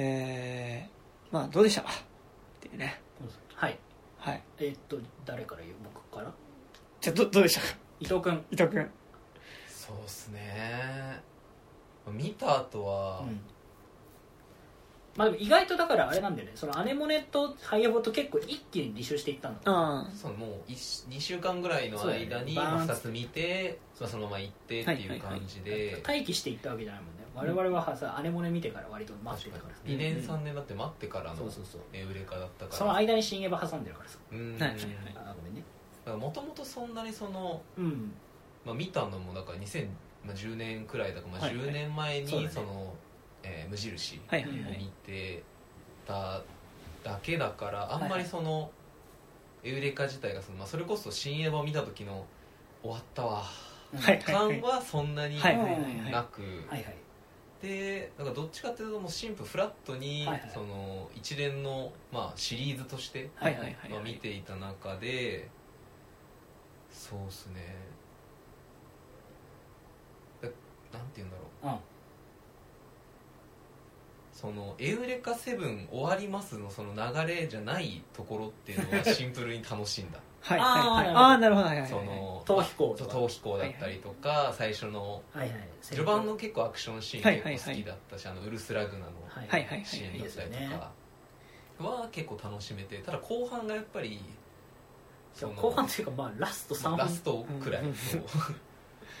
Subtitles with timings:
[0.00, 1.82] えー、まあどうでした？
[1.82, 1.92] かっ
[2.60, 3.00] ていうね。
[3.54, 3.78] はい。
[4.18, 4.42] はい。
[4.58, 5.74] えーっと誰から言う？
[5.84, 6.32] 僕から？
[7.00, 7.60] じゃあどどうでした？
[7.60, 7.66] か
[8.00, 8.44] 伊藤君。
[8.50, 8.88] 伊藤君。
[9.66, 11.20] そうっすね。
[12.10, 13.40] 見た後は、うん。
[15.16, 16.52] まあでも意外とだからあれなんだよね。
[16.54, 20.08] そのアネモネとハイエボと結構一気に履修していったんだあ。
[20.14, 22.82] そのもう2週間ぐらいの間にそうだね。
[22.84, 29.74] 2つ見てそのそのまま行ってっていう感じで、待機していったわけじゃないもんね我々はさアネモネ見てから割と待ってたから。
[29.90, 31.80] 2年3年だって待ってからのそうそうそう。
[31.92, 32.76] エウレカだったから。
[32.76, 34.18] その間に新エヴァ挟んでるからさ。
[34.32, 34.52] うん。
[34.52, 34.78] はいはいはい
[35.16, 35.62] あごめんね。
[36.06, 38.12] もともとそんなにその、うん。
[38.64, 42.94] まあ、見たのもだから2010年くらいだから、まあ、はいはい10年前にその、
[43.42, 45.42] えー無印を見いて
[46.06, 46.42] た
[47.04, 48.70] だけだからあんまりその、
[49.62, 52.26] エウレカ自体がその、まあ、それこそ新エヴァを見た時の
[52.82, 53.44] 終わったわ。
[53.96, 56.96] はい感はそんなになく、はいはい
[57.62, 60.50] でなんかどっちかっていうともうシンプルフラットに、はいはい。
[60.52, 65.48] その一連の、まあ、シリーズとして、はいはいはいまあ、見ていた中で
[66.90, 67.76] そうっすね。
[70.40, 70.48] だ
[70.96, 71.74] なんて言うんだろう。
[71.74, 71.78] うん。
[74.32, 81.40] そのエウレカセブン終わりますのその流れじゃないところっていうのはシンプルに楽しんだはいはいはい。
[81.40, 81.66] なるほど。
[81.66, 81.90] はいはいはい。
[81.90, 85.68] その逃避行逃避行だったりとか、最初のはいはい。
[85.82, 89.84] 序盤の結構アクションシーンはいはい結構好きだったし、あのウルスラグナのはいはいはい。
[89.84, 90.90] シーンだったりとか
[91.78, 94.20] は結構楽しめてただ後半がやっぱり
[95.32, 97.98] その後半っていうかまあラスト3本ラストくらいうんこ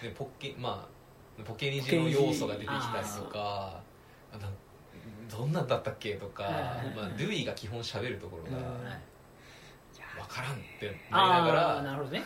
[0.00, 0.02] う。
[0.02, 0.88] でポッケま
[1.40, 3.80] あポケニジの要素が出てきたりとか
[5.30, 6.96] どんなんだったっけとか、はいはいはい。
[6.96, 8.98] まあ、ドゥイが基本喋るところがうんはい
[10.28, 12.22] 分からんってなりながらああなるほどね。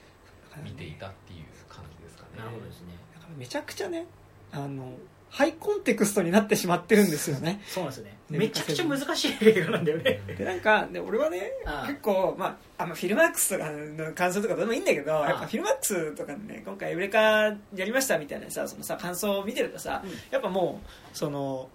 [0.62, 2.38] 見ていたっていう感じですかね。
[2.38, 2.94] なるほどですね。
[3.14, 4.06] だからめちゃくちゃね
[4.52, 4.94] あの
[5.32, 7.62] ハイコンテクストになってしまってるんですよね。
[7.66, 8.16] そうなんですよね。
[8.28, 10.20] ねめちゃくちゃ難しい映画なんだよね。
[10.36, 20.10] でなんかで俺はねああ結構、まあ、あのフィルマークスとかの感想とかどうでもいいんだけどああやっぱフィルマークスとかね今回エウレカやりましたみたいなさそのさ感想を見てるとさ、うん。
[20.30, 21.70] やっぱもうその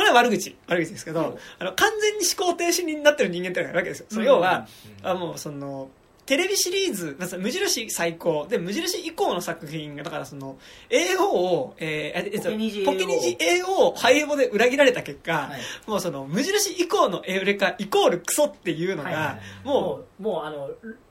[0.00, 1.26] これは悪口悪口ですけど、うん。
[1.58, 4.66] あの完全に思考停止になってる人間ってのがいるわけですよ、そのうん要は、
[5.02, 5.06] うん。
[5.06, 5.90] あもうその
[6.24, 8.46] テレビシリーズ、無印最高。
[8.48, 10.58] で、無印以降の作品が、だからその、
[10.88, 15.90] AO を、えーえっとポケニジ AO ポケニジ AO をハイエボで裏切られた結果、はい。
[15.90, 19.66] もうその、無印以降のエウレカイコールクソっていうのが、はいはいはい。
[19.66, 20.70] ももうもうあの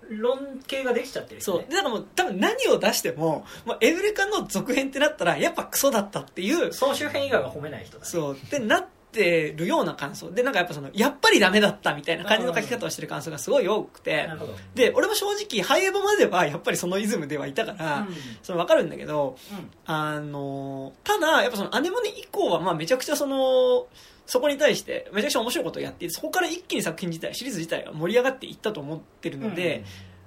[0.10, 1.66] 論系ができちゃってるう、そう。
[1.70, 8.38] だからもう多分何を出しても、もうエウレカの続編ってなったら、やっぱクソだったっていう、総集編以外は褒めない人だねそう。
[8.50, 10.32] で、なってるような感想。
[10.32, 23.88] で、なんかやっぱその、やっぱりダメだったみたいな感じの書き方をしてる感想がすごい多くてな、るほどで、俺も正直、ハイエボまではやっぱりそのイズムではいたから、うんその分かるんだけど、うんあの、ただ、やっぱそのアネモネ以降は、まあめちゃくちゃその、
[24.30, 29.84] そこに対して、めちゃくちゃ面白いことをやってそこから一気に作品自体、シリーズ自体が盛り上がっていったと思ってるので、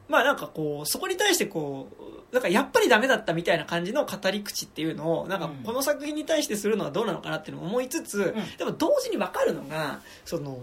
[0.08, 1.88] まあなんかこう、そこに対してこ
[2.32, 5.62] う、なんかやっぱりダメだったみたいな感じの語り口っていうのを、なんかうん。
[5.62, 8.56] この作品に対してするのはどうなのかなっていうのを思いつつ、ん。
[8.58, 10.58] でも同時に分かるのが、その、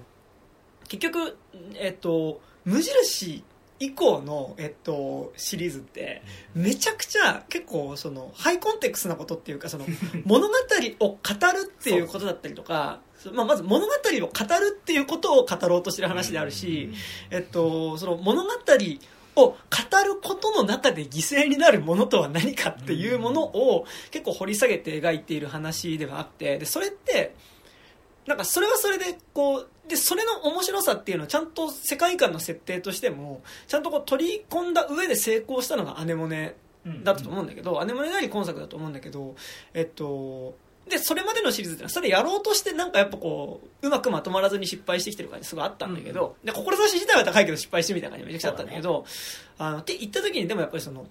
[0.89, 1.37] 結局、
[1.75, 3.41] えっと、無印
[3.79, 6.21] 以降の、えっと、シリーズって、
[6.53, 9.85] めちゃくちゃ結構そのハイコンテクスなことっていうかその
[10.25, 10.53] 物語
[10.99, 11.17] を語る
[11.63, 12.99] っていうことだったりとか、
[13.33, 16.91] まあ、まず物語を語るっていうことを語ろうとしてる話であるし、
[17.31, 18.49] えっと、その物語
[19.35, 19.55] を語
[20.05, 27.35] ることの中で犠牲になるものとは何かっていうものを結構掘り下げて描いている話ではあってでそれって
[28.25, 36.55] なんかそれはそれでこうでそれの面白さっていうのをちゃんと世界観の設定としてもちゃんとこう取り込んだ上で成功したのがアネモネ
[36.85, 39.35] うんだったと思うんだけど、アネモネなり今作だと思うんだけど、
[39.73, 40.55] えっと、
[40.89, 49.05] で、それまでのシリーズってのは、それやろうとしてなんかやっぱこう、うまくまとまらずに失敗してきてる感じすごいあったんだけど、で、志自体は高いけど失敗してみたいな感じめちゃくちゃあったんだけど、
[49.57, 51.07] あの、って言った時にでもやっぱりその、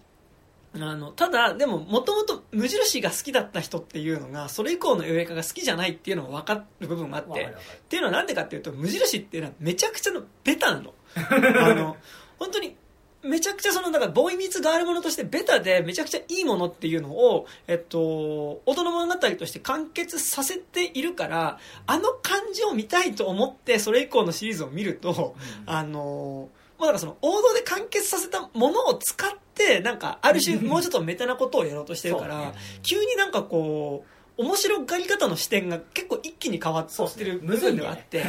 [0.75, 10.95] あの、ただ、でも、もともと無印が好きだった人っていうのが、それ以降の映画が好きじゃないっていうのも分かる部分があって、っていうのはなんでかっていうと、無印っていうのはめちゃくちゃのベタなの。
[11.17, 11.97] あの、
[12.39, 12.77] 本当に、
[13.23, 25.35] めちゃくちゃその、だから、ボーイミーツガールものとしてベタでめちゃくちゃいいものっていうのを、えっと、大人物語として完結させているから、あの感じを見たいと思って、それ以降のシリーズを見ると、
[25.67, 26.49] あの、
[26.79, 34.05] もうなんかその、王道で完結させたものを使って、なんか、ある種、 もうちょっとメタなことをやろうとしてるから、急になんかこ
[34.39, 38.23] う、面白がり方の視点が結構一気に変わってる部分ではあって、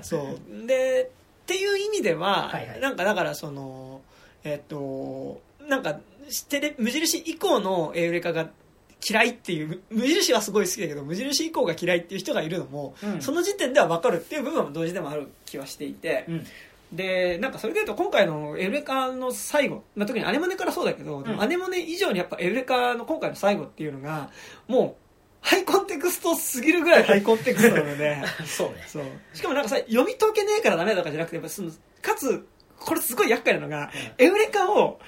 [0.00, 0.66] そう。
[0.66, 1.10] で、
[1.42, 2.80] っていう意味では、はいはい。
[2.80, 3.91] なんかだからその、
[4.44, 5.98] えっと、なんか、
[6.48, 8.48] テレ無印以降のエウレカが
[9.08, 13.20] 嫌いっていう無印はすごい好きだけど無印以降が嫌いっていう人がいるのも、うん。
[13.20, 16.46] その時点では分かるっていう部分も同時でもある気はしていて、うん。
[16.92, 21.42] でなんかそれでいうと今回のエウレカの最後、まあ、特にアネモネからそうだけど、うん。
[21.42, 24.30] アネモネ以上にやっぱエウレカの今回の最後っていうのが
[24.68, 25.02] もう
[25.40, 28.22] ハイコンテクストすぎるぐらいハイコンテクストなので。
[28.46, 28.68] そう。
[28.68, 29.04] ねそう。
[29.34, 32.46] しかもなんかさ読み解けねえからダメとかじゃなくてやっぱそのかつ
[32.84, 35.00] これすごい厄介なのが、エウレカを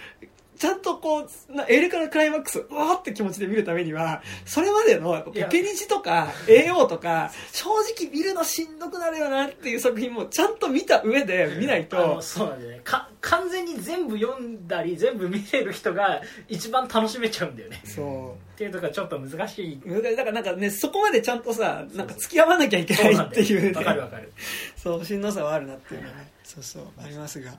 [0.58, 12.80] ちゃんとこうなエウレカのクライマックスうわーって気持ちで見るためにはそれまでのペペニジとか AO とか正直見るのしんどくなるよなっていう作品もちゃんと見た上で見ないとそうなんだよね。
[12.84, 17.82] か完全に全部読んだり全部見てる人が一番楽しめちゃうんだよね。
[17.84, 19.80] そっていうとこがちょっと難しい。
[19.84, 20.16] う難しい。
[20.16, 23.72] だからなんかねそこまでちゃんとさなんか付き合わなきゃいけないっていうね。
[23.72, 24.32] わかるわかる。
[24.76, 27.50] そうしんどさはあるなっていうねそうそうありますが。
[27.50, 27.56] は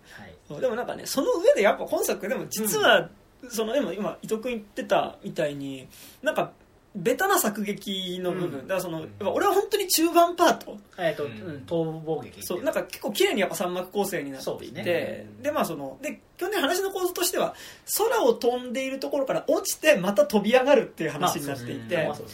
[0.57, 0.61] い。
[0.61, 3.09] でもなんかねその上でやっぱ今作でも実は、
[3.49, 5.87] そのでも今伊藤君言ってたみたいに
[6.21, 6.51] なんか
[6.95, 8.67] ベタな作劇の部分、うん。
[8.67, 10.77] だからそのやっぱ俺は本当に中盤パート。
[10.97, 12.41] えっと、ううんん、逃亡劇。
[12.43, 17.55] そうなんか結構綺麗にやっぱ三幕構成になっていてそうでまあそので基本的に話の構図としては
[17.97, 22.27] 空を飛んでいるところから落ちてまた飛び上がるっていう話になっていて、まあそう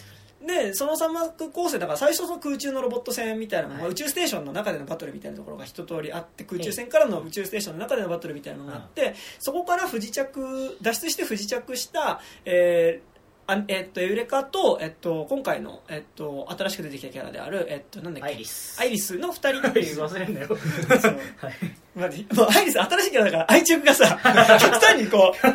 [0.46, 3.92] でその三幕構成だから最初その空中のロボット戦みたいなのが、はい。
[3.92, 13.12] 宇宙ステーションの中でのバトルみたいなところが一通りあって空中戦からの宇宙ステーションの中でのバトルみたいなのがあって、そこから不時着脱出して不時着した、えー
[13.48, 18.30] あえっとエウレカと、えっと、今回の、えっと、新しく出てきたキャラである、えっと、なんだっけ？
[18.30, 18.80] アイリス。
[18.80, 20.48] アイリスの2人アイリス忘れんなよ。
[21.42, 21.54] はい
[21.96, 22.08] まあ、
[22.56, 24.18] アイリス新しいキャラだから愛着がさ
[24.62, 25.48] 極端にこう、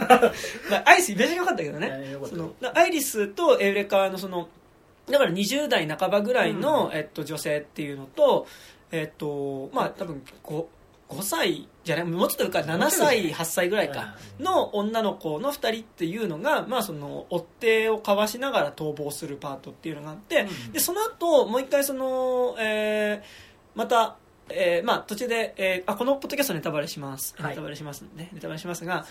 [0.71, 2.17] まあ、アイリスめちゃくちゃ良かったけどね。
[2.29, 4.49] そのアイリスとエウレカのその
[5.11, 8.47] だから20代半ばぐらいの、えっと、女性っていうのと
[8.91, 10.65] えっとまあ多分 5,
[11.09, 20.73] 5歳じゃないもうちょっと上から7歳8歳ぐらいかの女の子の2人っていうのが、まあ、その追っ手をかわしながら逃亡するパートっていうのがあって、うん。
[20.73, 24.17] でその後もう一回その、えーまた、
[24.49, 27.51] えーまあ、途中で、えーあこのポッドキャストネタバレします、はい。
[27.51, 29.05] ネタバレしますねネタバレしますが、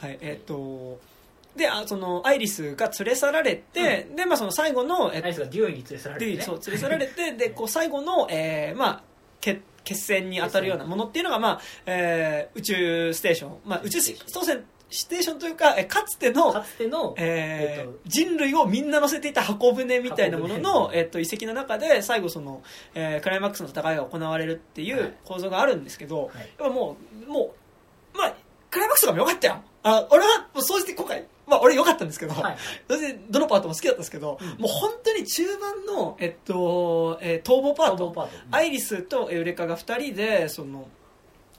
[0.00, 1.00] はいえっと
[1.56, 9.02] であそのアイリスが連れ去られて、でまあ、その最後の、えっとアイリスがデューイに連れ去られて、ね、そう連れ去られてでこう最後の、えーまあ、
[9.40, 22.62] 決決戦に当たるようなものっていうのが、まあえー宇宙ステーション、まあ、宇宙ス当選ステーションというか、えーかつてのかつての、えーえ人類をみんな乗せていた箱舟みたいなもののえっと遺跡の中で最後その、
[22.94, 25.02] えークライマックスの戦いが行われるっていはい。
[25.02, 26.36] う構造があるんですけど、はい。
[26.38, 26.96] やっぱも
[27.28, 27.54] うも
[28.14, 28.36] うまあ
[28.70, 29.62] クライマックスとかも良かったよ。
[29.82, 32.56] あ俺はもう総じて今回まあ俺良かったんですけど、はい。
[33.30, 34.48] どのパートも好きだったんですけど、うん。
[34.60, 38.06] もう本当に中盤の、えっとえー逃亡パート。
[38.06, 38.30] 逃亡パート。
[38.50, 40.88] アイリスとエウレカが2人でその、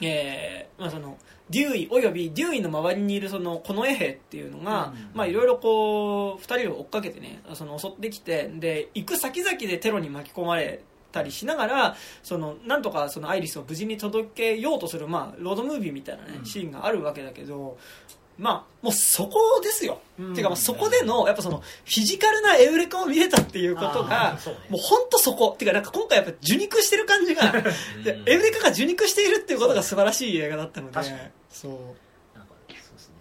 [0.02, 1.18] えーまあ、その
[1.50, 4.94] デューイおよびデューイの周りにいるその近衛兵っていうのが、
[5.28, 10.82] いろいろこう2人を追っかけてねその襲ってきてで行く先々でテロに巻き込まれ
[11.12, 16.46] たりしながらそのなんとかそのアイリスを無事に届けようとする、まあ、ロードムービーみたいな、ねうん。
[16.46, 17.78] シーンがあるわけだけど
[18.38, 20.34] まあもうそこですよ、うん。
[20.34, 24.56] ていうかまあそこでのやっぱそのフィジカルなエウレカを見れたっていうことがうね。
[24.70, 25.52] もう本当そこ。
[25.56, 27.52] っていうかなんか今回やっぱ受肉してる感じが
[28.04, 31.00] でエウレカが受肉しているっていうことが素晴らしい映画だったので
[31.50, 31.72] そう。
[32.38, 33.16] なんかそうですね。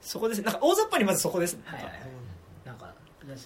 [0.00, 0.38] そこです。
[0.38, 1.54] ねなんか大雑把にまずそこです。
[1.54, 2.00] ね、はいはいはい。
[2.64, 2.94] なんか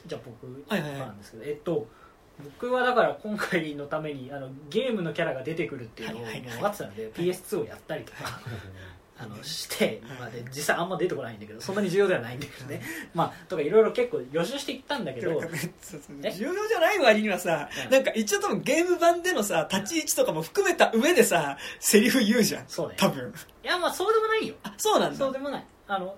[0.06, 1.00] じゃあ僕はいはいはい。
[1.00, 1.87] なんですけど、えっと
[2.43, 6.48] 僕はだから今回のためにあのゲームのキャラが出てくるっていうのをもうはいはい。
[6.48, 8.41] はい分かってたので PS2 をやったりとか
[9.24, 12.82] あのして、まあ、で実際あんま出てこないんだけどそんなに重要ではないんだけどね。
[13.14, 15.40] まあとかいろいろ結構予習していったんだけど。
[15.40, 17.90] 重要じゃない割にはさ、うん。
[17.90, 22.64] なんか一応多分ゲーム版でのさ立ち位置とかも含めた上でさセリフ言うじゃん。
[22.69, 22.94] そうね。
[22.98, 23.32] 多分。
[23.62, 24.54] いやまあそうでもないよ。
[24.62, 25.19] あそうなんだ。
[25.19, 25.66] そうでもない。
[25.86, 26.16] あの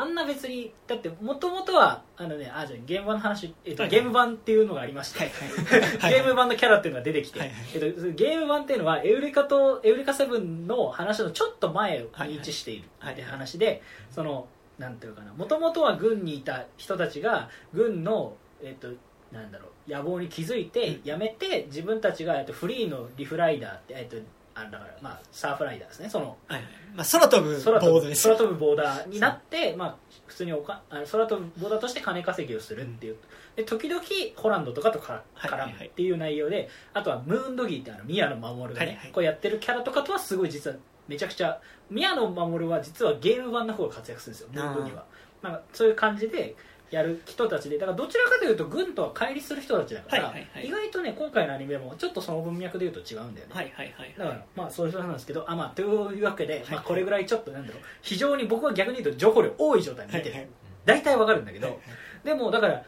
[0.00, 5.44] あんな別にだってもともとはあのねあじゃあゲーム版の話、えっとはいゲーム版っていうのがありまして、はいは
[5.76, 7.58] いはい ゲーム版のキャラっていうのが出てきて、はいはい。
[7.74, 13.22] えっと、ゲーム版っていうのはエウレカとエウレカセブンの話のちょっと前に位置しているはいはい。
[13.22, 14.46] って話でその
[14.78, 18.88] なんていうかなもともとは軍にいた人たちが軍のえっと
[19.32, 24.16] なんだろう野望に気づいて辞めて自分たちがえっとフリーのリフライダーってえっと
[24.60, 26.08] あだからまあサーフライダーですね。
[26.08, 26.64] そのはいはい。
[26.94, 28.22] まあ、空飛ぶ空飛ぶボードです。
[28.24, 29.96] 空飛ぶボーダーになって、まあ、
[30.26, 33.16] 普通におかあの空飛ぶボーダーとして金稼ぎをするっていう、
[33.56, 34.02] で時々
[34.36, 35.70] ホランドとかとかはいはいはい。
[35.70, 41.60] 絡むっていう内容で、あとはムーンドギーってあの宮野真守がね、はいはいこうやってるキャラとかとはすごい実はめちゃくちゃ
[41.90, 45.04] 宮野真守は実はゲーム版の方が活躍するんですよムーンドギーは。
[45.42, 46.56] なんかそういう感じで
[46.90, 50.66] やる人たちでだからどちらかというと軍とは乖離する人たちだから、はいはいはい。
[50.66, 56.70] 意外とね今回のアニメもちょっとその文脈でいうと違うんだよね、はいはいはいだからまあそういう人なんですけどあまあというわけで、い。
[56.70, 57.82] まあ、これぐらいちょっとなんだろう。
[58.02, 60.50] 非常に僕は逆に言うと情報量多い状態で見てる、はいはい。
[60.84, 61.76] 大体わかるんだけど、はい
[62.24, 62.84] でもだから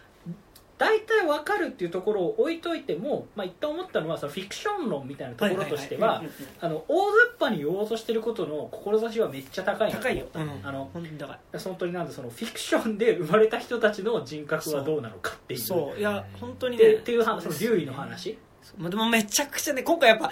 [0.80, 6.22] 大体わかるっていうところを置いといても、まあ、一旦思ったのはそのフィクション論みたいなところとしては
[6.58, 10.24] 大雑把に言おうとしてることの志はめっちゃ高い高いよ。
[10.32, 10.60] うん。
[10.62, 11.38] あの本当に高い。
[11.62, 15.60] 本当になんでそのフィクションで生まれた人たちの人格はどうなのかっていう。
[15.60, 16.00] そう。
[16.00, 16.84] いや本当にね。
[16.84, 18.38] でっていう話その竜医の話。
[18.78, 20.30] まあでもめちゃくちゃね今回やっぱ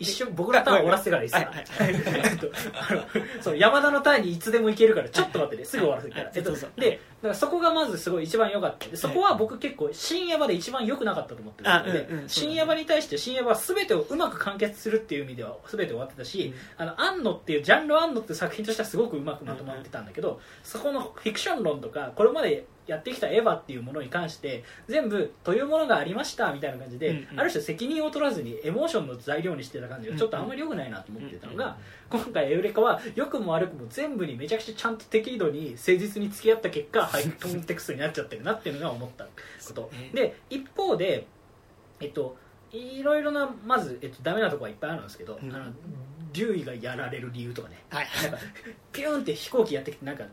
[0.00, 1.30] 一瞬僕らターン終わらせてからいい。
[1.30, 3.06] ですか、
[3.42, 5.64] その山田のターンにいつでも行けるからちょっと待ってね。
[5.66, 8.88] すぐ終わらせるから、はいえっとでだからそこがまずすごい一番良かった。
[8.88, 12.28] でそこは僕結構深夜場で一番良くなかったと思ってるので、あうんうん。
[12.30, 27.40] 深夜場に対して深夜場は全てをうまく完結するっていう意味では全て終わってたし、あの安野っていうジャンル安野っていう作品としてはすごくうまくまとまってたんだけど、そこのフィクション論とかこれまでやってきたエヴァっていうものに関して全部というものがありましたみたいな感じで、うんうん。
[27.40, 31.76] ある種責任を取らずにエモーションの材料にしてた感じがちょっとあんまり良くないなと思ってたのが、
[32.10, 39.90] 今回エウレカは良くも悪くも全部にめちゃくちゃちゃんと適度に誠実に付き合った結果ハイコンテクストになっちゃってるなっていうのが思ったこと。
[39.92, 40.10] ね。
[40.12, 41.26] で一方で
[42.00, 42.36] えっと
[42.72, 45.54] いろいろなまず、えっと、ダメなところはいっぱいあるんですけど、うん。
[45.54, 45.72] あの
[46.32, 47.82] 竜医がやられる理由とかね。
[47.90, 48.06] はい。
[48.22, 48.38] なんか
[48.92, 50.24] ピューンって飛行機やってきてなんか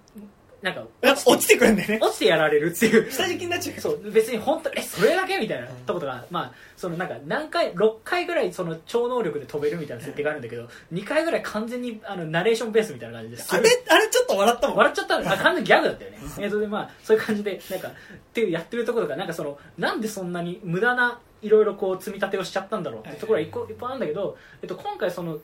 [0.62, 2.00] なんか落ちてくるんだよね。
[2.02, 3.12] 落ちてやられるっていう。
[3.12, 14.78] 下敷きになっちゃうそう別に本当えそれだけみたいなとことが、まあそのなんか何回6回ぐらいその超能力で飛べるみたいな設定があるんだけど2回ぐらい完全にあのナレーションベースみたいな感じですあれあれちょっと笑ったもん。
[14.78, 15.20] 笑っちゃった。
[15.20, 16.18] のあ 完全にギャグだったよね。
[16.40, 17.92] えっとでまあそういう感じでなんかっ
[18.34, 25.38] ていうやってるところがなんかそのなんでそんなに無駄ないろいろこう積み立てをしちゃったんだろうってところは一個いっぱいあるんだけど、えっと、今回その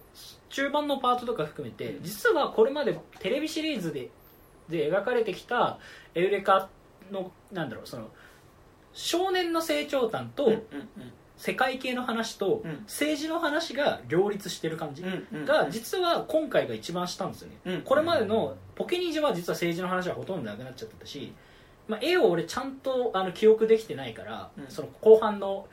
[0.50, 4.10] 中盤のパートとか含めて実はこれまでテレビシリーズで
[4.70, 5.80] で描かれてきた
[6.16, 6.70] エウレカ
[7.12, 8.10] のなんだろうその
[8.94, 10.54] 少年の成長譚と、
[11.36, 12.72] 世界系の話とうん。
[12.84, 15.04] 政治の話が両立してる感じ
[15.46, 21.34] が実は今回が一番したんですよね、うんこれまでのポケニージャは実は政治の話はほとんどなくなっちゃってたし、
[21.88, 24.68] まあ、絵を俺ちゃんとあの記憶できてないから、うん。
[24.68, 25.68] その後半の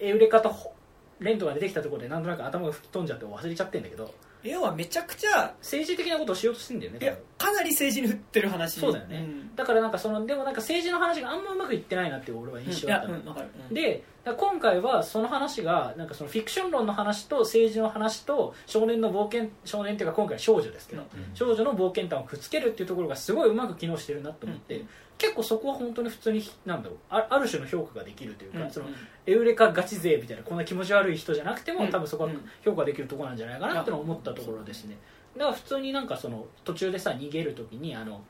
[0.00, 0.74] エウレカとほ
[1.20, 7.00] レントが出てきたところでなんとなく頭が吹き飛んじゃって忘れちゃってんだけど要はめちゃくちゃ政治的なことをしようとしてんだよねい
[7.38, 8.80] かなり政治に振ってる話。
[8.80, 9.20] そうだよね。
[9.20, 9.54] ん。
[9.54, 13.20] だからなんかそのでもなんか政治の話があんまうまくいってないなって俺は印象だったの、うん
[13.68, 13.74] うん。
[13.74, 21.02] で今回はその話がなんかそのフィクション論の話と政治の話と少年の冒険少年っていうか今回は少女ですけど、
[21.34, 24.88] 少女の冒険譚をくっつけるっていうところがすごいうまく機能してるなと思って、うん。
[25.18, 28.70] 結構そこは本当に普通になんだろうあある種の評価ができるというか、うん。
[28.70, 28.86] その
[29.28, 31.90] エウレカガチ勢みたいなこんな気持ち悪い人じゃなくても、うん。
[31.90, 32.40] 多分そこはうん。
[32.64, 34.96] 評価できるところなんじゃないかなって思ったところですね。
[35.36, 38.22] だから普通になんかその途中でさ逃げる時にあの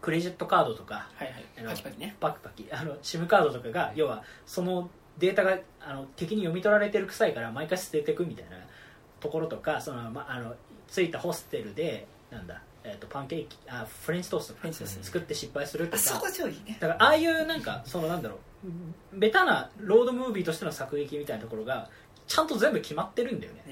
[0.00, 1.66] クレジットカードとかはいはい。
[1.66, 2.16] パキパキね。
[2.18, 8.56] パキパキあの SIM カードとかが要はそのデータがあの敵に読み取られてる臭いから毎回捨てていくみたいな
[9.20, 10.54] ところとかその、ま、あの
[10.90, 16.02] 着いたホステルでなんだ、えー、とパンケーキあフレンチトーストフレンチトースト作って失敗するとか。
[16.80, 18.38] だからああいうなんかそのなんだろう
[19.12, 21.88] ベタなロードムービーとしての作劇みたいなところが
[22.26, 23.62] ちゃんと全部決まってるんだよね。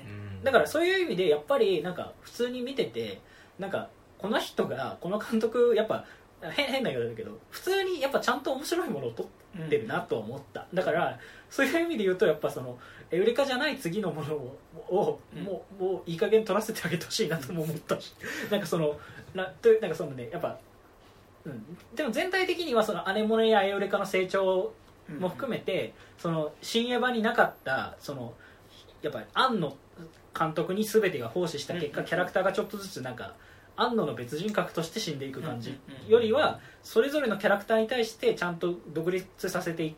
[0.42, 3.20] だからそういう意味でやっぱりなんか普通に見てて
[3.58, 6.04] なんかこの人がこの監督やっぱ
[6.52, 12.78] 変変な言い方だけど普通にやっぱちゃんと面白いものを撮ってるなと思った、だからそういう意味で言うとやっぱその
[13.10, 14.58] エウレカじゃない次のものを
[14.90, 15.44] をうん。
[15.44, 18.14] もうもういい加減撮らせてあげてほしいなとも思ったし。
[18.50, 18.98] なんかその
[19.34, 20.58] なとなんかそのねやっぱ、
[21.46, 24.72] うん、でも全体的にはそのアネモネやエウレカの成長
[25.08, 28.34] も含めて、その新エヴァになかったその
[29.02, 29.76] やっぱり庵野
[30.38, 33.34] 監督に全てが奉仕した結果、うんキャラクターがちょっとずつなんか
[33.76, 39.96] 庵野の別人格として死んでいく感じよりはそれぞれのキャラクターに対してちゃんと独立させてい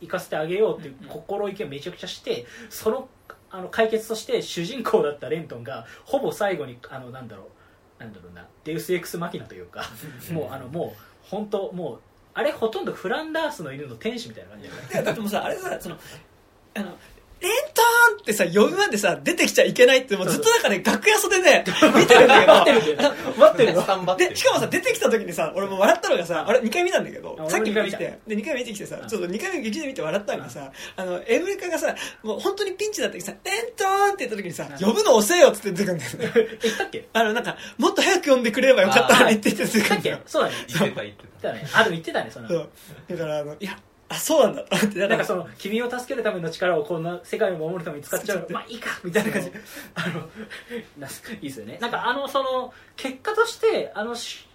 [0.00, 3.08] いかせてあげようっていう心意気をめちゃくちゃしてその
[3.50, 7.48] あの解決として主人公だったレントンがほぼ最後にあのなんだろ
[7.98, 9.84] うなんだろうなデウス・エクス・マキナというか
[10.32, 12.00] もうあのもう本当もう
[12.34, 15.96] あれほとんどフランダースの犬の天使みたいな感じじゃないいやだってもうさあれさその
[16.74, 16.96] あの
[17.40, 21.64] レンターンってさ呼びまでさ出てきちゃいけないってもうずっとなんかね楽屋袖で
[21.96, 22.54] 見てるんだけど。
[22.54, 22.96] 待ってる
[23.38, 23.80] 待ってるよ。
[23.82, 29.08] スタンバってるでしかもさ出てきた時にさ俺も笑ったのがさあれ2回見たんだけどあさっき見て俺も二回で2回見てきてさうん。
[29.08, 34.86] ちょっと2回目劇で見て笑ったのがさあのエブリカがさもう本当にピンチだった時さ「レントーン!」って言った時にさうん。
[34.86, 36.32] 呼ぶの遅えよっつってくるんだよね。
[36.62, 37.08] 言ったっけ？
[37.14, 40.16] あのなんかもっと早く呼んでくれればよかったって言ってたっるんだよ。
[40.18, 40.54] けそうだね。
[40.68, 41.66] 言ってた言ってたね。
[41.72, 42.48] あでも言ってたねその。
[42.48, 42.70] そう。
[43.10, 43.78] だからあのいや
[44.10, 44.64] あそうなんだ。
[45.08, 48.46] なんかその君を助けるための力をこんな世界を守るために使っちゃう。
[48.50, 49.52] まあいいかみたいな感じ。
[49.94, 50.28] あの
[50.98, 51.78] ないいですよね。
[51.80, 54.48] なんかあのその結果としてあのし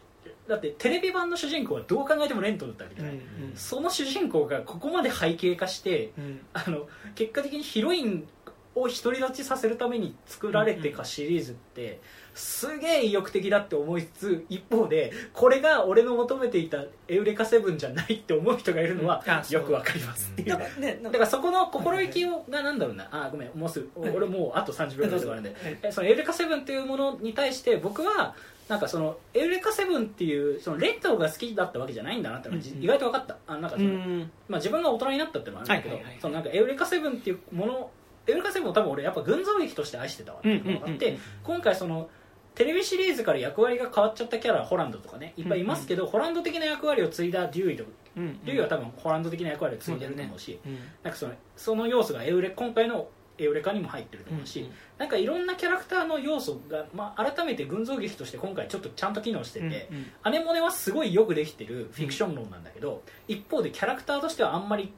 [0.50, 3.22] だってテレビ版の主人公はどう考えてもレントだったわけじゃない、うん
[3.56, 6.42] その主人公がここまで背景化してうんうん。
[6.54, 8.28] あの結果的にヒロイン
[8.76, 12.02] を独り立ちさせるために作られてかシリーズって
[12.36, 20.32] すげえ意欲的だって思いつつ一方でこれが俺の求めていたエウレカセブンじゃないって思う人がいるのはよくわかります。
[20.32, 23.08] っていうだからそこの心意気をがなんだろうな。
[23.10, 24.12] あごめんもうすぐはい。
[24.12, 25.50] 俺もうあと30秒ぐらいで終わるんで。
[25.50, 25.78] はい。
[25.82, 28.36] えそのエウレカセブンっていうものに対して僕は
[28.68, 32.84] なんかそのエウレカセブンっていうそのレッドが好きだったわけじゃないんだなってのがじうんうん。
[32.84, 33.38] 意外と分かった。
[33.48, 34.32] あなんかその、うん。
[34.50, 36.22] まあ、自分が大人になったっていうのはあるんだけど、はいはいはい。
[36.22, 37.90] そのなんかエウレカセブンっていうもの
[38.28, 40.40] エウレカセブンを多分俺やっぱ群像劇として愛してたわ。
[40.40, 42.10] っていうのがあって、うんうんうん今回その
[42.56, 47.84] テレビシリーズから役割が変わっちゃったキャラホランドとかねいっぱいいますけど、ホランド的な役割を継いだデューイと
[48.16, 50.76] うんデューイは多分ホランド的な役割を継いでると思うし、うん。
[51.04, 64.94] なんかそのその要素がエウレ今回のエウレカにも入ってると思うし、うんなんかいろんなキャラクターの要素が、まあ、改めて群像劇として今回ちょっとちゃんと機能してて、うんアネモネはすごいよくできてるフィクション論なんだけど、一方でキャラクターとしてはあんまり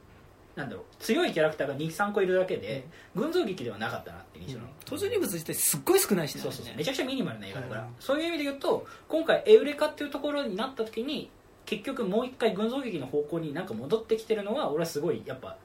[0.57, 6.75] なんだろう強いキャラクターが23個いるだけで、群像劇ではなかったなって印象なの、登場人物自体すっごい少ないしねそうそうそう。
[6.75, 7.87] めちゃくちゃミニマルな映画だから、うん。
[7.99, 11.29] そういう意味で言うと今回エウレカっていうところになった時に
[11.67, 15.57] 結局もう一回群像劇の方向になんか戻ってきてるのは俺はすごいやっぱ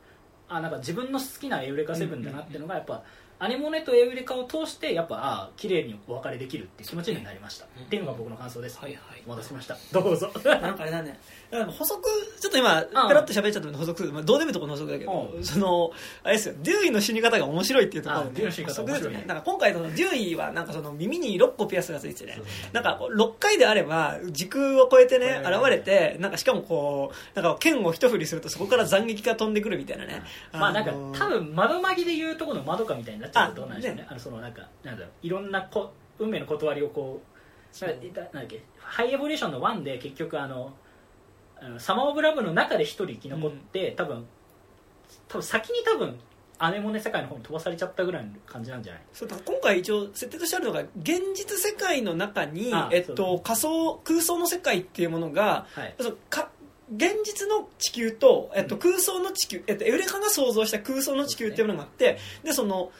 [0.48, 3.02] あなんか自分の好きなエウレカセブンだなっていうのがやっぱ、
[3.38, 7.84] アネモネとエウレカを通してやっぱああ綺麗にお別れできるっていう気持ちになりました、うん。
[7.84, 9.22] っていうのが僕の感想です、はいはい。
[9.26, 9.76] お待たせしました。
[9.92, 10.30] どうぞ。
[10.44, 11.08] なんかあれだね。
[11.10, 11.16] だ
[11.58, 12.02] から補足
[12.40, 14.02] ちょっと今ペラッと喋っちゃったので補足。
[14.02, 15.44] する、まあ、どうでもいいところの補足だけど、うん。
[15.44, 15.90] その
[16.22, 16.54] あれですよ。
[16.62, 19.12] デューイの死に方が面白いっていうところあデューイの死に方面白い。
[19.12, 19.24] ね。
[19.26, 22.38] なんか今回そのデューイはなんかその耳に6個ピアスがついててね
[22.72, 30.22] なんかこう6回であれば時空を超えてねうん現れてなんかしかもこうなんか剣を一振りするとそこから斬撃が飛んでくるみたいなね。
[30.52, 34.06] まあなんかのー多分窓マギで言うとこの窓かみたいになっちゃうとなんでしょうね。
[34.08, 37.32] あのそのなんかなんだろういろんなこ運命の断りをこう
[37.84, 40.72] ななんだっけハイエボリューションの1で結局あのあの
[41.78, 44.26] サマー・オブ・ラブの中で一人生き残って、多分
[45.28, 46.18] 多分先に多分
[46.58, 49.02] アネモネ世界の方に飛ばされちゃったぐらいの感じなんじゃない？
[49.12, 55.94] そうだ今回一応設定としてあるのが現実世界の中にあ、えっと、仮想空想の世界っていうものがはい。
[56.30, 56.50] か
[56.94, 58.80] 現実の地球と、えっと、うん。
[58.80, 62.92] 空想の地球、えっと、エウレカが想像した空想の地球っていうものがあってでその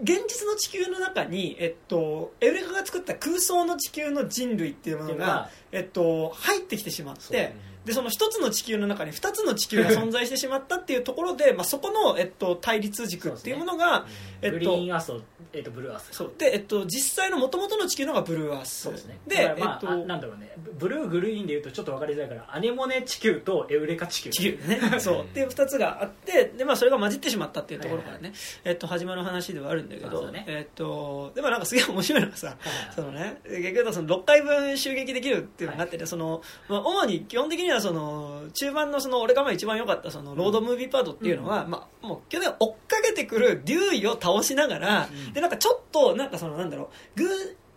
[0.00, 14.06] 現実の地球の中に、えっと、エウレカが作った空想の地球の人類っていうものがえっと、入ってきてしまってでその一つの地球の中に二つの地球が 存在してしまったっていうところで、まあ、そこの、えっと、対立軸っていうものが、
[14.42, 15.22] えっとグリーンアースと,、
[15.52, 16.32] えっとブルーアースそう。
[16.36, 19.18] で、えっと、実際の元々の地球のがブルーアースそうですね。
[19.26, 20.52] で、まあ、えっとあなんだろうね。
[20.78, 24.30] ブルーグリーンで言うとちょっと分かりづらいからアネモネ地球とエウレカ地球。
[24.30, 24.80] 地球ね。
[24.98, 25.22] そう。
[25.22, 28.32] っていう2つがあってで、まあ、それが混じってしまったっていうところからね、
[28.64, 30.44] えっと、始まる話ではあるんだけど、ね。
[30.48, 32.56] えっと、でもなんかすげえ面白いのがさはい
[32.94, 45.32] そのね、結局その6回分襲撃できるっていうのがあってて、そのまあ、主に基本的にはその中盤のその俺がまあ一番良かったそのロードムービーパートっていうのは、まあ、もう基本的に追っかけてくるデューイを倒しながら、うん。
[45.32, 47.28] でなんかちょっとなんかそのなんだろうグー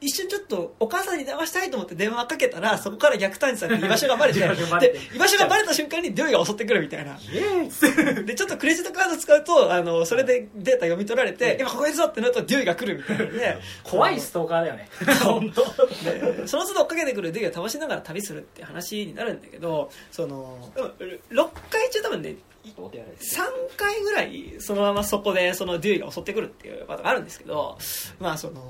[0.02, 4.94] 一瞬ちょっとお母さんに電話したいと思って電話かけたらそこから逆探知されて居場所がバレて 居場所がバレて。
[4.94, 7.20] で居場所がバレた瞬間にデューイが襲ってくるみたいな。
[8.24, 11.62] でちょっとクレジットカード使うとあのそれでデータ読み取られて、うん。
[11.62, 14.88] 今ここいるぞってなるとデューイが来るみたいな怖いストーカーだよね。
[15.22, 15.64] 本当。
[16.10, 20.90] でその都度追っかけてくるデューイを倒しながら旅するって話になるんだけどそのでも
[21.32, 22.36] 6回中多分ね
[22.66, 27.78] 3回ぐらいそのままそこでそのデューイが襲ってくるっていうことがあるんですけど
[28.20, 28.62] まあその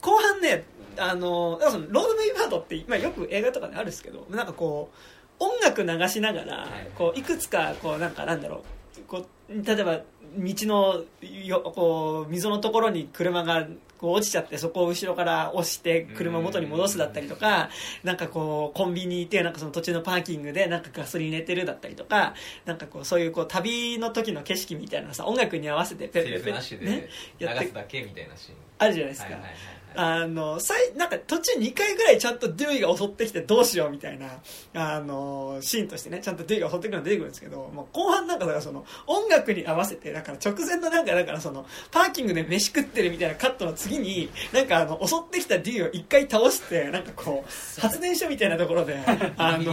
[0.00, 0.64] 後半ね
[0.98, 8.64] あのそのロードムービーパートって、まあ、よく映画とかであるんですけどなんかこう音楽流しながらはいこういくつかこうなんかなんだろ
[8.98, 9.26] うこう
[9.64, 10.00] 例えば
[10.38, 11.04] 道の
[11.44, 13.66] よこう溝のところに車が
[13.98, 17.70] こう落ちちゃってそこを後ろから押して車を元に戻すだったりとか
[18.04, 28.56] なんかこうコンビニ行ってなんかその途中のパーキングでなんかガソリン入れてるだったりとかなんかこうそういうこう旅の時の景色みたいなのさ音楽に合わせてペセリフなしでね流やってすだけみたいなシーン。
[28.78, 34.40] あるじゃないですか、はいはいはいはいあの最なんか途中2回ぐらいちゃんとデューイが襲ってきてどうしようみたいな
[34.74, 48.96] あのシーンとしてねちゃんとデューイが襲ってくるのが出てくるんですけどもう後半なんかだからその音楽に合わせてだから直前のなんかだからそのパーキングで飯食ってるみたいなカットの次になんかあの襲ってきたデューイを1回倒してなんかこう発電所みたいなところで
[49.36, 49.72] あの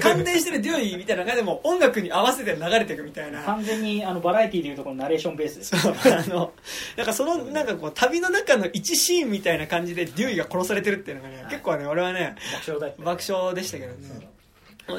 [0.00, 3.42] 感電してるデューイみたいな感じでもう音楽に合わせて流れていくみたいな。
[3.42, 5.94] 完全にあのバラエティーでいうとこのナレーションベースですそう。
[5.94, 6.52] あの
[6.96, 14.28] なんかそのなんかこう旅の中の一シーンみたいな感じでデューイが殺されてるっていうのがね結構ね俺はね爆笑爆笑でしたけどね。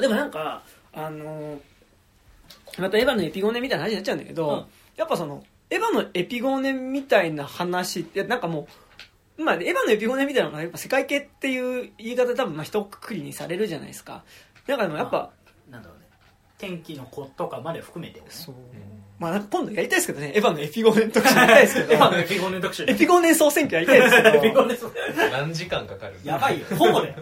[0.00, 1.60] でもなんかあの
[2.78, 4.64] またエヴァのエピゴネみたいな話になっちゃうんだけど、うん。
[4.96, 8.66] やっぱそのエヴァのエピゴネみたいな話ってなんかも
[9.38, 14.24] うまあ、エヴァのエピゴネみたいなのがやっぱ世界系っていう言い方で多分まあ一括りにされるじゃないですか。
[14.66, 15.30] なんかでもやっぱ
[15.70, 16.06] なんだろうね。
[16.58, 18.32] 天気の子とかまで含めてもね。
[18.32, 18.54] そう
[19.22, 20.32] まあなんか今度やりたいですけどね。
[20.34, 21.92] エヴァのエピゴーネン特集やりたいですけど。
[21.92, 22.84] エヴァのエピゴーネン特集。
[22.88, 24.16] エピゴーネン総選挙やりたいです。
[24.16, 24.92] け どエピゴーネンそう
[25.30, 26.14] 何時間かかる？
[26.24, 27.14] やばいよほぼだよ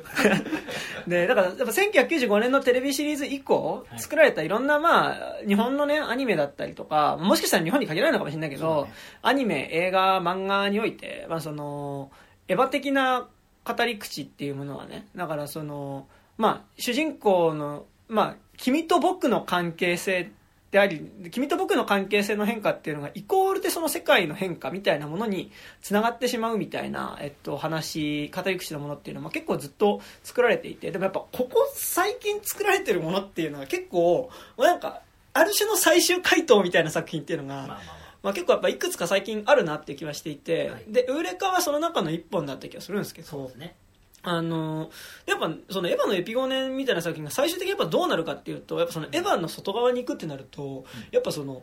[1.07, 4.01] で、だから、やっぱ1995年のテレビシリーズ以降、はい。
[4.01, 8.93] 作られたいろんな、まあ、日本のね、アニメだったりとか、もしかしたら日本に限らないのかもしれないけど、ね。
[9.23, 12.11] アニメ、映画、漫画において、まあ、その、
[12.49, 13.29] エヴァ的な
[13.65, 16.07] 語り口っていうものはね、だからその、
[16.39, 20.31] まあ、主人公の、まあ、君と僕の関係性
[20.71, 21.01] であり、
[21.33, 25.51] 君と僕の関係性の変化っていうのが、イコールでその世界の変化みたいなものに
[25.83, 35.01] つながってしまうみたいな、えっと、話、語り口のものっていうのは結構ずっと作られていて、でもやっぱここ最近作られてるものっていうのは結構、なんか、
[35.33, 40.85] ある種の最終回答みたいな作品っていうのが、まあまあままあ、結構やっぱいくつか最近あるなっていう気はしていて、はい。
[40.89, 43.29] で、ウーレカはその中の一本だった気がするんですけど。
[43.29, 43.75] あそうです、ね
[44.23, 44.91] あの
[45.27, 51.63] やっぱそのエヴァのエピゴーネンみたいな作品が最終的にやっぱどうなるかっていうとやっぱそのエヴァの外側に行くってなるとやっぱその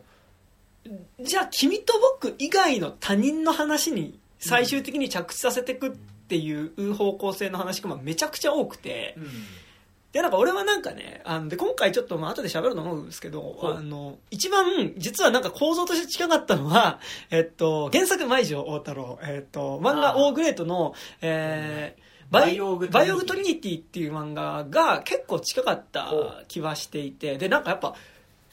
[1.20, 9.24] じゃあ君と僕以外の他人の話に最終的に着地させていくっていう方向性の話がまあめちゃくちゃ多くてうん。
[10.10, 16.98] でなんか俺はなんかねあので今回ちょっとまあ後で喋ると思うんですけどはいあの一番実はなんか構造として近かったのは、
[17.30, 20.32] えっと、原作舞城王太郎、えっと、漫画オー。
[20.32, 22.92] グレートの、えーバイオーグトリニティ。
[22.92, 26.12] バイオーグトリニティっていう漫画が結構近かった
[26.48, 27.38] 気はしていて。
[27.38, 27.94] でなんかやっぱ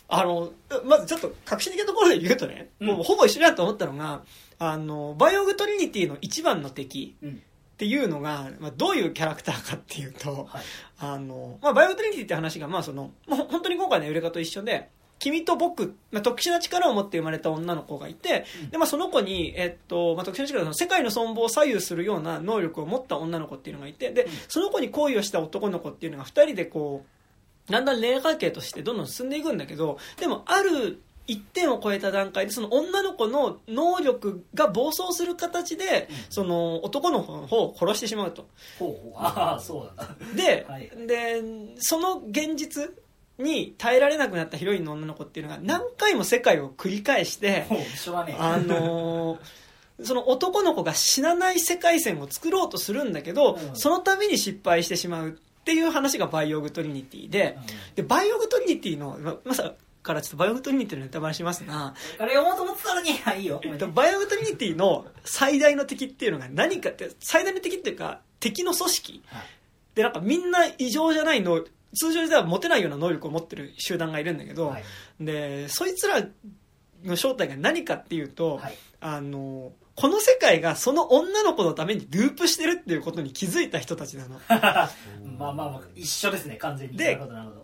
[0.07, 0.51] あの
[0.85, 2.87] まずちょっと革新的なところで言うとね、うん。
[2.87, 4.21] もうほぼ一緒だと思ったのが
[4.59, 7.41] あのバイオーグトリニティの一番の敵うん。
[7.75, 10.63] っていうのが、まあ、どういうキャラクターかっていうと、はい。
[10.97, 18.69] あの、まあ、バイオトリニティって話が、まあ、その、もう本当に今回のエウレカと一緒で、君と僕、まあ、特殊な力を持って生まれた女の子がいて、うん。
[18.69, 27.05] で、まあ、その子に、えっと、まあ、特殊な力の世界の存亡を左右するような能力を持った女の子っていうのがいて、でうん、その子に恋をした男の子っていうのが二人でこ
[27.69, 36.15] う、だんだん恋愛関係としてどんどん進んでいくんだけど、でも、ある一点を超えた段階で、その女の子の能力が暴走する形で、うん。
[36.29, 38.47] その男の子の方を殺してしまうと。
[38.77, 39.17] ほうほう。
[39.17, 40.15] ああそうだ。
[40.35, 40.91] で、はい。
[41.07, 41.41] で
[41.77, 42.91] その現実
[43.37, 47.65] に耐えられなくなったヒロインの女の子っていうのが何回も世界を繰り返して、
[48.39, 49.39] あのー
[50.03, 53.75] その男の子が死なない世界線を作ろうとするんだけど、うん。
[53.75, 57.57] その度に失敗してしまうっていう話がバイオーグトリニティで、
[57.95, 69.23] でバイオーグトリニティのままさからちょっとバイオーグトリニティのネタバレしますが、あれ読もうと思ってたのにはいいいよえっとバイオーグトリニティの最大の敵っていうのが何かって最大の敵っていうか敵の組織。
[69.27, 69.43] はい。
[69.95, 74.83] でなんかみんな異常じゃないの通常では持てないような能力を持ってる集団がいるんだけど、はい。
[75.19, 76.25] でそいつら
[77.03, 78.77] の正体が何かっていうと、はい。
[79.01, 84.41] あのこの世界がその女の子のためにループしてるっていうことに気づいた人たちなの。
[84.49, 84.89] まあ
[85.37, 86.97] まあまあ一緒ですね完全に。
[86.97, 87.17] で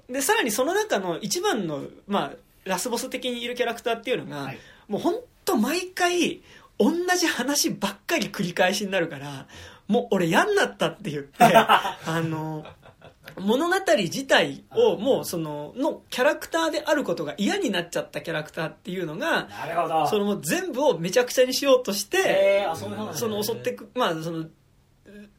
[0.09, 4.59] でさらにその中の一番の、まあ、ラスボス的にいるキャラクターっていうのが、はい。
[4.87, 6.41] もう本当毎回
[6.77, 9.47] 同じ話ばっかり繰り返しになるから
[9.87, 12.65] もう俺嫌になったって言って あの
[13.39, 20.07] 物語自体をもうそののキャラクターであることが嫌になっちゃったキャラクターっていうのがなるほど。
[20.07, 22.67] そのもう全部をめちゃくちゃにしようとして
[23.13, 24.45] その襲ってくまあその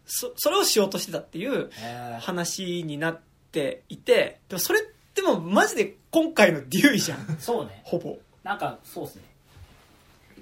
[0.04, 2.20] そそれをしようとしてたっていうえー。
[2.20, 4.82] 話になっていてでもそれっ
[5.14, 7.36] てもうマジで今回のデューイじゃん。
[7.38, 7.82] そうね。
[7.84, 8.16] ほぼ。
[8.42, 9.22] なんかそうですね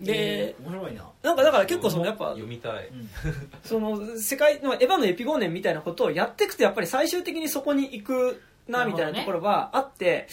[0.00, 1.10] でえー面白いな。
[1.22, 2.88] なんかだから結構そのやっぱ読みたい。
[2.88, 3.08] うん。
[3.62, 10.28] その世界のエヴァのエピゴーネンみたいなことをやっていくとやっぱり最終的にそこに行くなみたいなところはあって、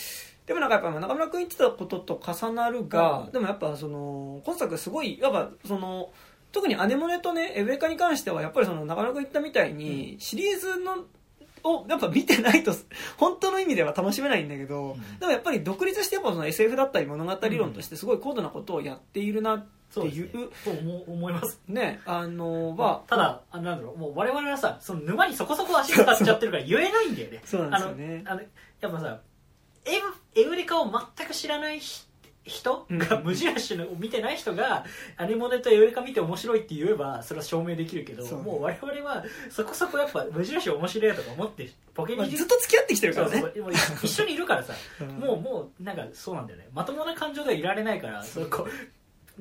[0.46, 6.10] でもなんかやっぱ中村君言ってたことと重なるが、うんでもやっぱその今作すごいやっぱその
[6.54, 11.06] 特にアネモネとねエブレカに関してはやっぱりその中村君言ったみたいに、シリーズの
[11.68, 12.74] をやっぱ見てないと
[13.18, 15.20] 本当の意味では楽しめないんだけど、ん。
[15.20, 20.30] でもやっぱり独立してやっぱその SF だったり物語論としてすごい高度なことをやっているなっていう,、
[20.64, 20.82] そうね。
[20.82, 21.60] と思思います。
[21.68, 27.42] ねあのはただあのなんだろうもう我々はさその沼にそこそこ足使っちゃってるから言えないんだよね。
[27.46, 28.24] そうなんですよね。
[28.26, 28.42] あの
[28.82, 29.20] やっぱさ
[29.86, 29.92] エ
[30.36, 32.07] ブエウレカを全く知らないひ
[32.48, 33.24] 人がうん。
[33.24, 34.86] 無印のを見てない人が
[35.18, 38.46] アニモネとエウレカ見て面白いって言えばそれは証明できるけどそうね。
[38.46, 43.40] もう我々はそこそこやっぱ無印面白いとか思ってポケまあにずっと付き合ってきてるからね。
[43.42, 44.74] そうそうもう一緒にいるからさ。
[45.02, 45.08] うん。
[45.20, 46.68] もうもうなんかそうなんだよね。
[46.74, 48.50] まともな感情ではいられないからそう。
[48.50, 48.72] こう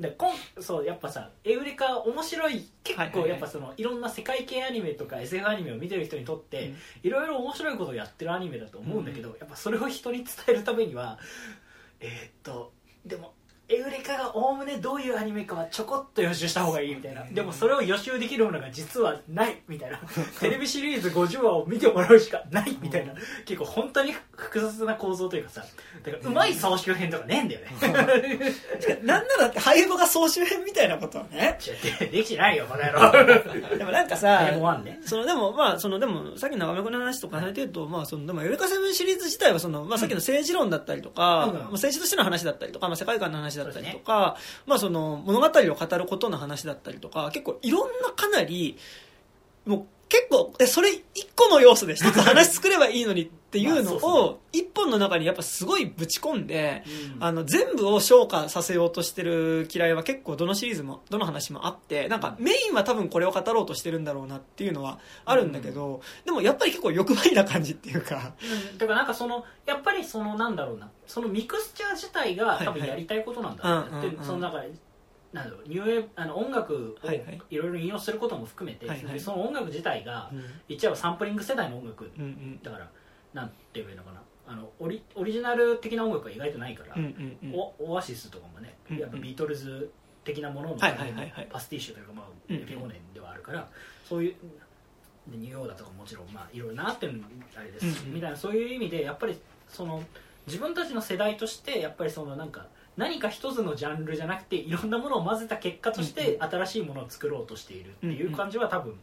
[0.01, 3.23] でこんそうやっぱさエウレカ面白い結はいはいはい。
[3.25, 6.77] 構やっぱそのいろんな世界系アニメとか SF アニメを見てる人にとってうん。
[7.03, 11.19] いろいろ面白いことをやってるアニメだと思うんだけど、やっぱそれを人に伝えるためには
[12.01, 12.73] えーっと
[13.07, 13.36] でも
[13.69, 17.25] エウレカがおおむねどういうアニメかはちょこっと予習した方がいいみたいな。
[17.25, 19.99] でもそれを予習できるものが実はないみたいな。
[20.39, 23.13] テレビシリーズ50話を見てもらうしかないみたいな。
[23.45, 25.65] 結構本当に複雑な構造というかさ
[26.05, 28.99] だからうまい総集編とかねえんだよね。
[29.03, 31.59] なんならって廃部が総集編みたいなことはね。
[32.13, 33.75] できてないよバカ野郎。
[33.79, 34.53] でもなんかさ
[34.85, 35.01] ね。
[35.05, 41.55] そのでもまあそのでもさっきの長め君の話とかされてるとまあそのでもエウレカセブンシリーズ自体はそのまあさっきの政治論だったりとか、うん。
[41.55, 48.77] まあ政治としての話だったりとかまあ世界観の話だったりとか、まあその物語を語ることの話だったりとか結構いろんなかなり
[49.65, 57.25] もう結構えそれ一個の要素で一つ話作ればいいのにっていうのを一本の中にやっぱすごいぶち込んで、うん。
[57.25, 68.35] あの全部を消化させようとしてる嫌いは結構どのシリーズもどの話もあってなんかメインは多分これを語ろうとしてるんだろうなっていうのはあるんだけど、でもやっぱり結構欲張りな感じっていうか。
[68.73, 70.91] うん、だからなんかそのやっぱりそのなんだろうな。
[71.07, 74.65] そのミクスチャー自体が多分やりたいことなんだろうそのだから
[75.33, 79.15] なんだろうニューウェーブあの音楽をはいろいろ引用することも含めて、はいはい。
[79.15, 80.45] でその音楽自体がうん。
[80.69, 82.63] 言っちゃえばサンプリング世代の音楽うんうん。
[82.63, 82.91] だから
[83.37, 84.23] なんて言えばいいのかな。
[84.49, 87.03] あのオリオリジナル的な音楽は意外とないから、うん
[87.43, 87.55] うんうん。
[87.55, 89.03] オオアシスとかもねうんうん。
[89.03, 89.91] やっぱビートルズ
[90.25, 92.63] 的なもののパスティッシュというか、まあ、うんうん。
[92.63, 93.69] エピゴネンではあるから
[94.09, 94.35] そういう
[95.31, 97.23] でニューオーダーとかももちろん、まあ、いろいろなってる
[97.57, 98.15] あれですし、うんうん。
[98.15, 99.37] みたいなそういう意味でやっぱり
[99.69, 100.03] その
[100.47, 108.95] 自分たちの世代としてやっぱりそのなんか何か一つのジャンルじゃなくていろんなものを混ぜた結果として新しいものを作ろうとしているっていう感じは多分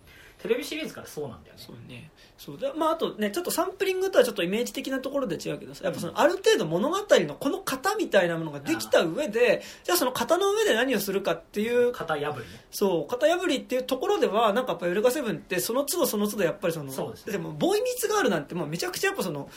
[0.44, 1.64] テレビシリーズからそうなんだよね。
[1.66, 2.12] そうね。
[2.38, 2.60] そう。
[2.60, 12.44] だまああとねちょっとサンプリングとはちょっとイメージ的なところで違うけどさやっぱそのある程度物語のこの型みたいなものができた上でじゃあその型の上で何をするかっていう型破りね。
[12.72, 17.38] そう型破りっていうところではなんかやっぱユルガセブンってその都度その都度やっぱりそのそうですね。
[17.38, 19.50] もボーイミーツガールなんてもうめちゃくちゃやっぱその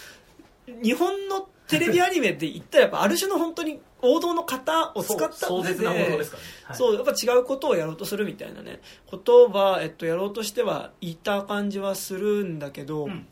[0.82, 6.16] 日本のテレビアニメで言ったらやっぱある種の本当に王道の型を使った壮上絶なものでね、
[6.64, 6.76] はい。
[6.76, 13.26] そうやっぱ違うことをやろうとするみたいなねことは、えっと、やろうとしてはいた感じはするんだけど、うん。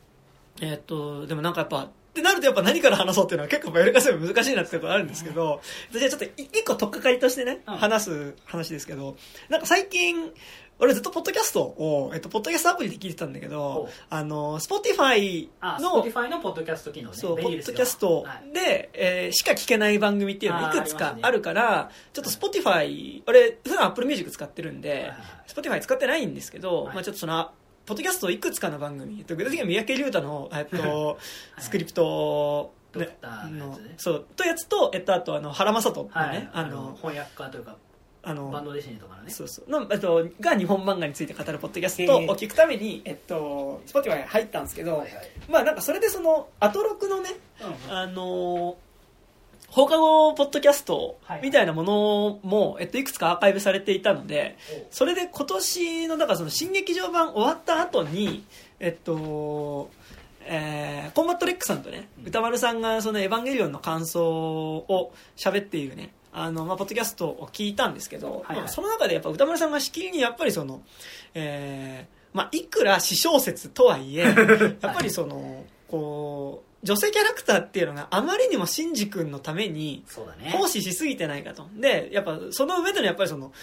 [0.61, 7.75] えっと、でもなんかやっぱってなるとやっぱ何から話そうっていうのは結構やり方難しいなってところあるんですけど、じゃあちょっと一個取っかかりとしてね、うん。
[7.75, 9.17] 話す話ですけど、
[9.49, 10.31] なんか最近、
[10.79, 17.15] 俺ずっとポッドキャストを、えっと、ポッドキャストアプリで聞いてたんだけほどう、あの、 Spotify あの Spotify のポッドキャスト機能ね。
[17.15, 18.53] そう、ポッドキャストはい。
[18.53, 26.95] で、えーしか聞けない番組っていうのがいくつかあるから、ちょっと Spotify、俺、普段 Apple Music 使ってるんではいはいはい、Spotify 使ってないんですけど、はい。
[26.95, 27.51] まあちょっとその、
[27.85, 31.17] ポッドキャストいくつかの番組、えっと具体的には三宅龍太の、えっと、
[31.59, 37.77] スクリプト、ドクターのそう、とやつと、えっと、あと、あの、原正人のね、はい、あの、翻訳家というか
[38.27, 39.29] あの、バンドデシネとかのね。
[39.29, 39.69] そうそう。
[39.69, 45.11] の、えっと、が日本漫画について語るポッドキャストを聞くために、えっと、Spotify 入ったんですけど、はいはい。
[45.47, 47.29] まあなんかそれでその、アトロクのね、
[47.87, 48.75] うんあのー
[49.67, 54.57] 放課後ポッドキャストはいみたいなものも、えっと、いくつかアーカイブされていたので、
[54.89, 58.45] それで今年の、だからその新劇場版終わった後に、
[58.79, 59.89] えっと、
[60.45, 62.27] えーコンバットレックさんとね、うん。
[62.27, 70.81] 歌丸さんがそのエヴァンゲリオンの感想を喋っているね、あの、まあ、ポッドキャストを聞いたんですけど、はいはいまあその中でやっぱ歌丸さんがしきりにやっぱりその、
[71.33, 74.23] えーまあ、いくら私小説とはいえ、
[74.81, 81.67] やっぱりその、こう、女性キャラクターっていうのがあまりにもシンジ君のためにそうだね奉仕しすぎてないかと。
[81.73, 83.53] で、やっぱその上でのやっぱりその、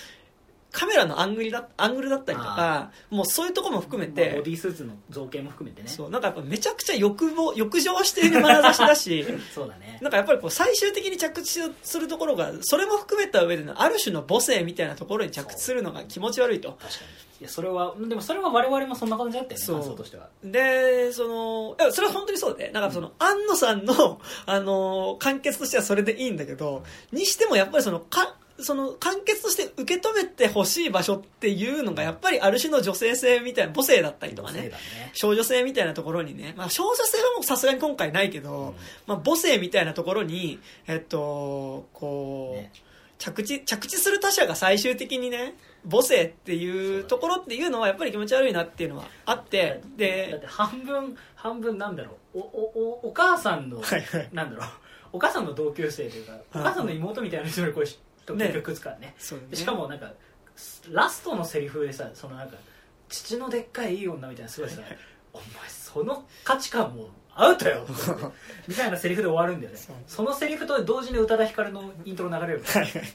[0.72, 5.88] カメラのアングルだアングルだったりとか、もうそういうところも含めまあてボ、ディースーツの造形も含めてね。
[5.88, 9.98] そう、なんかやっぱめちゃくちゃ欲望、欲情している眼差しだし、 そうだね。
[10.00, 16.70] なんかやっぱりこう最終的に着地するところが、それも含めた上でのある種の母性みたいなところに着地するのが気持ち悪いと。
[16.70, 17.32] 確かに。
[17.42, 19.66] いやそれはでもそれは我々もそんな感じだったよね。
[19.66, 19.80] そう。
[19.80, 20.28] 感想としては。
[20.44, 34.68] で、その、いやそれは本当にそうで、なんかその、安野さんの、あの、完結としてはそれでいいんだけど、にしてもやっぱりその、か、その、完結として受け止めてほしい場所っていうのが、やっぱりある種の女性性みたいな、母性だったりとかね。
[34.68, 34.72] ね。
[35.12, 38.74] 少女性みたいなところにね、まあ少女性はもうさすがに今回ないけど、うん。
[39.06, 42.72] まあ母性みたいなところに、えっと、こう、ね。
[43.18, 45.54] 着地、着地する他者が最終的にね、
[45.88, 52.38] 母性っていうところっていうのはやっぱり気持ち悪いなっていうのはあって、だっで、て半分半分なんだろう。
[52.38, 54.28] おおおお母さんの、はいはい。
[54.32, 54.68] なんだろう。
[55.12, 59.14] お母さんの同級生というかお母さんの妹みたいな人にこれとね結局くっつからね。
[59.18, 59.46] そうね。
[59.50, 60.12] でしかもなんか
[60.90, 62.56] ラストのセリフでさそのなんか
[63.08, 64.80] 父のでっかいいい女みたいなすごいさ、
[65.32, 67.86] お前その価値観もアウトよ。
[68.68, 69.78] みたいなセリフで終わるんだよね。
[70.06, 72.62] そのセリフと同時に宇多田ヒカルのイントロ流れる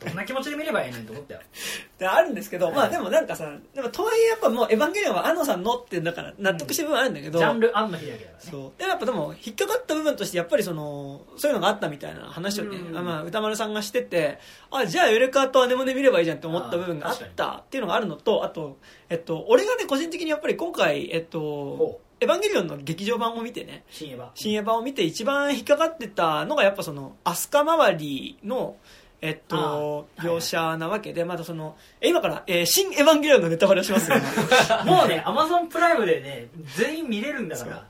[0.05, 1.41] どんな気持ちで見ればいいねんと思ったよ
[1.99, 8.35] であるんですけど、まあでもなんかさでもとはいえやっぱもう「エヴァンゲリオン」は安野さんのってだから納得してる部分あるんだけど、ジャンル庵野秀明だからね。
[8.39, 8.79] そう。
[8.79, 14.39] でもやっぱでも引っかかった部分としてやっぱりそのそういうのがあったみたいな話をね、うんあまあ、歌丸さんがしてて
[14.71, 18.77] あじゃあエレカーとアネモネ見ればいいじゃんって思った部分があったっていうのがあるのとあと、
[19.09, 23.83] えっと、俺がね個人的にやっぱり今回、えっとほ、エヴァンゲリオンの劇場版を見てね。
[23.89, 24.29] 新エヴァ。
[24.33, 28.77] 新エヴァを見て一番引っかかってたのがやっぱその飛鳥周りの
[29.19, 34.17] えっと、描写なわけで、またその、え今から、えー新エヴァンゲリオンのネタバレをしますよ。
[34.85, 37.87] もうねアマゾンプライムでね全員見れるんだから。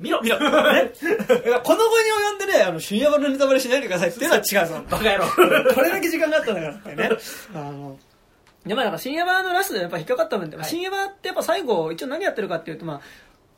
[0.00, 0.20] 見ろ。
[0.22, 4.82] 見ろ、 ね、この後に及んでね、あの、新エヴァのネタバレしないでくださいっていうのは違うぞ。
[4.90, 5.26] バカ野郎。
[5.74, 7.10] これだけ時間があったんだからってね。
[7.54, 7.98] あの、
[8.66, 10.66] で、まあ、だから新エヴァのラストでやっぱ引っかかった部分で、はい。
[10.66, 13.00] 新エヴァってやっぱ最後、一応何やってるかっていうと、まあ、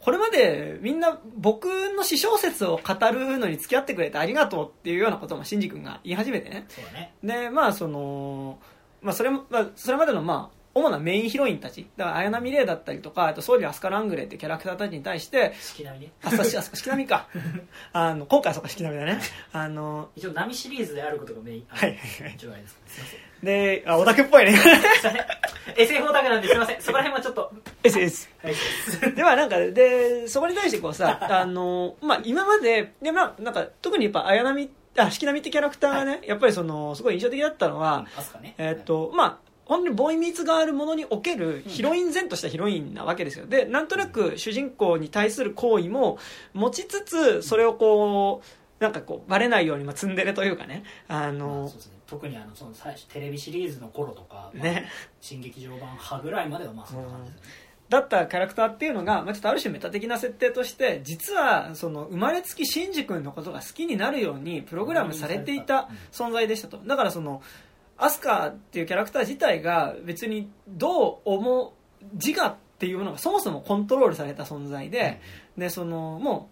[0.04, 6.66] これまでみんな僕の私小説を語るのに付き合ってくれてありがとうっていうようなこともシンジ君が言い始めてね。
[6.68, 7.14] そうだね。
[7.24, 8.58] で、まあ、その、
[9.00, 16.12] まあ、それも、まあ、それまでの、まあ、主なメインヒロインたち、だから、綾波レイだったりとか、あと、ソウリアスカラングレーってキャラクターたちに対して、式並みね。
[16.22, 17.28] あ、そうし、あ、四季並みか。
[17.94, 19.20] あの、今回はそうか、四季並みだね。
[19.52, 21.66] あの、一応波シリーズであることがメイン。
[21.70, 22.34] あはいはいはい。
[22.34, 22.78] 一応あれです。
[22.88, 24.58] すいませんで、あ、オタクっぽいね。
[25.76, 26.80] SF オタクなんですいません。
[26.80, 27.52] そこら辺はちょっと。
[27.82, 28.28] SS。
[28.42, 38.54] はいではなんか、で、そこに対してこうさ、あの、まあ、今まで、で、まあ、なんか、特にやっぱ、綾波、あ、四季並みってキャラクターがね、やっぱりその、すごい印象的だったのは、アスカね。
[38.58, 43.46] えーっと、まあ、本当にボーイミーツガールものにおけるヒロイン前としたヒロインなわけですよ。
[43.46, 46.18] で、なんとなく主人公に対する行為も
[46.52, 54.88] 持ちつつ、それをこう、なんかこう、バレないように、まあ、ツンデレというかね、あまあのそう、ですね特にあのその最初テレビシリーズの頃とか、まあね、
[55.20, 57.40] 新劇場版派ぐらいまではまあそんな感じです。
[57.42, 66.78] ねだったキャラクターっていうのが、まあ、ちょっとある種メタ的な設定として実はその生まれつきシンジ君のことが好きになるようにプログラムされていた存在でしたと。
[66.78, 67.42] だからその
[67.96, 75.20] アスカっていうキャラクター自体が別にどう思う自我っていうものがそもそもコントロールされた存在で,、
[75.56, 76.48] でそのも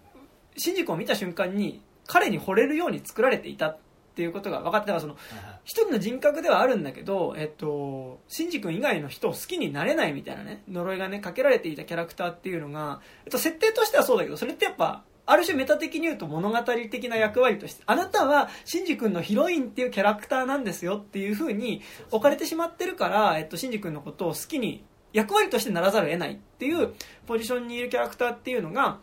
[0.57, 3.77] うシンジ君を見た瞬間に彼に惚れるように作られていた
[4.13, 5.17] っていうことが分かってだからその
[5.65, 26.93] 一人の人格ではあるんだけど、えっと、シンジ君以外の人を好きになれないみたいなね、呪いがね、かけられていたキャラクターっていうのが、えっと、設定としてはそうだけど、それってやっぱ、ある種メタ的に言うと物語的な役割として、あなたはシンジ君のヒロインっていうキャラクターなんですよっていう風に置かれてしまってるから、えっと、シンジ君のことを好きに、役割としてならざるを得ないっていう
[27.27, 28.99] ポジションにいるキャラクターっていうのが、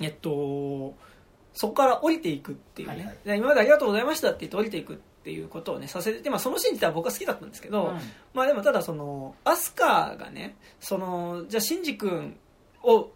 [0.00, 0.94] えっと、
[1.56, 3.16] そこから降りていくっていうね、はいはい。
[3.24, 7.98] で今までありがとうございましたって言って降りていくっていうことをねさせて、まあ、そのシーン自体は僕は好きだったんですけど、うん。
[8.34, 12.36] まあでもただそのアスカがねそのじゃあシンジ君
[12.82, 13.10] を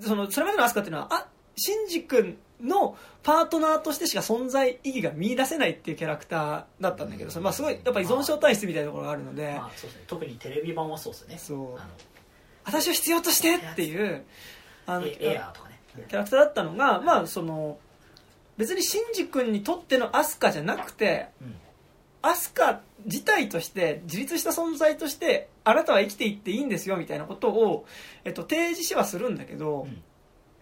[0.00, 10.04] そのそれまでのアスカっていうのはあシンジ君のパートナーとしてしか存在意義が見出せないっていうキャラクターだったんだけど、そのまあ、すごいやっぱ依存症体質みたいなところがあるので、まあそうですね。
[10.06, 11.38] 特にテレビ版はそうですね。
[11.38, 11.80] そう。
[12.64, 14.24] 私を必要としてっていう
[14.86, 15.67] あのエエアーとか。
[15.67, 15.67] ね
[16.06, 17.78] キャラクターだったのが、まあ、その
[18.56, 21.54] 別にシンジ君にとってのアスカじゃなくてうん。
[22.20, 27.86] アスカ自体として自立した存在としてあなたは生きていっていいんですよみたいなことを、
[28.24, 30.02] えっと、提示しはするんだけど、うん。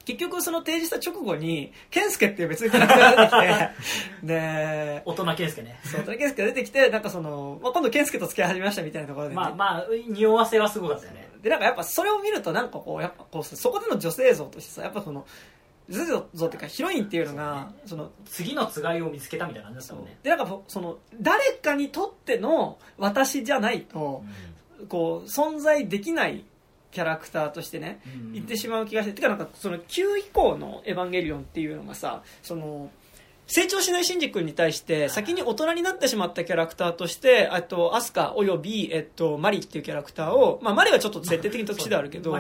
[0.05, 5.81] 結局その提示した直後に健介っていう別のキャラクターが出てきて で大人健介ね。
[5.85, 9.37] そう健介が出てきてなんかその、まあ、今度健介と付き合い始めましたみたいなところで、ね。
[9.37, 15.27] まあまあ匂わせはすごかったよねでなんかやっぱそれを見るとなんかこうやっぱこうそこでの女性像としてさやっぱその
[15.89, 20.19] 女性像っていうかヒロインっていうのがその次のつがいを見つけたみたいな感じだったもんね。
[20.23, 24.25] でなんかその誰かにとっての私じゃないと
[24.89, 26.45] こう存在できない
[26.91, 28.33] キャラクターとしてねうん。
[28.33, 32.91] 言ってしまう気がしててかなんかその9以降の「エヴァンゲリオン」っていうのがさその
[33.47, 42.37] 成長しないシンジ君に対して先に大人になってしまったキャラクターとしてあとアスカおよび、えっと、マリっていうキャラクターを、まあ、マリはちょっと設定的に特殊ではあるけど、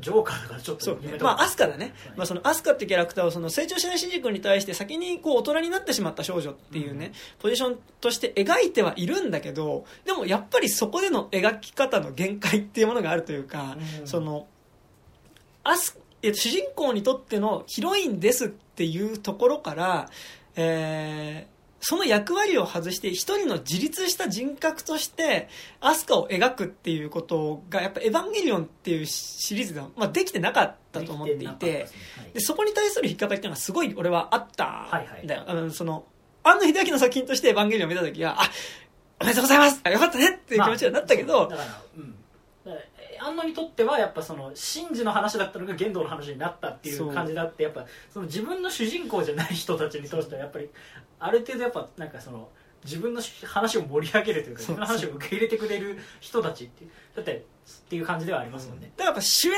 [0.00, 1.00] ジョーカーだからちょっとそう。
[1.20, 1.94] まあ、アスカだね。
[2.16, 7.12] まあ、そのアスカっていうキャラクターをその成長しないシンジ君に対して先にこう大人になってしまった少女っていうね、うん。
[7.40, 14.06] ポジションとして描いてはいるんだけどでもやっぱりそこでの描き方の限界っていうものがあるというか、うん。
[14.08, 14.46] その
[15.62, 20.10] アスえっと主人公にとってのヒロインですっていうところから、
[20.58, 25.48] えーその役割を外して一人の自立した人格として
[25.80, 31.98] アスカを描くっていうことがやっぱ「エヴァンゲリオン」っていうシリーズでは、まあ、できてなかったと思っていてですね。
[32.16, 32.32] はい。
[32.32, 36.04] でそこに対する引っかかりっていうのがすごい俺はあったはいはいんだよ、あのその
[36.42, 38.50] 庵野秀明の作品として「エヴァンゲリオン」を見た時はあ
[39.20, 39.80] おめでとうございます。
[39.84, 42.17] あよかったねっていう気持ちにはなったけど、だからうんだから
[43.20, 50.68] 安野にとってはやっぱそのシンジの話だったのが玄道の話になったっていう感じだってやっぱその自分の主人公じゃない人たちにとってはやっぱり
[51.18, 52.48] ある程度やっぱなんかその
[52.84, 54.76] 自分の話を盛り上げるというか自そう。
[54.76, 57.42] 分の話を受け入れてくれる人たちっていうだってっ
[57.88, 59.54] ていう感じではありますもんね、だからやっぱ主演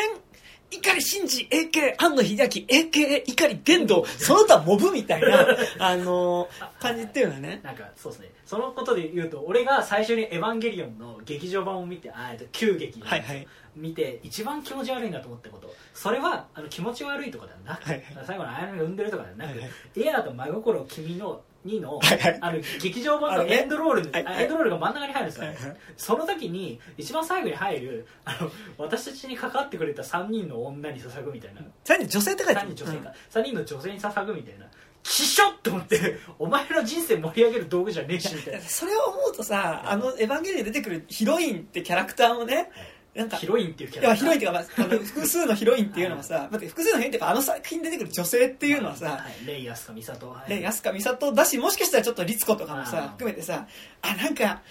[0.79, 5.47] 碇シンジ AK 庵野秀明 AK 碇玄道その他モブみたいな
[5.79, 6.49] あの
[6.79, 8.31] 感じっていうのはねなんかそうですね。
[8.47, 13.47] そのことで言うと俺が最初に「エヴァンゲリオン」の劇場版を見てあえっと旧劇はいはい。
[13.77, 15.73] 見て一番気持ち悪いなと思ったこと。
[15.95, 18.25] それはあの気持ち悪いとかではなくて、はいはい。
[18.27, 19.71] 最後の綾波が産んでるとかではなく、はいはい。
[19.97, 22.01] エアーと真心君の2の,、
[22.41, 31.61] あの劇場版のエンドロールエンドロールが真ん中に入るんですよ、その時に一番最後に入るあの私たちに関わってくれた3人の女に捧ぐみたいな。
[31.85, 34.67] さらに女性って書いてあ3る人女性か、3人の女性に捧ぐみたいな。
[35.03, 38.61] きしょって思ってお前の人生盛り上げる道具じゃねえしみたいな。
[38.61, 42.71] それを思うとさあの「エヴァンゲリオン」に出てくるヒロインってキャラクターもね
[43.15, 50.51] なんかヒロインっていうキャいやラクターヒロインっていうか、まあ、あの複数のヒロインっていうのはさ、待って複数のヒロインっていうかあの作品に出てくる女性っていうのはさ、はい、レイヤスかミサト、はい。
[50.51, 53.67] ね、安香美里だしもしかしたらちょっと律子とかもさ含めてさ
[54.03, 54.63] あなんか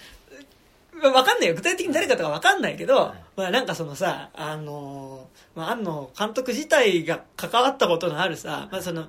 [1.02, 1.54] うわかんないよ。
[1.54, 3.22] 具体的に誰かとかわかんないけど、はい。
[3.36, 9.08] まあなんかそのさあのーまあ庵野監督自体が関わったことのあるさ、まあその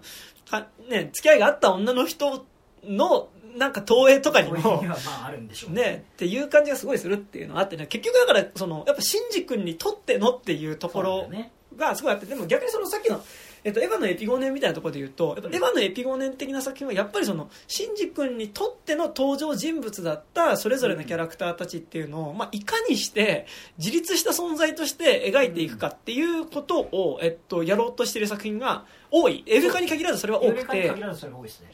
[0.49, 2.45] かね付き合いがあった女の人
[2.83, 6.05] のなんか投影とかにもにはまああるんでしょうね。
[6.13, 11.29] っていう感じがすごいするっていうのがあってね結局だからそのやっぱシンジ君にとってのっていうところ
[11.75, 13.21] がすごいあってでも逆にそのさっきの、
[13.63, 23.45] えっと、エヴァのエピゴーネンみたいなところで言うとやっぱエヴァのエピゴーネン的な作品はやっぱりそのシンジ君にとっての登場人物だったそれぞれのキャラクターたちっていうのを、まあ、いかにして
[23.77, 29.43] 自立した存在として描いていくかっていうことを、えっと、やろうとしている作品が多い。
[29.45, 30.89] エウレカに限らずそれは多くて。
[30.89, 31.71] 限らずそれが多いですね。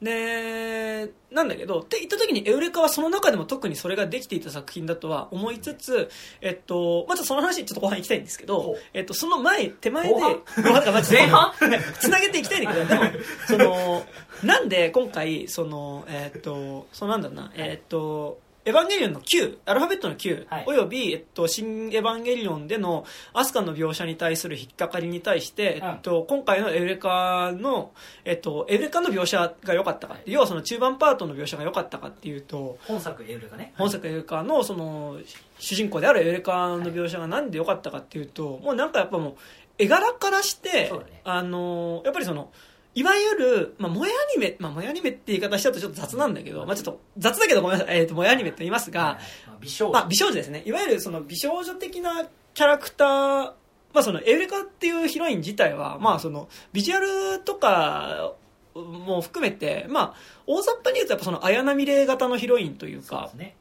[0.00, 6.08] でなんだけどって言った時にエウレカはその中でも特にそれができていた作品だとは思いつつ、
[6.40, 11.52] えっと、まずその話ちょっと後半行きたいんですけほどう、えっと、その前手前で前半？
[11.98, 13.02] つなげていきたいんだけどでも
[13.46, 14.06] その
[14.44, 20.64] なんで今回そのえっとそうなんだろうなえっとエヴァンゲリオンの Q、アルファベットの Q、はい。
[20.66, 27.92] および、えっと、新エヴァンゲリオンでのアスカの描写に対する引っかかりに対して、えっと、今回のエウレカの、
[28.26, 33.72] えっと、エウレカの描写が良かったかって、要はその中盤パートの描写が良かったかっていうと、本作エウレカね。
[33.78, 35.16] 本作エウレカのその
[35.58, 39.34] 主人公であるエウレカの描写がなんで良かったかっていうと、もうなんかやっぱもう
[39.78, 41.22] 絵柄からして、そうだね。
[41.24, 42.50] あのやっぱりその
[42.98, 49.14] いわゆる、まあ、萌えアニメ、まあ、萌えアニメって言い方しちゃうとちょっと雑なんだけど、まあ、ちょっと雑だけどごめんなさい、えーと萌えアニメと言いますが、はい
[49.46, 49.92] まあ美少女。
[49.92, 50.62] まあ、美少女ですね。
[50.64, 53.54] いわゆるその美少女的なキャラクター、ま
[54.00, 58.34] あ、そのエウレカっていうヒロイン自体は、まあ、そのビジュアルとか
[58.74, 60.14] も含めて、まあ、
[60.46, 63.56] 大雑把に言うとやっぱその綾波レイ型のヒロインというかそうね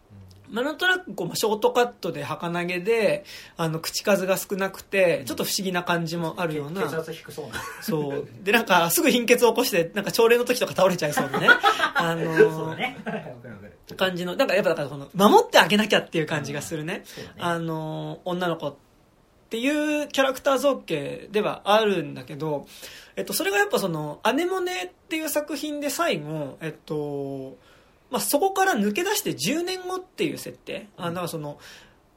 [0.49, 3.25] まあ、なんとなくこう、まあ、ショートカットで儚げで
[3.57, 6.83] あの口数が少なくてちょっと不思議な感じもあるような。
[6.87, 7.53] 血圧低そうな。
[7.81, 8.27] そう。
[8.43, 11.49] でなんかすぐ貧血を起こしてなんか朝礼の時とか倒れちゃいそうなね。
[11.95, 12.97] あのそうだね。
[13.95, 17.37] 感じのなんかやっぱだからこの守ってあげなきゃっていう感じがするね、そうだね。
[17.39, 18.75] あの女の子っ
[19.49, 22.67] ていうキャラクター造形ではあるんだけど、
[23.15, 27.57] えっと、それがやっぱその「アネモネ」っていう作品で最後、えっと
[28.09, 31.59] まあ、そこから抜け出して10年後っていう設定、あだからその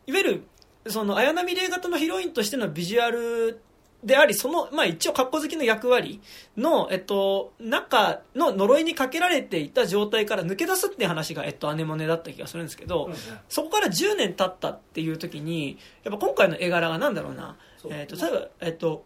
[0.06, 0.42] いわゆる
[0.86, 3.60] その綾波レイ型のヒロインとしてのビジュアル
[4.02, 6.20] でありその、まあ、一応格好好きの役割
[6.56, 13.18] の、えっと、中の呪いにかけられていた状態から抜け出すっていう話が、えっと、アネモネだった気がするんですけど、うんうん。
[13.48, 17.92] そこから10年経ったっていう時にやっぱ今回の絵柄がなんだろうな、そう。
[17.92, 19.04] えっと例えば、えっと、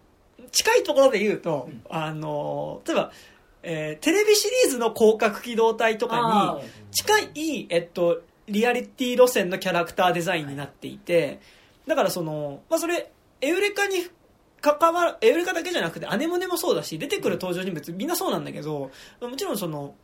[0.52, 1.82] 近いところで言うと、うん。
[1.90, 3.10] あの例えば、
[3.64, 11.40] えーテレビシリーズの広角機動隊とかあに近い、えっと、リアリティ路線のキャラクターデザインになっていて、
[11.86, 13.10] だからその、まあ、それ
[13.40, 14.06] エウレカに
[14.60, 18.90] 関わるエウレカだけじゃなくてアネモネもそうだし出てくる登場人物みんなそうなんだけど
[19.20, 19.94] もちろんその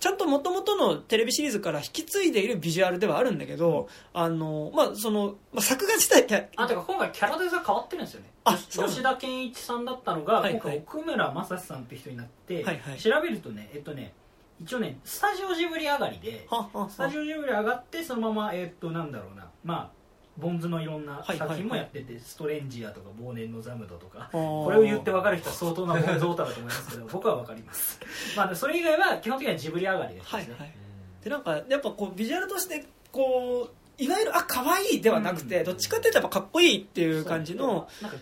[0.00, 6.22] ちゃんと元々のテレビシリーズから引き継いでいるビジュアルではあるんだけど、あのまあそのまあ、作画自体
[6.56, 8.30] あてか今回キャラデザ変わってるんですよね。
[8.44, 10.52] あ吉田健一さんだったのが、はいはい。
[10.54, 12.98] 今回奥村正史さんって人になって、はいはい。
[12.98, 14.12] 調べるとねえっとね
[14.60, 16.90] 一応ねスタジオジブリ上がりでははは。
[16.90, 19.48] スタジオジブリ上がってそのままえっとなんだろうな。
[19.64, 19.97] まあ
[20.38, 28.00] ボンズのいろんな作品もやってて、ストレンジアとか忘年のザムドとかここれを言って分かる人は相当なボンズオタだと思いますけど 僕は分かります。
[28.36, 30.74] まあそれ以外は基本的にはジブリ上がりですね、はいはい。
[31.24, 33.68] でなんかやっぱこうビジュアルとしてこ
[33.98, 35.64] ういわゆるあ可愛いではなくて、うん。
[35.64, 38.16] どっちかっていうとやっぱかっこいいっていう感じのなんか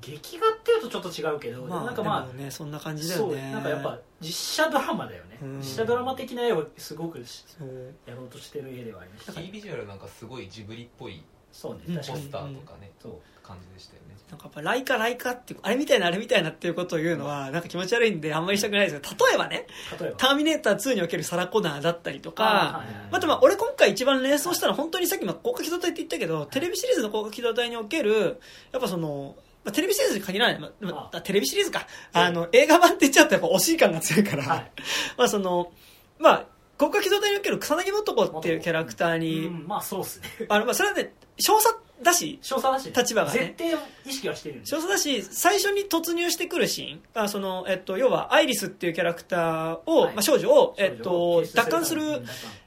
[0.00, 5.58] 劇画っていうとちょっっと違うけど、まあなんかまあねそんな感じだよそうねなんかやっぱ実写ドラマだよね、うん。
[5.58, 11.22] 実写ドラマ的な絵をすごくやろうとしてる絵ではありましたキービジュアルなんかすごいジブリっぽい
[11.52, 11.94] そうねうん。
[11.96, 12.18] 確かに。
[12.22, 14.16] ポスターとかね、そう感じでしたよね。
[14.30, 19.68] なんかやっぱライカライカっていうあれみたいなあれみたいなっていうことを言うのはなんか気持ち悪いんであんまりしたくないですけど例えばね
[20.00, 20.16] 例えば？
[20.16, 22.82] ターミネーター2におけるサラ・コナーだったりとか、
[23.12, 28.40] あとまあ俺今回一番連想したのは本当にさっきも高架機動隊って言ったけど、テレビシリーズの高架機動隊における、
[28.72, 34.72] やっぱその、まあ、テレビシリーズに限らない、まあまあ、テレビシリーズか、あの、映画版って言っちゃうとやっぱ惜しい感が強いから、はい。
[35.16, 35.72] まあその、
[36.18, 36.46] まあ、
[36.78, 40.26] 高架機動隊における草薙素子っていうキャラクターに、うんまあそうっすね。
[40.48, 42.92] あの、まあそれはね、少佐だし、少佐だしね。
[42.96, 43.54] 立場がね。
[43.56, 50.14] 絶対意識はしてるんで少佐だし、最初に突入してくるシーン、あその、えっと、要は、アイリスっていうキャラクターを、はい。
[50.14, 52.02] まあ、少女を、えっと奪還する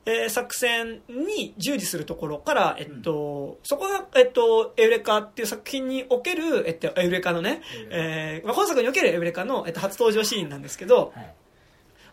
[0.05, 7.61] えー作戦に従事するところから、えっと、そこが、えっと、エウレカっていう作品における、えっと、エウレカのね、
[7.91, 11.33] えーまあ、本作におけるエウレカの、えっと、初登場シーンなんですけど、はい。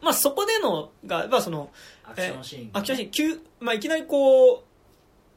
[0.02, 1.70] まあ、そこでのが、まあ、その、
[2.04, 4.62] アクションシーンアクションシーン、急、まあ、いきなりこう、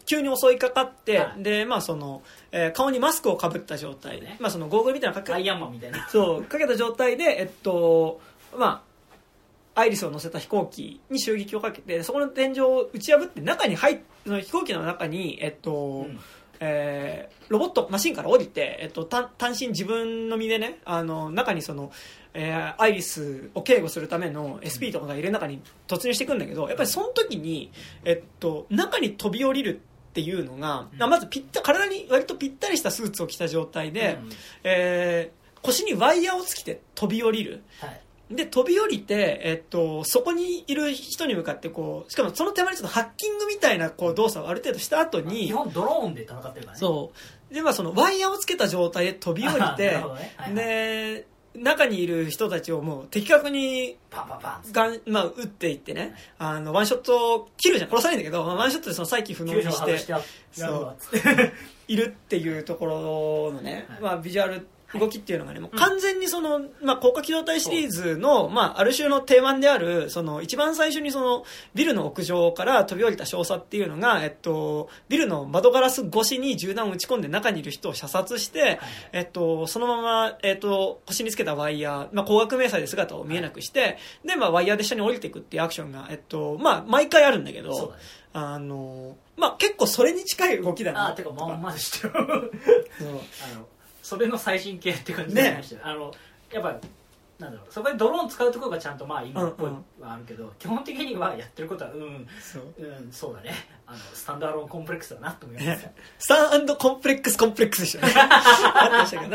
[0.10, 1.44] 急に襲いかかって、はい。
[1.44, 4.38] で、まあ、その、えー顔にマスクをかぶった状態で、ね。
[4.40, 6.08] まあ、その、ゴーグルみたいなのかけアイアンマンみたいな。
[6.10, 8.20] そう、かけた状態で、えっと、
[8.58, 8.84] ま
[9.76, 16.20] あ、アイリスを乗せた飛行機に襲撃をかけて、そこの天井を打ち破って中に入っその飛行機の中に、えっと、うん。
[16.60, 21.92] えーロボット、マシンから降りて、えっと、単単身自分の身でね、あの、中にその、
[22.34, 27.72] えーアイリスを警護するための SP とかが入れる中に突入していくんだけど、やっぱりその時に、
[28.04, 31.04] えっと、中に飛び降りるっていうのが、うん。
[31.04, 34.30] あまずぴった、体に割とぴったりしたスーツを着た状態で、うん。
[34.64, 37.64] えー腰にワイヤーをつけて飛び降りる。
[37.82, 38.02] はい。
[38.32, 46.80] で、飛び降りて、えっと、そこにいる人に向かって、こう、しかもその手前にちょっとハッキングみたいな、こう、動作をある程度した後に基、本ドローンで戦ってるからね。
[46.80, 47.12] そ
[47.52, 47.54] う。
[47.54, 49.96] で、まあ、その、ワイヤーをつけた状態で飛び降り なてね。
[49.96, 50.04] はい
[50.38, 50.54] はい。
[50.54, 51.26] で、
[51.60, 60.22] 中にいる人たちをもう的確にパンパンパンまあ、撃っていってね、あの、ワンショット切るじゃん、殺さないんだけど、ワンショットでその再起不能にしてを外してや
[60.58, 61.54] やるわっつって。
[61.90, 64.02] いるっていうところのね、はい。
[64.02, 71.44] まあ、ビジュアル動きっていうのがね、もう完全にその、まあ、高架機動隊シリーズの、まあ、ある種の定番である、その、一番最初にその、
[71.76, 78.80] ビルの屋上から飛び降りた少佐っていうのが、えっと、ビルの窓ガラス越しに銃弾を撃ち込んで中にいる人を射殺して、
[79.12, 87.94] えっと、そのまま、えっと、腰につけたワイヤー、まあ、高額迷彩で姿を見えなくして、で、まあ、ワイヤーで下に降りていくっていうアクションが、えっと、まあ、毎回あるんだけど
[88.34, 92.14] あの、まあ、結構それに近い動きだなああてかまんまでしたよ
[93.00, 93.10] そう。
[93.54, 93.68] あの
[94.10, 95.76] それの最新形って感じでありました。
[95.76, 96.12] よあの
[96.52, 96.80] やっぱ
[97.38, 99.70] なんだろうそこでドローン使うところがちゃんとまあ今っぽい
[100.02, 102.64] はあるけど、基本的にはやってることはうんそう。
[102.80, 103.54] うんそうだね。
[103.86, 108.14] あのスタンドアローンコンプレックスだなと思いましたスタンコンプレックスコンプレックスでし たね。
[108.16, 109.30] ありましたけど、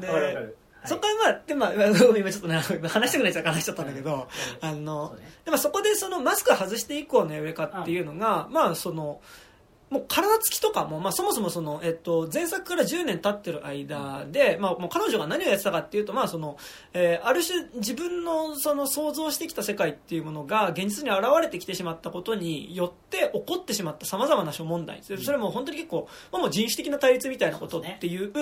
[0.00, 0.56] でわかるわかる。
[0.84, 4.28] そこからまあ、でまあ、今ちょっとね、話したくない人が話しちゃったんだけど、
[4.60, 9.20] あそのうね、でもそこでそのマスク外して以降のエウレカっていうのが、まあその、
[9.94, 16.56] もう体つきとかも、まあ、そもそもその、えっと、前作から10年経ってる間で、まあ、もう彼女が何をやってたかっていうと、まあその
[16.92, 25.00] えーある種自分のその想像してきた世界っていうものが現実に現れてきてしまったことによって起こってしまったさまざまな諸問題。
[25.02, 28.32] それも本当に結構、まあ、もう人種的な対立みたいなことっていう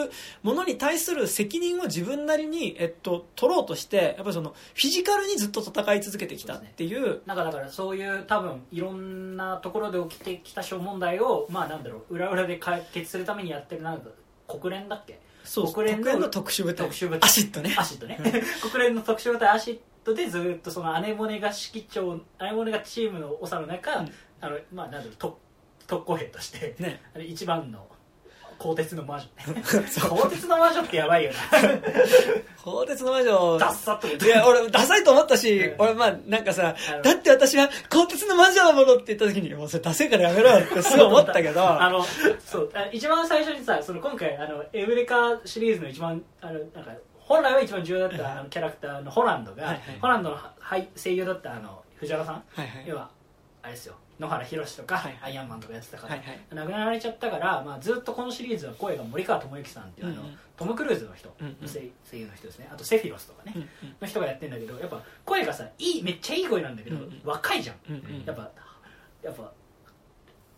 [0.42, 7.20] ものに対する責任を自分なりに、えっと、取ろうとしてやっぱりそのフィジカルにずっと戦い続けてきたっていう。
[7.26, 14.08] なんかだからそういう多分いろんなところで起きてきた小問題をまあなんだろう裏裏で解決するためにやってるなんか
[14.48, 15.20] 国連だっけ？
[15.44, 16.86] そう国連の国連の特殊部隊。
[16.86, 17.28] 特殊部隊。
[17.28, 17.74] アシッドね。
[17.76, 18.18] アシッドね。
[18.70, 24.12] 国連の特殊部隊アシッドでずっとそのアネモネが指揮長アネモネがチームの長の中、うん。
[24.40, 25.36] あのまあなんだろう特
[25.86, 27.02] 特攻兵として、ね。
[27.14, 27.86] あれ一番の
[28.62, 29.62] 鋼鉄の魔女ね。
[29.66, 31.36] 鋼鉄の魔女ってやばいよな。
[32.62, 33.58] 鋼鉄の魔女。
[33.58, 42.04] ダッサッといや、俺、ダサいと思ったしうん、俺、まあ、なんかさだって私は、鋼鉄の魔女なものって言った時に、もうそれダセいからやめろよってすごい思ったけど、 あの
[42.44, 49.80] そうあ一番最初にさその今回あのエウレカシリーズの一番あのなんか本来は一番重要だったあのキャラクターのホランドが、はいはい。
[50.00, 52.84] ホランドのはい声優だったあの藤原さん、はいはい。
[52.86, 53.08] 要は
[53.62, 55.32] あれですよ野原ひろしとか、はいはい。
[55.32, 56.40] アイアンマンとかやってたから、はいはい。
[56.54, 60.38] 亡くなられちゃったから、まあ、ずっとこのシリーズは声が森川智之さんっていうあの、うんうん。
[60.56, 61.68] トム・クルーズの人、うんうん。
[61.68, 62.68] 声声優の人ですね。
[62.72, 63.96] あとセフィロスとかね、うん。
[64.00, 67.20] の人がやってんだけどやっぱ声がさいいめっちゃいい声なんだけど、うんうん。
[67.24, 67.76] 若いじゃん。
[67.90, 68.24] うんうん。
[68.24, 68.50] やっぱ
[69.22, 69.52] やっぱ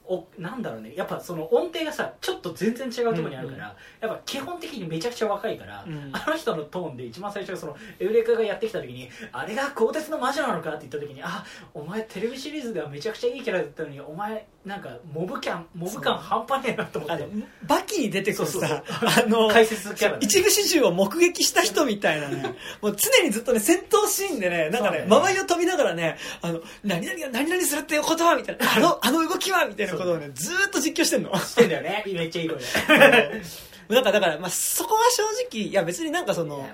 [0.06, 0.94] おなんだろうね。
[0.94, 6.10] やっぱその音程がさちょっと全然違うところにあるから、やっぱ基本的にめちゃくちゃ若いから、うん。
[6.12, 17.28] あの人のトーンで一番最初そのエウレカがやってきた時にあれが鋼鉄の魔女なのかって言った時にあお前テレビシリーズではめちゃくちゃいいキャラだったのにお前なんかモブ感モブ感半端ねえなと思って。
[17.66, 22.54] バキに出てくるさあの解説キャラね一部始終を目撃した人みたいなね。
[22.80, 25.06] もう常にずっとね戦闘シーンでねなんかねね。
[25.08, 28.64] 周りを飛びながらねあの何々が何々するっていうことはみたいな。
[28.76, 31.36] あのあの動きはみたいなことをねずーっと実況してんの。
[31.38, 32.02] してんだよね。
[32.06, 33.42] めっちゃいい声で
[33.88, 36.66] なんかだから、まあ、そこは正直いや別になんかその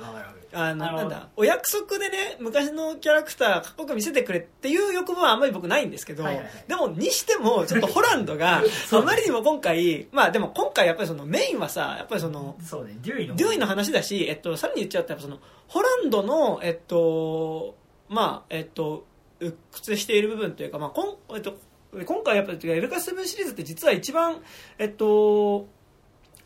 [0.52, 6.64] あのなんだお約束でね昔のキャラクターかっこよく見せてくれっていう欲望はあんまり僕ないんですけど、はいはいはい。
[6.66, 13.36] でもにしてもちょっとホランドが あまりにも今回まあでも今回やっぱりそのメインはさやっぱりそのそうねデューイの。
[13.36, 15.38] デューイの話だし、えっと、さらに言っちゃったらその
[15.68, 17.76] ホランドのえっと
[18.08, 19.06] まあえっと
[19.38, 21.58] 鬱屈している部分というか、まあこんえっと、
[22.04, 24.42] 今回やっぱりエウレカセブンシリーズって実は一番
[24.78, 25.68] えっと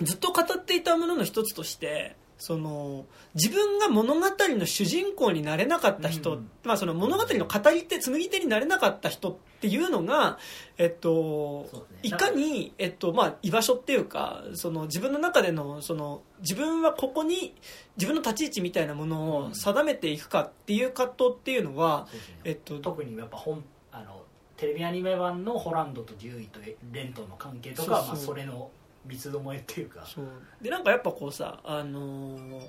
[0.02, 6.50] ずっと語っていたものの一つとしてその自分が物語の主人公になれなかった人、うん。
[6.64, 10.38] まあ、その物語の語り手紡ぎ手になれなかった人っていうのが、
[10.76, 11.80] えっとね。
[12.02, 17.54] いかに、えっとまあ、居場所っていうかその自分の中でのその自分はここに
[17.96, 22.40] 自分の立ち位置みたいなものを定めていくかっていう葛藤っていうのは、そうですね。
[22.44, 24.22] えっと、特にやっぱ本あの
[24.56, 26.60] テレビアニメ版のホランドとデューイと
[26.92, 28.70] レントの関係とかそまあ、それの
[29.06, 30.04] 三つどもえっていうか。
[30.06, 30.26] そう。
[30.60, 32.60] でなんかやっぱこうさ、あのーも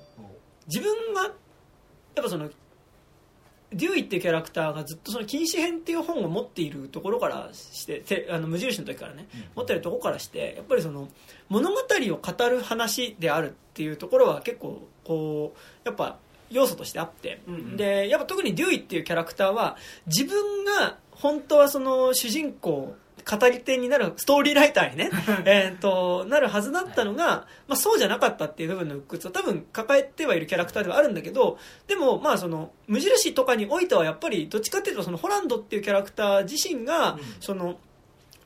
[0.67, 1.33] 自分がやっ
[2.15, 2.49] ぱその
[3.71, 11.09] デューイっていうキャラクターがずっとその禁止編っていう本を持っているところからしててあの無印の時からねう持ってるところからしてやっぱりその
[11.49, 16.17] 物語を語る話であるっていうところは結構こうやっぱ
[16.51, 17.77] 要素としてあって、うんうん。
[17.77, 19.77] でやっぱ特にデューイっていうキャラクターは
[20.07, 25.09] 自分が本当はその主人公語り手になるストーリーライターにね
[25.45, 31.57] えーとなるはずだったのが、まあ、そうじゃなかったっていう部分の鬱屈は多分抱えてはいるキャラクターではあるんだけど
[31.87, 37.19] でもまあその無印とかにおいてはやっぱりどっちかっていうとそのホランドっていうキャラクター自身が、うん。
[37.39, 37.77] その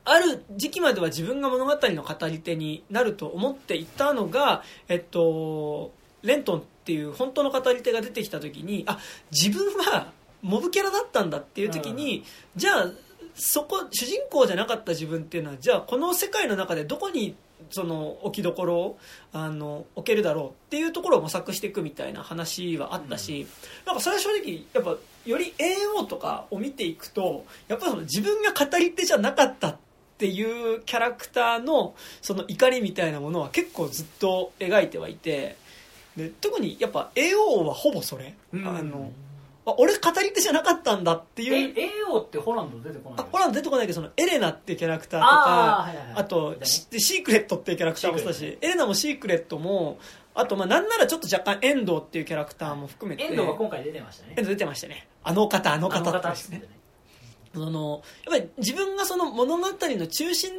[0.02, 5.92] ある時期までは自分が物語の語り手になると思っていたのが、えっと、
[6.22, 8.98] レントンっていう本当の語り手が出てきた時にあ
[9.30, 10.10] 自分は
[10.42, 12.24] モブキャラだったんだっていう時に、
[12.56, 12.90] じゃあ
[13.40, 17.34] そこ主人公じゃなかった自分っていうのはじゃあこの世界の中でどこに
[17.70, 18.98] その置きどころを
[19.32, 23.46] あの置けるだろうっていうところを模索していくみたいな話はあったし、
[23.86, 29.76] なんかそれは正直やっぱより AO とかを見ていくとやっぱりその自分が語り手じゃなかったっ
[30.18, 35.56] ていうキャラクターのその怒りみたいなものは結構ずっと描いてはいて
[36.16, 38.66] で特にやっぱ AO はほぼそれ、うん。
[38.66, 39.10] あの
[39.70, 41.74] あ俺語り手じゃなかったんだっていう。
[41.76, 46.14] え AO ってホランド出てこないあホランド出てこないけどそのエレナっていうキャラクターとかはいはいはい。
[46.16, 49.98] あとシシークレットっていうキャラクターもそうだしエレナもシークレットも
[50.34, 53.24] あとまあなんならちょっと若干遠藤っていうキャラクターも含めて。
[53.24, 54.34] 遠藤が今回出てましたね。
[54.36, 55.08] 遠藤出てましたね。
[55.22, 56.62] あの方あの方ってですね。
[57.52, 60.52] そのやっぱり自分がその物語の中心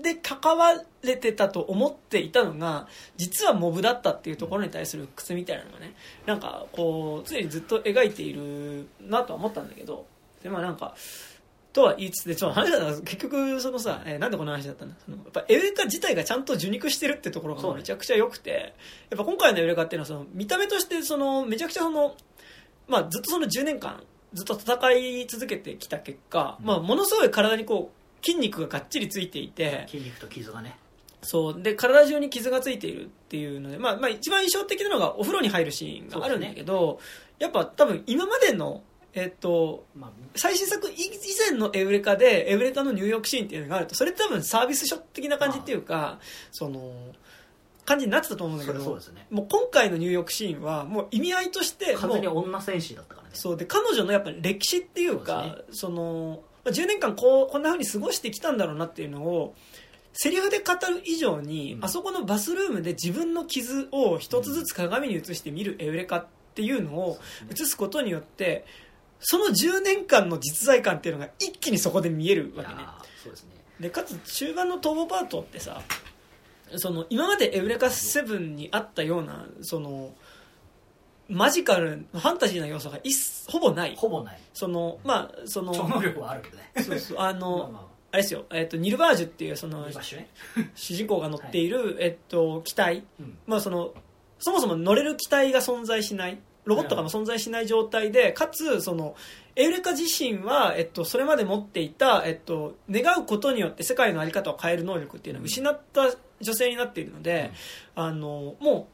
[0.00, 0.72] で関わ
[1.02, 10.06] れてたと思っていたのが実はモブだったっていうところに対する屈みたいなのがねなんかこう常にずっと描いているなとは思ったんだけど
[10.42, 10.94] でまあなんか
[11.72, 14.94] とは言いつつでちょっと話だから結局そのさ、えーなんでこの話だったんだ。
[15.04, 18.74] そのやっぱエウレカ自体がちゃんと受肉してるってところがめちゃくちゃ良くて
[19.10, 22.14] やっぱ今回のエウレカっていうのはその見た目としてそのめちゃくちゃその、
[22.88, 24.02] まあ、ずっとその10年間
[24.34, 30.76] ずっと戦い続けてきた結果、まあ、ものすごい体にこう筋肉ががっちりついていて筋肉と傷がね。
[31.22, 31.62] そう。
[31.62, 37.00] で体中に傷がついているっていうので、まあまあ、一番印象的なのがお風呂に入るシーンがあるんだけど、
[37.38, 38.82] やっぱ多分今までの、
[39.14, 41.10] えっとまあ最新作以以
[41.50, 46.18] 前のエウレカでエウレカの入浴シーンっていうのがあるとそれって多分サービスショット的な感じっていうか
[46.50, 46.92] その
[47.84, 49.26] 感じになってたと思うんだけどね。
[49.30, 53.34] もう今回の入浴シーンはもう意味合いとして完全に女戦士だったからね。
[53.34, 53.56] そう。
[53.56, 59.54] で彼女のやっぱり歴史っていうかそうそのまあ10年間こうこんな風に過ごしてきたんだろうなっていうのを
[60.12, 61.84] セリフで語る以上に、うん。
[61.84, 67.18] あそこのバスルームで自分の傷を一つずつ鏡に映して見るエウレカっていうのを
[67.50, 68.66] 映すことによって
[69.20, 72.76] その10年間の実在感っていうのが一気にそこで見えるわけね。
[73.24, 73.50] ですね。
[73.80, 75.82] でかつ中盤の逃亡パートってさ
[76.76, 80.14] その今までエウレカ7にあったようなその
[81.28, 83.14] マジカルファンタジーな要素が一
[83.50, 83.94] ほぼない。
[83.96, 84.38] ほぼない。
[84.52, 86.70] そのまあその超能力はあるけどね。
[86.76, 88.16] そうそうあの、 まあまあ。
[88.16, 89.86] れですよ、えっとニルバージュっていうその
[90.74, 93.38] 主人公が乗っている、えっと機体、うん。
[93.46, 93.94] まあその
[94.38, 99.16] そもそも乗れる機体が存在しないロボットが存在しない状態で、かつその
[99.56, 107.52] エウレカ自身は、えっと、それまで持っていた、えっと、願うことによって世界の在り方を変える能力っていうのを失った女性になっているので、
[107.94, 108.91] あのもう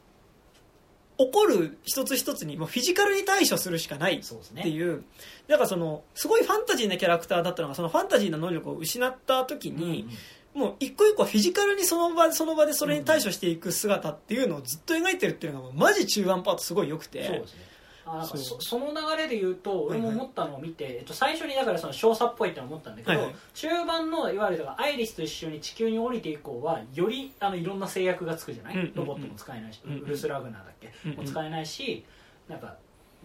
[1.18, 5.02] 起こる一つ一つにもうフィジカルに対処するしかないっていう
[5.48, 10.08] だからそのすごいファンタジーなキャラクターだったのがそのファンタジーな能力を失った時に、
[10.54, 17.67] もう一個一個フィジカルにその場その場でそれに対処していく姿っていうのをずっと描いてるっていうのがマジ中盤パートすごい良くてそうですね
[18.11, 18.38] あそう。
[18.38, 20.09] そその流れで言うとはいはい。
[20.09, 23.34] 俺も思ったのを見て、えっと、最初にだからその少佐っぽいって思ったんだけど、はいはい。
[23.54, 28.94] 中盤のいわゆるアイリスと一緒に地球に降りて以降はよりあのいろんな制約がつくじゃない、うんうんうん。
[28.94, 30.00] ロボットも使えないし、うんうん。
[30.02, 32.04] ウルスラグナーだっけ、うんうんも使えないし
[32.48, 32.76] なんか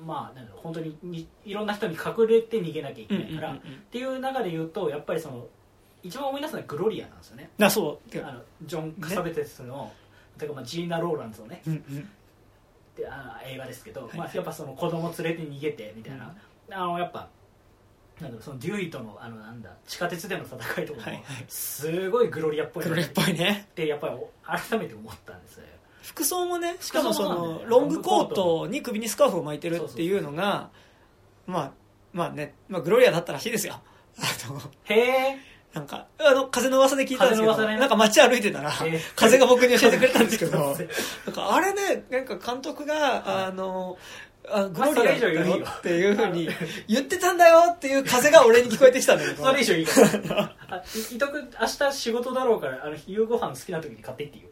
[0.04, 3.78] まあなんだろう本当ににいろんな人に隠れて逃げなきゃいけないから、うんうんうんうん。
[3.78, 5.48] っていう中で言うとやっぱりその
[6.02, 7.50] 一番思い出すのはグロリアなんですよね。
[7.62, 8.20] あそう。
[8.26, 9.90] あのジョン・カサベテスの、
[10.38, 11.62] てかまあジーナ・ローランズのね。
[11.66, 12.10] うんうん
[12.96, 14.18] であの映画ですけど、はい。
[14.18, 16.36] まあ、やっぱその子供連れて逃げてみたいな、
[16.72, 17.30] あのやっぱ
[18.22, 23.68] なんだろうそのデュイとのあのなんだ地下鉄での戦いとかもすごいグロリアっぽいなっ黒いっぽいね。
[23.76, 24.18] てやっぱり
[24.70, 25.64] 改めて思ったんですよ。
[26.04, 30.70] 服装もねしかもそのロングコートに首にスカーフを巻いてるっていうのが
[31.48, 31.72] まあ
[32.12, 33.82] まあね、まあ、グロリアだったらしいですよ。
[34.84, 40.76] へえなんかあの風の噂で聞いたんですけど、なんか街歩いてたら、え風が僕に教えてくれたんですけどなん
[41.36, 43.98] かあれねなんか監督が、あの
[44.50, 45.58] あグまあロリアだそれ以上言うよ。
[45.58, 46.50] よっていうふうに
[46.88, 49.44] 言ってたんだよっていう風が俺に聞こえてきたんだけど。
[49.44, 54.44] それ以上 いいから伊藤君明日仕事だろうからあの夕ご飯好きな時に買っていっていい。
[54.44, 54.50] よ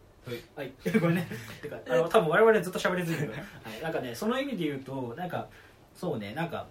[0.55, 1.27] はい、 ごめんね。
[1.61, 5.47] てか、あの、多分我々ずっと喋りずに、はい、なんかね、その意味で言うと、なんか、
[5.95, 6.67] そうね、なんか、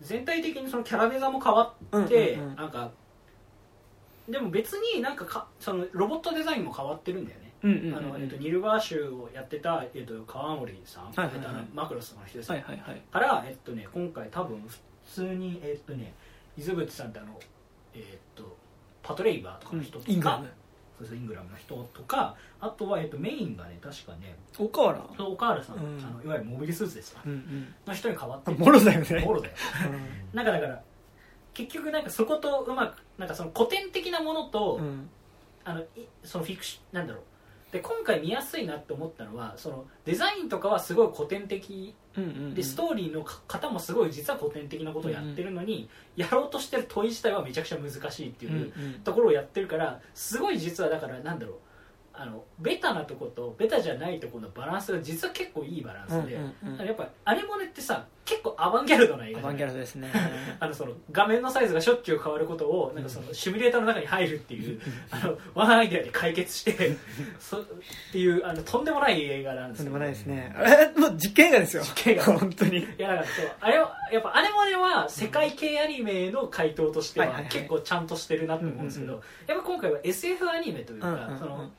[0.00, 2.56] 全体的にそのキャラデザも変わって、うんうんうん。
[2.56, 2.90] なんか、
[4.28, 7.52] でも別になんかか、そのロボットデザインも変わってるんだよね。
[7.62, 11.36] うんうんうんあの、えっと、ニルバーシュをやってた、えっと、川森さん、はいはいはい。
[11.36, 13.02] えっとあのマクロスの人ですはいはいはい。
[13.10, 16.12] から、えっとね、今回多分普通に、えっとね、
[16.58, 17.38] 伊豆淵さんってあの、
[17.94, 18.02] えっ
[18.34, 18.56] と、
[19.02, 20.48] パトレイバーとかの人とか、イングラム。
[20.98, 25.98] そうそうイングラムの人とかあとは、えっと、メインがね確かね岡原そう岡原さん、うん。
[25.98, 27.22] あのいわゆるモビルスーツですわ。
[27.24, 27.74] うんうん。
[27.86, 29.22] の人に変わってあモロだよね。
[29.24, 29.54] モロだよ。
[30.32, 30.82] なんかだから
[31.52, 35.08] 結局なんかそことうまくなんかその古典的なものと、うん。
[35.66, 35.84] あのい
[36.22, 37.22] そのフィクシなんだろう。
[37.72, 42.54] で今回見やすいなって思ったのはそのデザインとかはすごい古典的うんうんうん。
[42.54, 48.94] でストーリーのか方もすごい実は古典的なことをやってるのに、やろうとしてる問い自体はめちゃくちゃ難しいっていううんうん。
[49.00, 51.56] ところをやってるからすごい実はだからなんだろう
[52.16, 56.86] あのベタなとことベタじゃないとこのバランスが実は結構いいバランスで、うんうんうん。
[56.86, 60.10] やっぱアネモネってさ結構アバンギャルドな映画アバンギャルドですね。
[60.60, 66.96] あのその画面のサイズがしょっちゅう変わることをなんかそのシミュレーターの中に入るっていうあのワンアイデアで解決して
[67.40, 67.64] そっ
[68.12, 69.86] ていうあのとんでもない映画なんですよ。
[69.86, 70.54] とんでもないですね。
[70.56, 71.82] あれもう実験映画ですよ。
[71.82, 72.24] 実験映画。
[72.38, 72.78] 本当に。
[72.78, 81.38] いやだからそうあれはやっぱアネモネは世界系アニメの回答としては結構ちゃんとしてるなと思うんですけど、うんやっぱ今回は SF アニメというか、うんうんうん。
[81.38, 81.70] その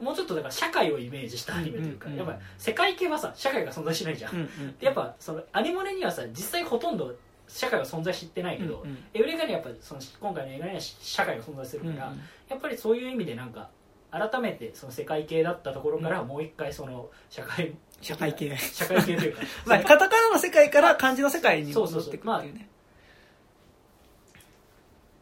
[0.00, 7.14] もうちょっとだから社会をイメージしたアニメというか、うんうんやっぱ世界系はさ社会が存在しないじゃん、うんうんでやっぱそのアニモネにはさ実際ほとんど
[7.48, 8.98] 社会は存在してないけど、うんうん。
[9.14, 12.20] エウレカにはやっぱその今回の映画には社会が存在するから、うんうん。
[12.48, 13.70] やっぱりそういう意味でなんか
[14.10, 18.56] 改めてその世界系だったところからもう一回その社会社会系。
[18.56, 19.42] 社会系というか。
[19.66, 22.68] まあカタカナの世界から漢字の世界に戻っていくっていうね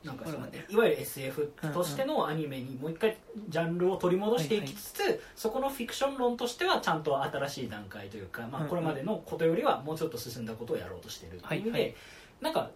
[0.04, 3.16] なんかそのいわゆる SF としてのアニメにもう一回
[3.48, 11.94] ジャンルを取り戻していきつつ、そこのフィクション論としてはちゃんと新しい段階というか、まあ、これまでのことよりはもうちょっと進んだことをやろうとしているっていう意味で、はいはい
[12.40, 12.70] なんか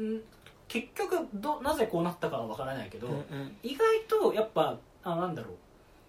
[0.00, 0.20] ん
[0.68, 3.56] 結局どなぜこうなったかは分からないけど、うんうん。
[3.62, 5.54] 意外とやっぱあなんだろう。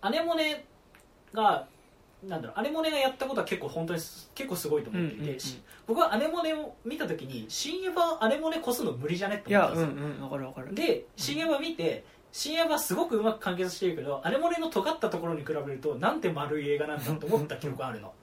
[0.01, 0.63] アネモネ
[1.33, 1.67] が
[2.27, 5.39] なんだろうアネモネがやったことは結構本当にす結構すごいと思っていて、うんうんうん。
[5.39, 10.73] し僕はアネモネを見た時に新エヴァアネモネ越すの無理じゃねって思ったんですよ、うんわかるわかる。
[10.75, 18.13] で新エヴァ見て新エヴァすごくうまく完結してるけどアネモネの尖ったところに比べるとなんて丸い映画なんだと思った記憶があるの。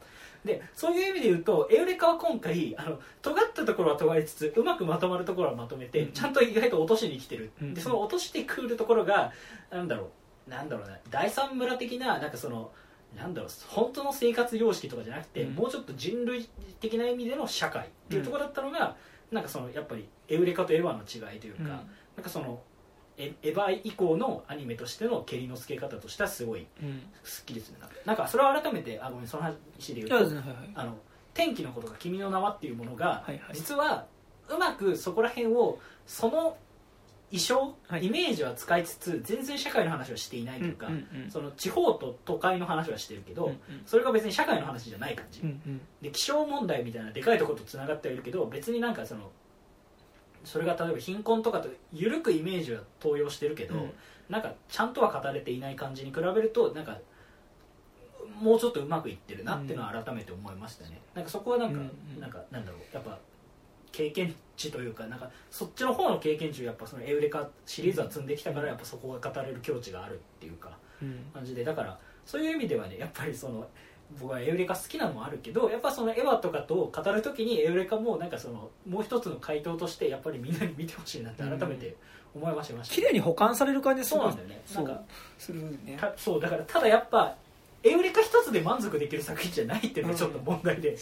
[0.44, 9.32] でそういう意味で言うとエウレカは今回あの尖ったところは尖りつつうまくまとまるところはまとめて、うんちゃんと意外と落としに来てる、うんでその落としてくるところが
[9.70, 10.10] なんだろ
[10.46, 12.70] うなんだろうね第三村的ななんかその
[13.16, 15.54] なんだろう本当の生活様式とかじゃなくて、うん。
[15.54, 16.48] もうちょっと人類
[16.80, 18.96] 的な意味での社会っていうところだったのが、
[19.30, 21.68] なんかそのやっぱりエウレカとエヴァの違いというか、うん。
[21.68, 21.80] なん
[22.22, 22.60] かその
[23.16, 27.02] エエヴァ以降のアニメとしての蹴りのつけ方としてはすごいうん。
[27.24, 27.88] すっきりするな。
[28.04, 30.70] なんかそれを改めてあごめんその話で言ういやとですねはいはい。
[30.74, 30.96] あの
[31.34, 33.54] 天気のことが「君の名は」っていうものが、はいはい。
[33.54, 34.06] 実は
[34.48, 36.56] うまくそこら辺をその
[37.30, 38.06] 衣装、はい。
[38.06, 41.30] イメージは使いつつ全然社会の話はしていないというか、うんうんうん。
[41.30, 43.58] その地方と都会の話はしてるけど、うんうん。
[43.84, 45.80] それが別に社会の話じゃない感じ、うんうん。
[46.00, 49.30] で気象問題みたいなでかいところとつながってはいるけど別になんかその
[50.44, 53.90] それが例えば貧困とかと緩くイメージは登用してるけど、うん。
[54.30, 56.98] なんかちゃんとは語れていない感じに比べるとなんか
[58.40, 61.82] もうちょっとうまくいってるなっていうのは改めて思いましたね、なんかそこはなんか、う
[62.18, 62.20] ん。
[62.20, 62.80] なんかなんだろう。
[62.94, 63.18] やっぱ
[63.92, 71.18] 経験値というかなんかそっちの方の経験値をやっぱそのエウレカシリーズは積んできたからやっぱそこが語れる境地があるっていうかうん。
[71.32, 73.66] 感じでだからそういう意味ではねやっぱりその
[74.18, 81.94] 僕はエウレカ好きなのもあるけどやっぱそのエヴァとかと語る時にエウレカもなんかそのもう一つの回答としてやっぱりみんなに見てほしいなって改めて
[82.34, 84.60] 思いました、綺麗に保管される感じそうなんだよね。
[84.66, 85.04] そなんかう。
[85.38, 85.96] するね。
[86.00, 87.36] たそうだからただやっぱ
[87.82, 90.96] エウレカ一つで満足できる作品じゃないっていうのがちょっと問題で、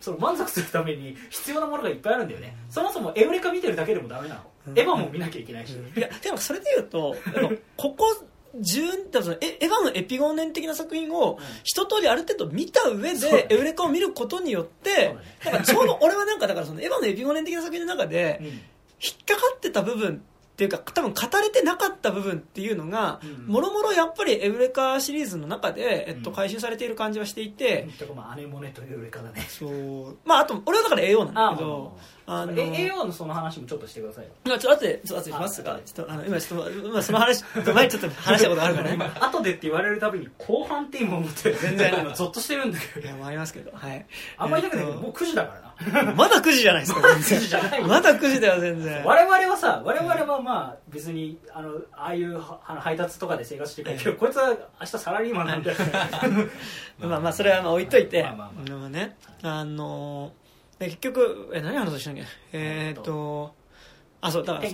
[0.00, 4.78] その満足するために必要なものがいっぱいあるんだよね、そもそもエウレカ見てるだけでもダメなの、うん。
[4.78, 8.22] エヴァも見なきゃいけないし、いやでもそれで言うとあの ここ
[8.56, 15.14] 10多分エエヴァのエピゴーネン的な作品を一通りある程度見た上でエウレカを見ることによって
[15.44, 18.46] だからちょうど俺はなんかだからそのエヴァのエピゴーネン的な作品の中でうん。
[18.46, 20.22] 引っかかってた部分って
[20.64, 23.46] いうか多分語れてなかった部分っていうのがうん。
[23.46, 26.36] もろもろやっぱりエウレカシリーズの中で、えっと、うん。
[26.36, 29.46] 回収されている感じはしていて、とかまあ姉モネというエウレカだね。
[29.48, 30.16] そう。
[30.24, 31.96] まああと俺はだから AO なんだけど
[32.26, 34.30] あの AO のその話もちょっとしてくださいよ。
[34.44, 38.96] まあちょっと後でちょっと後でしますがちょっとあの今ちょっと今その話前にちょっと話したことあるからね。
[39.18, 41.94] 今後でって言われるたびに後半って今思って全然。
[42.00, 43.06] 今ゾッとしてるんだけど。
[43.06, 43.70] いやもうありますけど。
[43.72, 44.06] はい。
[44.36, 45.67] あんまり言いたくないけどえっともう9時だからな
[46.16, 47.00] まだ9時じゃないですか。
[47.00, 47.80] 全然9時じゃない。
[47.80, 49.04] よまだ9時だよ全然。
[49.04, 54.48] 我々はさ我々はまあ別にあのああいう配達とかで生活してるけど、こいつは
[54.80, 55.76] 明日サラリーマンなんだよ。
[57.00, 58.22] まあまあそれはまあ置いといて。
[58.24, 58.78] まあまあまあ。
[58.80, 60.32] まあねあの
[60.78, 62.24] で結局え何話したっけ？
[62.52, 63.54] えーっと
[64.20, 64.68] あそうだから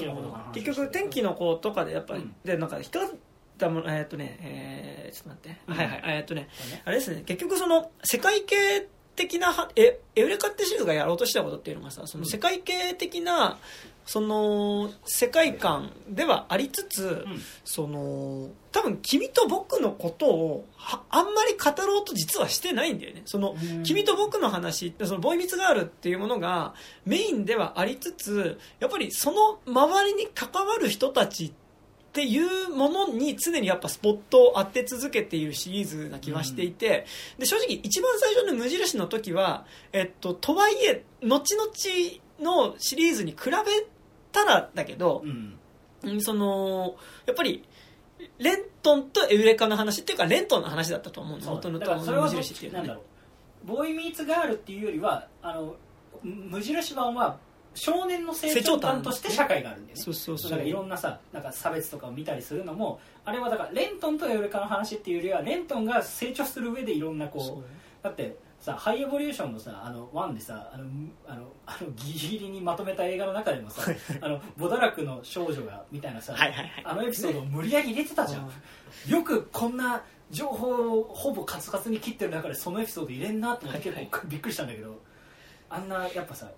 [0.54, 2.34] 結局天気の子とかでやっぱり、うん。
[2.44, 2.86] でなんか引っ
[3.58, 6.02] たものえーっとねえーちょっと待って、はいはい。
[6.16, 6.48] えーっとね
[6.86, 13.58] あれですね結局その世界系的なはえエウレカってシリーズがやろうとしたことっていうのがさその世界系的な
[14.06, 17.40] その世界観ではありつつ、うん。
[17.64, 23.22] その多分君と僕のことをはあんまり語ろうと実はしてないんだよね。
[23.24, 23.82] そのうん。
[23.82, 26.74] 君と僕の話ってそのボーイミツガールっていうものが
[27.06, 31.63] メインではありつつやっぱりその周りに関わる人たちって
[32.22, 37.06] いうものに常にやっぱスポットを当て続けているシリーズな気はしていて、
[37.38, 41.72] で正直一番最初の無印の時は、えっと、とはいえ後々
[42.40, 43.52] のシリーズに比べ
[44.30, 45.30] たらだけどう、ん。
[45.30, 47.64] うんそのやっぱり
[48.38, 51.54] レントンとエウレカの話っていうかレントンの話だったと思うのそう。
[51.54, 52.96] 元々だからそれは無印っていうのはね。
[53.64, 55.76] ボーイミーツガールっていうよりはあの
[56.22, 57.38] 無印版は
[57.74, 60.02] 少年の成長感として社会があるんだよね。
[60.02, 60.50] そうそうそう。
[60.50, 70.84] だからいろんなさなんか差別とかを見たりするのもあれはだからレントンとエウレカの話っていうよりはレントンが成長する上でいろんなこうだってさハイエボリューションのさあの1でさあの
[71.26, 73.82] あのあのギリギリにまとめた映画の中でもさ
[74.20, 78.50] あのボダラクの少女がみたいなさ、はいあのエピソードを無理やり入れてたじゃん、
[79.10, 84.98] よくこんな情報をほぼカツカツに切ってる中でそのエピソード入れんなって思ってはい結構びっくりしたんだけど
[85.68, 86.50] あんなやっぱさ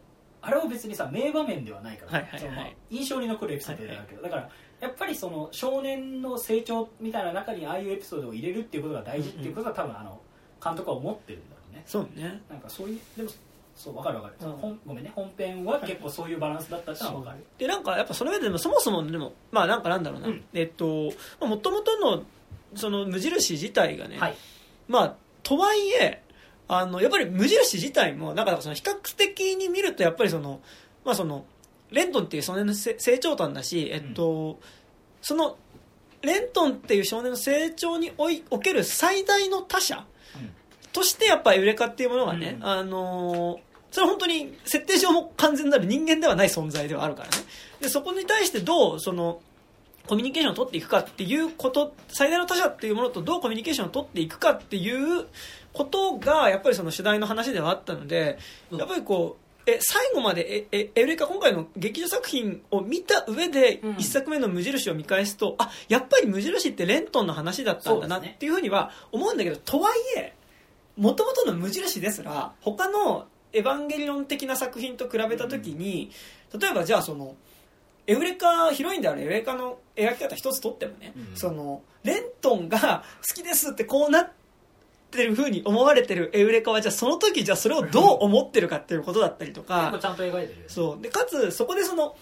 [0.47, 2.77] あれは別にさ名場面ではないから、はいはいはい。
[2.91, 4.49] 印象に残るエピソードであるけど、だから
[4.81, 10.21] やっぱりその少年の成長みたいな中にああいうエピソードを入れるっていうことが大事っていうことが多分あの
[10.63, 11.83] 監督は思ってるんだろうね。
[11.87, 12.41] そうね。
[12.49, 13.31] なんかそういうでも
[13.75, 14.57] そう分かる分かる、うん。
[14.57, 17.45] 本ごめんね本編は結構そういうバランスだったってのは分かる。
[17.59, 20.45] でなんかやっぱその上ででもそもそもでもまあなんかなんだろうな、うん。
[20.55, 22.23] えっともともとの
[22.75, 24.37] その無印自体がね、はい。
[24.89, 26.23] まあとはいえ
[26.69, 30.61] あのやっぱり無印自体もなんかその比較的に見るとやっぱりその
[31.05, 31.45] まあその
[31.91, 34.59] レントンっていう少年のせ成長端だしえっと、
[35.23, 35.57] その
[36.23, 40.05] レントンっていう少年の成長においおける最大の他者
[40.93, 42.67] としてやっぱエウレカっていうものがね、うん。
[42.67, 47.37] あのーそれは本当に設定上も完全なる人間ではない存在ではあるからね。
[47.81, 49.41] でそこに対してどうその
[50.07, 55.27] コミュニケーションを取っていくかっていうこと最大の他者っていうものとどうコミュニケーションを取っていくかっていう
[55.77, 58.39] ことがやっぱりその主題の話ではあったので、
[58.71, 58.79] うん。
[58.79, 63.93] やっぱりこうえ最後までええエウレカ今回の劇場作品を見た上でうん。
[63.99, 70.33] 一作目の無印を見返すと、あやっぱり無印ってレントンの話だったんだなっていうふうには思うんだけどとはいえ
[70.97, 76.11] もともとの無印ですら他のエヴァンゲリオン的な作品と比べた時に、
[76.59, 77.37] 例えばじゃあその
[78.07, 81.37] エウレカヒロインであるエウレカの描き方一つとってもね、うん。
[81.37, 84.46] そのレントンが好きですってこうなって
[85.25, 89.91] る風に思われてるエウレカはじゃあその時じゃあそれをどう思ってるかっていうことだったりとか。
[89.91, 91.03] 結構ちゃんと描いてるそう。
[91.03, 92.17] でかつそこでその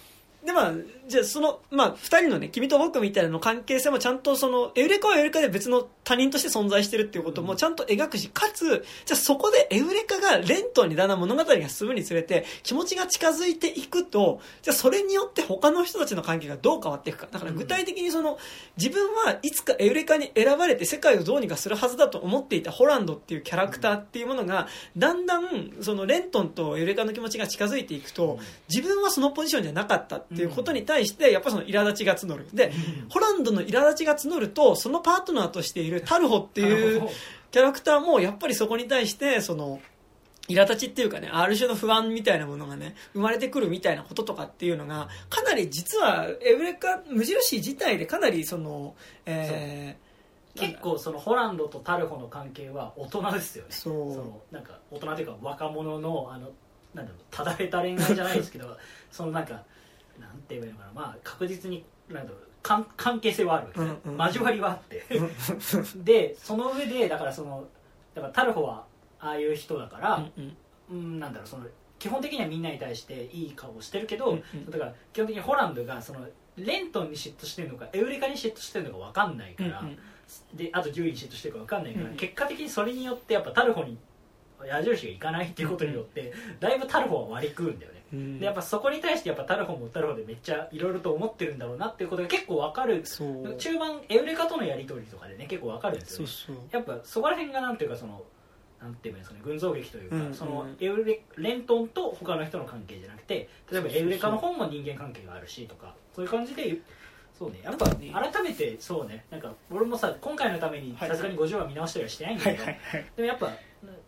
[0.45, 0.73] でまあ
[1.09, 17.29] じゃあそのまあ二人のね君と僕みたいなの関係性もちゃんとそのエウレカはエウレカで別の他人として存在してるっていうこともちゃんと描くしかつじゃあそこでエウレカがレントンにだんだん物語が進むにつれて気持ちが近づいていくとじゃあそれによって他の人たちの関係がどう変わっていくか。
[17.31, 18.39] だから具体的にその
[18.77, 28.39] 自分はいつかエウレカに選ばれて世界をどうにかするはずだと思っていたホランドっていうキャラクターっていうものがだんだんそのレントンとエウレカの気持ちが近づいていくと
[28.69, 32.47] 自分はそのポジションじゃなかったっていうことに対してやっぱその苛立ちが募る。
[32.53, 32.73] で
[33.09, 37.09] ホランドの苛立ちが募るとそのパートナーとしているタルホっていう
[37.51, 39.81] キャラクターもやっぱりそこに対してその
[40.49, 48.95] 苛立ちっていうかねある種の不安みたいなものがね生まれてくるみたいなこととかっていうのがかなり実はエウレカ無印自体でかなりその
[49.27, 50.05] えー
[50.55, 53.71] 結構そのホランドとタルホの関係は大人ですよね。
[53.73, 53.95] そう。
[54.15, 56.51] のなんか大人というか若者のあの
[56.95, 58.77] なんだろうただれた恋愛じゃないですけど
[59.11, 59.65] そのなんか
[60.21, 60.93] なんて言えばいいのかな。
[60.93, 65.05] まあ確実になんだろう関関係性はあるわけですね、うんうん交わりはあって。
[66.03, 67.67] でその上でだからその
[68.15, 68.85] だからタルホは
[69.21, 70.57] ああいう人だから、うんうん。
[70.91, 71.67] うん、なんだろうその
[71.99, 74.71] 基本的にはみんなに対していい顔をしてるけど、うんうん。
[74.71, 79.99] だから基本的にホランドがそのレントンに嫉妬してるのかエウレカに嫉妬してるのか分かんないから、うんうん。
[80.55, 83.99] であと10位に嫉妬してるか分かんないから、うん結果的にそれによってやっぱタルホに
[84.65, 88.04] 矢印がいかないっていうことによって、だいぶタルホは割り食うんだよね、うん
[88.39, 93.03] でやっぱそこに対してやっぱタルホもタルホでめっちゃいろいろと思ってるんだろうなっていうことが結構分かる。
[93.59, 96.61] 中盤エウレカとのやり取りとかでね結構分かるんですよね。
[96.71, 98.23] やっぱそこら辺がなんていうかその
[98.81, 100.35] なんていうんですかね群像劇というか、うんうん。
[100.35, 106.79] そのエウレレントンと他の人の関係じゃなくて例えばエウレカの方も人間関係があるしとかそういう感じで
[107.39, 107.61] そうね。
[107.65, 108.13] やっぱなんかね。
[108.33, 109.25] 改めてそうね。
[109.31, 112.79] なんか俺もさ今回のためにはいさすがに50話見直したりはしてないんだけど、はい
[113.17, 113.47] でもやっぱ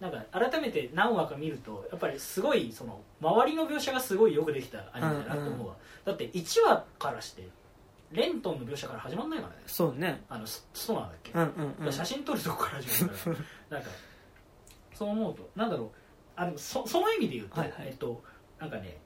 [0.01, 5.74] ななんか改めて何話か見るとやっぱりすごいその周りの描写がすごいよくできたアニメだなと思うわ、
[6.05, 7.49] だって1話からして
[8.12, 9.62] レントンの描写から始まんないからね。
[9.66, 10.22] そうね。
[10.29, 11.45] あのスストナーだっけ、うんう
[11.83, 11.93] んうん。
[11.93, 13.37] 写真撮るとこから始まるから。
[13.79, 13.91] なんか
[14.95, 15.89] そう思うとなんだろう。
[16.37, 17.89] あでもそその意味で言うと、はいはい。
[17.89, 18.22] えっと
[18.59, 18.99] なんかね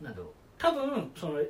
[0.00, 0.28] なんだろう。
[0.58, 1.42] 多分その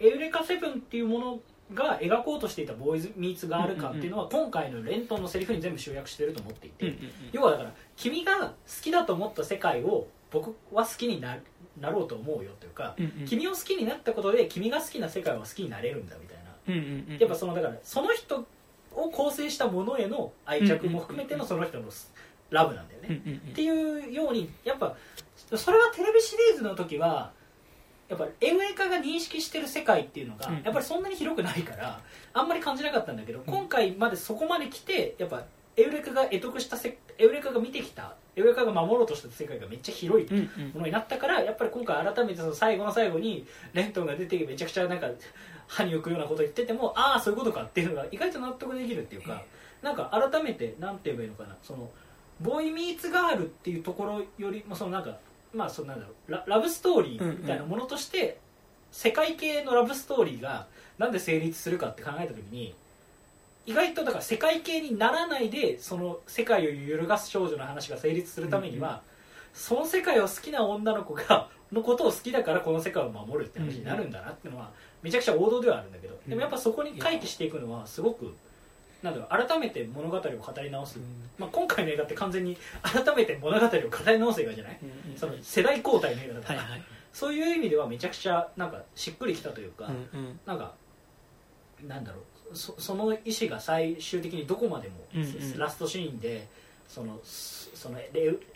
[0.00, 1.40] エウレカセブンっていうもの
[1.74, 6.96] が描こうとしていたボーイズ・ミーツ・ガール感っていうのは今回のレントンのセリフに全部集約してると思っていて、
[7.32, 11.38] 要はだから君が好きだと思った世界を僕は好きにな
[11.80, 16.38] なろうと思うよというか、君を好きになったことで君が好きな世界は好きになれるんだみたい
[17.08, 17.16] な。
[17.18, 18.46] やっぱそのだからその人
[18.92, 21.84] を構成したものへの愛着も含めてのその人の
[22.50, 24.96] ラブなんだよね、っていうようにやっぱ
[25.54, 27.32] それはテレビシリーズの時は
[28.08, 30.62] やっぱエウレカが認識してる世界っていうのがうん。
[30.62, 32.00] やっぱりそんなに広くないから
[32.32, 35.44] あんまり感じなかったんだけど今回までそこまで来てやっぱ
[35.76, 40.30] エウレカが得得したせエウレカが見てきたエウレカが守ろうとした世界がめっちゃ広い
[40.74, 45.08] ものになったからやっぱり今回改めてその最後の最後にレントンが出てめちゃくちゃなんか
[45.66, 49.42] 歯に浮くようなこと言っててもああそういうことかっていうのが意外と納得できるっていうか
[49.82, 51.56] なんか改めてなんて言えばいいのかな。
[51.62, 51.90] その
[52.40, 55.16] ボーイ・ミーツ・ガールっていうところよりもそのなんか
[55.56, 58.38] まあそのなんだろうララブストーリーみたいなものとして、
[58.92, 60.66] 世界系のラブストーリーが
[60.98, 62.74] なんで成立するかって考えた時に
[63.66, 69.02] 意外とだから世界系にならないでその世界を揺るがす少女の話が成立するためには、
[69.54, 74.70] その世界を好きな女の子がのことを好きだからこの世界を守るって話になるんだなっていうのは
[75.02, 78.34] めちゃくちゃ王道ではあるんだけど、でもやっぱそこに回帰していくのはすごく
[79.02, 80.98] なんだろう改めて物語を語り直す、
[81.38, 83.76] まあ、今回の映画って完全に改めて物語を語
[84.10, 86.82] り直す映画じゃない、うんうんその世代交代の映画だから、はいはい。
[87.12, 90.40] そういう意味ではめちゃくちゃなんかしっくりきたというか、うんうん。
[90.44, 90.74] なんか
[91.86, 92.20] なんだろ
[92.52, 95.58] うそその意思が最終的にどこまでも、うんうん。
[95.58, 96.46] ラストシーンで
[96.88, 98.10] そのそそのエ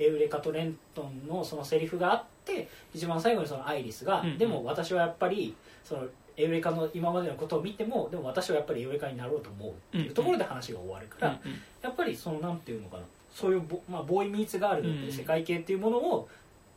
[0.07, 4.38] ウレカとレントンのそのセリフがあって一番最後にそのアイリスが、うんうん。
[4.38, 6.07] でも私はやっぱりその
[6.43, 11.41] エウレカの今までのことを見てもでも私はやっぱりエウレカになろうと思うっていうところで話が終わるから、
[11.82, 13.03] やっぱりそのなんていうのかな
[13.34, 16.28] そういうボ,、まあ、ボーイ・ミーツ・ガールドっていう世界系っていうものを、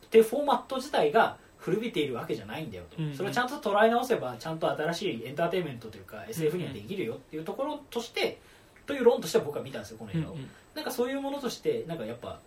[0.06, 8.38] っていうフォーマット自体が古びているわけじゃないんだよと、それをちゃんと捉え直せばちゃんと新しいエンターテインメントというか SF にはできるよっていうところとして、
[8.86, 10.36] という論として僕は見たんですよこの映画を、
[10.74, 12.38] なんかそういうものとしてなんかやっぱ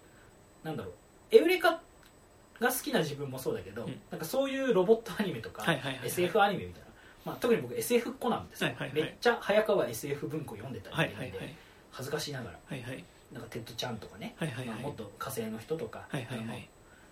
[0.63, 0.93] なんだろう
[1.35, 1.81] エウレカ
[2.59, 3.99] が好きな自分もそうだけど、うん。
[4.09, 5.63] なんかそういうロボットアニメとか、
[6.03, 6.86] SF アニメみたいな、
[7.27, 9.01] まあ、特に僕 SF コナンですよ、はいはいはい。
[9.01, 11.55] めっちゃ早川 SF 文庫読んでたりはいはいはい。
[11.91, 12.59] 恥ずかしながら。
[12.65, 13.03] はいはい。
[13.33, 14.75] なんかテッド・チャンとかね、はいはいはい。
[14.75, 16.69] まあ、もっと火星の人とか、はいはいはい。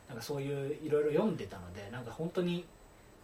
[0.07, 2.65] なんかそういういろいろ読んでたのでなんか本当に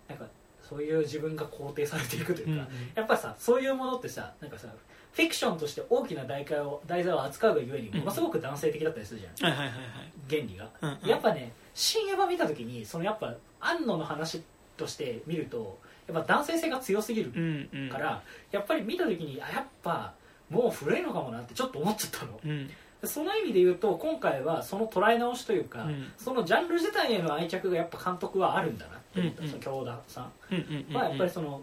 [0.09, 0.25] なんか
[0.61, 2.67] そういう自分が肯定されていくというか、うんうん。
[2.95, 4.67] やっぱさそういうものってさなんかさ
[5.13, 9.87] フィクションとして大きな題材を題材を扱うがゆえにものすごく男性的だったりするじゃん、はいはいはいはい。
[10.29, 11.09] 原理が、うんうん。
[11.09, 14.41] やっぱね新エヴァ見た時にそのやっぱ安野の話
[14.77, 15.77] として見ると
[16.13, 17.89] やっぱ男性性が強すぎるうんうん。
[17.89, 20.13] から、やっぱり見た時にあやっぱ
[20.49, 22.39] もう古いのかもなってちょっと思っちゃったの。
[22.45, 22.69] うん。
[23.03, 26.11] その意味で言うと今回はその捉え直しというか、うん。
[26.17, 29.51] そのジャンル自体への愛着がやっぱ監督はあるんだなって思った、うんうん。
[29.51, 30.31] その京田さん。
[30.51, 31.61] うんうんうんはやっぱりその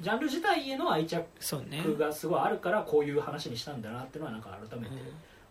[0.00, 1.26] ジャンル自体への愛着
[1.98, 4.92] がすごいあるからこういう話にしたんだなっていうのはなんか改めて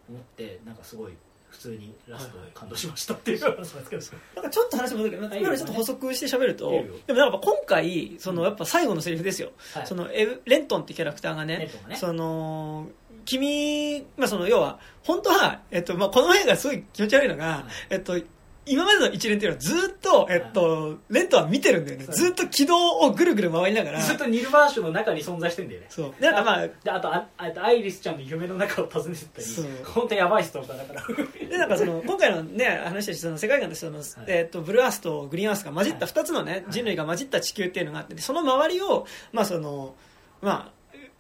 [0.07, 1.13] 思ってなんかすごい
[1.49, 3.39] 普通にラスト感動しましたっていう。
[3.39, 3.65] 話なんで
[4.01, 5.39] すけどなんかちょっと話戻るけど、はい。
[5.39, 6.71] 今のちょっと補足して喋ると、
[7.07, 9.51] でもなんか今回、そのやっぱ最後のセリフですよ。
[9.73, 9.87] はい。
[9.87, 12.87] そのエブレントンってキャラクターがねその
[13.25, 17.93] 君、まあその要は本当はえっとまあこの映画すごい気持ち悪いのが、い。
[17.93, 18.19] えっと
[18.68, 22.05] 今までの一連っていうのはずっと、えっと、レントンは見てるんだよね。
[22.05, 24.01] ずっと軌道をぐるぐる回りながら。
[24.01, 25.88] ずっとニルバーシュの中に存在してんだよね。
[25.89, 26.13] そう。
[26.20, 29.47] でなんかまあ、であとああとアイリスちゃんの夢の中を訪ねてったり。
[29.84, 31.47] 本当やばいストーカーだから。
[31.49, 39.95] でなんかその今回のね話としてその世界観としてその、えっとブルーアースとグリーンアースが混じったはい2つのね、人類が混じった地球っていうのがあってでその周りをまあその
[40.41, 40.76] まあ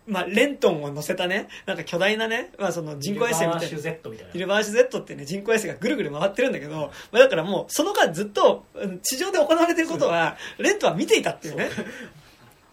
[0.07, 3.67] まあ、レントンを乗せたね、なんか巨大なね、まあその人工衛星みたいな。
[3.67, 3.93] ニルバーシュ。
[4.01, 4.33] Z みたいな。
[4.33, 11.69] イルバーシュ Z ってね、人工衛星がぐるぐる回ってるんだけど、まあ、だからもう、その間ずっと、うん地上で行われてることは、レントンは見ていたっていうね、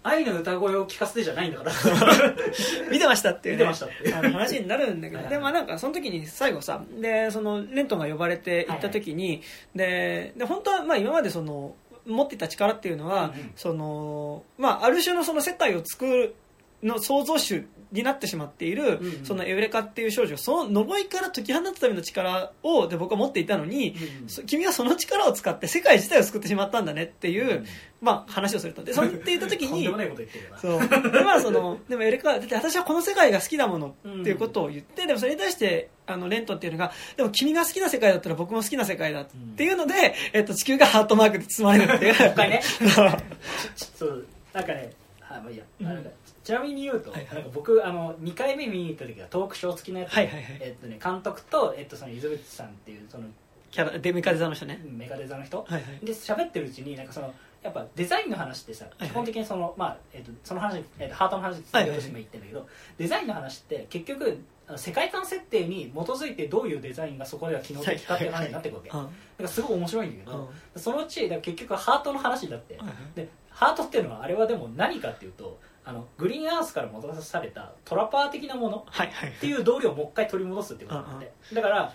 [0.05, 1.72] 愛の歌声を聞かせてじゃないんだから。
[2.93, 4.16] 見てましたっていう、ね、見てましたっていう。
[4.16, 9.43] あの話になるんだけど、はいで、まあなんかその時に最後さ、で、その、レントンが呼ばれて行った時に、
[9.74, 11.74] で、で、本当はまあ今までその、
[12.07, 13.53] 持っていた力っていうのは、うんうん。
[13.57, 16.35] その、まあある種のその世界を作る、
[16.83, 19.25] の創造主になってしまっている、うんうん。
[19.25, 27.66] そのエウレカっていう少女その呪いから解き放つための力をで僕は持っていたのに、うんそ君はその力を使って世界自体を救ってしまったんだねっていう、うん
[28.01, 28.83] まあ、話をすると。
[28.83, 30.59] で そうって言った時にとんでもないこと言ってるよな。
[30.59, 31.12] そう。
[31.12, 42.14] でまあそのでもエレカはだって私はこの世界が好きなものっていうことを言って、でもそれに対してあのレントンっていうのがでも君が好きな世界だったら僕も好きな世界だっていうので、えっと、地球がハートマークで包まれるっていう。
[42.37, 42.61] ね。
[44.53, 44.93] なんかね
[45.29, 45.87] あまあいいや、うん。
[45.87, 46.11] なんか
[46.45, 47.34] ちなみに言うと、はいはい。
[47.36, 50.59] なんか僕あの2回目見に行った時はトークショー付きのやつで、はいはいはい。
[50.61, 53.24] えっとね、監督と、えっと、その水口さんっていうその
[53.70, 54.80] キャラデミカデザの人ね。
[54.84, 56.07] メカデザの人、はいはい。
[56.07, 57.32] で喋ってるうちになんかその
[57.62, 61.97] やっぱデザインの話ってさ、はい基本的にその、まあえっとその話、えっとハートの話ってはいはい。
[61.97, 62.68] としても言ってるんだけど、
[62.99, 64.38] デザインの話って結局
[64.76, 70.80] 世界観設定に基づいてどういうデザインがそこでは機能的かっていう話になっていくわけ、うんだからすごい面白いんだけど、うん。
[70.80, 72.97] そのうちだ結局ハートの話になって、はいはい。
[73.16, 81.32] でハートっていうのはあれはでも何かっていうとあのグリーンアースから戻されたトラパー的なものっていう道理をもう一回取り戻すっていうことなんで。
[81.53, 81.93] だから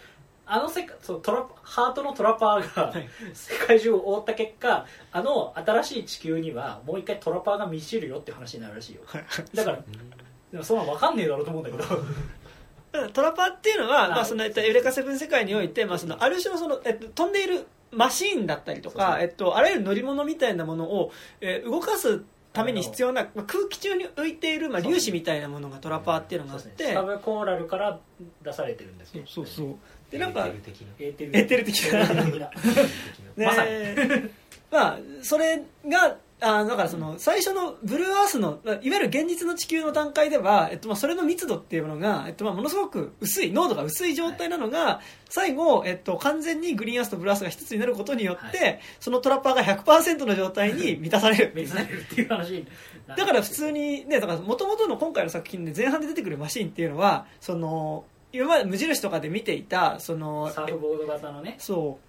[0.51, 3.09] あの世界そうトラハートのトラパーがはい。
[3.33, 9.01] 世界中を覆った結果あの新しい地球にはもう一回トラパーが満ちるよって話になるらしいよ。
[9.05, 9.79] はいだから
[10.51, 12.01] でもそんなの分かんねえだろうと思うんだけど。
[13.13, 22.23] トラパーっていうのは、あまあ、その、えっと、エウレカセブン世界において、まあ、その、ある種のその、えっと、飛んでいるマシーンだったりとか、えっと、あらゆる乗り物みたいなものを、えー動かす
[22.53, 26.93] ために必要な、まあ、空気中に浮いている、まあ、粒子みたいなものがトラパーっていうのがあって、ね。
[26.93, 27.99] サブコーラルから
[28.43, 29.75] 出されてるんですよそうそう。
[30.11, 30.29] で、な。
[30.29, 30.87] んかエーテ、ル的な。
[30.99, 31.83] エーテル的
[32.37, 32.51] な。
[34.71, 52.01] まあ、それが、あだからその最初のブルーアースのいわゆる現実の地球の段階では、えっと、まあそれの密度っていうものが、えっと、まあものすごく薄い濃度が薄い状態なのが、最後、えっと、完全にグリーンアースとブルーアースが一つになることによって、はそのトラッパーが100%の状態に 満たされるっていう別になる。
[52.01, 52.65] っていう話
[53.07, 61.55] だから普通にねだから元々の今回の作品で前半で出てくるマシンっていうのはその今まで無印とかで見ていたそのサーフボード型のね。
[61.57, 62.08] そう。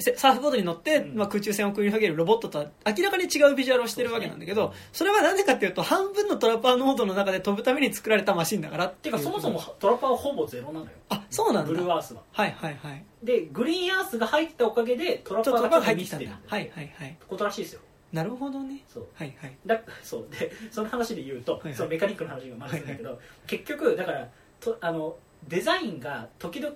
[0.00, 1.16] サーフボードに乗って、うん。
[1.16, 10.90] まあ、空中戦を繰り広げるロボットとは明らかに違うビジュアルをしてるわけなんだけどそ,、れはなぜかっていうと半分のトラッパーノードの中で飛ぶために作られたマシンだからっていうてかそもそもトラパーはほぼゼロなのよ。
[11.08, 11.70] あそうなんだ。
[11.70, 12.22] ブルーアースは。
[12.32, 13.04] はいはいはい。
[13.22, 16.40] でグリーンアースが入ったおかげでトラちょっとパーが入ってきたんだ。
[16.46, 17.16] はいはいはい。
[17.28, 17.80] ことらしいですよ。
[18.12, 18.84] なるほどね。
[18.88, 19.06] そう。
[19.14, 19.56] はいはい。
[19.66, 20.26] だそう。
[20.30, 21.74] でその話で言うと、はいはい。
[21.74, 24.28] そのメカニックの話がまずするんだけど、結局だから
[24.60, 25.16] とあの
[25.46, 26.74] デザインが時々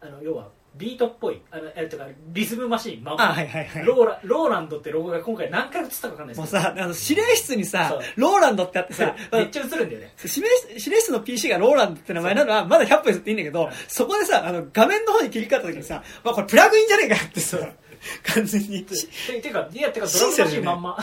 [0.00, 1.40] あの要はビートっぽい。
[1.50, 3.84] あのえとかリズムマシン、まあはいはいはい。
[3.84, 6.62] ローラローランドってロゴが今回何回映ったか分かんないですけど。
[6.62, 10.14] もうさあの指令室にさローランドってあってさめっちゃ映るんだよね。
[10.22, 17.58] 指令室指令室の PC がローランドって名前なのはまだ100歩譲っていいんだけど、そこでさ、あの、画面の方に切り替わった時にさ、まあこれプラグインじゃねえかよってさ、
[18.34, 18.84] 完全に。
[18.84, 20.98] ててかいやてかドラムマシンまんま、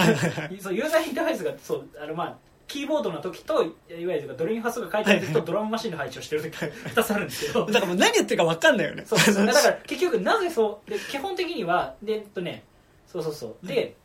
[0.59, 2.38] そうユーザーインターフェースがそうあのまあ
[2.70, 7.65] キーボードの時といわゆるドリームファスが書いてある時とドラムマシンの配置をしてる時 2つあるんですけど。
[7.65, 9.05] だからもう何言ってるか分かんないよね。
[9.05, 9.45] そう。
[9.45, 12.63] だから結局なぜそうで基本的にはでえっとね
[13.07, 13.67] そうそうそう。
[13.67, 13.95] で、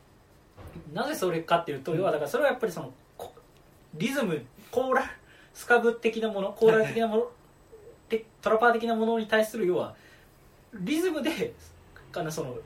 [0.91, 1.99] なぜそれかっていうと、うん。
[1.99, 3.31] 要はだからそれはやっぱりそのこ
[3.93, 5.11] リズムコーラ
[5.53, 7.27] スカブ的なものコーラル的なもの、
[8.09, 9.95] でトラパー的なものに対する要は
[10.73, 11.53] リズムで
[12.11, 12.57] かなその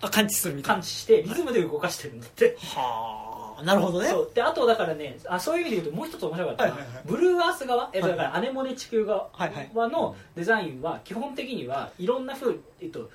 [0.00, 0.74] あ、感知するみたいな。
[0.76, 2.56] 感知してリズムで動かしてるんだって。
[2.58, 3.31] はあ、あ
[3.64, 4.08] なるほどね。
[4.08, 4.30] そう。
[4.34, 7.04] であとだからねあそういう意味で言うともう一つ面白かったのは、はいはいはい。
[7.06, 9.90] ブルーアース側、えだからアネモネ地球側はいはい。
[9.90, 13.10] のデザインは基本的にはいろんな風、えっと、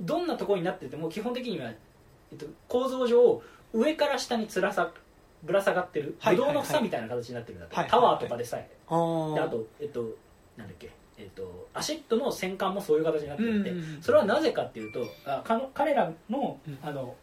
[0.00, 3.42] どんなところになってても基本的には、えっと、構造上
[3.72, 4.90] 上から下につらさ
[5.42, 9.34] ぶら下がってるはいブドウの房みたいな形になってるんだって、はいはいタワーとかでさえ、あー。
[9.34, 10.02] であとえっと
[10.56, 10.90] なんだっけ。
[11.20, 14.02] えっと、アシッドの戦艦もそういう形になってるって、うんうんうん。
[14.02, 16.78] それはなぜかっていうとあかの彼らの,、うん。
[16.80, 17.16] あの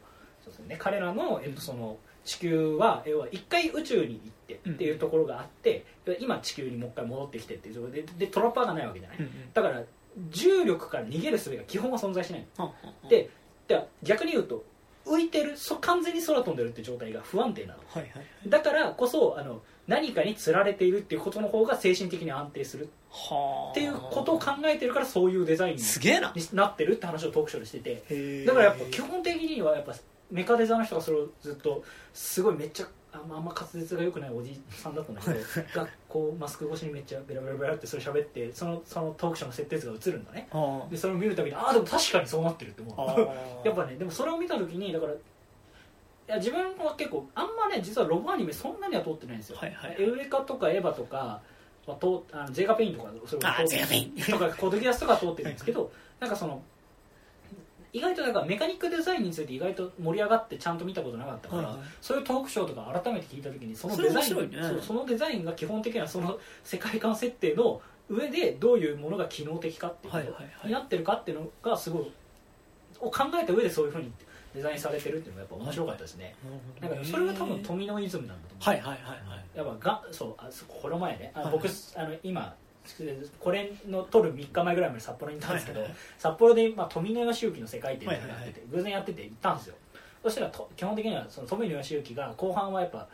[0.44, 1.96] そうですね、彼らの、えっと、その
[2.26, 5.86] 地球は要は一回宇宙に行ってっていうところがあって、
[6.20, 9.32] 今地球にもう一回戻ってきてっていうででトラッパーがないわけじゃない、うんうん。
[9.54, 9.82] だから
[10.30, 12.46] 重力から逃げる術が基本は存在しない。
[12.58, 13.30] はんで
[13.68, 14.64] で逆に言うと
[15.06, 17.80] 浮いてるそ完全に空飛んでるって状態が不安定なの。
[17.88, 22.90] はいはいだからこそあの何かにつられているっていうことの方が精神的に安定する。
[23.12, 23.72] はあ。
[23.72, 25.82] っていうことを考えてるからそういうデザインに
[26.20, 26.34] な。
[26.54, 28.46] なってるって話をトークショーでしてて。
[28.46, 29.94] だからやっぱ基本的にはやっぱ
[30.32, 31.84] メカデザの人がそれをずっと
[32.14, 35.36] すごいめっちゃあんまあんま滑舌が良くないおじさんだったんだけど
[35.84, 40.48] がこうマスク越しにめっちゃベラベラベラってそれ喋ってそのそのトークショーの設定図が映るんだね。
[40.52, 43.30] あでそれを見るたびにああでも確かにそうなってるって思あう
[43.66, 45.16] やっぱねでもそれを見た時にだからい
[46.28, 49.92] や自分は結構あんまね実はロボアニメそんなには通ってないんですよ、はいはい。
[49.92, 51.40] はいエウレカとかエヴァとか
[51.86, 54.12] は通あのゼガペインとかそれあ通ゼガペイン。
[54.24, 55.90] とか コードギアスとかは通ってるんですけど
[56.20, 56.62] なんかその
[57.96, 61.88] 意外とだからメカニックデザインについて意外と盛り上がってちゃんと見たことなかったから、はいはい。
[62.02, 64.58] そういうトークショーとか改めて聞いた時にそのデザインね。
[64.62, 70.52] そうそのデザインが基本的にはその世界観設定の上でどういうものが機能的かっていうこはいはいはい。
[70.64, 72.12] とになってるかっていうのがすごい
[73.00, 74.12] を考えた上でそういうふうに
[74.54, 76.36] デザインされてるっていうのがやっぱ面白かったですね、
[76.82, 79.58] だからそれが多分富野イズムなんだと思う、はいはいはいはい。
[79.58, 81.52] やっぱがそうあこの前ねあはい。
[81.54, 82.56] 僕、あの今
[83.40, 89.76] これの撮る3日前ぐらいまで札幌にいたんですけど、はいはい札幌で、まあ、富野義行の世界ってやってて、はいはい偶然やってて行ったんですよ
[90.24, 93.08] そしたらと基本的にはその富野義行が後半はやっぱ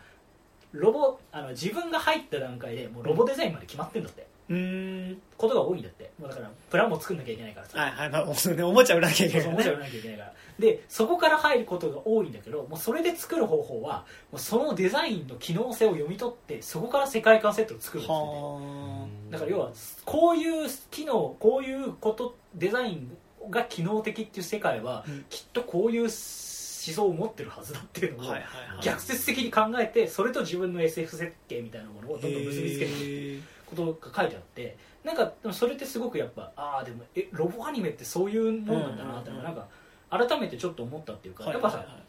[0.72, 5.22] ロボあの自分が入った段階でもうロボデザインまで決まってんだって、うーん。
[5.38, 6.11] ことが多いんだって。
[6.19, 7.80] もうだからプランも作んなきゃいけないからさ。
[7.80, 8.10] はいはい。
[8.10, 9.57] まあおもちゃ売らなきゃいけないから。
[9.57, 19.72] ねそう面白くなきゃいけないからでそこから入ることが多いんだけどもうそれで作る方法はもうそのデザインの機能性を読み取ってそこから世界観セットを作るんですよねはだから要は
[20.06, 23.18] こういう機能こういうことデザイン
[23.50, 25.26] が機能的っていう世界は、うん。
[25.30, 28.36] きっとこういう思想を持ってるはずだっていうのを、
[28.84, 39.68] 逆説的に考えてそれと自分の SF 設計みたいなものをどんどん結びつけていくへーことが書いてあってなんかそれってすごくやっぱああでもえロボアニメってそういうもんなんだなってなんか
[40.12, 42.04] 改めてちょっと思ったっていうか、やっぱさ、はいはいはい。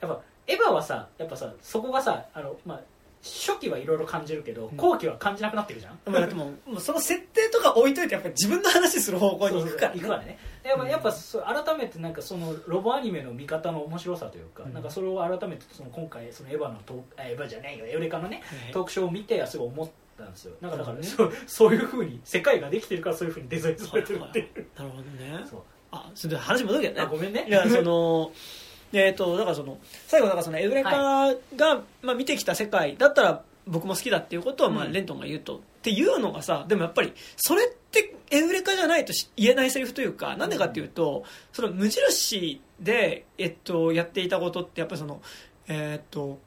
[0.00, 2.80] やっぱエヴァはさやっぱさそこがさあの、まあ、
[3.22, 4.76] 初期はいろいろ感じるけどうん。
[4.76, 9.92] 後期は感じなくなってるじゃん、まあだってもうもうその設定とか置いといてやっぱり自分の話する方向に行くから。
[9.92, 10.38] そうそう行くからね。
[10.62, 14.72] やっぱやっぱそう改めてなんかそのロボアニメの見方の面白さというか、うん。
[14.72, 19.88] なんかそれを改めてその今回そのエヴァのトーエヴァじゃないよエウレカのねはいトークショーを見てすごい思っ
[20.18, 20.54] たんですよ。
[20.60, 25.44] なんかだから、なるそうそういうふうに世界ができてるからそういうふうにデザインされてるっていう、なるほどね。
[25.48, 25.62] そう
[25.96, 27.46] あそれで話戻るけどねあごめんね。
[27.48, 28.32] いやその
[28.92, 34.92] えっとだからその最後だからそのエウレカが、まあ、見てきた世界だったら僕も好きだっていうことは、まあ、うん。
[34.92, 45.20] レントンが言うと、っていうのがさでもやっぱりそれってエウレカじゃないとし言えないセリフというかなんでかっていうと、その無印で、えっと、やっていたことってやっぱりその
[45.68, 46.38] えっと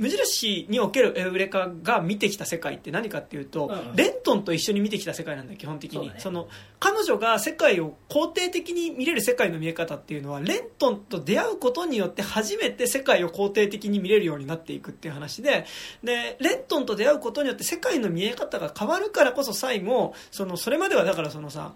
[0.00, 3.96] 無印におけるエウレカが見てきた世界って何かっていうと、うんうん。
[3.96, 6.16] レントンと一緒に見てきた世界なんだよ基本的そうだね。
[6.16, 6.48] にその
[6.78, 15.66] 彼女が世界を肯定的に見れる世界の見え方っていうのはレントンと出会うことによって初めて世界を肯定的に見れるようになっていくっていう話で
[16.02, 21.74] でレントンと出会うことによって世界の見え方が変わるからこそ最後そのそれまではだからそのさ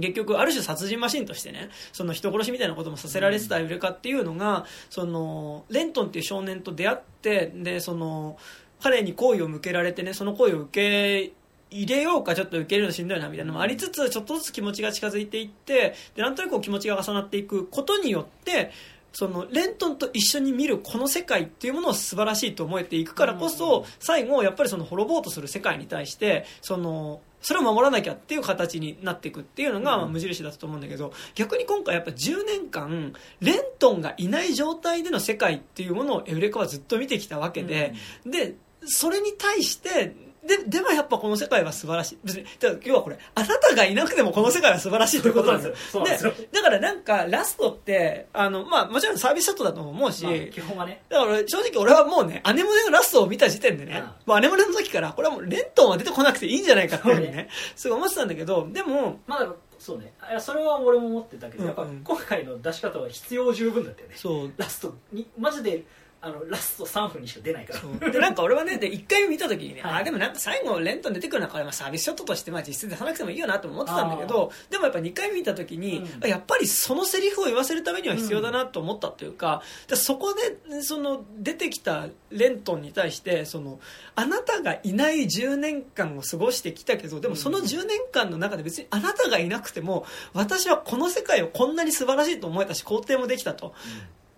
[0.00, 8.38] 結局ある種殺人マシンとしてねその人殺しみたいなこともさせられてたエウレカっていうのがそのレントンっていう少年と出会ってでその
[8.80, 11.32] 彼に好意を向けられてねその好意を受け
[11.70, 18.70] 入れようかちょっと受け入れるのしんどいなみたいなのもありつつちょっとずつ気持ちが近づいていってでなんとなく気持ちが重なっていくことによって
[19.12, 23.50] そのレントンと一緒に見るこの世界っていうものを素晴らしいと思えていくからこうん。
[23.50, 37.94] そ最後やっぱりその滅ぼうとする世界に対してそのそれを守らなきゃっていう形になっていくっていうのが無印だったと思うんだけど逆に今回やっぱ10年間レントンがいない状態での世界っていうものをエウレカはずっと見てきたわけで、
[38.26, 40.14] でそれに対して
[40.46, 42.18] ででもやっぱこの世界は素晴らしい。
[42.24, 42.46] 別に
[42.84, 46.04] 要はこれあなたがいなくてもこの世界は素晴らしいということなんですよ。
[46.04, 51.02] でだからなんかラストってあの、まあ、もちろんサービスショットだとも思うし、まあ基本はね。
[51.08, 57.48] だから正直俺はもうねアネモネのラストを見た時点でね、うんもうアネモネの時からこれはもうレントンは出てこなくていいんじゃないかっていうふうにそうね。
[57.76, 60.12] すごい思ってたんだけどでもまだそうね。
[60.40, 64.14] それは俺も思ってたけど、やっぱ今回の出し方は必要十分だったよね。
[64.16, 64.52] そう。
[64.56, 65.84] ラストにマジで
[66.20, 68.10] あのラスト3分にしか出ないから。
[68.10, 70.00] でなんか俺はねで1回目見た時にね、はい。
[70.02, 76.24] あでもなんか最後レントン出てくるのはこれまあサービスショットとしてまあ実質出さなくてもいいよなと思ってたんだけどでもやっぱ2回目見た時に、うん。
[76.24, 83.78] あやっぱりそのセリフを言わせるためには必要だなと思ったというか、でそこでその出てきたレントンに対してその
[84.16, 93.72] あなたがいない10年間を過ごしてきたけどでもその10年間の中で別にあなたがいなくても私はこの世界をこんなに素晴らしいと思えたし肯定もできたと。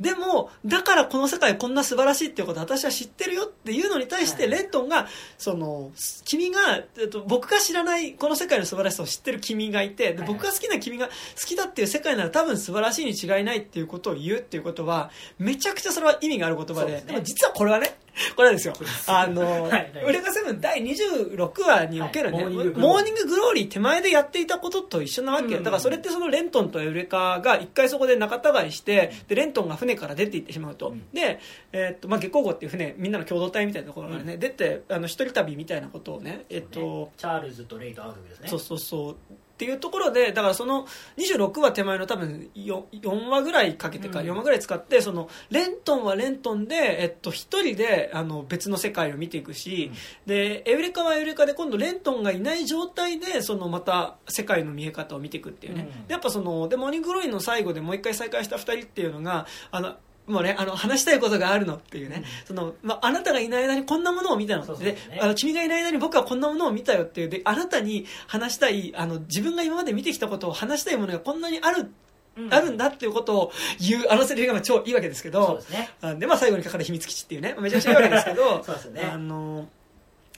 [0.00, 4.50] でも、だからこの世界こんな素晴らしいっていうことを私は知ってるよっていうのに対して、はい。
[4.52, 5.06] レントンが、
[5.36, 5.92] その、
[6.24, 10.28] 君が、えっと、僕が知らないこの世界の素晴らしさを知ってる君がいて、ではい。
[10.28, 11.12] 僕が好きな君が好
[11.46, 17.98] きだっていう世界なら多分素晴らしいに違いないっていうことを言うっていうことは、めちゃくちゃそれは意味がある言葉で、でも実はこれはね、
[18.36, 18.74] これはですよ。
[19.06, 19.86] あの、はいはい。
[19.86, 23.70] エウレカセブン第26話におけるね、はいモーニンググローリー。
[23.70, 30.88] 手前でやっていたことと一緒なわけだからそれってそのレントンとエウレカが一回そこで仲違いして、で、レントンが船から出て行ってしまうと。
[30.90, 31.08] うん。
[31.12, 31.40] で、
[31.72, 38.48] えーっと、まあ、月光号っていう船、みんなの共同体みたいなところからね、出て、あの、一人旅みたいなことをね、えっと、チャールズとレイと会う時ですね。
[38.48, 39.16] そうそうそう。
[39.60, 40.86] っていうところで、だからその
[41.18, 44.26] 26話手前の多分 4, 4話ぐらいかけてか、うん。
[44.26, 49.92] 4話ぐらい使って、その、レントンはレントンで、えっと、一人で、あの、別の世界を見ていくし、
[50.24, 55.90] で、エウレカはエウレカで今度レントンがいない状態で、そのまた世界の見え方を見ていくっていうね。
[55.94, 56.06] うん。
[56.06, 59.96] でやっぱその、で、モーニンググローリーの最後でもう一回再会した二人っていうのが、あの、
[60.30, 64.62] もうね、あの、話したいことがあるのっていうね、その、まあ、あなたがいない間にこんなものを見たの。
[64.62, 64.94] でそうそうそう。
[64.94, 71.90] ねあの、君がいない間に僕はこんなものを見たよっていう、で、あなたに話したい、あの、自分が今まで見てきたことを話したいものがこんなにある、
[72.36, 72.54] うん。
[72.54, 75.56] あるんだっていうことを言う、あのセリフがまあ超いいわけですけど。
[75.56, 75.90] で、すね。
[76.00, 79.02] あで、まあ、最後にかかる秘密基地っていうね、めちゃくちゃいいわけですけど、 そうですよね。
[79.02, 79.68] あの、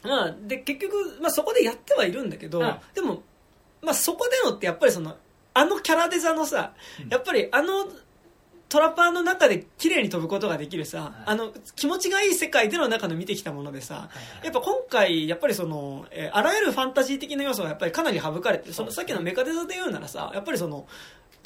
[0.02, 2.74] まあ、で、結局、まあ、そこでやってはいるんだけど、うん。
[2.94, 3.22] でも、
[3.82, 5.16] まあ、そこでのってやっぱりその、
[5.54, 6.72] あのキャラデザのさ、
[7.08, 7.86] やっぱりあの、
[8.72, 11.12] トラパーの中で綺麗に飛ぶことができるさ、はい。
[11.26, 14.02] あの、気持ちがいい世界での中の見てきたものでさ、はい。
[14.04, 14.08] は
[14.42, 20.86] いやっぱ今回、やっぱりその、えーあらゆるファンタジー的な要素がやっぱりかなり省かれて、そのさっきのメカデザで言うならさ、やっぱりその、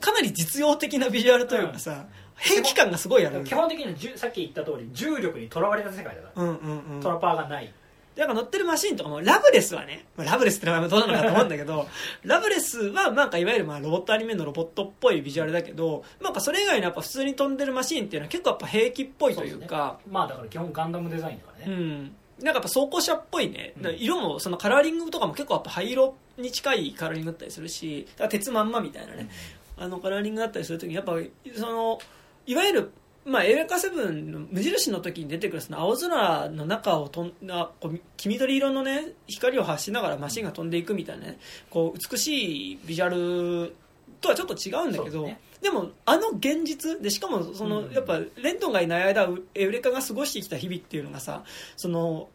[0.00, 3.42] かなり実用的なビジュアルというかさ、兵器感がすごいある。
[3.42, 7.00] 基本的にはじゅさっき言った通り重力にとらわれた世界だから、うんうんうん。
[7.02, 7.74] トラパーがない
[8.16, 11.86] なんか乗ってるマシンとかも、ラブレスはね、まあラブレスって名前もどうなのかと思うんだけど、
[12.24, 22.16] ラブレスは、なんかいわゆるまあロボットアニメのロボットっぽいビジュアルだけど、なんかそれ以外のやっぱ普通に飛んでるマシンっていうのは結構やっぱ兵器っぽいというか、まあだから基本ガンダムデザインだからね、うん。
[22.38, 23.74] なんかやっぱ装甲車っぽいね。
[23.98, 29.28] 色も、そのカラーリングとかも結構やっぱ灰色に近いカラーリングだったりするし、鉄まんまみたいなね、
[29.76, 31.12] あのカラーリングだったりするときに、やっぱ、
[31.54, 31.98] その、
[32.46, 32.92] いわゆる、
[33.26, 41.38] まあ、エレカセブンの無印の時に出てくるその青空の中を飛んだこう黄緑色のね光を発しながらマシンが飛んでいくみたいなね
[41.68, 43.74] こう美しいビジュアル
[44.20, 45.40] とはちょっと違うんだけど、ね。
[45.60, 47.92] でもあの現実でしかもその、うん。
[47.92, 51.42] やっぱレントンがいない間エウレカが過ごしてきた日々っていうのがさ
[51.76, 52.28] その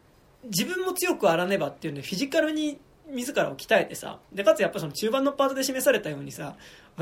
[0.44, 2.78] 自分も強くあらねばっていうんでフィジカルに
[3.10, 6.56] 自らを鍛えてさでかつやっぱその中盤のパートで示されたようにさ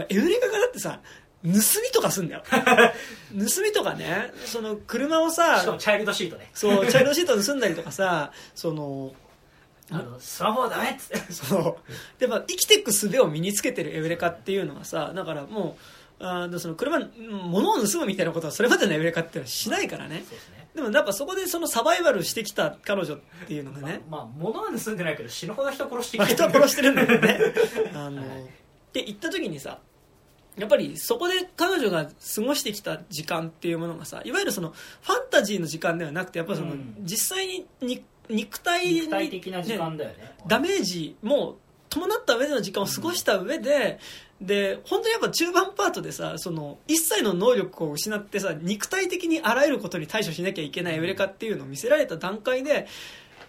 [0.08, 1.00] エウレカがだってさ
[1.42, 2.42] 盗みとかすんだよ。
[2.50, 6.50] 盗みとかねその車をしかさもチャイルドシートね。
[6.54, 9.12] そうチャイルドシート盗んだりとかさその
[9.90, 11.32] あのスマホはダメっつって。
[11.32, 15.76] そうで、まあ、生きていく術を身につけてるエウレカっていうのはさだからも
[16.20, 20.22] うあのその車物を盗むみたいなことはそれまでのエウレカってのはしないからね。
[20.28, 20.68] そうですね。
[20.74, 23.18] でもやっぱそこでそのサバイバルしてきた彼女っ
[23.48, 27.40] ていうのがね、まあ、まあ物は盗んでないけど死ぬほど人殺してまあ、きて人は殺してるんだけどね。
[27.94, 28.42] あの、はい。
[28.42, 29.78] って言った時にさ
[30.61, 34.70] やっぱりそこで彼女が過ごしてきた時間っていうものがさいわゆるその
[35.01, 36.97] ファンタジーの時間ではなくてやっぱりその、うん。
[37.01, 40.37] 実際にに肉体に肉体的な時間だよね。
[40.47, 41.57] ダメージも
[41.89, 43.99] 伴った上での時間を過ごした上で、
[44.41, 52.87] で本当にやっぱ中盤パートでさその一切の能力を失ってさ肉体的にあらゆることに対処しなきゃいけないエウレカっていうのを見せられた段階で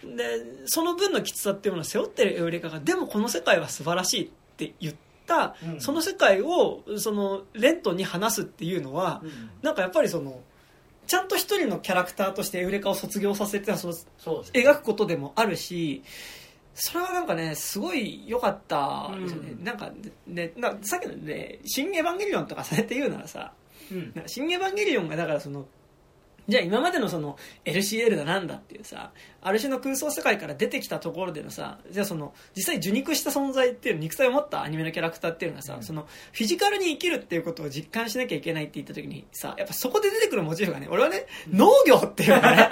[0.04, 5.11] でその分のきつさっていうものを背負ってるエウレカがでもこの世界は素晴らしいって言った、うん
[5.80, 9.32] その世界をそのレントンに話すっていうのは、うん。
[9.62, 10.41] なんかやっぱりその
[11.08, 13.94] ちゃんと一人のキャラクターとしてエウレカを卒業させてその
[14.53, 16.03] 描くことでもあるし
[16.74, 19.64] それはなんかねすごい良かったですよね、うん。
[19.64, 19.91] なんか
[20.28, 23.53] ねなさっきのね「新エヴァンゲリオン」とかされて言うならさ
[23.91, 24.14] うん。
[24.28, 25.66] 新エヴァンゲリオンがだからその
[26.47, 29.11] じゃあ今までのその LCL だなんだっていうさ
[29.41, 35.84] ある種の空想世界から出てきたところでのさじゃあその実際受肉した存在っていう肉体を持ったアニメのキャラクターっていうのがさ、うん。
[35.84, 42.69] そのフィジカルに生きるっていうことを実感しなきゃいけないって言った時にさやっぱそこで出てくるモチーフがね俺はね農業っていうのがね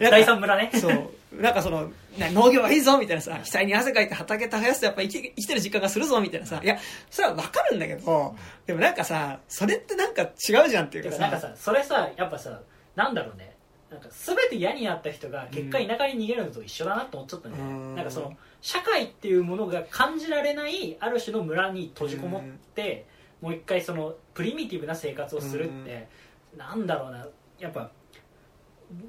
[0.10, 0.70] 第三村ね。
[0.74, 1.10] そう。
[1.40, 6.78] なんかその、な農業はいいぞみたいなさ、額に汗かいて畑耕すとやっぱ生き生きてる実感がするぞみたいなさ、いや、
[7.10, 8.36] それはわかるんだけど、
[8.66, 12.60] でもなんかさ、それってなんか違うじゃんっていうかさ、なんかさそれさやっぱさ
[12.94, 13.56] なんだろうね。
[13.90, 17.94] なんか全て嫌になった人が結果田舎に逃げるのと一緒だなと思っちゃったね、うん。
[17.94, 22.42] なんかその社会っていうものが感じられないある種の村に閉じこもっ
[22.74, 23.06] て、
[23.40, 26.08] もう一回そのプリミティブな生活をするって、
[26.56, 27.26] なんだろうな。
[27.60, 27.90] やっぱ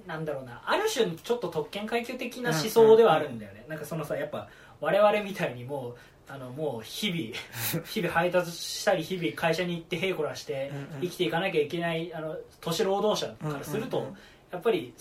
[0.06, 0.62] なんだろうな。
[0.66, 4.48] ある種のちょっと特権階級的な思想ではあるんだよね、なんかそのさやっぱ
[4.82, 5.96] 我々みたいにもう
[6.28, 10.72] あのもう日々 日々配達したり日々会社に行ってへいこらして
[11.02, 14.12] 生きていかなきゃいけないあの都市労働者からすると、
[14.52, 14.94] やっぱり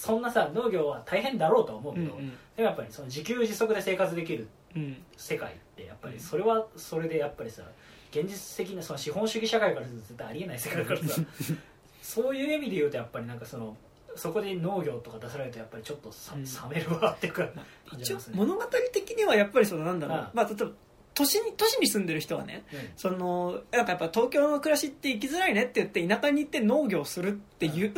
[0.00, 2.30] そんなさ農業は大変だろうとは思うけど、うん。
[2.30, 5.02] でもやっぱりその自給自足で生活できるうん。
[5.16, 7.62] 世界ってやっぱりそれはそれでやっぱりさ
[8.10, 11.22] 現実的なその資本主義社会からすると絶対ありえない世界だからさ
[12.02, 13.76] そういう意味で言うとやっぱりなんかその
[14.16, 16.44] そこで農業とか出されるとやっぱりちょっとさ、うん。
[16.44, 17.48] 冷めるわっていうか
[17.98, 20.18] 一応物語的にはやっぱりそのなんだろう。
[20.18, 20.30] ああ。
[20.34, 20.70] まあ例えば
[21.12, 22.78] 都市に都市に住んでる人はねうん。
[22.96, 27.92] そのなんかやっぱ東京の暮らしって生きづらいねって言って田舎に行って農業するっていう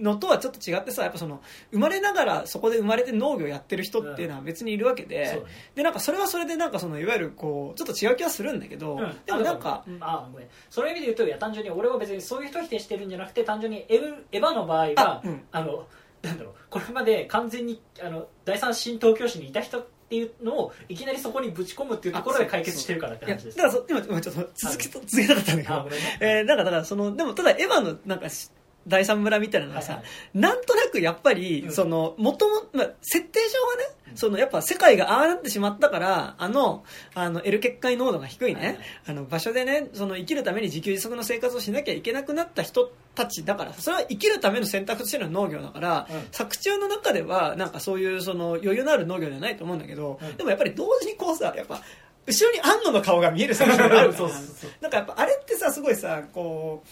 [0.00, 1.40] のとはちょっと違ってさやっぱその
[1.72, 5.52] 生まれながらそこで生まれて農業やってる人っていうのは別にいるわけで、そうだね。
[5.74, 9.16] でなんかそれはそれでなんかそのいわゆるこうちょっと違う気はするんだけど、うん。
[9.24, 10.48] でもなんかあごめん。
[10.70, 15.42] その意味で言うといや単純に俺は別にそういう人を否定してるんじゃなくて単純にエヴエヴァの場合はあうん。
[15.52, 15.86] あの
[16.22, 25.88] なんだろうこれまで完全にあの第三新東京市にいた人っていうのをいきなりそこにぶち込むっていうところで解決してるからって話ですだからそ今今ちょっと続けと続けたかったんだけど。
[26.20, 28.50] えー、なんかだからそのでもただエヴァのなんかし
[28.88, 30.38] 第三村みたいなのがさ、はいはい。
[30.38, 31.72] なんとなくやっぱり、うん。
[31.72, 34.16] その元も、まあ、設定上はね、うん。
[34.16, 36.84] そのやっぱ世界がああなってしまったからあの
[37.14, 38.78] あの L 結界濃度が低いね、はいはい。
[39.08, 46.28] あの場所でねその生きるために自給自足の生活をしなきゃいけなくなった人たちだからそれは生きるための選択としての農業だから、うん。
[46.32, 50.36] 作中の中ではなんかそういうその余裕のある農業ではないと思うんだけど、うん。
[50.36, 51.82] でもやっぱり同時にこうさやっぱ
[52.26, 54.70] 後ろに安野の顔が見える作品がある そうそうそう。
[54.80, 56.88] なんかやっぱあれってさすごいさこう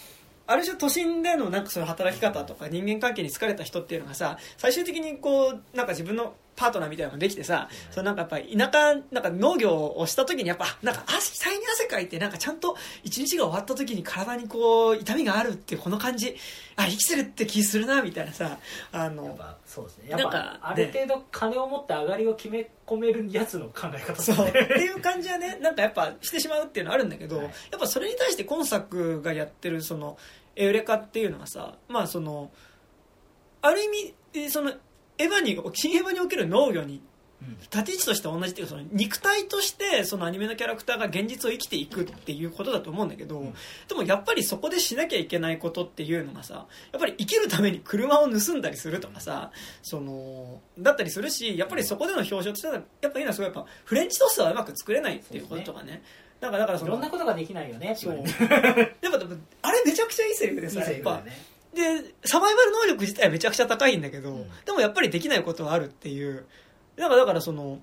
[0.47, 16.35] ある種都心でのなんかその働き方とか人間関係に疲れた人っていうのがさ最終的にこうなんか自分のパートナーみたいなのができてさ、そのなんかやっぱり田舎なんか農業をした時にやっぱなんか足体に汗かいてなんかちゃんと一日が終わった時に体にこう痛みがあるっていうこの感じ
[16.75, 18.57] あ生きてるって気するなみたいなさ
[18.91, 20.09] あのぱそうですね。
[20.09, 24.45] やっぱなんかある程度金を持って上がりを決め込めるやつの考え方ですそう。
[24.45, 27.45] ねっていう感じはねなんかやっぱしてしまうっていうのはあるんだけど、はい。
[27.45, 30.17] やっぱそれに対して今作がやってるその
[30.55, 32.49] エウレカっていうのはさまあその
[33.61, 34.71] ある意味えその
[35.19, 37.01] エヴァに新エヴァにおける農業にうん
[37.71, 43.53] 立ち位置として同じっていうかその肉体としてそのアニメのキャラクターが現実を生きていくっていうことだと思うんだけど、うん。
[43.87, 49.51] でもやっぱりそこでしなきゃいけないことっていうのがさやっぱり生きるために車を盗んだりするとかさ
[49.83, 56.03] そのだったりするしやっぱりそこでの表彰としてはやっぱり今すごいやっぱフレンチトーストはうまく作れないっていうこととかね。
[56.39, 61.21] だからだからそのいろんなことができないよねそいううやっぱでもあれめちゃくちゃいいセリフでいいさやっぱ。
[61.73, 61.83] で
[62.25, 64.47] サバイバル能力自体はめちゃくちゃ高いんだけど、うん。
[64.65, 66.45] でもやっぱりできないことはあるっていう
[66.97, 67.79] だからだからその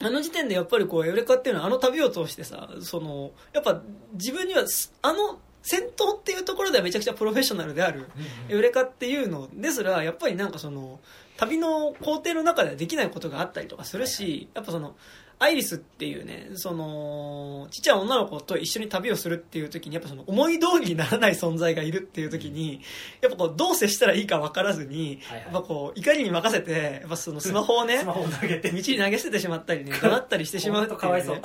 [0.00, 3.82] あの時点でやっぱりこうエウレカっていうのはあの旅を通してさそのやっぱ
[4.14, 8.08] 自分にはすあの戦闘っていうところではめちゃくちゃプロフェッショナルである
[8.48, 10.98] エウレカっていうのですらやっぱりなんかその
[11.36, 14.96] 旅の工程の中ではできないことがあったりとかするしやっぱその
[15.42, 22.80] アイリスっていうねそのちっちゃい女の子と一緒に旅をするっていう時にやっぱその思い通りにならない存在がいるっていう時に
[23.20, 25.44] やっぱこうどう接したらいいか分からずにはいはい。
[25.46, 28.70] やっぱこう怒りに任せてやっぱそのスマホをね スマホを投げて。
[28.70, 31.40] 道に投げ捨ててしまったりね怒鳴ったりしてしまうっていう、ね、かわいそう。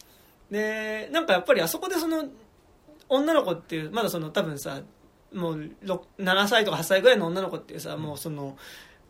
[0.50, 2.24] でなんかやっぱりあそこでその
[3.10, 4.80] 女の子っていうまだその多分さ
[5.34, 8.56] もうろ7歳とか8歳ぐらいの女の子っていうさ、もうその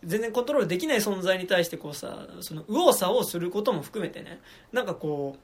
[0.04, 4.40] 全然コントロールできない存在に対してこうさその右往左往することも含めてね
[4.72, 5.36] なんかこ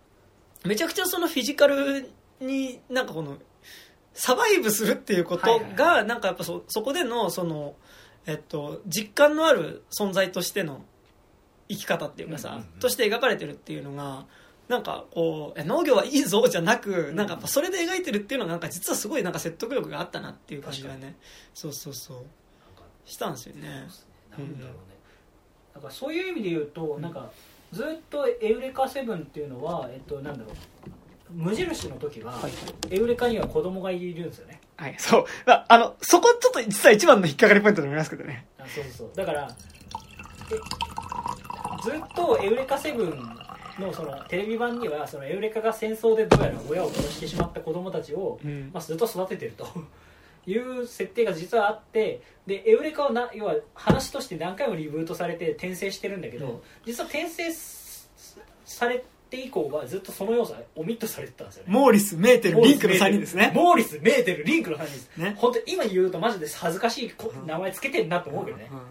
[0.65, 2.11] うめちゃくちゃそのフィジカル
[2.41, 3.39] になんかこの
[4.15, 7.77] サバイブするっていうことがなんかやっぱそそこでのその、
[8.27, 10.85] えっと、実感のある存在としての
[11.69, 14.25] 生き方っていうかさ、として描かれてるっていうのが
[14.67, 21.17] なんかこうえ農業はいいぞじゃなくなんかやっぱそれで描いてるっていうのがなんか実はすごいなんか説得力があったなっていう感じがね
[21.55, 22.17] そうそうそう。
[23.09, 23.89] したんですよね
[24.43, 24.79] なんだろうね、
[25.75, 27.31] なんかそういう意味で言うと、なんか
[27.73, 30.55] ずっとエウレカセブンっていうのは、えっと、なんだろう。
[31.31, 32.53] 無印の時は、はい
[32.91, 34.61] エウレカには子供がいるんですよね。
[34.77, 35.25] はいそう。
[35.45, 38.47] まああのそこちょっと実は一番の引っかかりポイントでもありますけどね。
[38.59, 39.11] あそうそうそう。
[39.15, 39.51] だから
[40.51, 40.55] え
[41.83, 43.11] ずっとエウレカセブン
[43.79, 48.71] のそのテレビ版にはそのエウレカが戦争でどうやら親を殺してしまった子供たちを、うん。
[48.73, 49.67] まあ、ずっと育ててると
[50.47, 56.61] いう設定が実はあってでエウレカはな要は話として何回もリブートされて転生してるんだけど、うん。
[56.85, 58.11] 実は転生す
[58.65, 61.73] されって以降はずっとその要素はオミットされてたんですよね。
[61.73, 63.53] モーリスメーテルリンクの3人ですね。
[63.55, 65.17] モーリスメーテルリンクの3人です。
[65.19, 65.35] ね。
[65.37, 67.15] 本当今言うとマジで恥ずかしい
[67.47, 68.77] 名前つけてんなと思うけどね、うん。
[68.77, 68.87] まあ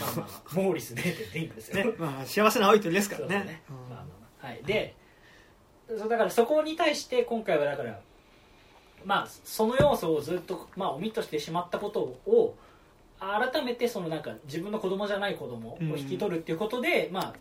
[0.00, 1.84] まあまあモーリスメーテルリンクですよ。
[1.84, 1.92] ね。
[1.96, 3.62] まあ幸せな青い鳥ですからね。
[3.70, 4.46] うんまあまあまあ。
[4.48, 4.62] はい。
[4.64, 4.96] で
[5.88, 8.00] そうだからそこに対して今回はだから
[9.04, 12.56] まあその要素をずっと、まあ、オミットしてしまったことを
[13.20, 17.34] 改めてそのなんか自分の子供じゃない子供を引き取るっていうことで、まあ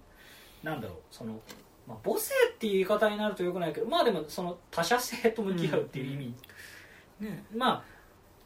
[0.64, 1.40] なんだろうその、
[1.88, 6.34] まあ、母性っていう言い方になるとよくないけどまあでもその他者性と向き合うっていう意味、
[7.20, 7.44] ね。
[7.56, 7.98] まあ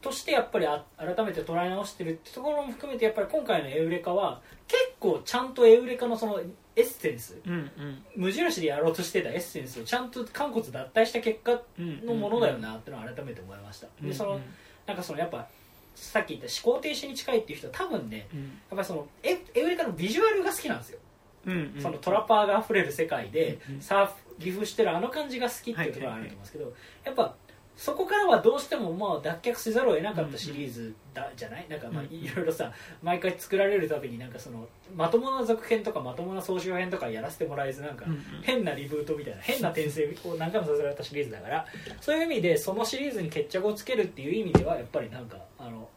[0.01, 6.41] としてやっぱりあ改めて捉え直してるってところも含めてやっぱり今回のエウレカは結構ちゃんとエウレカのその
[6.75, 7.39] エッセンス。
[7.45, 8.03] うんうん。
[8.15, 14.39] 無印でやろうとしてたエッセンスをちゃんと肝骨脱退した結果うんのものだよなってのを改めて思いました、でその
[14.85, 15.47] なんかそのやっぱ
[15.95, 18.39] さっき言った思考停止に近いっていう人は多分ねうん。
[18.39, 20.99] やっぱりそのエエウレカのビジュアルが好きなんですよ、
[21.45, 21.81] うんうん。
[21.81, 23.81] そのトラパーが溢れる世界でうんうん。
[23.81, 26.73] サーフ岐阜してるあの感じが好きっていうところがあると思うんですけど、
[27.03, 27.35] やっぱ
[27.83, 31.65] そこからはどうしてもまあ脱却せざるを得なかったシリーズだじゃない？
[31.67, 32.15] なんかまあうん。
[32.15, 32.71] いろいろさ
[33.01, 38.05] 毎回作られるたびになんかそのまともな続編とかまともな総集編とかやらせてもらえずなんか
[38.43, 41.65] 変なリブートみたいな変な転生を何回もさせられたシリーズだから。
[41.99, 45.89] そういう意味でそのシリーズに決着をつけるっていう意味ではやっぱりなんかあの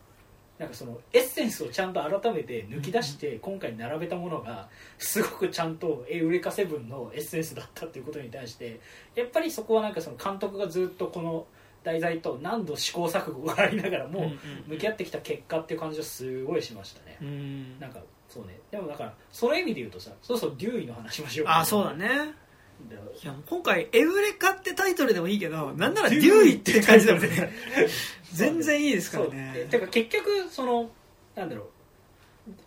[0.59, 8.78] なんかそのエッセンスをちゃんと改めて抜き出して今回並べたものがすごくちゃんとエウレカセブンのエッセンスだったっていうことに対して
[9.16, 11.47] やっぱりそこはなんかその監督がずっとこの
[11.85, 14.32] 題材と何度試行錯誤がありながらも
[14.66, 17.19] 向き合ってきた結果っていう感じはすごいしましたね。
[17.20, 17.28] うん。
[17.28, 18.59] うんなんかそうね。
[18.70, 22.09] でもだからその意味で言うとさそうそうデューイの話もしようあそうだね。
[22.09, 27.52] だいや今回「エウレカ」ってタイトルでもいいけどなんなら「デューイ」って感じでもね。
[28.32, 29.52] 全然いいですからね。
[29.55, 30.90] でてか結局その
[31.35, 31.66] なんだろう。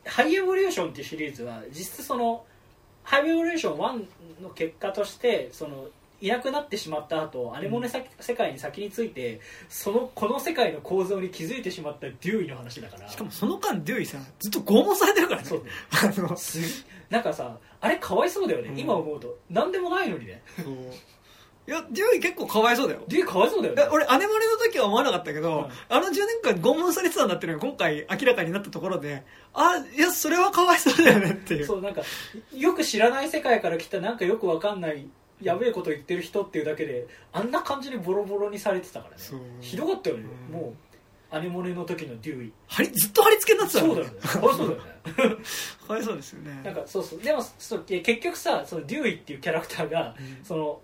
[0.06, 2.46] ハイエボリューションっていうシリーズは実質その
[3.04, 5.88] ハイエボリューション1の結果としてその
[6.20, 9.40] いなくなってしまった後アネモネさ、世界に先について
[9.70, 13.08] そのこの世界の構造に気づいてしまったデューイの話だから。
[13.08, 15.48] しかもその間デューイさずっと拷問されてるからね。
[15.48, 15.64] そう。
[15.64, 18.80] ねあのすなんかさあれかわいそうだよね、うん。
[18.80, 19.38] 今思うと。
[19.50, 20.42] 何でもないのにね。
[21.68, 23.02] いやデューイ結構かわいそうだよ。
[23.10, 23.84] デューイかわいそうだよね。
[23.92, 25.66] 俺アネモネの時は思わなかったけど、うん。
[25.90, 29.24] あの10年間拷問されてたんだっていうのが今回明らかになったところで
[29.54, 31.66] あいやそれはかわいそうだよねっていう。
[31.66, 32.02] そうなんか
[32.56, 35.08] よく知らない世界から来たなんかよくわかんない
[35.42, 39.18] やべえこと言ってる人っていうだけであんな感じにボロボロにされてたからね。
[39.18, 39.40] そう。
[39.62, 40.54] ひどかったよね、うん。
[40.54, 40.74] もう
[41.30, 42.88] アネモネの時のデューイ。
[42.94, 44.20] ずっと貼り付けになってたそうだよね。
[44.20, 44.68] かわいそう
[45.16, 45.36] だよね。
[45.88, 46.62] かわいそうですよね。
[46.64, 47.22] なんかそうそう。
[47.22, 50.44] でもそう結局さそのデューイっていうキャラクターが、うん。
[50.44, 50.82] その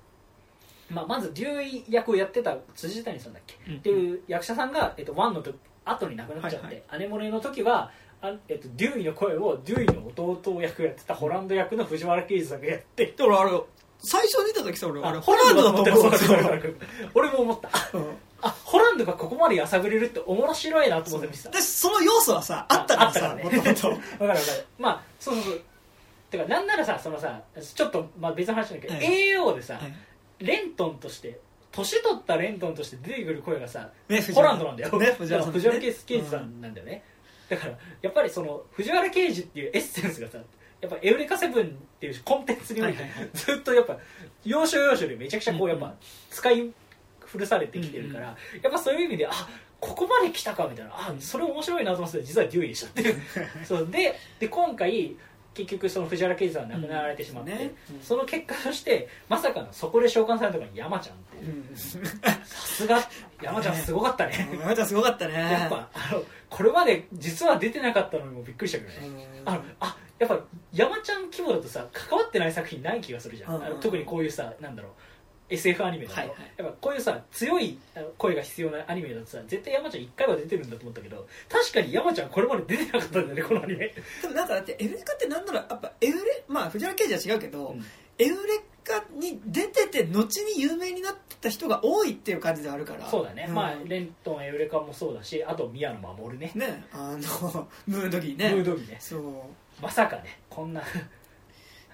[0.90, 3.78] まあ、まずデューイ役をやってた辻谷さんだっけ、うん。
[3.78, 6.84] っていう役者さんが、えっと、1の直後に亡くなっちゃって、はいはい。
[6.90, 7.92] アネモネの時は
[8.24, 13.52] あ、えっと、デューイの声をデューイの弟役をやってたホランド役の藤原啓治さんがやってで俺あれ
[14.04, 16.20] 最初見た時さ俺あれあホランドだと思って
[17.14, 17.70] 俺も思った。
[17.98, 18.18] うん。
[18.42, 21.50] あホランドがここまでやさぐれるって面白いなと思って見てた。
[21.50, 24.40] でその要素はさあったからさねもともとわかるわかる。
[24.78, 25.62] まあそうそうそう
[26.30, 27.42] てかなんならさそのさ
[27.76, 29.94] ちょっと、まあ、別の話だけど、はい AO でさ、はい
[30.40, 31.40] レントンとして
[31.72, 35.60] 年取ったレントンとして出てくる声がさ、ね藤ホ原ランドなんだよ、ね藤原さんね。
[35.60, 37.04] 藤原啓治さんなんだよね、
[37.48, 40.40] だからやっぱりその藤原啓治っていうエッセンスがさ
[40.84, 43.98] やっぱエウレカセブンっていうコンテンツにおいてずっとやっぱ
[44.44, 45.94] 要所要所でめちゃくちゃこうやっぱ
[46.30, 46.74] 使い
[47.22, 48.26] 古されてきてるから、
[48.62, 49.32] やっぱそういう意味であ
[49.80, 53.22] ここまで来たかみたいなあそれ面白いなと思って実はデューイでしたっていう。
[53.66, 55.16] そうでで今回
[55.54, 57.58] 結局その藤原啓治さんが亡くなられてしまって、うん。
[57.60, 57.72] ね。
[57.92, 58.02] うん。
[58.02, 61.78] その結果としてまさかのそこで召喚されたのが山ちゃんっていう。
[61.78, 61.98] さ
[62.46, 63.00] すが。
[63.42, 64.50] 山ちゃんすごかったね。
[64.60, 65.34] 山ちゃんすごかったね。
[65.34, 69.50] やっぱあのこれまで実は出てなかったのにもびっくりしたけどね、うん。
[69.50, 74.92] あのあやっぱ山ちゃん規模だとさ関わってない作品ない気がするじゃん、うんあの特にこういうさなんだろう
[75.50, 76.38] SF アニメだと、はいはい。
[76.58, 77.78] やっぱこういうさ強い
[78.18, 87.86] 声が必要なアニメだとさ絶対山ちゃん1回は出てるんだと思ったけど確かに山ちゃんこれまで出てなかったんだよねこのアニメ、でもなんかだってエウレカってなんならやっぱエウレまあ藤原刑事は違うけど、うん。
[88.20, 88.36] エウレ
[88.84, 93.10] カに出てて後に有名になってた人が多いっていう感じではあるから。
[93.10, 93.54] そうだね、ん。
[93.54, 96.52] まあレントンエウレカもそうだしあと宮野真守ね。
[96.56, 98.54] ねあのムードギーね。
[98.54, 98.98] ムードギーね。
[99.00, 99.22] そう
[99.84, 100.82] まさかねこんな。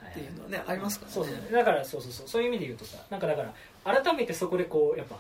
[0.10, 1.14] っていうのはねありますからね。
[1.16, 2.28] そうそうだからそうそうそう。
[2.28, 3.44] そういう意味で言うとさなんかだか
[3.84, 5.18] ら改めてそこでこうやっぱ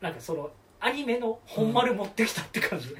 [0.00, 0.50] なんかその
[0.80, 2.96] アニメの本丸持ってきたって感じ、そう。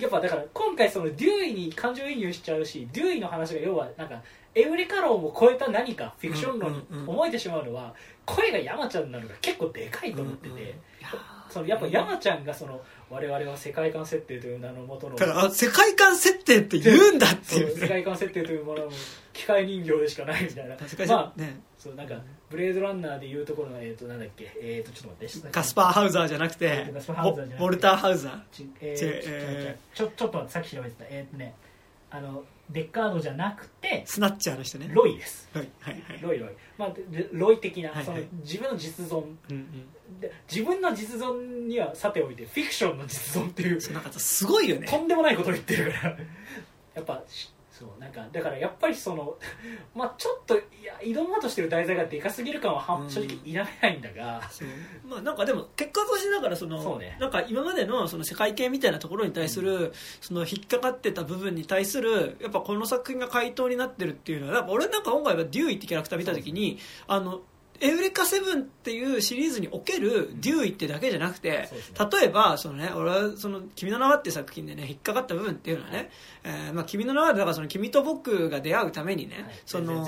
[0.00, 4.20] やっぱだから今回そのデューイに感情移入しちゃうしデューイの話が要はなんか
[4.54, 7.94] エウレカ論を超えた何かフィクション論に思えてしまうのは
[8.26, 10.74] 声が山ちゃんなのが結構でかいと思ってて、うんうん
[11.52, 12.80] そのやっぱ山ちゃんがその
[13.12, 17.78] 我々は世界観設定という名のもとのだからあ世界観設定って言うんだってそういう。
[17.78, 18.90] 世界観設定というものの
[19.34, 20.78] 機械人形でしかないみたいな。
[20.78, 21.60] 世界まあね。
[21.78, 22.14] そうなんか
[22.48, 28.40] ブレードランナーでいうところのえっ、となんだっけえっ、とちょっと待ってガスパーハウザーじゃなくてガスパーハウザーじゃなくてウォルターハウザー。
[28.50, 31.04] ちえーちちょちょちょっと待ってさっき調べてた。
[31.10, 31.54] えっ、とね
[32.10, 34.90] あのデッカードじゃなくてスナッチャーの人ね。
[34.92, 35.48] ロイです。
[35.52, 36.20] はいはいはい。
[36.22, 38.04] ロイロイ、まあ、でロイ的な、はいはい。
[38.06, 39.16] その自分の実存。
[39.18, 40.20] うんうん。
[40.20, 43.80] で自分の実存にはさておいてフィクションの実存っていう。
[43.80, 44.86] そうなんかすごいよね。
[44.88, 46.16] とんでもないことを言ってるから。
[46.94, 47.51] やっぱし
[47.82, 49.36] そうなんかだからやっぱりその
[49.92, 53.10] まあちょっといや挑もうとしてる題材がでかすぎる感ははうん。
[53.10, 54.40] 正直否めないんだが、
[55.04, 57.16] まあなんかでも結果としてだからそのそうね。
[57.18, 66.78] なんか今までのその世界系みたいなところに対するその引っかかってた部分に対するやっぱこの作品が回答になってるっていうのはやっぱ俺なんか今回はデューイってキャラクター見た時に
[67.08, 67.42] あの
[67.82, 71.68] エウレカセブンっていうシリーズにおけるデューイってだけじゃなくて
[72.20, 76.10] 例えばそのね俺はその君の名はっていう作品でね引っかかった部分っていうのはね、
[76.44, 79.44] えーまあ君の名はだからその君と僕が出会うためにね、はい。
[79.66, 80.06] その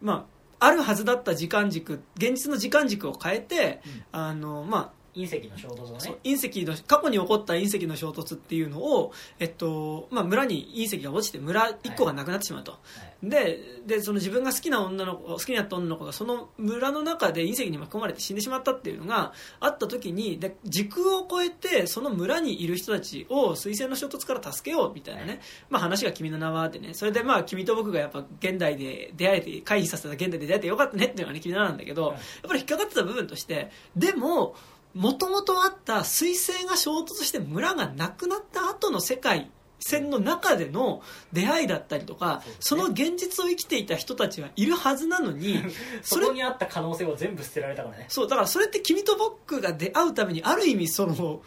[0.00, 0.26] ま
[0.60, 4.04] あ、あるはずだった時間軸現実の時間軸を変えて、うん。
[4.12, 12.78] あのま隕石の衝突をあ、そうね隕石の過去に起こった隕石の衝突っていうのを、えっとまあ、村に隕石が落ちて村1個がなくなってしまうと、は
[13.22, 13.28] い。
[13.28, 25.40] ででその自分が好きな女の子好きになった女の子がその村の中で隕石に巻き込まれて死んでしまったっていうのがあった時にで時空を超えてその村にいる人たちを彗星の衝突から助けようみたいなね、はい。
[25.70, 26.94] まあ、話が「君の名は」でね。
[26.94, 32.12] それでまあ君と僕がやっぱ現代で出会えて回避させた現代で出会えてよかったねっていうのがね君の名なんだけど、はい。
[32.14, 34.54] やっぱり引っかかってた部分としてでも
[34.94, 39.50] もともとあった彗星が衝突して村がなくなった後の世界
[39.80, 41.02] 線の中での
[41.32, 42.82] 出会いだったりとかそ,、ね。
[42.82, 45.62] の現実を生きていた人たちはいるはずなのに
[46.02, 48.06] そこにあった可能性を全部捨てられたからね。
[48.08, 51.42] そうだからそれって君と僕が出会うためにある意味その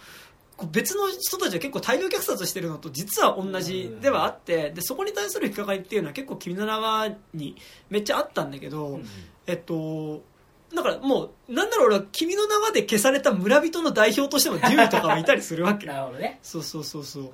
[0.71, 7.55] 別の人たちは結構大量虐殺してるのと実は同じではあってでそこに対する引っかかりっていうのは結構君の名はに
[7.89, 9.07] めっちゃあったんだけど、うん。
[9.45, 10.23] えっと
[10.73, 15.85] だからもうなんだろう俺は君の名はで消された村人の代表としてもデューイとかはいたりするわけ。
[15.87, 16.39] なるほどね。
[16.41, 17.31] そうそうそうそう。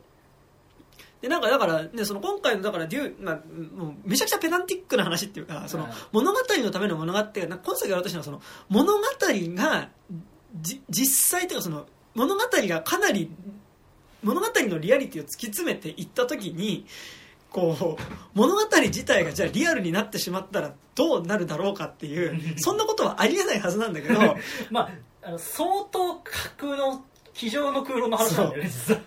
[1.21, 3.35] でなんかだからねその今回のだからデュー、まあ、
[3.75, 9.89] もうめちゃくちゃペダンティックな話っていうかそのはい物語のための物語なんか今作やろうとしたのはその物語が
[10.61, 13.29] じ実際というかその物語がかなり
[14.23, 16.85] 物語のリアリティを突き詰めていった時に
[17.51, 24.19] こう物語自体がじゃあリアルになってしまったらどうなるだろうかっていう そんなことはありえないはずなんだけど
[24.69, 24.89] まあ
[25.21, 27.03] あの相当架空の
[27.33, 29.01] 机上の空論の話なんだよね実は。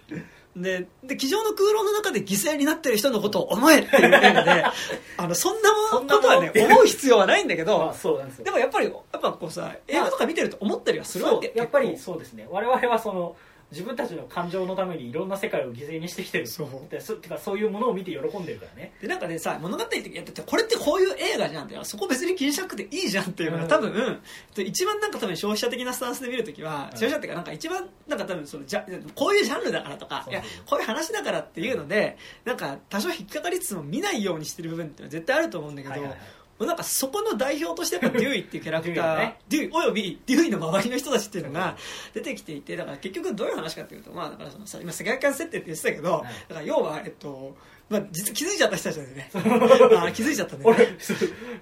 [0.55, 4.64] でで机上の空論の中で犠牲になってる人のことを思えっていう映画で
[5.16, 8.20] あのそんなものことはね思う必要はないんだけど、まあですよ。
[8.44, 11.52] でもやっぱりやっぱこうさ映画とか見てると思ったりはするわけ。
[11.56, 12.47] やっぱり結そうですね。
[12.51, 13.35] 我々はその
[13.73, 16.47] 自分たちの感情のためにいろんな世界を犠牲にしてきてる。
[16.47, 16.69] そう。
[16.90, 18.93] でそてかそういうものを見て喜んでるからね。
[19.01, 24.20] 構でなんかねさ物語ってやっててこれってこういう映画じゃんってそこ別に気にしなくていいじゃんっていうのが多分、
[24.57, 26.99] 一番なんか多分消費者的なスタンスで見るときは、うん。
[26.99, 36.19] 消費者っていうかなんか一番なんか多分そのじゃこういうジャンルだからとかいやこういう話だからっていうのでなんか多少引っかかりつつも見ないようにしてる部分って絶対あると思うんだけど、はいはいはい
[36.61, 39.73] なんかそこの代表としてやっぱデューイっていうキャラクター、デューイね。
[39.74, 41.77] およびデューイの周りの人たちっていうのが
[42.15, 46.23] 出てきていてだから結局どういう話かっていうとまあだからそのさ今世界観設定って言ってたけど、はい。
[46.49, 47.57] だから要はえっと
[47.89, 50.62] まあ実は気づいちゃった人たちなんでね あー気づいちゃったね。
[50.65, 50.87] 俺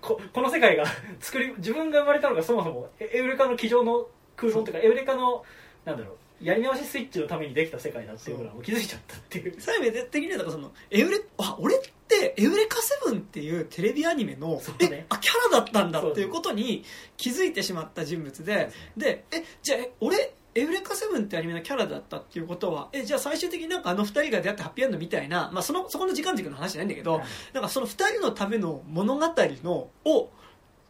[0.00, 0.84] ここの世界が
[1.20, 4.06] 作り自分が生まれたのがそもそもエエウレカの机上の
[4.36, 5.44] 空論というかエウレカの
[5.84, 9.54] なんだろうやり直しスイッチのためにできた世界だっていうのはもう気づいちゃったっていう。
[9.58, 14.62] 最後的にはだからそのエウレあ俺ってエウレカセブンっていうテレビアニメの、ね。
[14.92, 16.84] えあキャラだったんだっていうことに
[17.16, 27.62] 気づいてしまった人物ででえじゃあえ俺エウレカセブンってアニメのキャラだったっていうことはえじゃあ最終的になんかあの二人が出会ってハッピーエンドみたいな、まあ、そのそこの時間軸の話じゃないんだけど、はいなん。
[27.62, 29.26] かその二人のための物語
[29.62, 30.30] のを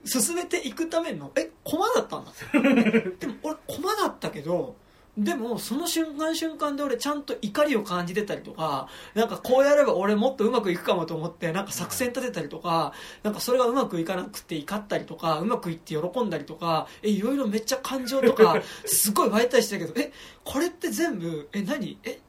[0.04, 2.32] 進めていくためのえ駒だったんだ。
[3.20, 4.76] でも俺駒だったけど
[5.18, 12.92] でもその瞬間瞬間で俺ちゃんと怒りを感じてたりとかなんかこうやれば俺もっとうまくいくかもと思ってなんか作戦立てたりとか
[13.22, 20.12] なんかそれがうまくいかなくて怒ったりとかうまくいって喜んだりとかえいろいろめっちゃ感情とか すごい湧いたりしてたけどえ
[20.44, 21.98] これって全部え何？
[22.04, 22.20] え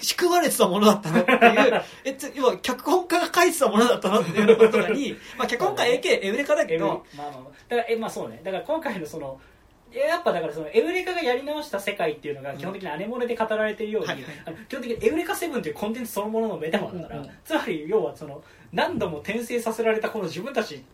[0.00, 1.20] 仕組まれてたものだったの？
[1.20, 4.20] っていうえつ要は脚本家が書いてたものだったの？
[4.20, 7.52] っていうことに、まあ、脚本家 AK エウレカだけど、まあまあまあ。
[7.68, 8.40] だからえまあそうね。
[8.44, 9.57] だから今回のそのい
[9.92, 14.54] ややっぱだからそのエウレカがやり直した世界っていうのが基本的にアネモネで語られているように、はいはい。
[14.68, 17.26] 基本的にエウレカセブンというコンテンツそのもののメタファーだから、うん。
[17.26, 18.42] うんつまり要はその
[18.72, 20.84] 何度も転生させられたこの自分たち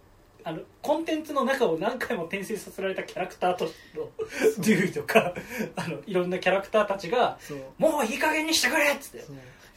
[0.45, 3.71] あのコンテンツの中を何回も転生させられたキャラクターとの
[4.59, 5.33] デューイとか
[5.75, 9.25] あのいろんなキャラクターたちがそう「もういい加減にしてくれ!」っつって。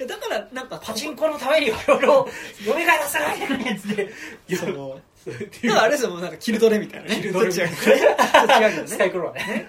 [0.06, 2.28] だからなんかパチンコのために我々を
[2.64, 7.16] 蘇らせないでくれっつってそのだから あれですよもうなんかキルドレみたいなね。
[7.18, 7.76] キルドレみたいな。
[7.76, 9.06] そっちがそっちがね。
[9.08, 9.68] スカイクロラね。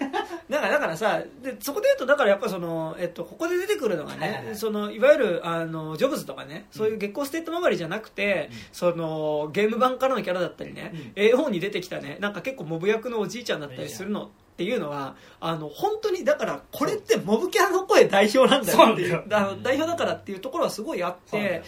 [0.48, 4.56] だからだからさでそこで言うとだからやっぱその、えっと、ここで出てくるのがね、はいはいはい。
[4.56, 11.12] そのいわゆるあのジョブズとかねそういう月光ステート周りじゃなくて、そのゲーム版からのキャラだったりね、うん。
[11.16, 14.28] 絵本に出てきたねなんか結構モブ役のおじいちゃんだったりするのっ
[14.58, 21.62] ていうのはあの本当にだからこれってモブキャラの声代表なんだよっていうあの代表だからっていうところはすごいあって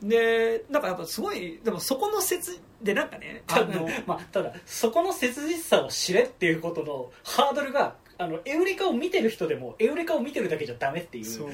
[0.00, 11.50] でなんかやっぱすごいでもそこの説でなんかねあのまあ、ただそこの切実さを知れっていうことのハードルがあのエウレカを見てる人でもエウレカを見てるだけじゃダメっていう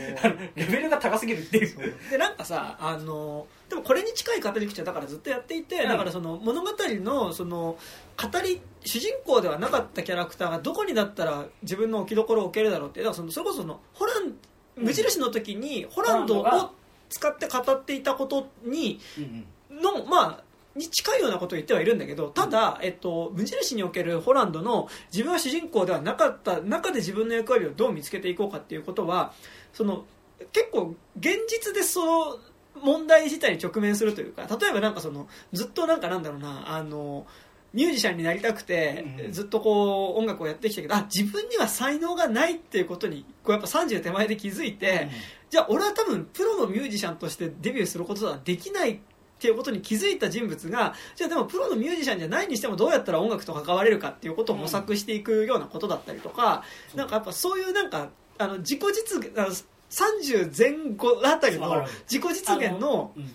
[0.55, 1.95] レベルが高すぎるっていう。
[2.11, 5.89] でなんかさあのでもこれに近い語り口はだからずっとやっていて、うん。
[5.89, 7.77] だからその物語のその
[8.17, 14.35] 語り主人公ではなかったキャラクターがどこにだったら自分の置きどころを置けるだろうってだからそのそれこそそのホラン
[14.77, 16.71] 無印の時にホランドを
[17.09, 19.47] 使って語っていたことにうん。
[19.83, 20.45] のまあ
[20.77, 29.33] に近いようなことを言ってはいるんだけどただ、えっと、無印におけるホランドの自分は主人公ではなかった中で自分の役割をどう見つけていこうかっていうことは
[29.73, 30.05] その
[30.53, 32.39] 結構現実でその
[32.83, 37.27] 問題自体に直面するというか例えばなんかそのずっとなんかなんだろうなあの
[37.73, 45.09] ミュージシャンになりたくて、うんずっとこう音楽をやってきたけどあ自分には才能がないっていうことにこうやっぱ30手前で気づいて、
[45.49, 49.01] じゃあ俺は多分プロのミュージシャンとしてデビューすることはできない
[49.43, 56.63] っていうことに気づいた人物がじゃあでもプロのミュージシャンじゃないにしてもどうやったら音楽と関われるかっていうことを模索していくようなことだったりとか、
[56.93, 59.49] うんなんかやっぱそういうなんかあの自己実現あの
[59.91, 63.35] 30前後あたりの自己実現のうん。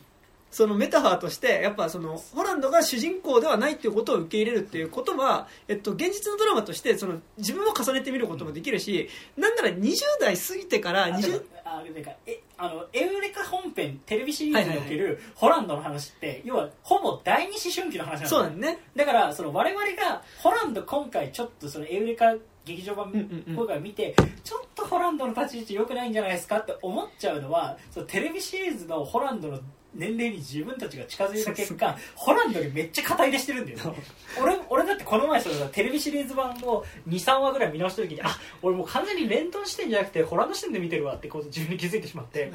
[0.49, 18.29] そのメタファーとしてやっぱそのホランドが主人公ではないっていうことを受け入れるっていうことは、えっと、現実のドラマとしてその自分を重ねてみることもできるし、なんなら20代過ぎてからあでも20あなんかえあのエウレカ本編テレビシリーズにおけるホランドの話って要はほぼ第二思春期の話なんだよ。
[18.29, 18.79] そうなんね。
[18.95, 22.34] だからその我々がホランド今回ちょっとそのエウレカ
[22.65, 23.13] 劇場版
[23.47, 24.13] 今回見て
[24.43, 29.59] ちょっとホランドの立ち位置良くないんじゃないですかって思っちゃうのはそのテレビシリーズのホランドの
[29.98, 33.95] 年齢に自分たちが近づいた結果ホランドにめっちゃ肩入れしてるんだよ
[34.41, 42.52] 俺俺だってこの前そのテレビシリーズ版を23話ぐらい見直した時にあ俺もう完全にレントン視点じゃなくてホランド視点で見てるわってこと自分に気づいてしまって。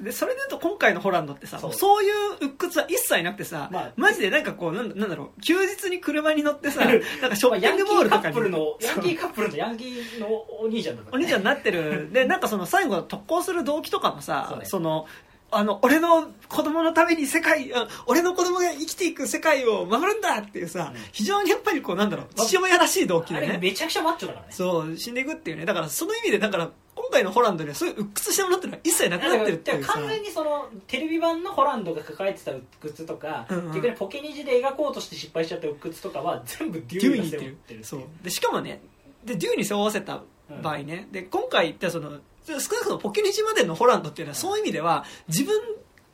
[0.00, 1.98] でそれで言うと今回のホランドってさそう。
[2.02, 7.00] いう鬱屈は一切なくてさ、まあマジでなんかこうなんだなんだろう休日に車に乗ってさなん
[7.30, 10.26] かショッピングモールとかにカップルのヤンキーカップルのヤンキーの
[10.60, 12.12] お兄ちゃんだったお兄ちゃんになってる。
[12.12, 14.64] でなんかその最後特攻する動機とかもさね。
[14.64, 15.06] その
[15.50, 21.00] あの俺の子供のために世界あ俺の子供が生きていく世界を守るんだっていうさ、うん。
[21.12, 23.58] 非常にやっぱりこうなんだろう父親らしい動機でね。
[23.60, 24.52] めちゃくちゃマッチョだからね。
[24.52, 25.64] そう死んでいくっていうね。
[25.64, 29.92] だからその意味でだから今回のホランドにはそういう鬱屈したものっていうのは一切なくなってるっていうさ。
[29.94, 33.72] 完全にそのテレビ版のホランドが抱えてた鬱屈とか、うんうん。
[33.74, 38.00] 逆にポケニジで描こうとして失敗しちゃった鬱屈とかは全部デューイが背負ってるそう。
[38.22, 38.80] でしかもね
[39.24, 40.22] でデューイに背負わせた
[40.62, 42.20] 場合ね、で今回言ったその
[42.60, 45.60] 少なくともポケニジまでのホランドっていうのは、そういう意味では自分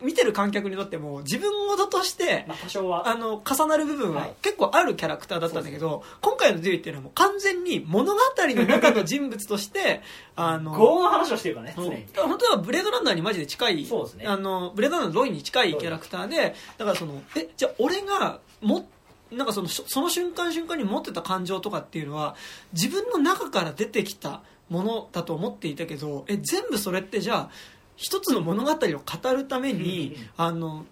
[0.02, 3.09] 見てる観客にとっても自分事としてまあ多少は。
[3.09, 4.35] あの重なる部分ははい。
[4.43, 10.02] 結構あるキャラクターだったんだけど、今回のデューっていうのはもう完全に物語の中の人物として
[10.36, 12.06] あの業の話をしてるからね常に。
[12.16, 14.27] 本当はブレードランナーにマジで近いそうですね。
[14.27, 18.89] あのブレードランナーのロイに近いキャラクターでだからそのえじゃあ俺がも
[19.31, 22.36] なんかそのそその瞬間瞬間に持ってた感情とかっていうのは
[22.73, 27.51] 自分の中から出てきたものだと思っていたけどえ全部それってじゃあ
[27.97, 30.85] 一つの物語を語るためにあの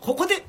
[0.00, 0.44] ここで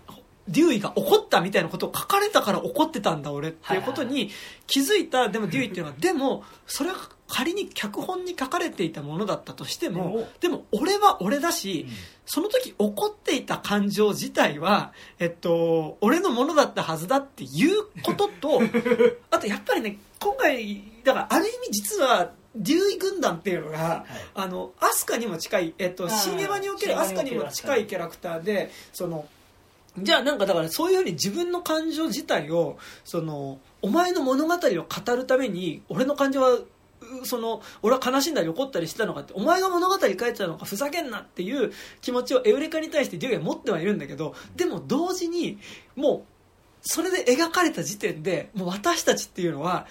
[0.49, 4.31] デューイが怒ったみたいなことを書かれたから怒ってたんだ俺っていうことに
[4.65, 5.29] 気づいた。
[5.29, 6.97] でもデューイっていうのは でもそれは
[7.27, 11.85] 仮に脚本に書かれていたものだったとしてもでも俺は俺だし、
[12.25, 18.61] その時怒っていた感情自体は、えっと、俺のものだったはずだっていうことと
[19.29, 29.27] あとやっぱりね今回だからある意味実はデューイ軍団っていうのが、あのアスカにも近い、えっと、シネマにおけるアスカにも近いキャラクターでその
[29.97, 36.65] じゃあなんかだからそういうふうに自分の感情自体をそのお前の物語を語るために俺の感情はう
[37.23, 41.71] その俺は悲しんだり怒ったりしてたのかってお前が物語書いてたのかふざけんなっていう
[42.01, 45.59] 気持ちをエウレカに対してデューイは持ってはいるんだけどでも同時に
[45.95, 46.21] もう
[46.81, 49.85] それで描かれた時点でもう私たちっていうのは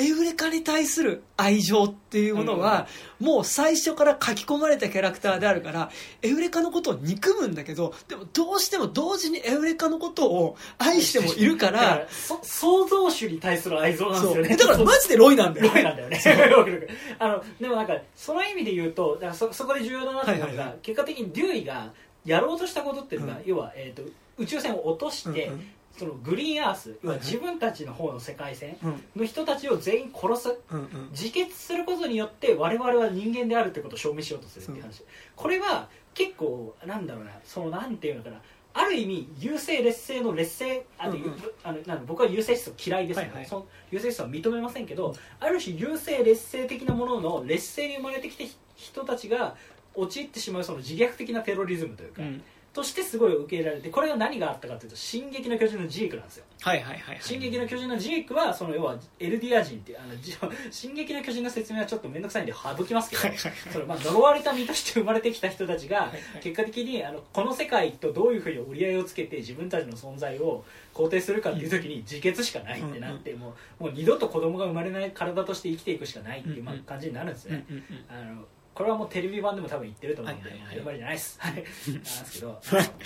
[0.00, 2.86] エウレカに対する愛情っていうものは、
[3.18, 5.90] もう最初から書き込まれたキャラクターであるから
[6.22, 12.06] エウレカのことを憎むんだけどでもどうしても同時にエウレカのことを愛してもいるから
[12.42, 14.56] 創造主に対する愛情なんですよね。
[14.56, 15.72] だからマジでロイなんだよ。
[15.74, 16.20] ロイなんだよね。
[17.18, 21.92] あのでもなんかその意味で言うとだからそそこで重要だなっていうのが、結果的にデューイが
[22.24, 23.42] やろうとしたことっていうのが、うん。
[23.44, 24.08] 要は、えー、と
[24.38, 25.66] 宇宙船を落として、うんうん
[25.98, 29.02] そのグリーンアース自分たちの方の世界線うん。
[29.16, 30.58] の人たちを全員殺す。
[30.70, 31.08] うんうん。
[31.10, 35.02] 自決することによって我々は人間であるってことを証明しようとするっていう話。
[35.34, 37.32] これは結構なんだろうな。
[37.44, 38.40] そのなんていうのかな。
[38.74, 41.36] ある意味優勢劣勢の劣勢あの、うんうん。
[41.64, 43.48] あのなん僕は優勢思想嫌いですけど、はいはい。
[43.48, 48.44] その優勢思想は認めませんけどある種優勢劣勢的なものの劣勢に生まれてきた
[48.76, 49.56] 人たちが
[49.94, 52.42] 陥ってしまうその自虐的なテロリズムというか、うん
[52.78, 56.44] としてすごい受け入れられてこれが何があったかというと「進撃の巨人」のジークなんですよ。
[56.60, 57.18] はいはいはいはい。
[57.20, 60.36] 進撃の巨人のジークはその要はエルディア人っていうあのじ
[60.70, 70.64] 進撃の巨人の説明はちょっと面倒くさいんで省きますけど、はいはいはいそのまあ呪われた身として生まれてきた人たちが結果的にあのこの世界とどういうふうに折り合いをつけて自分たちの存在を
[70.94, 77.64] 肯定するかっていう時に自決しかないってなってもうもう二度と子供が生まれない体として生きていくしかないっていうまあ感じになるんですね。
[77.68, 78.04] うんうんうん。
[78.08, 78.44] あの
[78.78, 81.36] これはもうテレビ版でも多分言ってると思うんで、はいはいじゃないです。
[81.40, 81.54] はい。
[81.54, 82.60] なんですけど、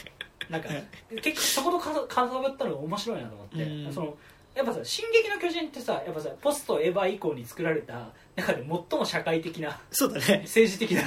[0.50, 0.68] なんか、
[1.22, 3.92] 結構そことかかさぶったのが面白いなと思って、うん。
[3.94, 4.14] その、
[4.54, 8.58] やっぱさ、進撃の巨人ってさ、やっぱさ、ポストエヴァ以降に作られた中で
[8.90, 10.42] 最も社会的な、そうだね。
[10.44, 11.00] 政治的な、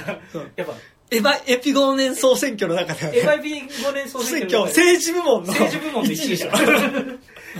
[0.56, 0.74] やっぱ、
[1.12, 3.18] エヴァエピゴー年総選挙の中ではね。
[3.18, 6.50] エヴァビ5年総選選挙 政治部門の政治部門の1位でしょ。
[6.50, 6.66] 一 やっ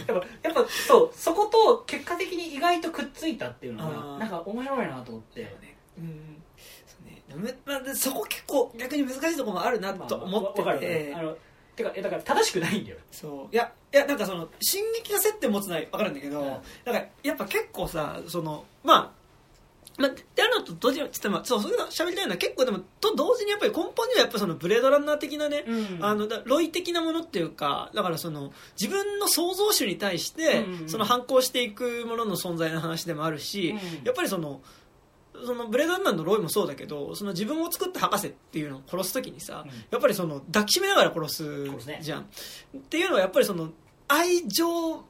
[0.07, 0.13] ぱ、
[0.43, 4.19] やっぱそう、そこと結果的に意外とくっついたっていうのあが、ー。
[4.19, 5.43] なんか面白いなと思って。
[5.43, 5.77] ね。
[5.97, 6.36] でも
[7.65, 11.37] まあでそこ結構逆に難しいところもあるなと思ってわかるてあの
[11.77, 12.97] てかえだから正しくないんだよ。
[13.13, 13.55] そう。
[13.55, 16.47] いやいやなんかその進撃が接点持つのは分かるんだけど、うん。
[16.47, 19.27] だからやっぱ結構さそのまあ
[19.99, 26.05] まあ、であるのと同時にちょっとまあそうそういうの喋りたいのは結構でもと同時にやっぱり根本にはやっぱそのブレードランナー的なね、うん。
[26.05, 34.05] あのだロイ的なものっていうかだからその自分の創造主に対して、その反抗していくものの存在の話でもあるし、うん。
[34.05, 34.61] やっぱりその
[35.45, 39.71] そのブレードランナーのロイもそうだけどその自分を作った博士っていうのを殺す時にさ、うん。
[39.91, 42.27] やっぱりその抱きしめながら殺すじゃん、っ
[42.89, 43.71] ていうのはやっぱりその
[44.09, 45.05] 愛情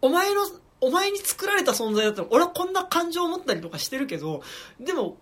[0.00, 0.42] お前の
[0.80, 4.42] お前に作られた存在だったら俺はこんな感情を持ったりとかしてるけど
[4.80, 5.16] でも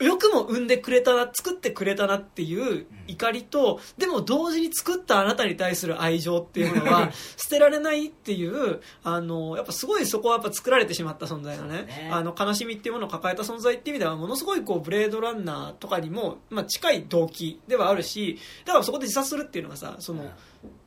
[0.00, 11.82] よくも産んでくれたな作ってくれたなっていう怒りと、でも同時に作ったあなたに対する愛情っていうのは 捨てられないっていうあのやっぱすごいそこはやっぱ作られてしまった存在のね。
[11.82, 12.10] ね。
[12.12, 20.30] あの悲しみっていうものを抱えた存在っていう意味ではものすごいこうブレードランナーとかにも、まあ、近い動機ではあるしだからそこで自殺するっていうのがさその、うん。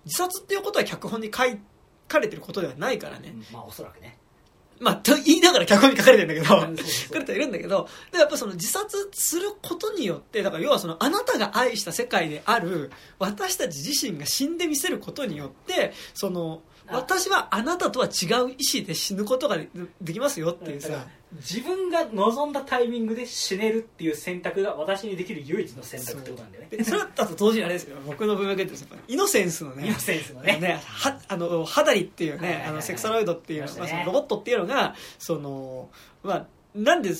[0.06, 1.44] 自殺っていうことは脚本に書
[2.08, 4.18] かれてることではないからね、まあおそらくね
[4.82, 19.69] まあ、と言いながら脚本に書かれてるんだけど、書かれてはいるんだけど、でやっぱその自殺することによって、だから要はそのあなたが愛した世界である私たち自身が死んでみせることによって、その、あ私はあなたとは違う意志で死ぬことがで
[20.01, 21.05] できますよっていうさ、
[21.35, 26.77] 自分が望んだタイミングで死ねるっていう選択が私にできる唯一の選択ってことなんだよね。
[26.77, 30.57] でそれだと同時にあれですよ、僕の文脈っぱイノセンスのね、イノセンスのね。
[30.59, 35.89] ね、はあのハダリっていうね、あのセクサロイドっていう、いまあ、そのロボットっていうのがその、
[36.23, 37.11] まあ、なんで、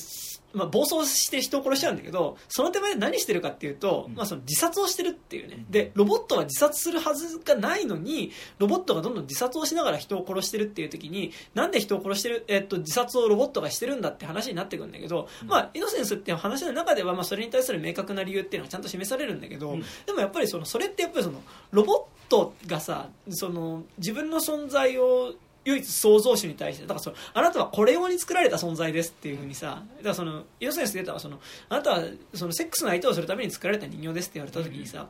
[0.54, 4.14] まあ、暴走して人を殺しちゃうんだけどその手前で何してるかっていうと、うん。
[4.14, 5.56] まあ、その自殺をしてるっていうね。
[5.56, 5.70] うん。
[5.70, 15.48] でロボットは自殺するはずがないのにロボットがどんどん自殺をしながら人を殺してるっていう時になんで人を殺してる、えっと、自殺をロボットがしてるんだって話になってくるんだけど、うん。
[15.48, 19.84] まあ、イノセンスっていう話の中では、まあ、それに対する明確な理由っていうのはちゃんと示されるんだけど、うん。
[20.06, 25.34] でもやっぱりそのそれってやっぱりそのロボットがさその自分の存在を
[25.64, 32.02] 唯一創造主に対してだからそのあなたはこれ用に作られた存在ですっていうふうにさだからそのイノセンスで言ったらそのあなたは
[32.34, 35.08] そのセックスの相手をするために作られた人形ですって言われた時にさ、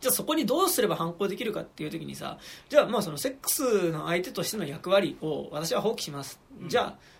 [0.00, 2.38] じゃあそこにどうすれば反抗できるかっていう時にさ
[2.68, 7.15] じゃあまあそのセックスの相手としての役割を私は放棄します、うんじゃあ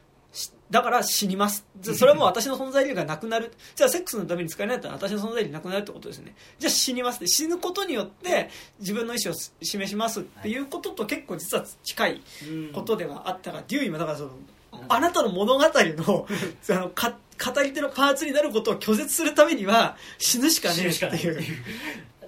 [0.70, 1.64] だから死にます。
[1.82, 3.52] それはもう私の存在理由がなくなる。
[3.74, 6.34] じゃあセックスのために使えないんだったら私の存在理由なくなるってことですね。
[6.58, 7.28] じゃあ死にますって。
[7.28, 8.50] 死ぬことによって
[8.80, 12.72] 自分の意思を示しますっていうことと結構実は近いうん。
[12.72, 14.30] ことではあったから、デューイもだからその
[14.72, 14.80] うん。
[14.88, 16.26] あなたの物語の
[16.62, 17.16] そのか
[17.54, 21.40] 語り手のパーツになることを拒絶するためには死ぬしかねえっていう。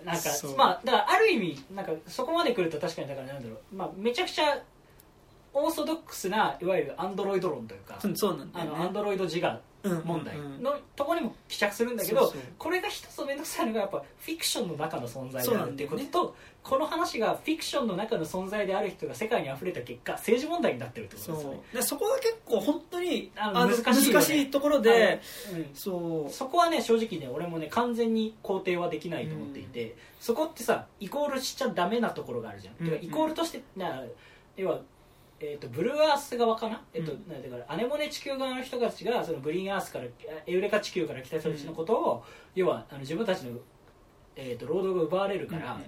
[0.05, 4.63] なんかまあだからある意味なんかそこまで来ると確かにだからなんだろう、まあ、めちゃくちゃ
[5.59, 8.71] オーソドックスないわゆるアンドロイド論というか、うんそうなんだね。
[8.71, 9.61] のアンドロイド自我
[10.05, 12.41] 問題うんうんのところにも帰着するんだけどそうそう。
[12.59, 21.61] これが一つ面倒くさいのがやっぱフィクションの中の存在であるっていうことと、この話がフィクションの中の存在である人が世界に溢れた結果政治問題になってるってことそうですよね。
[21.75, 24.13] でそこが結構本当に難しいよね。
[24.15, 25.21] 難しいところで
[25.55, 25.71] うん。
[25.75, 26.33] そう。
[26.33, 34.03] そこはね正直ね俺もね完全に肯定はできないと思っていて、そこってさイコールしちゃダメなところがあるじゃん、うんてかイコールとしてな
[34.57, 34.81] 要は、
[35.41, 40.05] えー、とブルーアース側かな,、えーとうんなんていうかアネモネ地球側の人たちがそのグリーンアースから
[40.47, 42.25] エウレカ地球から来た人たちのことを、
[42.55, 43.59] 要はあの自分たちの、
[44.35, 45.85] えー、と労働が奪われるから、うん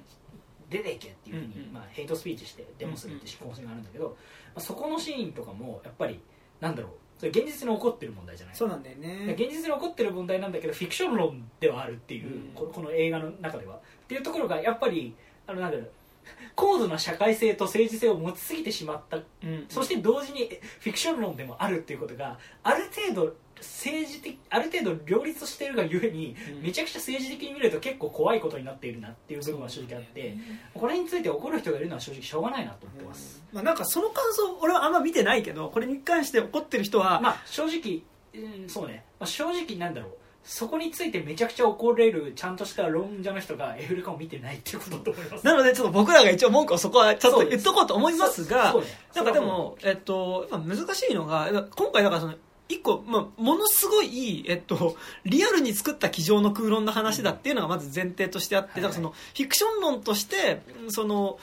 [0.70, 1.72] 出ていけっていうふうに、うんうん。
[1.72, 4.12] まあ、ヘイトスピーチしてデモするっていう構成があるんだけど、ま
[4.54, 6.20] あ、そこのシーンとかもやっぱり
[6.60, 9.34] なんだろうそれ現実に起こってる問題じゃないそうなんだよね。
[9.36, 13.74] 現実に起こってる問題なんだけどフィクション論ではあるっていう、この映画の中では。
[13.74, 15.14] っていうところがやっぱり
[15.46, 15.90] あのなんだろう
[16.54, 19.16] 高度な社会性と政治性を持ちすぎてしまった。
[19.16, 19.66] うん。
[19.68, 26.62] そして同時にえフィクション論でもあるっていうことがある程度政治的ある程度両立しているがゆえに、うん。
[26.62, 30.36] めちゃくちゃ政治的に見ると結構怖いことになっているなっていう部分は正直あって、
[30.74, 38.02] これについて怒る人がいるのは正直しょうがないなと思ってます、まあ、なんかその感想俺はあんま見てないけどこれに関して怒ってる人は、まあ正直、
[38.34, 40.19] うん、そうね、まあ、正直なんだろう
[40.50, 45.46] そこについてめちゃくちゃ怒れるちゃんとした論者の人がエフレカを見てないっていうことだと思います。
[45.46, 48.74] なのでちょっと僕らが一応文句をそこはちょっと言っとこうと思いますが
[49.14, 52.34] なんかでも、えっと、まあ難しいのが今回だからその
[52.68, 61.38] 一個、まあ、ものすごいいい、えっと、リアルに作った机上の空論の話だっていうのがまず前提としてあって、はいだからそのフィクション論としてその、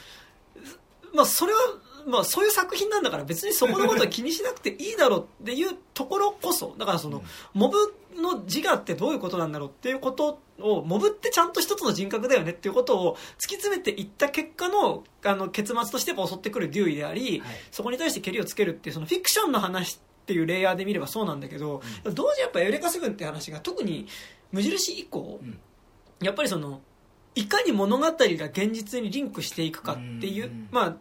[1.13, 1.59] まあ、それは、
[2.07, 7.23] まあ、そういう作品なんだから別にそこのことは気にしなくていいだろうっていうところこそだからその、
[7.53, 7.77] モブ
[8.17, 17.55] の自我ってどういうことなんだろうっていうことをモブってちゃんと一つの人格だよねっていうことを突き詰めていった結果のあの結末として襲ってくるデューイであり、はい。
[17.71, 24.07] そこに対してケリをつけるっていうそのフィクションの話っていうレイヤーで見ればそうなんだけど、同時にやっぱエウレカセブンって話が特に
[24.51, 25.59] 無印以降、うん。
[26.21, 26.81] やっぱりその
[27.35, 30.67] いかに物語が現実にリンクしていくかっていう、うん。
[30.71, 30.95] まあ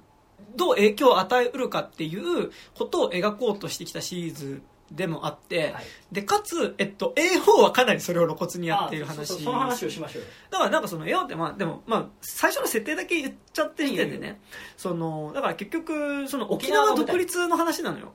[0.55, 5.84] どう影響を与えうるかっていうことを描こうとしてきたシリーズでもあって、はい。
[6.12, 10.28] でかつ、えっと、A4 はかなりそれを露骨にやっているあ話その話をしましょうよ。
[10.50, 14.40] だからなんかその A4 ってまあでもまあ最初の設定だけ言っちゃってる時点でね。
[14.76, 18.12] そのだから結局その沖縄独立の話なのよ。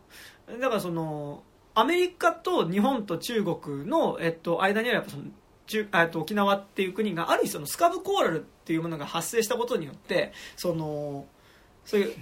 [0.59, 1.43] だからその
[1.73, 5.23] アメリカと日本と中国の、えっと、間にはやっぱその
[5.67, 11.25] 中えっと沖縄っていう国がある意味そのスカブコーラルっていうものが発生したことによってその
[11.85, 12.13] そういう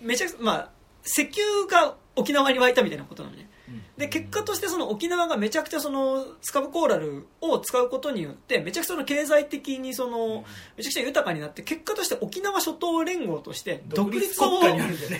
[0.00, 0.70] めちゃくちゃまあ
[1.04, 3.48] 石油が沖縄に湧いたみたいなことなのね
[3.96, 10.44] で結果としてその沖縄がめちゃくちゃそのスカブコーラルを使うことによってめちゃくちゃその経済的にその
[10.76, 14.60] めちゃくちゃ豊かになって結果として沖縄諸島連合として独立を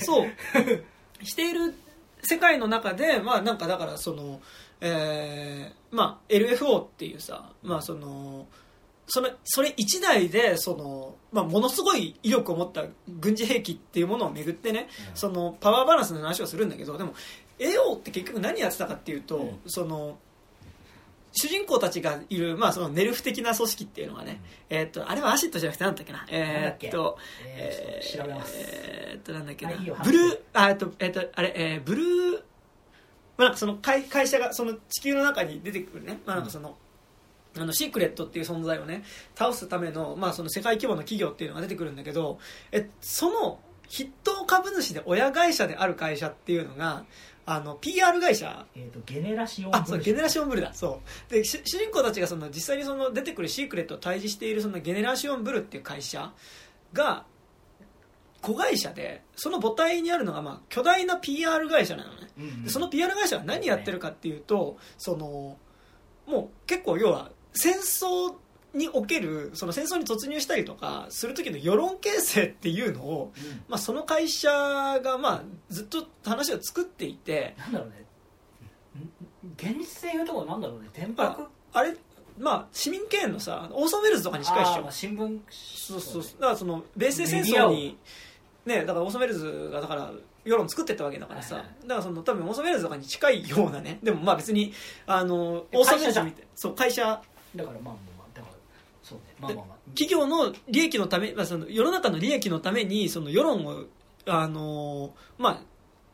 [0.00, 0.28] そう
[1.22, 1.74] している
[2.22, 4.40] 世界の中でまあなんかだからその
[4.80, 8.46] えーまあ LFO っていうさまあその
[9.06, 12.84] それそれ一台でその、まあ、ものすごい威力を持った
[13.20, 15.16] 軍事兵器っていうものをめぐってね、うん。
[15.16, 17.14] そのパワーバランスの話をするんだけどでも
[17.58, 19.58] AO って結局何やってたかっていうと、うん。
[19.66, 20.18] その
[21.32, 24.40] 主人公たちがいる、まあ、そのネルフ的な組織っていうのがね、
[24.70, 26.26] えーっとあれはアシッドじゃなくてなんだっけな？
[26.30, 28.54] えーっとえーちょっと調べます。
[28.56, 29.72] えーっとなんだっけな？
[29.72, 32.42] ブルーあえっとえっとあれ、えーブルー
[33.36, 36.76] まあ、その会会社がその地球の中に出てくるね、まあ、なんかその、
[37.58, 39.02] あのシークレットっていう存在をね
[39.34, 42.38] 倒すための,、まあその世界規模の企業っていうのが出てくるんだけど
[42.70, 43.58] えその
[43.90, 47.04] 筆頭株主で親会社である会社っていうのが
[47.46, 48.66] あの PR 会社？
[48.74, 50.72] えーとゲネラシオンあそうゲネラシオンブルだ。
[50.72, 51.32] そう。
[51.32, 56.32] でし主人公たちがその実際にその出てくるシークレットを対峙しているそのゲネラシオンブルっていう会社
[56.92, 57.24] が
[58.40, 62.28] 子会社でその母体にあるのがまあ巨大な PR 会社なのね。
[62.64, 65.56] でその PR 会社は何やってるかっていうとその
[66.26, 68.34] もう結構要は戦争
[68.74, 73.32] におけるその戦争に突入したりとかする時の世論形成っていうのを、
[73.68, 77.94] まあ、その会社がまあずっと話を作っていてなんだろうね。
[77.94, 80.88] ん現実でいうところなんだろうね。
[80.92, 81.48] 天あ白？
[81.72, 81.96] あれ？
[82.38, 84.82] まあ市民ケーンのさオーソンウェルズとかに近いっしょ。
[84.82, 85.40] まあ新聞。
[85.50, 87.96] そうそうだからその米西戦争に
[88.66, 90.12] ねだからオーソンウェルズがだから
[90.44, 93.98] 世論作ってったわけだからさ、はいはだからその多分オーソンウェルズとかに近いようなね。
[94.02, 94.72] でもまあ別に
[95.06, 97.22] あのオーソンウェルズみたいそう会社。
[97.54, 97.94] だからまあ
[99.04, 99.24] そうね。
[99.38, 99.76] まあまあまあ。
[99.90, 103.84] 企業の利益のため、まあ、その世の中の利益のためにその世論を
[104.26, 105.60] あのまあ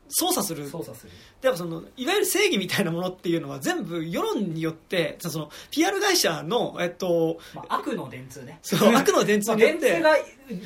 [0.08, 0.68] 操作する。
[0.68, 8.58] 操作するだからそのいわゆる正義みたいなものっていうのは全部世論によってその PR 会社の、えっと、まあ、悪の電通ね。
[8.62, 10.16] そう 悪の電通まあによって、電通が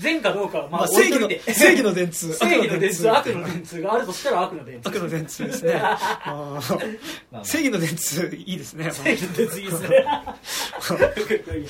[0.00, 4.88] 善かどうかはまあまあ、正義の正義の電通 正義の電通悪悪の電通があるとしたら悪の電通。
[4.88, 5.82] 悪の電通ですね。
[7.42, 9.88] 正義の電通いいですね正義の電通いいですね。
[9.88, 11.64] いい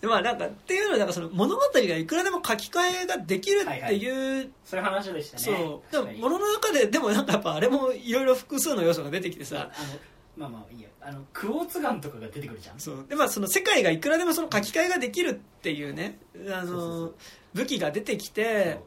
[0.00, 4.82] で まあなんかっていうのはなんかその物語がいくらでも書き換えができるっていう、そうい。
[4.82, 5.42] う話でしたね。
[5.42, 5.92] そう。
[5.92, 9.70] でも物の中ででもなんかやっぱあれもいろいろ複数の要素が出てきてさ。
[9.70, 9.98] あの
[10.36, 10.88] まあまあいいや。
[11.02, 12.80] あのクォーツガンとかが出てくるじゃん。
[12.80, 13.06] そう。
[13.06, 16.18] でまあその世界がいくらでもその書き換えができるっていうね。
[16.50, 17.12] あの
[17.52, 18.80] 武器が出てきて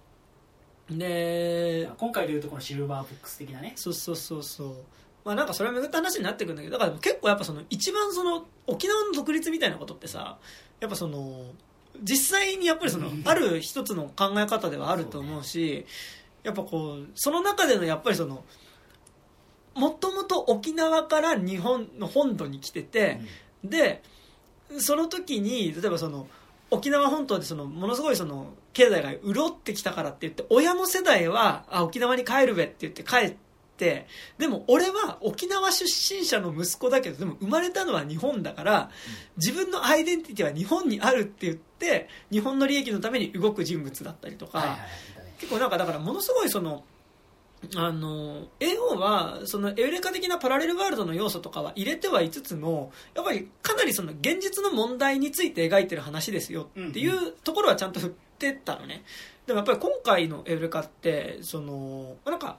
[0.89, 3.73] で今回でいうとこのシルバーボックス的なね。
[3.75, 4.75] そうそうそうそう。
[5.23, 10.37] まあなんかそれは巡った話になってくるんだけどだから結構やっぱその一番その沖縄の独立みたいなことってさ
[10.79, 11.45] やっぱその
[12.01, 15.85] 実際にやっぱりそのある一つの考え方ではあると思うし
[16.43, 18.43] やっぱこうその中でのやっぱりその
[19.75, 23.21] もともと沖縄から日本の本土に来てて、
[23.63, 24.03] で
[24.77, 26.27] その時に例えばその
[26.69, 33.35] 沖縄本島でそのものすごいその経済が潤ってきたからって言って親の世代はあ沖縄に帰るべって言って帰っ
[33.77, 34.07] て
[34.37, 38.89] でも俺は沖縄出身者の息子だけどでも生まれたのは日本だから
[39.37, 44.79] 自分のアイデンティティは日本にあるって言って日本の利益のために動く人物だったりとか、はいはい
[45.43, 46.85] 結構なんかだからものすごいその
[47.75, 58.09] あの AO はそのエウレカ的なパラレルワールドの要素とかは入れてはいつつもやっぱりかなりその現実の問題について描いてる話ですよっていうところはちゃんと振っ
[58.39, 59.03] てったのね。
[59.45, 62.57] でもやっぱり今回のエウレカってそのなんか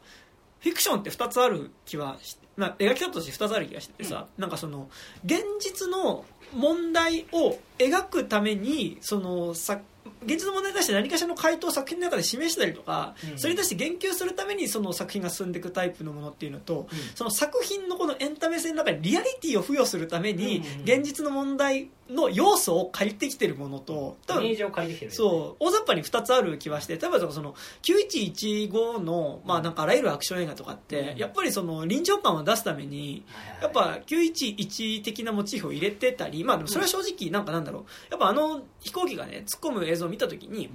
[0.60, 4.88] フィクションって2つある気はし、まあ、描き方として2つある気がしててさ、なんかその
[5.24, 6.24] 現実の
[6.54, 9.80] 問題を描くためにそのさ
[10.24, 13.38] 現実の問題に対して何かしらの回答を作品の中で示したりとか、うん。
[13.38, 16.98] それに対して言及するためにその作品が進んでいくタイプのものっていうのと、うん。
[17.14, 31.18] その作品のこのエンタメ性の中にリアリティを付与するために現実の問題の要素を借りてきてるものと多分イメージを借りてきてるそう大雑把に2つある気はして例えばその9115の、まあ、なんかあらゆるアクション映画とかって、うん。
[31.18, 33.24] やっぱりその臨場感を出すために
[33.62, 37.84] やっぱ911的なモチーフを入れてたり、まあ、でもそれは正直なんかなんだろう。
[38.10, 40.70] やっぱあの飛行機がね突っ込む映像を見た時に、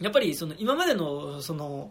[0.00, 1.90] やっぱりその今までのその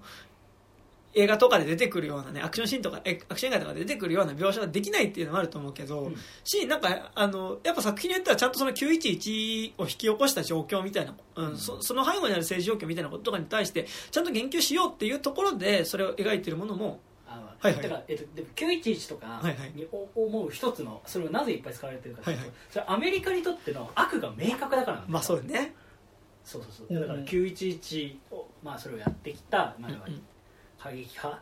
[1.13, 6.15] 映画とかで出てくるようなねアクションシーンとかえアクション映画とかで出てくるような描写ができないっていうのもあると思うけど、うん。
[6.43, 17.83] しなんかあのやっぱ作品によってはちゃんとその911を引き起こした状況みたいな、うんそその背後にある政治状況みたいなこととかに対してちゃんと言及しようっていうところでそれを描いてるものもあはいはい。
[17.83, 19.41] だから、えっと、でも911とか
[19.73, 22.55] にお思う一つのそれをなぜいっぱい使われてるかというと、はいはい。
[22.69, 25.03] それアメリカにとっての悪が明確だからなんだよ。
[25.07, 25.73] まあそうだね
[26.47, 26.93] そうそうう。
[26.93, 29.91] んそうだから911を、まあ、それをやってきた、まあ、
[30.79, 31.41] 過激派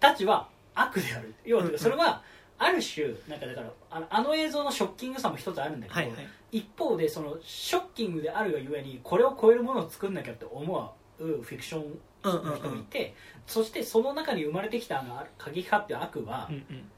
[0.00, 1.32] たちは悪である。
[1.44, 2.22] 要はそれは
[2.58, 6.26] ある種なんかだからあのあの映像のショッキングさも一つあるんだけど、はいはい。
[6.50, 13.14] 一方でそのショッキングであるがゆえにこれを超えるものを作んなきゃって思うフィクションうんうんの人もいて、
[13.46, 16.90] そしてその中に生まれてきたあの過激派っていう悪は、うんうん。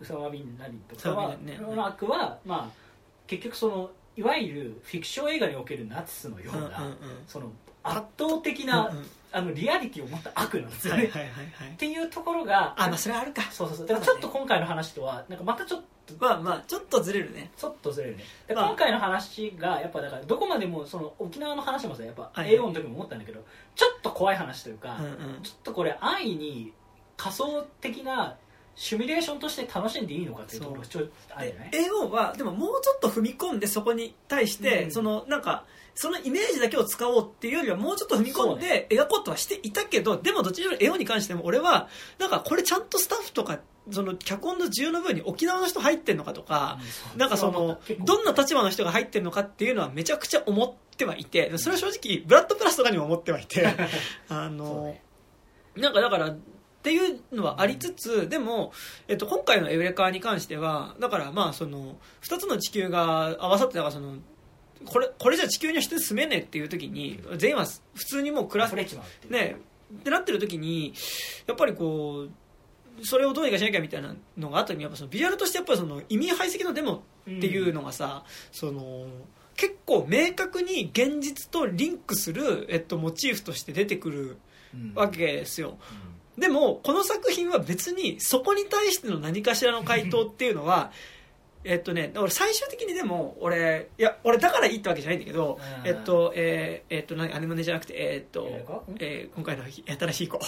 [0.00, 1.36] ウサマ・ビン・ラディンとかは、
[1.74, 2.76] の悪は、まあ、
[3.26, 6.96] 結局そのいわゆるフィクション映画におけるナチスのような、うんうんうん。
[7.26, 7.50] その
[7.82, 9.06] 圧倒的な、うんうん。
[9.34, 11.68] あのリアリティを持った悪なんですよね、はいはいはいはい。
[11.70, 13.42] っていうところがあまあそれはあるか。
[13.50, 13.86] そうそうそう。
[13.86, 17.50] だからちょっと今回の話とはなんかまたちょっとまあまあちょっとずれるね。
[17.56, 18.24] ちょっとずれるね。
[18.46, 18.66] でまあ。
[18.66, 22.56] 今回の話がやっぱだからどこまでもその沖縄の話もさやっぱはいはい。
[22.56, 23.42] A4 の時も思ったんだけど、
[23.74, 25.08] ちょっと怖い話というか、うんう
[25.38, 25.42] ん。
[25.42, 26.72] ちょっとこれ安易に
[27.16, 28.36] 仮想的な
[28.74, 31.70] シミュレーションとして楽しんでいいのかっていうところがちょっとあるよね。
[31.72, 34.90] AO はでももうちょっと踏み込んでそこに対して、うん。
[34.90, 41.88] そのなんかそのイメージだけを使おうっていうよりはもうちょっと踏み込んで描こうとはしていたけど、でもどっちにしろ AO に関しても俺は
[42.18, 46.78] なんかこれちゃんとスタッフとかその脚本の重要な部分に沖縄の人入ってんのかとか、
[47.16, 51.24] なんかそのどんな立場の人が入ってるのかっていうのはめちゃくちゃ思ってはい。
[51.24, 53.66] てそれは正直ブラッドプラスとかにも思ってはいて。
[54.28, 55.02] あのね。
[55.76, 56.34] なんかだから
[56.82, 58.72] っていうのはありつつ、でも、
[59.06, 64.16] えっと、今回のエウレカに関してはだからまあその2つの地球が合わさってだからその
[64.84, 70.92] これこれじゃ地球には人住めねえっていう時に全員は普通にもう暮らすねってなってる時に
[71.46, 72.26] やっぱりこ
[73.00, 79.06] うそれをどうにかしなきゃみたいなのがあった時にやっぱそのビジュアルとしてやっぱりその移民排斥のデモっていうのがさ、その
[79.56, 84.38] 結構明確に現実とリンクする、えっと、モチーフとして出てくる
[84.74, 84.92] うん。
[84.94, 85.76] わけですよ
[86.38, 90.90] でもこの作品は別にそこに対しての何かしらの回答っていうのは
[91.64, 95.88] えっとね俺最終的にでも俺いや俺だからいいってわけじゃないんだけど、うん。
[95.88, 100.40] えっとえーえっと何アネモネじゃなくてえっとえー今回の新しい子、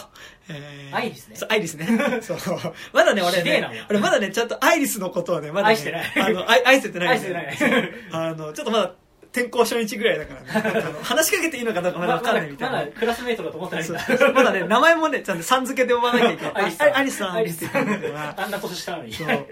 [0.49, 1.37] えーアイリスね。
[1.37, 1.87] そうアイリスね。
[2.21, 2.39] そう。
[2.93, 6.13] まだね俺ね俺まだねちゃんとアイリスのことをねまだね愛してない。
[6.17, 7.93] あの愛 愛せてない愛してない。
[8.11, 8.95] あのちょっとまだ
[9.35, 10.83] 転校初日ぐらいだからね。
[11.03, 14.33] 話しかけていいのかどうかまだ分かんないみたいな、まだクラスメイトだと思ってないんだ。
[14.33, 16.55] まだね名前もねちゃんとさん付けで呼ばなきゃいけない。
[16.55, 17.29] アイリスさん。
[17.31, 19.13] あアイリスって言ってるからあんな年下なのに。
[19.13, 19.27] そう。
[19.27, 19.49] はい。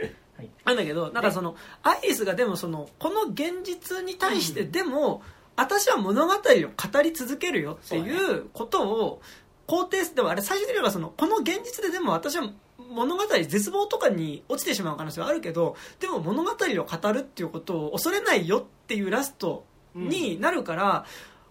[0.65, 5.23] なんだけどなんかそのアイリスがでもそのこの現実に対してでも、
[5.57, 9.21] 私は物語を語り続けるよっていうことを
[9.67, 12.51] 肯定すでもあれ最終的にはそのこの現実ででも私は
[12.91, 19.65] 物語絶望とかに落ちてしまう可能性はあるけどでも物語を語るっていうことを恐れないよっていうラスト
[19.95, 21.05] になるから、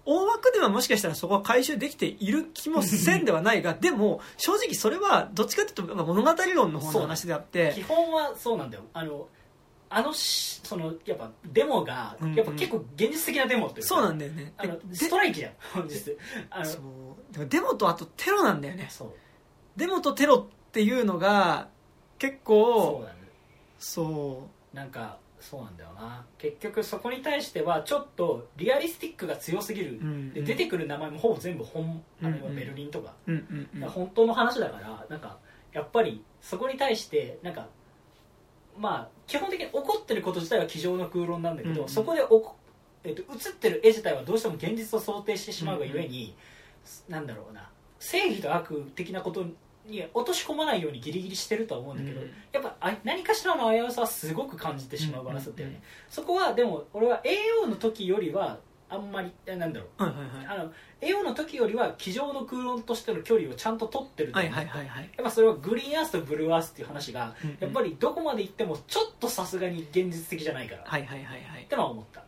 [0.06, 8.84] 大枠ではもしかしたらそこは回収できている気もせんではないがでも正直それはどっちかというとまあ物語論の方の話であって基本はそうなんだよ。
[8.94, 9.28] あの
[9.94, 12.36] あのしそのやっぱデモがうんうん。
[12.36, 14.54] やっぱ結構現実的なデモっていうかそうなんだよね。
[14.58, 16.18] あのでストライキじゃん本日。
[16.50, 18.88] あのデモとあとテロなんだよね。
[18.90, 19.14] そう。
[19.76, 21.68] デモとテロっていうのが
[22.18, 23.14] 結そうね。
[23.78, 26.24] そなんかそうなんだよな。
[26.38, 30.34] 結局そこに対してはちょっとリアリスティックが強すぎる、うん。
[30.34, 32.46] で出てくる名前もほぼ全部本あのうん。
[32.46, 33.68] うんベルリンとか、う、うん。
[33.74, 33.84] うん。
[33.84, 35.38] うん、本当の話だからなんか
[35.74, 37.68] やっぱりそこに対してなんか
[38.78, 41.82] まあ基本的に起こってること自体は机上の空論なんだけど、うん。
[41.82, 41.90] うん。
[41.90, 42.56] そこでおこ、
[43.04, 46.36] えっと、映ってる絵自体はどうしても現実を想定してしまうがゆえに、
[47.10, 47.70] なんだろうな。
[48.00, 49.46] 正義と悪的なこと
[49.86, 52.32] に落とし込まないようにギリギリしてるとは思うんだけど、うん。
[52.52, 58.60] やっぱあ何かしらの危うさはすごく感じてしまうバランスだったよね、うんうんそこはでも俺は AO の時よりは
[58.90, 60.04] あんまりえなんだろう。
[60.04, 60.60] はいはいはい。
[60.60, 65.10] あの AO の時よりは机上の空論としての距離をちゃんと取ってるはいはいはいはい。
[65.16, 67.58] やっぱそれはグリーンアースとブルーアースっていう話がうんうん。
[67.62, 70.82] やっぱりどこまで行ってもちょっとさすがに現実的じゃないから。
[70.82, 71.66] っはいはいはいはい。
[71.70, 72.24] てのは思った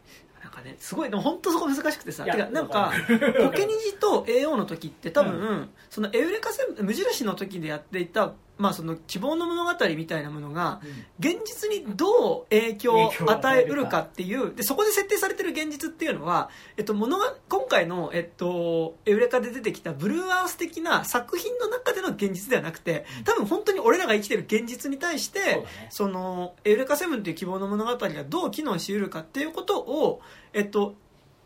[0.54, 2.26] かねすごいでも本当そこ難しくてさ。
[2.26, 10.80] いやてかなんかわかるポケニジと AO の時って多分、うそのエウレカセ無印の時でやっていた、まあ、その希望の物語みたいなものが
[11.20, 25.68] 現実にどう影響を与えうるかっていうでそこで設定されてる現実っていうのは、えっと、物が今回の、えっと、エウレカで出てきたブルーアース的な作品の中での現実ではなくて多分本当に俺らが生きてる現実に対してそね。
[25.90, 30.22] そのエウレカセブンという希望の物語がどう機能しうるかっていうことを
[30.54, 30.96] えっと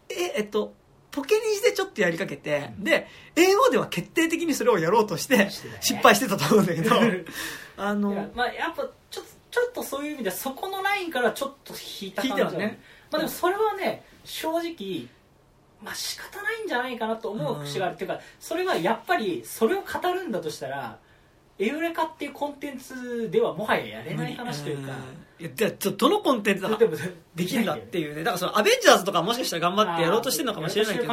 [0.09, 0.73] ええっと
[1.11, 6.95] ポケニジでちょっとやりかけて、で AO では決定的にそれをやろうとして失敗してたと思うんだけど
[7.77, 12.79] あのまあやっぱちょっとちょっとそういう意味ではそこのラインからちょっと引いた感じ引いね。
[13.11, 15.07] まあでもそれはね正直
[15.81, 20.99] まあ仕方ないんじゃないかなと思う節がある、っていうかそれはやっぱりそれを語るんだとしたら
[21.59, 24.93] エウレカっていうコンテンツではもはややれない話というか、
[25.39, 26.69] いやじゃあちょどのコンテンツだ？
[26.77, 26.95] でも
[27.35, 31.07] できるんだっていうねだからそのアベンジャーズとかもしかしたら頑張ってやろうとしてるのかもしれないけど。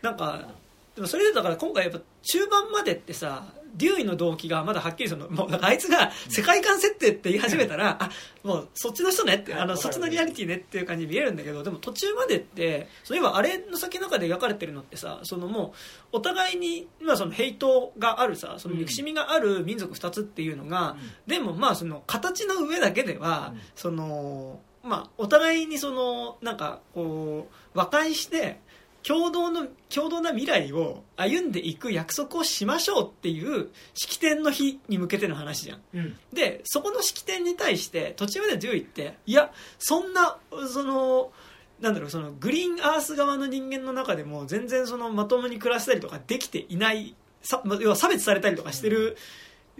[0.00, 0.48] なんか
[0.94, 3.44] でもそれでだから今回やっぱ中盤までってさ
[3.76, 8.10] デューイの動機がまだはっきりそのもうあいつが世界観設定って言い始めたらあ
[8.42, 15.74] もうそっちの人ねってあのそっちのリアリティねっていう感じに見えるんだけどでも途中までってそういえばあれの先の中で描かれてるのってさそのも
[16.12, 20.96] うお互いに今そのヘイトがあるさその憎しみがある民族2つっていうのが、
[21.26, 23.60] でもまあその形の上だけでは、うん。
[23.74, 28.60] そのまあお互いにそのなんかこう和解して
[29.08, 35.80] 共同の共同な未来を歩んでいく約束をしましょうっていう式典の日に向けての話じゃん。
[35.94, 36.16] うん。
[36.30, 40.36] でそこの式典に対して途中までデューイっていやそんな
[40.70, 41.32] その
[41.80, 49.16] なんだろうそのグリーンアース側の人間の中でも全然そのまともに暮らしたりとかできていないさま要は差別されたりとかしてる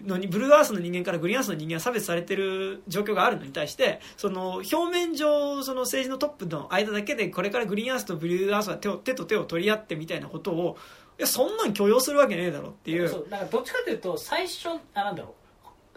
[0.07, 10.77] のにブルーアースの人間からグリーンアースの人間が差別されてる状況があるのに対してその表面上その政治のトップの間だけでこれからグリーンアースとブルーアースは手を手と手を取り合ってみたいなことを
[11.19, 13.09] いやそんなん許容するわけねえだろっていう。
[13.09, 15.33] そうだからどっちかというと最初あなんだろう。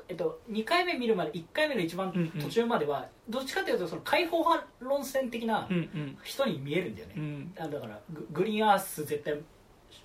[0.09, 2.41] えっと、2回目見るまで1回目の一番うんうん。
[2.41, 6.17] 途中までは、どっちかというとその解放派論戦的なうんうん。
[6.23, 7.53] 人に見えるんだよね、うん。
[7.57, 9.35] あだからググリーンアース絶対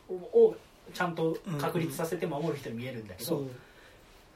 [0.09, 0.57] をを
[0.95, 3.41] ちゃんと確立させて守る人に見えるんだけど、そう。
[3.41, 3.47] だ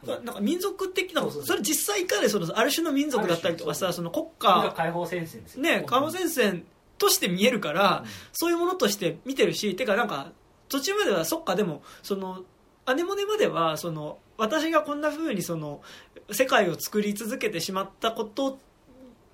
[0.06, 5.62] なんか民族的なそれ実際かでそのある種の民族だったりとかさその国家解放戦線ですよ。
[5.62, 6.64] ね解放戦線
[6.98, 8.08] として見えるから、うん。
[8.32, 10.32] そういうものとして見てるしてかなんか
[10.68, 12.44] 途中まではそっかでもその
[12.86, 15.82] アネモネまではその私がこんな風にその
[16.30, 18.56] 世界を作り続けてしまったことっ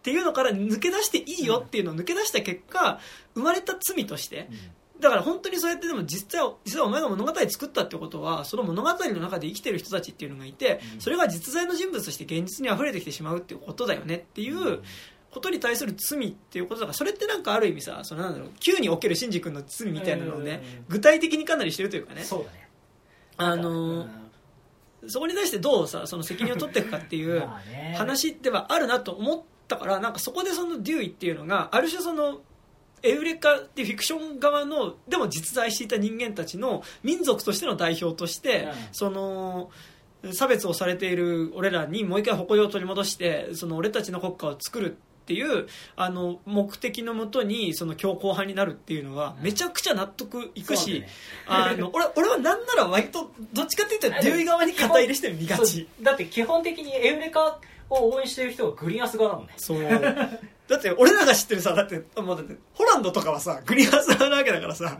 [0.02, 2.98] ていうのから抜け出していいよっていうのを抜け出した結果
[3.34, 4.48] 生まれた罪として
[5.00, 11.00] だから本当にそうやってでも実際実はお前が物語作ったってことはその物語の中で生きてる人たちっていうのがいて、うん。
[11.00, 14.82] それが実在の人物として現実に溢れてきてしまうっていうことだよねっていう
[15.30, 20.94] ことに対する罪っていうことだからそれってなんかある意味さそのなんだろう Q におけるシンジ君の罪みたいなのをねうん。
[20.94, 22.22] 具体的にかなりしてるというかね。
[22.22, 22.68] そうだね。
[23.36, 24.26] あのー
[25.08, 27.46] そこに対してどうさその責任を取っていくかっていう
[27.96, 32.40] 話ではあるなと思ったからなんかそこでそのデューイっていうのがある種その
[33.02, 38.72] エウレカってフィクション側のでも実在していた人間たちの民族としての代表として、うん。
[38.92, 39.70] その
[40.32, 49.44] 差別をされている俺らにもう一回誇りを取り戻してその俺たちの国家を作るっていうあの目的のもとにその強硬派になるっていうのはうん。
[49.44, 51.08] めちゃくちゃ納得いくし、ね。
[51.46, 57.60] あの俺俺はなんなら割とどっちかっていうとデューイ側に肩入れしてみがちだって基本的にエウレカ
[57.90, 59.52] を応援してる人はグリーンアース側だもんね。
[59.56, 59.78] そう
[60.68, 64.98] だって俺らが知ってるさだってもうだってホランドとかはさグリーンアース派なわけだからさ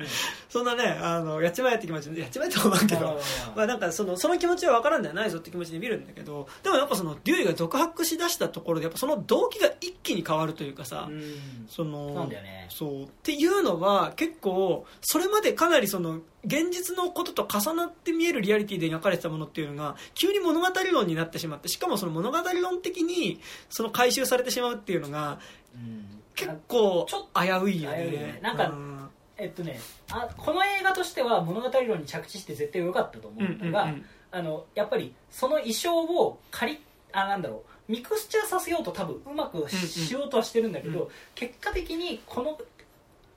[0.49, 3.21] そんなねあのやっちまえって気持ちやっちまえとは思うけど
[3.57, 11.67] まあなんかそのその気持ちは分からんではないぞって気持ちで見るんだけどでもやっぱそのデューイが独白しだしたところでやっぱその動機が一気に変わるというかさ、うん。
[11.69, 12.67] そのね。
[12.69, 25.41] そうっていうのは結構それまでかなりその現実のことと重なって見えるリアリティで描かれてたものっていうのが急に物語論になってしまってしかもその物語論的にその回収されてしまうっていうのが
[25.75, 26.23] うん。
[26.37, 28.09] 結構ちょっ危ういよね。
[28.11, 28.41] 危ういよね。
[28.43, 29.09] なんかうん。
[29.39, 34.05] えっとねあこの映画としては物語論に着地して絶対良かったと思ううんんだが、うん。
[34.31, 36.79] あのやっぱりその衣装を借り
[37.13, 41.09] あなんだろうミクスチャーさせようと多分うまくし,、うんうんようとはしてるんだけど、うん。
[41.35, 42.59] 結果的にこの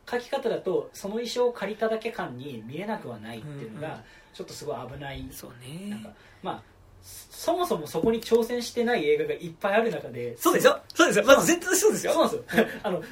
[0.10, 3.82] 書き方だとその衣装を借りただけ感に見えなくはないっていうのうんうん。
[3.82, 4.04] が
[4.34, 5.52] ちょっとすごい危ない、そう
[5.90, 6.62] なんかねまあ
[7.02, 12.14] そもそもそこに挑戦してない映画がいっぱいある中でそうですよそうですよまず絶対そうですよ。
[12.14, 12.66] そうなんですよ。
[12.84, 13.04] あの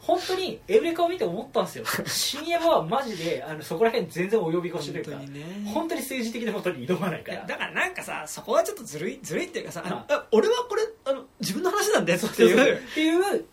[0.00, 1.84] 本当にエウレカを見て思ったんですよ。
[2.06, 5.70] 新エヴァはマジであのそこら辺全然及び腰というか本当にね。
[5.72, 7.46] 本当に政治的なことに挑まないから。
[7.46, 12.76] だからなんかさそこはちょっとずるいずるいっていうかさあのああ俺はこれあの自分の話なんだよっていう。
[12.76, 13.44] っていう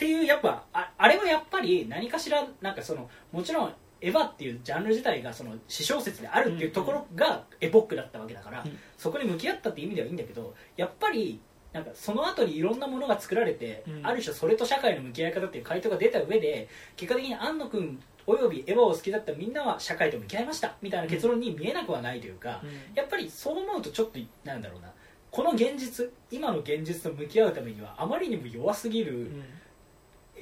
[0.00, 8.78] っていうやっぱああれはやっぱり何かしらなんかそのもちろんエヴァっていうジャンル自体がその私小説であるっていうところがエポックだったわけだから、うん。
[8.96, 11.38] そこに向き合ったっていう意味ではいいんだけどやっぱり
[11.74, 14.06] なんかその後にいろんなものが作られて、うん。
[14.06, 22.62] ある種それと社会の向き合い方っていう回答が出た上で結果的に庵野君およびエヴァを好きだったみんなは社会と向き合いましたみたいな結論に見えなくはないというか、
[22.94, 24.90] やっぱりそう思うとちょっとなんだろうな
[25.30, 29.44] この現実今の現実と向き合うためにはあまりにも弱すぎる、うん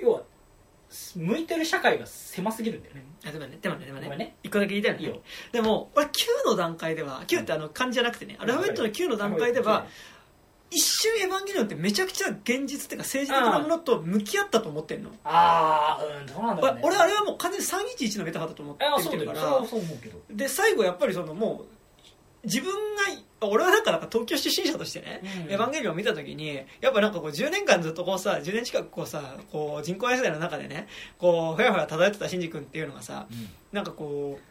[0.01, 0.23] 要は
[1.16, 4.05] 向いてる社会が狭すぎるんだよね、あでもねでもねでもね。
[4.05, 4.37] ごめんね。
[4.43, 5.05] 一個だけ言いたいのね。
[5.05, 5.20] いいよ。
[5.53, 6.11] でも俺9
[6.47, 9.87] の段階では9ってあの漢字じゃなくてねアルファベットの9の段階では
[10.70, 15.11] 一瞬エヴァンゲリオンってめちゃくちゃ現実っていうか政治的なものと向き合ったと思ってんの。
[15.25, 16.81] ああうんどうなんだろうね。
[16.85, 19.49] 俺俺あれはもう完全に311のメタファーだと思ってあそう見てるからだよ。
[19.49, 20.19] それはそう思うけど。
[20.31, 21.77] で最後やっぱりそのもう
[22.44, 22.78] 自分が
[23.40, 25.52] 俺はなんかなんか東京出身者としてね、うん。
[25.52, 30.89] エヴァンゲリオンを見た時にやっぱなんかこう10年間ずっとこうさ10年近くこうさこう人工衛星の中でね
[31.19, 33.27] こうふやふや漂ってたシンジ君っていうのがさ
[33.73, 34.48] なんかこう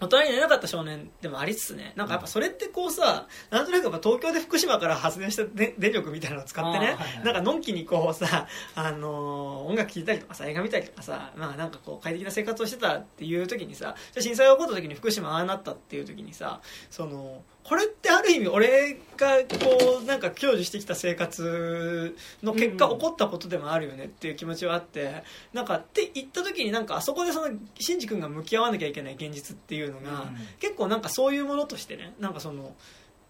[0.00, 1.92] 大人になれなかった少年でもありつつね。
[1.96, 7.24] なんかやっぱそれってこうさなんとなくやっぱ東京で福島から発電したで 電力みたいなのを使ってね、あーはいはい。
[7.24, 16.60] なんかのんきにこうさ、あのー音楽聴いたりとかさ映画見たりとかさ、まあ、なんかこう快適な生活をしてたっていう時にさじゃあ震災が起こった時に福島ああなったっていう時にさ
[16.90, 25.22] そのこれってある意味俺がこうなんか享受してきた生活の結果うん起こったことでもあるよねっていう気持ちはあって
[25.52, 30.28] なんかって言った時になんかあそこでそのシンジ君が向き合わなきゃいけない現実っていうのが、うん。
[30.60, 32.74] 結構なんかそういうものとしてねなんかその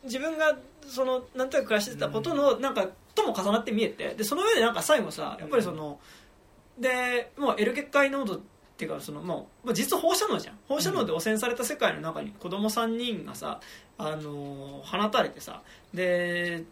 [0.05, 0.57] 自分が
[0.87, 2.87] そのなんとなく暮らしてたことのなんか
[3.17, 5.99] とも重なって見えてでその上でなんか最後さやっぱりその、
[6.79, 10.59] でもうエル結界濃度っていうかそのもうまあ実は放射能じゃん。
[10.69, 13.61] 放射能で汚染された世界の中に子供3人がさ、
[13.99, 16.65] あのー放たれてさで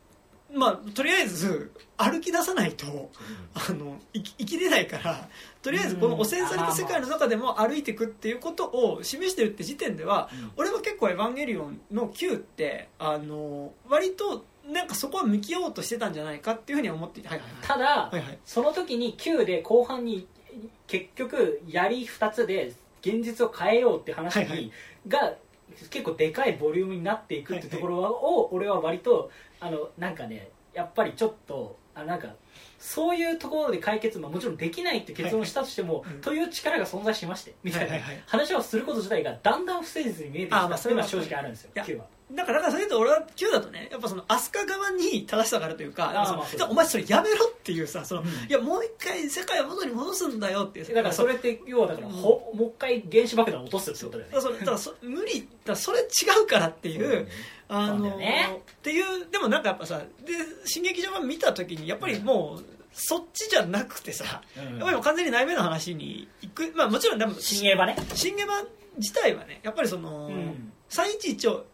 [0.54, 3.10] まあとりあえず歩き出さないと
[3.54, 5.28] あの生き生きれないから
[5.60, 17.48] とりあえずこの汚染された世界の中でも歩いていくっていうことを示してるって時点では俺は結構「エヴァンゲリオン」の Q ってあの割となんかそこは向き合おうとしてたんじゃないかっていうふうには思っていてはいはい。
[17.62, 18.22] ただはいはい。
[18.22, 20.28] はいその時に9で後半に
[20.86, 24.72] 結局槍2つで現実を変えようって話に、はいはい。
[25.08, 25.34] が
[25.90, 29.30] 結構でかいボリュームになっていくってところを俺は割と
[29.60, 32.28] あのなんかねやっぱりちょっとあなんか
[32.78, 36.20] そういうところで解決、まあ、もちろんできないって結論をしたとしても、はいはい。
[36.20, 41.84] という力が存在しましてみたいな話をすること自体がだんだん不誠実に見えてきたっていうのはそれは正直あるんですよいや
[42.30, 48.28] はだからだからそれ言うと俺は Q だとねやっぱその飛鳥側に正しさがあるというかお前それやめろっていうさその、うん。
[48.28, 50.94] いやもう一回世界を元に戻すんだよっていう。
[50.94, 54.36] だからそれって要はだから、ほもう一回原子爆弾を落とすってことだよね。
[54.36, 56.04] だからそれだからそ無理だそれ違
[56.44, 57.26] うからっていう、そう
[57.68, 58.60] あのよね。
[58.60, 60.04] っていうでもなんかやっぱさで
[60.64, 64.64] 新劇場版見た時にやっぱりもう、そっちじゃなくてさ、うん。
[64.64, 66.72] やっぱりもう完全に内面の話に行く。
[66.76, 67.96] まあもちろんでも新エヴァね。
[68.14, 68.66] 新エヴァ
[68.98, 70.72] 自体はねやっぱりその、うん。
[70.88, 71.66] 311を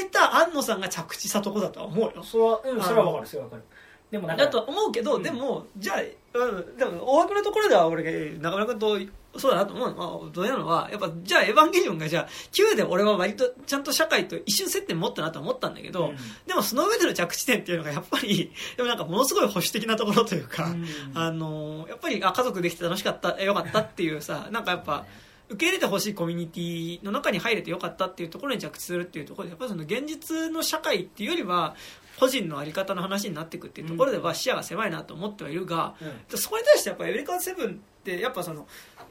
[0.00, 2.22] 得た安野さんが着地したとこだとは思うよ。
[2.22, 3.62] それはうんそれは分かるそれは分かる。
[4.10, 5.22] でもなんかだとは思うけど、うん。
[5.22, 8.02] でもじゃあ、うん、でも大枠のところでは俺
[8.38, 8.98] 中村君と
[9.36, 9.90] そうだなと思う。
[9.90, 16.16] のはどうなのはやっぱじゃあエヴァンゲリオンがじゃあ9で俺は割とちゃんと社会と一瞬接点持ったなと思ったんだけど、うん。
[16.46, 20.86] でもその上での着地点っていうのがやっぱりでもなんかものすごい保守的なところというか、うん。
[21.14, 25.06] あのやっぱりあ家族できて楽しかったよかったっていうさなんかやっぱ
[25.48, 31.74] 受け入れてほしいコミュニティの中に入れてよかったっていうところに着地するっていうところでやっぱりその現実の社会っていうよりは
[32.18, 36.38] 個人の在り方の話になっていくっていうところでは視野が狭いなと思ってはいるが、うん。
[36.38, 38.66] そこに対してやっぱエウレカセブンってやっぱその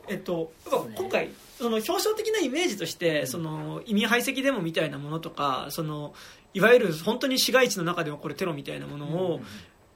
[0.07, 6.13] えっと今回その表彰的なイメージとしてその移民排斥デモみたいなものとかその
[6.53, 9.41] いわゆる本当に市街地の中で起こるテロみたいなものを、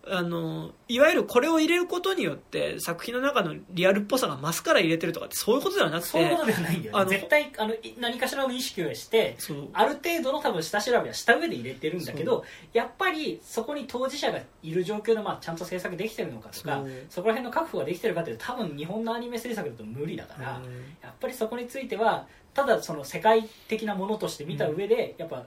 [0.10, 9.38] あのいわゆるこれを入れることによって作品の中のリアルっぽさが増すから入れてるとかってそういうことではなくてそういうことではないんだよ絶対あのい何かしらの意識をして
[9.74, 12.44] ある程度の多分下調べはした上で入れてるんだけど
[12.74, 20.62] やっぱりそこに当事者がいる状況で、まあ、ちゃんと制作できてるのかとかそこら辺の確保ができてるかっていうと多分日本のアニメ制作だと無理だから、
[21.02, 25.46] やっぱりそこについてはただその世界的なものとして見た上で、やっぱ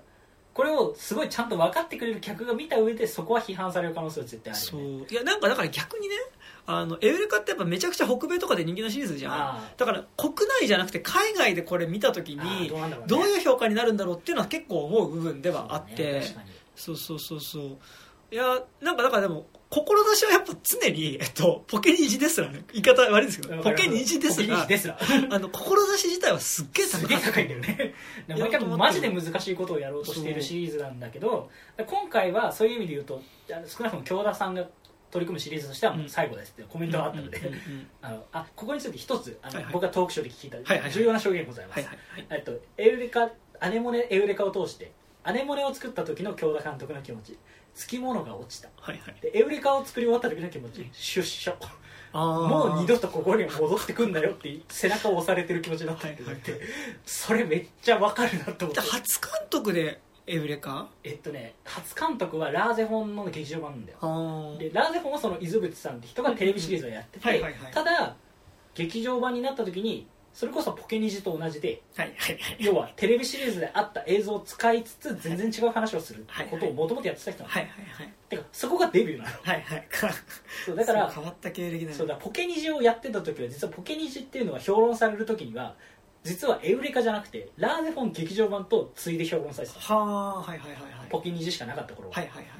[0.61, 5.07] これをすごいちゃんと分かってくれる客が見た上でそこは批判される可能性は絶対あるね。
[5.09, 5.11] う。
[5.11, 6.15] いやなんかだから逆にね
[6.67, 9.33] あのエウレカってやっぱめちゃくちゃ北米とかで人気のシリーズじゃん。
[9.33, 12.71] あだから国内じゃなくて海外でこれ見た時に
[13.07, 16.25] どういう評価になるんだろうっていうのは結構思う部分ではあって。
[16.77, 17.79] そうそうそうそう。
[18.31, 22.65] いやなんかだからでも志はやっぱ常に、えっと、ポケ虹ですらね。
[22.73, 24.57] 言い方悪いですけどポケ虹ですら。
[24.57, 24.99] 虹ですら。
[25.31, 27.95] あの志自体はすっげえ高すげえ高いんだよね。
[28.29, 31.51] 毎回マジで難しいことをやろうとしているシリーズなんだけど
[31.87, 33.23] 今回はそういう意味で言うと
[33.67, 34.67] 少なくとも京田さんが
[35.13, 37.41] 取り組むシリーズとしてはもう最後ですってコメントがあったので、
[38.03, 39.73] あのあここについて一つあの、はいはい。
[39.73, 41.89] 僕がトークショーで聞いた重要な証言がございます、
[42.31, 43.31] えっと、エウレカ
[43.61, 44.93] アネモネエウレカを通して
[45.23, 47.39] アネモネを作った時の京田監督の気持ち
[47.81, 48.69] つきものが落ちた。
[48.79, 49.17] はいはい。
[49.23, 50.87] でエウレカを作り終わった時の気持ち。
[50.93, 51.55] 出所。
[52.13, 56.61] もう二度とここには戻ってくんだよって背中を押されてる気持ちだったって言って、はい
[57.07, 58.83] それめっちゃわかるなと思って。
[58.83, 60.89] 初監督でエウレカ？
[61.05, 63.99] えっとね初監督はラーゼフォンの劇場版なんだよ。
[64.59, 67.73] でラーゼフォンはその伊豆淵さんって人がテレビシリーズをやってて、はいはいはい。
[67.73, 68.15] ただ
[68.75, 72.57] 劇場版になった時にそれこそポケニジと同じではいはいはい。
[72.61, 78.13] 要はテレビシリーズであった映像を使いつつ全然違う話をすることをもともとやってた人なの、はいはいはい。
[78.29, 79.31] てかそこがデビューなの。
[79.43, 79.89] はいはい。
[80.65, 81.97] そうだから変わった経歴だね。
[81.97, 85.75] そうだポケニジをやってた時は実はポケニジっていうのは評論される時には
[86.23, 91.09] 実はエウレカじゃなくてラーゼフォン劇場版とついで評論されてたはあはいはいはいはい。
[91.09, 92.60] ポケニジしかなかった頃は、はいはいはいは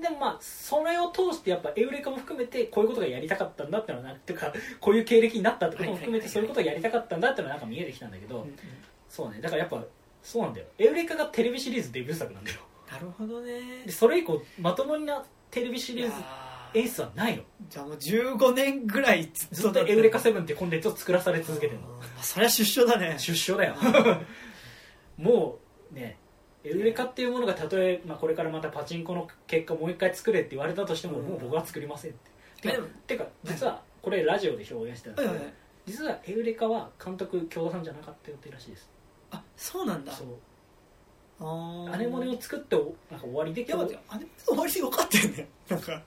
[0.00, 8.46] でもまあそれを通してやっぱエウレカも含めてこういうことがやりたかったんだってのはなっていうかこういう経歴になったってことも含めてそういうことがやりたかったんだってのはなんか見えてきたんだけど、
[9.08, 9.40] そうね。
[9.40, 9.82] だからやっぱ
[10.22, 10.66] そうなんだよ。
[10.78, 12.60] エウレカがテレビシリーズデビュー作なんだよ。
[12.90, 13.84] なるほどね。
[13.86, 16.46] でそれ以降まともなテレビシリーズー。
[16.74, 17.42] 演出はないの。
[17.70, 21.86] じゃあもう15年ぐらいずずっとエウレカセブンってコンテンツを作らされ続けてるの。
[22.20, 23.16] そりゃ出所だね。
[23.18, 23.76] 出所だよ。
[25.16, 25.58] も
[25.90, 26.18] うね
[26.66, 31.26] エウレカっていうものがたとえ、まあ、これからまたパチンコの結果もう一回作れって言われたとしても、うん。
[31.26, 32.30] もう僕は作りませんって。
[32.62, 35.44] てかでもてか実はこれラジオで表現してたんですけど、
[35.86, 38.90] 実はエウレカは監督京田さんじゃなかった予定らしいです。
[39.30, 40.12] あそうなんだ。
[40.12, 40.26] そう。
[41.40, 41.94] あー。
[41.94, 45.28] アネモネを作っておなんか終わりでいや待ってあれ終わりでよかったよ。
[45.28, 46.02] ねなんか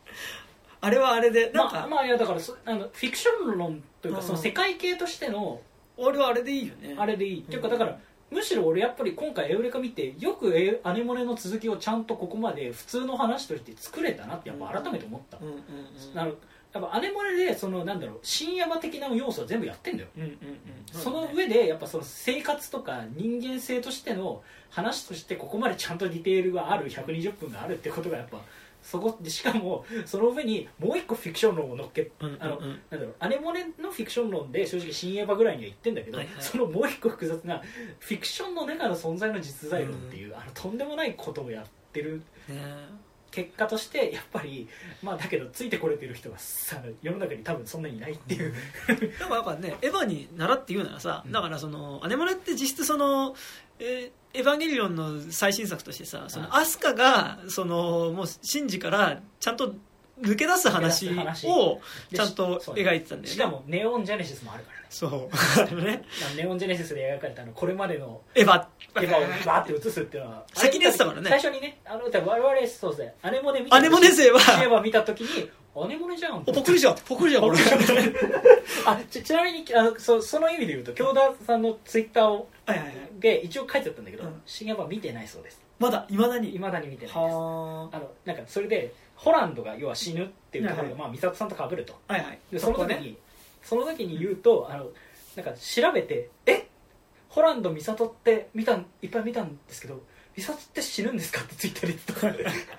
[0.81, 4.26] あれはあれでなんか、まあ、まあいやだからそあのフィクション論というかうん。
[4.26, 5.61] その世界系としての
[5.98, 6.95] 俺はあれでいいよね。
[6.98, 7.99] あれでいい、っていうかだから
[8.31, 15.61] むしろ俺やっぱり今回エウレカ見てよくエアネモネの続きをちゃんとここまで普通の話として作れたなってやっぱ改めて思った、うんうんうん
[16.15, 16.34] あの
[16.72, 20.10] やっぱアネモネでそのなんだろう深夜場的な要素は全部やってんだよ、
[20.91, 28.39] その上でやっぱその生活とか人間性としての話としてここまでちゃんとディテールがある120分があるってことがやっぱ
[28.90, 32.41] そこでしかもその上にもう一個フィクション論を乗っけうんうんうん。
[32.41, 36.36] あのなんだろうアネモネのフィクション論で正直新エヴァぐらいには言ってんだけど、はいはい。
[36.40, 37.61] そのもう一個複雑な
[37.99, 42.64] フィクションの中の存在の実在論っていう、あのとんでもないことをやってるね。
[43.32, 44.68] 結果としてやっぱり
[45.03, 48.53] まあだけどついてこれてる人がさ世の中に多分そんなにいないっていう、
[49.20, 51.32] だからやっぱねエヴァに習って言うならさ、うん。
[51.32, 53.36] だからそのアネモネって実質その、
[53.78, 59.73] えーエヴァンゲリオンの最新作としてさそのアスカがそのもうシンジからちゃんと
[60.22, 61.10] 抜け出す話
[61.45, 61.80] を
[62.11, 63.27] でちゃんと描いてたんだよね。
[63.27, 64.85] しかもネオンジェネシスもあるからね。
[64.89, 65.30] そ
[65.72, 65.76] う。
[65.81, 66.03] ね
[66.35, 68.65] ネオンジェネシスで描かれたあのこれまでのエヴァ。
[68.97, 71.30] エヴァをバーって映すっていうのは先にやってたからね。
[71.30, 73.15] 最初にねあの我々そうですね。
[73.22, 74.41] アネモネ見たアネモネ勢は。
[74.41, 76.38] シエヴァ見た時にアネモネじゃん。
[76.38, 76.96] おポックリじゃん。
[76.96, 77.46] ポックリじゃん
[78.86, 82.96] あちちなみにあのそその意味で言うと京田さんのツイッターをはいはいはい。
[83.20, 85.62] で一応書いてあったんだけどうん「新エヴァ見てないそうです。
[85.78, 86.56] まだいまだに。
[86.56, 87.18] いまだに見てないです。
[87.18, 91.94] はあのなんかそれでホランドが要は死ぬっていうところはいが、まあ、美里さんと被ると。
[92.08, 92.40] あはいはい。
[92.52, 93.18] でその時に、ね。
[93.62, 94.90] その時に言うとあの
[95.36, 96.68] なんか調べて「え
[97.30, 100.02] ホランド美里って見たんいっぱい見たんですけど
[100.35, 102.69] 美里って死ぬんですか?」ってツイッターで言ってた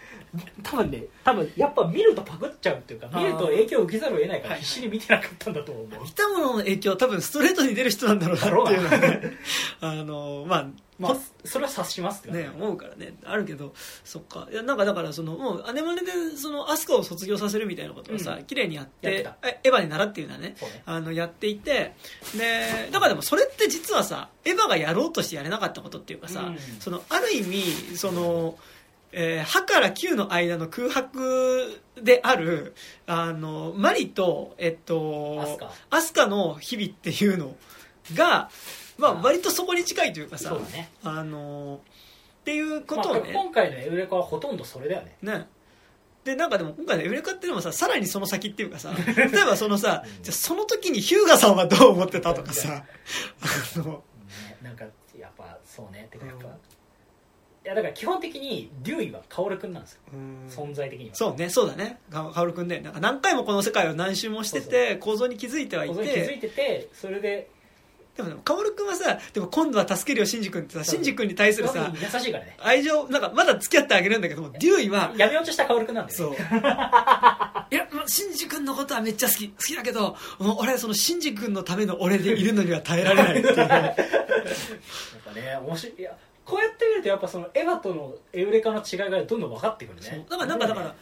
[0.62, 9.32] 多分ね多分やっぱ見るとパクっちゃうっていうか見ると影響を受けざるを得ないからはい必死に見てなかったんだと思う、見たものの影響は多分ストレートに出る人なんだろうなっていうのはね。
[9.80, 10.66] あのまあ
[11.00, 13.14] まあそれは察しますってね思うからね。
[13.24, 13.72] あるけど
[14.04, 14.46] そっか。
[14.52, 18.44] いやなんかだからそのもうアネモネでそのアスカを卒業させるみたいなことをさ、うん。
[18.44, 19.26] 綺麗にやって
[19.62, 20.56] エヴァに習っていうのはねね。
[20.86, 21.94] あのやっていて
[22.36, 26.58] でだからでもそれって実はさエヴァがやろうとしてやれなかったことっていうかさ、うん。
[26.80, 28.58] そのある意味その、
[29.12, 32.74] えー歯から9の間の空白である
[33.06, 35.72] あのマリと、えっと、アスカ。
[35.90, 37.56] アスカの日々っていうの
[38.14, 38.50] が、
[39.00, 40.90] まあ、あ割とそこに近いというかさそうだね。
[41.02, 41.80] あの
[42.40, 45.16] っていうことまあ、をね,、今回のエウレカはほとんどそれだよね。
[45.22, 45.46] ね。
[46.24, 50.22] でなんかでも今回のエウレカっていうのもささらにその先っていうかさ 例えばそのさうん。
[50.22, 52.84] じゃあその時にヒューガさんはどう思ってたとかさ。
[53.40, 53.84] あの。
[53.92, 54.00] ね
[54.62, 54.84] なんか
[55.18, 56.48] やっぱそうねてかやっぱ、い
[57.64, 60.00] やだから基本的にデューイは薫君なんですよ。
[60.48, 61.14] 存在的には。
[61.14, 61.98] そうねそうだね。
[62.10, 62.80] かかおるくんね。
[62.80, 67.50] なんか何回もこの世界を何周もしてて構造に気づいてはい構造に気づていててそれで
[68.16, 72.56] でもねかおるくんはさでも今度は助けるよシンジ君ってさそうシンジ君に対するさ優しいからね。
[72.60, 76.30] 愛情なんかまだ付き合ってあげるんだけどもデューイは闇落ちした薫君なんだよそう。
[76.30, 76.36] ね
[77.72, 83.56] いやまシンジ君のことはめっちゃ好き好きだけどもう俺はそのシンジ君のための俺でいるのには耐えられないっていう。
[83.56, 86.10] やっぱね面白いいや
[86.44, 90.26] こうやって見るとやっぱそのエヴァとのエウレカの違いがどんどん分かってくるね。
[90.28, 90.94] だからなんかだから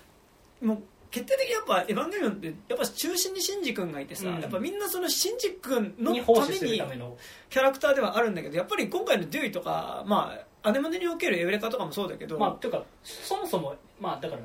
[0.61, 4.41] もう決定的にやっぱ「エヴァンゲリオン」ってやっぱ中心にシンジ君がいてさ、うん。
[4.41, 7.17] やっぱみんなそのシンジ君のに奉仕するためにための。
[7.51, 14.43] キャラクターではあるんだけどやっぱり今回のデューイとかまあアネモネにおけるエウレカとかもそうだけど、まあというかそもそもまあだから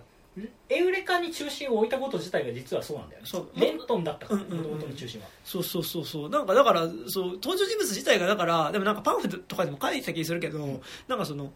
[0.69, 3.27] エウレカに中心を置いたこと自体が実はそうなんだよね。
[3.27, 3.49] そう。
[3.55, 4.57] レントンだったからうんうんうん。
[4.57, 5.27] もともとの中心は。
[5.43, 6.29] そうそうそうそう。
[6.29, 11.53] なんかだからそう登場人物自体がだからでもなんかパンフレットとかでも書いてた気するけど、なんかその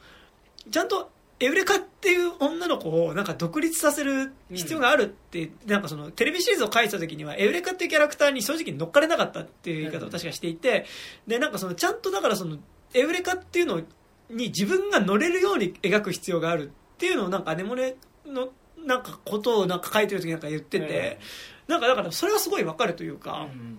[0.69, 1.09] ちゃんと
[1.39, 10.85] エウレカっていう女の子をなんか独立させる必要があるって、なんかそのテレビシリーズを書いてた時にはエウレカっていうキャラクターに正直乗っかれなかったっていう言い方を確かしていて、
[11.27, 12.57] でなんかそのちゃんとだからその
[12.93, 13.81] エウレカっていうの
[14.29, 17.95] に自分が乗れるように描く必要があるっていうのをなんかアネモネ
[18.25, 18.49] の
[18.83, 21.19] なんかことをなんか書いてる時なんか言ってて、
[21.67, 23.77] なんかだからそれはすごいわかるというか、うん。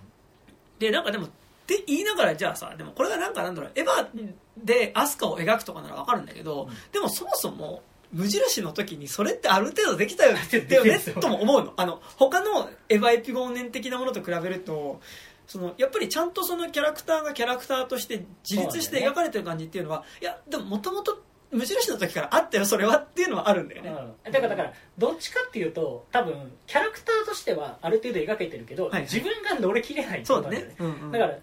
[0.79, 1.27] でなんかでも
[1.75, 6.69] って言いながらじゃあさでもこれがなんかなんだろうエヴァでアスカを描くとかならわかるんだけど、うん。
[6.91, 11.73] でもそもそも無印の時にそれってある程度できたよ できだよねですよとも思うの。
[11.77, 14.99] あの他のエヴァエピゴーネン的なものと比べると
[15.45, 21.21] そのやっぱりちゃんとそのキャラクターがキャラクターとして自立して描かれてる感じっていうのは、いやでももともと
[21.51, 30.75] 無印の時からあったよそれはっていうのはあるんだよね、うん、だからだからどっちかっていうと多分キャラクターとしてはある程度描けてるけど、はい自分が乗り切れないってことだよ、ね。
[30.79, 31.11] うんうん。
[31.11, 31.37] だから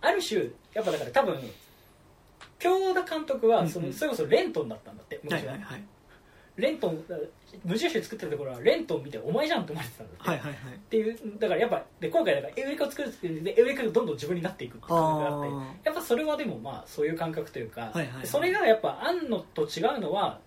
[0.00, 0.40] ある種
[0.74, 1.40] やっぱだから多分
[2.58, 3.96] 京田監督はその、うんうん。
[3.96, 5.64] それこそレントンだったんだっては昔は、いはい。
[5.64, 5.76] は。
[5.76, 5.82] い
[6.56, 7.02] レントン
[7.64, 10.74] 無印作ってるところはレントン見てお前じゃんって思われてたんだって、はいはいはい。
[10.74, 15.48] っていうだからやっぱで今回だからエウレカを作るっていうでエウレカがどんどん自分になっていくっていう感覚があって。
[15.48, 18.26] あやっぱそれはでもまあそういう感覚というか、はいはいはい。
[18.26, 20.40] それがやっぱあんのと違うのは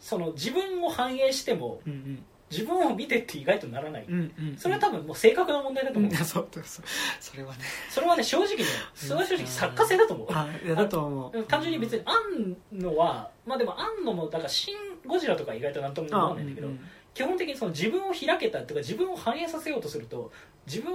[0.00, 4.56] その自分を反映してもーうん自分を見てって意外とならない、うんうんうん。
[4.56, 6.84] それは多分もう性格の問題だと思う、うんそうそう
[7.20, 7.60] それはね。
[7.90, 8.64] それはね正直ね
[8.94, 11.44] それは正直作家性だと思う、あいやだと思う。
[11.44, 12.56] 単純に別にあん。
[12.78, 14.76] のはまあでもあんのもだから「シン・
[15.06, 20.32] ゴジラ」とか意外となんとも思わないんだけど、うんうん基本的にその自分を開けたとか自分を反映させようとすると
[20.66, 20.94] 自分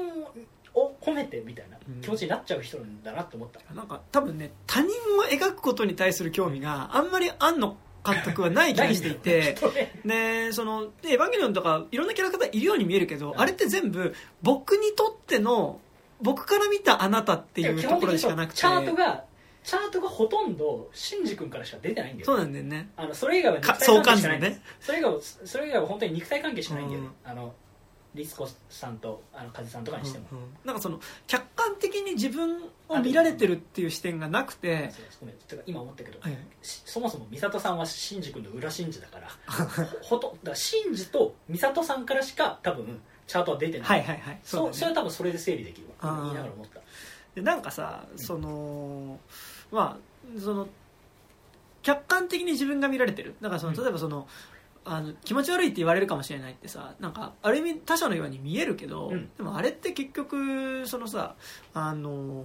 [0.73, 9.55] を褒めてみたいな気持ちになっちゃう人なんだなと思った、なんか多分ね他人を描くことに対する興味があんまり庵野監督はない気がしていて。
[10.03, 15.79] ねねそのでエヴァンゲリオンとかいろんなキャラクターいるように見えるけど、あれって全部僕にとっての
[16.21, 18.57] 僕から見たあなたっていうところでしかなくて。
[18.57, 19.23] チャートが
[19.63, 22.89] チャートがほとんどシンジ君からしか出てないんだよそうなんだよね。
[22.95, 24.37] あのそれ以外は肉体関係しかない。
[24.37, 24.61] んだよ関図のね。
[24.79, 27.07] それ以外はそれ以外は本当に肉体関係しかないんだよね。
[27.07, 27.53] うあの
[28.15, 30.45] リツコさんとあの風さんとかにしても、うんうん。
[30.65, 35.35] なんかその客観的に自分を見られてるっていう視点がなくてごめん。
[35.35, 36.38] てか今思ったけど、はい。
[36.61, 39.27] しそもそも美里さんはシンジ君の裏シンジだから
[40.01, 44.39] ほほとだからシンジと美里さんからしか多分チャートは出てない、はいはいはい。
[44.43, 46.81] そうそれは多分それで整理できるわ言いながら思った。
[47.35, 49.19] でなんかさその
[49.71, 49.97] ま
[50.35, 50.67] あその
[51.84, 53.35] 客観的に自分が見られてる。
[53.41, 53.81] だからそのうん。
[53.81, 54.27] 例えばその、
[54.88, 59.30] あの気持ち悪いって言われるかもしれないってさなんかある意味他者のように見えるけど、うん。
[59.38, 61.35] でもあれって結局そのさ
[61.73, 62.43] あの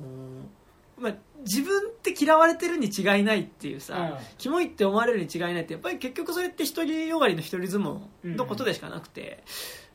[0.98, 4.26] まあ、自分って嫌われてるに違いないっていうさ、うん。
[4.38, 9.42] キモいって思われるに違いないってやっぱり結局それって独りよがりの一人相撲のことでしかなくて、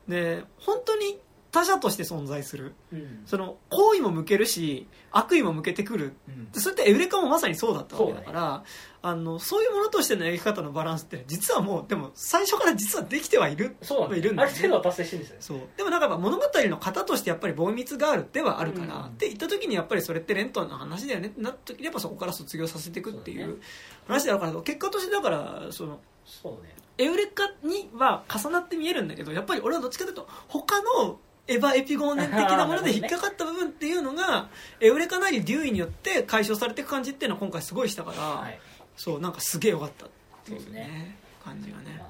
[0.07, 1.19] で本当に
[1.51, 2.73] 他者として存在する。
[2.91, 3.21] うん。
[3.25, 6.13] その好意も向けるし悪意も向けてくる。
[6.27, 6.51] うん。
[6.51, 8.63] でそれってエウレカもまさにそうだったわけだから
[9.01, 13.75] あのそういうものとしての描き方のバランスって実はもうでも最初から実はできてはいる。
[13.81, 14.53] そういるんだよね。
[14.53, 15.59] ある程度は達成してるんですよそう。
[15.77, 19.03] でもなんか物語の型としてやっぱりボーイミツガールではあるから、うん。
[19.05, 21.27] って言った時にやっぱりそれってレントンの話だよね。
[21.27, 23.61] ってなった時にやっぱそこから卒業させていくっていう
[24.07, 26.75] 話だから結果としてだからそのそうね。
[26.99, 34.49] エウレカには重なって見えるんだけどやっぱり俺はどっちかというと他のエヴァエピゴーネン的なもので引っかかった部分っていうのが、
[34.81, 38.59] エウレカなりデューイによって解消されていく感じっていうのは今回すごいしたから、はい。
[38.95, 40.09] そうなんかすげえよかったっ
[40.45, 41.17] ていうねね。
[41.43, 41.95] 感じがね。
[41.99, 42.07] まあ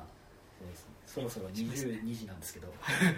[1.06, 2.72] そろそろ22時なんですけど。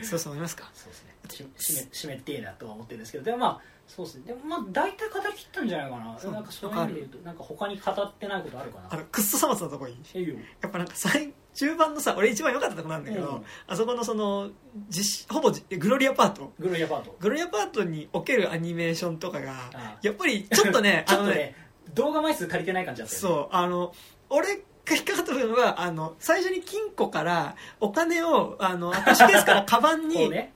[0.03, 0.69] そうそう思いますか？
[0.73, 1.47] そうですね。
[1.57, 3.23] し締め締めてえなとは思ってるんですけど。
[3.25, 4.23] でもまあそうですね。
[4.27, 6.15] でもまあ大体語り切ったんじゃないかな。
[6.19, 6.31] そう。
[6.31, 8.87] なんかそういう意味で言うとなんか他に語ってないことあるかな。
[8.91, 9.97] あのクッソさまつなとこいい？
[10.13, 13.43] えいよやっぱなんか最中盤のさ俺一番良かったとこなんだけど、うん。
[13.67, 14.51] あそこのその
[14.89, 16.53] 実ほぼじグロリアパート。
[16.59, 17.15] グロリアパート。
[17.19, 21.55] グロリアパートにおけるアニメーションとかがあやっぱりちょっとねちょっとあのね
[21.95, 23.27] 動画枚数足りてない感じだったよね。
[23.27, 23.91] そうあの
[24.29, 24.47] 俺
[24.85, 30.53] が引っかかった部分はあの最初に金庫からお金をあのアタッシュケースからカバンこに、うね。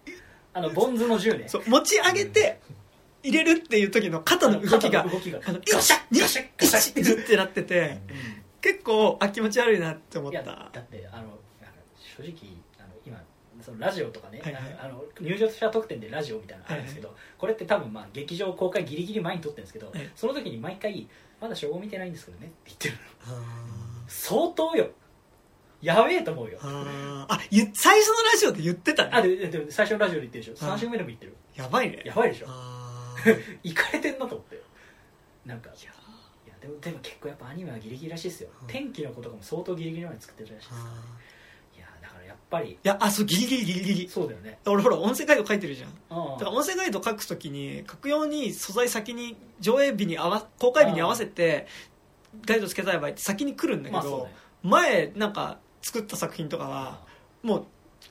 [0.56, 1.46] あのボンズの銃ね。
[1.48, 2.60] そう持ち上げて
[3.24, 5.40] 入れるっていう時の肩の動きが肩の動きが。
[5.46, 7.64] あのガシャッガシャッガシャッ1ってなって。
[7.64, 8.00] て
[8.62, 10.42] 結構あ気持ち悪いなって思った。
[10.44, 11.40] だってあの
[12.18, 12.34] 正直
[12.80, 13.22] あの今
[13.62, 14.64] そのラジオとかね、はいはい。
[14.82, 20.10] あの入場者特典でラジオみたいなのあるんですけど、これって多分まあ劇場公開ギリギリ前に撮ってるんですけど、はい。
[20.16, 21.08] その時に毎回
[21.42, 23.44] 「まだ初号見てないんですけどね」って言ってるの。
[24.08, 24.90] 相当よ。
[25.82, 26.60] やべえと思うよ。
[26.62, 27.28] あ
[27.74, 30.68] 最初のラジオで言ってたねあででで最初のラジオで言ってるでしょ。
[30.68, 30.78] はい。
[30.78, 31.36] 3週目でも言ってる。
[31.56, 32.02] やばいね。
[32.06, 32.48] やばいでしょ
[33.64, 34.62] いかれてんなと思って。
[35.46, 35.92] なんかいいや
[36.48, 38.68] やでもでも結構やっぱアニメはギリギリらしいですよ、うん。
[38.68, 41.04] 天気の子とかも相当ギリギリまで作ってるらしいですあ
[41.76, 42.70] いやだからやっぱり。
[42.70, 44.10] ーいやあそうギリギリギリギリ。
[44.10, 44.60] そうだよね。
[44.66, 45.90] 俺ほら音声ガイド書いてるじゃん。
[46.10, 51.68] あだから音声ガイド書くときに書くように素材先に上映日に合わ公開日に合わせて
[52.46, 54.34] ガイドつけたい場合って先に来るんだけど、ね。
[54.64, 57.06] 前なんか作った作品とかは
[57.42, 57.66] もう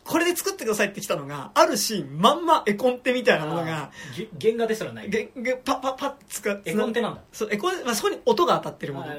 [0.04, 5.08] これで作ってくださいって来たのがあるシーンまんま絵コンテみたいなものがげ原画ですらない。
[5.08, 7.20] げげパッパッパッ使って絵コンテなんだ。
[7.32, 9.06] そう絵コンテ、まあ、そこに音が当たってるもの。
[9.06, 9.14] あ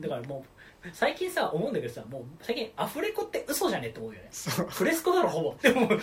[0.00, 0.55] だからもう
[0.92, 4.28] 最近さ思うんだけどさもう最近アフレコって嘘じゃねって思うよね。
[4.30, 4.66] そう。
[4.68, 5.50] フレスコだろほぼ。
[5.50, 5.96] って思うで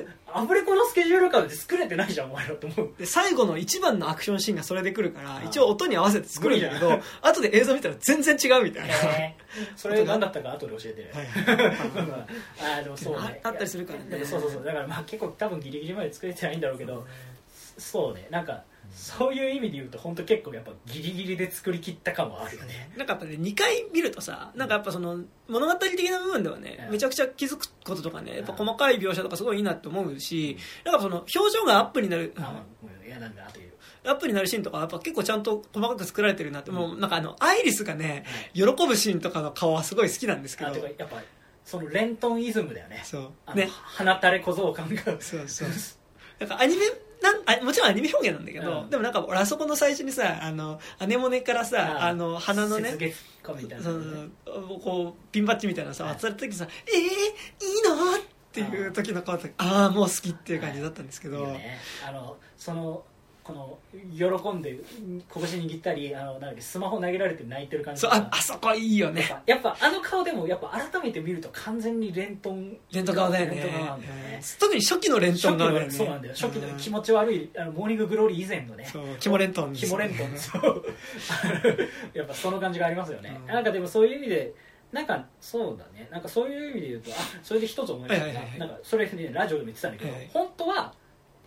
[0.00, 2.94] でアフレコのスケジュール感で作れてないじゃんお前らって思う。
[2.98, 9.76] で最後の一番のアクションシーンがそれで来るからあ一応音に合わせて作るんだけど後で映像見たら全然違うみたいな、へー。
[9.76, 11.02] それ何だったか後で教えて。
[11.02, 12.80] ねはい。
[12.80, 13.40] あでもそうね。
[13.42, 14.24] ああったりするからね。
[14.24, 14.64] そうそうそう。
[14.64, 17.06] だからまあ結構多分ギリギリまで作れてないんだろうけど
[17.78, 18.26] そうね。
[18.30, 18.64] なんか
[18.96, 22.90] そういう意味で言うと本当結構やっぱギリギリで作り切った感はあるよね。
[22.96, 26.92] なんかやっぱね2回見るとさなんかやっぱその物語的な部分ではねうん。
[26.92, 33.72] めちゃくちゃ気づくこととかねやっぱ細かい描写とかすごいいいなって思うしなんかその表情がアップになるういやなんだあと言う。
[34.06, 38.24] アップになるシーンとかやっぱ結構ちゃんと細かく作られてるなってもうなんかあのアイリスがね
[38.54, 41.22] 喜ぶシーンとかの顔はすごい好きなんですけどやっぱ
[41.66, 43.02] そのレントンイズムだよね。
[43.04, 43.56] そう。
[43.56, 43.68] ね。
[43.72, 45.02] 鼻垂れ小僧感が。
[45.20, 45.68] そうそう。
[46.38, 46.86] なんかアニメ
[47.32, 48.90] なんあもちろんアニメ表現なんだけど、うん。
[48.90, 56.14] でもなんか俺あそこの最初にさあのアネモネからさあの鼻のね雪月花みたいなそのねうこうピンバッジみたいなのさはい。
[56.14, 58.20] 渡された時にさ「えー、いいの?」っ
[58.52, 61.78] ていう時の顔とああもう好きっていう感じだったんですけど、いいよね。
[62.08, 63.04] あのその
[63.46, 63.78] この
[64.10, 64.76] 喜んで
[65.32, 68.00] 拳握ったりあのなんスマホ投げられて泣いてる感じ。
[68.00, 69.22] そうああそこいいよね。
[69.46, 73.54] やっぱあの顔でもやっぱ改めて見ると完全にレントンレントン顔だよね。
[73.54, 74.40] レントン顔だよね。
[74.58, 75.86] 特に初期のレントン顔だよね。
[75.86, 76.34] のそうなんだよ。
[76.34, 78.88] 初期の気持ち悪いあのモーニンググローリー以前のね。
[78.90, 80.28] そうキモレントンですキモレントン。
[80.36, 80.84] そう。
[82.14, 83.46] やっぱその感じがありますよね、うん。
[83.46, 84.54] なんかでもそういう意味で
[84.92, 86.08] なんかそうだね。
[86.10, 90.30] なんかそういう意味で言うとあそれで一つ思いました、はいはいなんかそれ、ね、ラジオでも言ってたんだけど、はいはい。
[90.32, 90.94] 本当は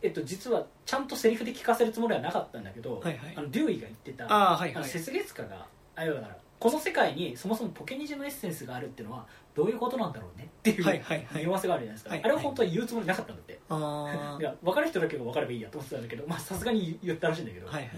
[0.01, 3.33] えっと、実はちゃんとセリフで聞かせるつもりはなかったんだけど、はいはい。
[3.35, 5.65] あのデューイが言ってたああはいはいあの雪月花が
[5.95, 11.43] あだからこの世界にそもそもポケニジのエッセンスがあるっていうのはどういうことなんだろうねっていう、はいはいはい。
[11.43, 17.91] 匂わせがあるじゃないですか、はいあれは本当は言うつもりなかったんだって、あいや分かる人だけが分かればいいやと思ってたんだけどまあさすがに言ったらしいんだけど、あはいはい。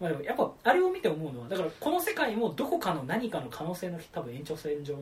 [0.00, 4.96] まあ、でもやっぱあれを見て思うのはだからこの世界もどこかの何かの可能性の多分延長線上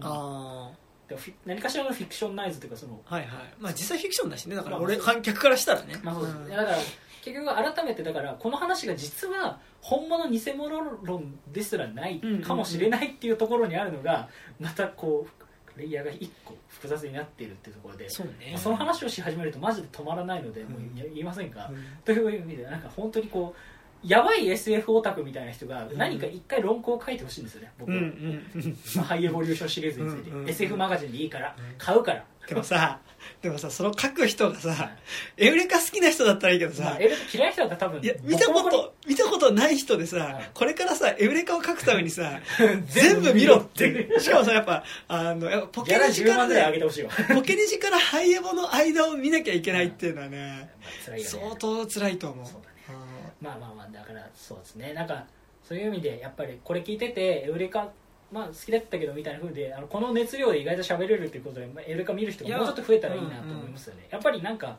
[1.46, 3.30] 何かしらのフィクションナイズというかそのあはいはい。
[3.58, 4.56] まあ実際フィクションだしね。
[4.56, 5.94] だからまあ俺観客からしたらね。
[6.02, 6.24] まあそう。
[6.24, 6.48] です、ん。
[6.48, 6.76] だから
[7.22, 10.68] 結局改めてだからこの話が実は本物偽物
[11.02, 14.28] 論ですらないかもしれないっていうところにあるのが
[14.58, 18.56] またこうプレイヤーが一個複雑になっているっていうところでそうね。
[18.56, 21.84] その話をし始めるとマジで止まらないので、もううん言いませんか、うん。
[22.04, 23.60] という意味でなんか本当にこう
[24.02, 25.98] やばい SF オタクみたいな人がうん。
[25.98, 27.90] 何か一回論考を書いてほしいんですよね僕。
[27.90, 28.78] は、うんうん。
[28.96, 32.98] まあハイエボリューションシリーズについて、うんうん SF マガジンでいいから買うから、でもさ
[33.42, 34.90] でもさその書く人がはさ
[35.38, 35.46] い。
[35.46, 40.50] エウレカ好きな人だったらいいけどさまあ、エル嫌いな人だったら多分いや見たこと見たことない人でさ、はい。
[40.54, 42.40] これからさエウレカを書くためにさ
[42.88, 44.08] 全部見ろって。
[44.18, 47.10] しかもさやっぱあのポギャラ10ケニジからねてほしいわ。
[47.34, 50.70] ポケニジからハイエボの間を見なきゃいけないっていうのはね
[51.04, 51.30] 辛いよね。
[51.30, 52.69] 相当辛いと思う
[53.40, 54.92] まあまあまあだからそうですね。
[54.92, 55.24] なんか
[55.62, 57.88] そういう意味でやっぱりこれ聞いててエウレカ
[58.32, 64.76] まあ好きだったけどみたいな風であのこの熱量で意外と喋れるっていうことで、まあ、エウレカ見る人がもうちょっと増えたらいいなと思いますよね、やっぱりなんか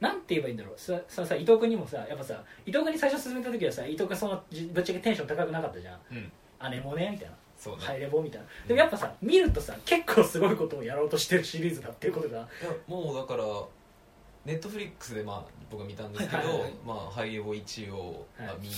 [0.00, 0.78] なんて言えばいいんだろう。
[0.78, 5.98] さささ伊藤君にもさやっぱさ伊藤君に最初進めた時はさ伊藤君そのじぶっちゃけテンション高くなかったじゃん。
[6.12, 6.32] うん。
[6.70, 7.34] 姉もねみたいな。
[7.56, 7.82] そうね。
[7.84, 8.46] ハイレボみたいな。
[8.66, 12.46] でもやっぱさ見るとさ結構すごいことをやろうとしてるシリーズだっていうことが。
[12.86, 13.44] もうだから
[14.44, 16.72] ネットフリックスでまあ僕は見たんですけど、はいはいはい。
[16.86, 18.60] まあ、ハイエボ1を、まあはい。
[18.62, 18.68] 見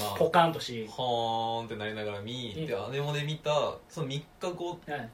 [0.00, 2.66] まあポカーンとし、はーんってなりながら見うん。
[2.66, 3.50] で姉もで見た
[3.88, 5.10] その3日後はい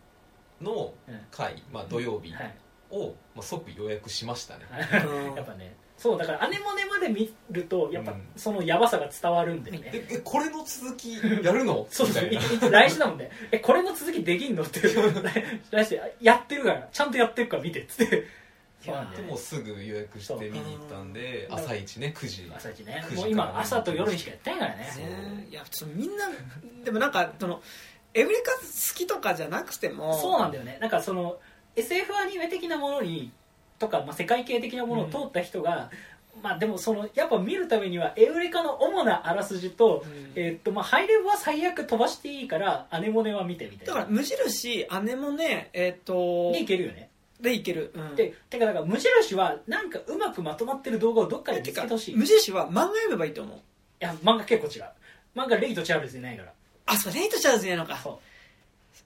[0.62, 1.20] のうん。
[1.30, 2.54] 回、まあ、土曜日はい。
[2.90, 4.64] を、まあ、即予約しましたね、
[5.06, 8.22] うん やっぱねそうだから姉もねまで見るとやっぱうん。
[8.36, 11.86] そのヤバさが伝わるんだよね、ええこれの続きやるの？
[11.92, 13.30] そうそう来週だもんね。
[13.52, 14.62] えこれの続きできんの？
[14.62, 14.80] って
[15.70, 18.24] 来週 やってるからちゃんとやってるから見てっつって
[18.82, 22.52] でもうすぐ予約して見に行ったんで朝一ね9時。
[22.54, 23.04] 朝一ね。
[23.08, 24.84] 9時もう今朝と夜にしかやってないからね。
[24.84, 26.26] ねいやちょっとみんな
[26.84, 27.60] でもなんかその
[28.14, 28.60] エウレカ好
[28.94, 30.78] きとかじゃなくてもそうなんだよね。
[30.80, 31.38] なんかその
[31.76, 33.30] SF アニメ的なものに
[33.78, 35.90] とか、まあ、世界系的なものを通った人が、
[36.42, 40.32] まあでもそのやっぱ見るためにはエウレカの主なあらすじと,、うん。
[40.34, 43.86] えーっとまあ、ハイレブは最悪飛ばしていいからアネモネは見てみたいな。
[43.86, 47.09] だから無印姉もねえっ、とでいけるよね
[47.40, 52.14] でいける、うん、でてかだから無印はなんかうまくまとまってる動画をどっかで見つけてほしい。
[52.14, 53.58] い無印は漫画読めばいいと思う。
[53.98, 54.84] や漫画結構違う。
[55.34, 56.52] 漫画レイとチャールズいないから。
[56.86, 57.96] あそうレイト・チャールズいないのか。
[57.96, 58.29] そう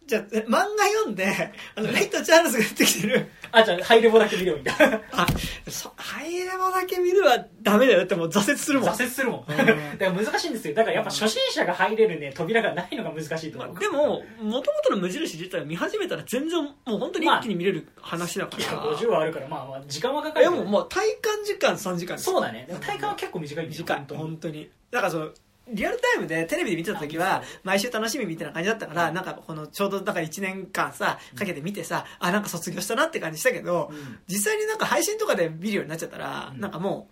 [0.07, 3.31] じゃあえ漫画読んであのレイト・チャールズが出てきてる。
[3.53, 5.01] あじゃあハイレボだけ見ろみたいな。
[5.13, 5.27] あ
[5.69, 7.99] そハイレボだけ見るはダメだよ。
[8.01, 8.91] だってもう挫折するもん。
[8.91, 9.45] 挫折するもん。
[9.49, 9.57] うん。
[9.57, 10.75] だから難しいんですよ。
[10.75, 19.49] だからやっぱ初心者が入れるね扉がないのが難しいと思う、まあ、でももともとの無印自体を見始めたら全然もう本当に一気に見れる話だかいやら、50はあるから。
[19.49, 20.45] まあまあ時間はかかる。
[20.45, 22.67] でももう体感時間3時間そうだね。
[22.69, 24.05] でも体感は結構短い短い。
[24.11, 24.71] 本当に。
[24.91, 25.31] だからその
[25.69, 34.19] リアルタイムでテレビで見てた時は毎週楽しみみたいな感じだったからなんかこのちょうどだから1年間さかけて見てさあなんか卒業したなって感じしたけどうん。
[34.27, 36.61] 実際になんか配信とかで見るようになっちゃったらうん。
[36.61, 37.09] なんかも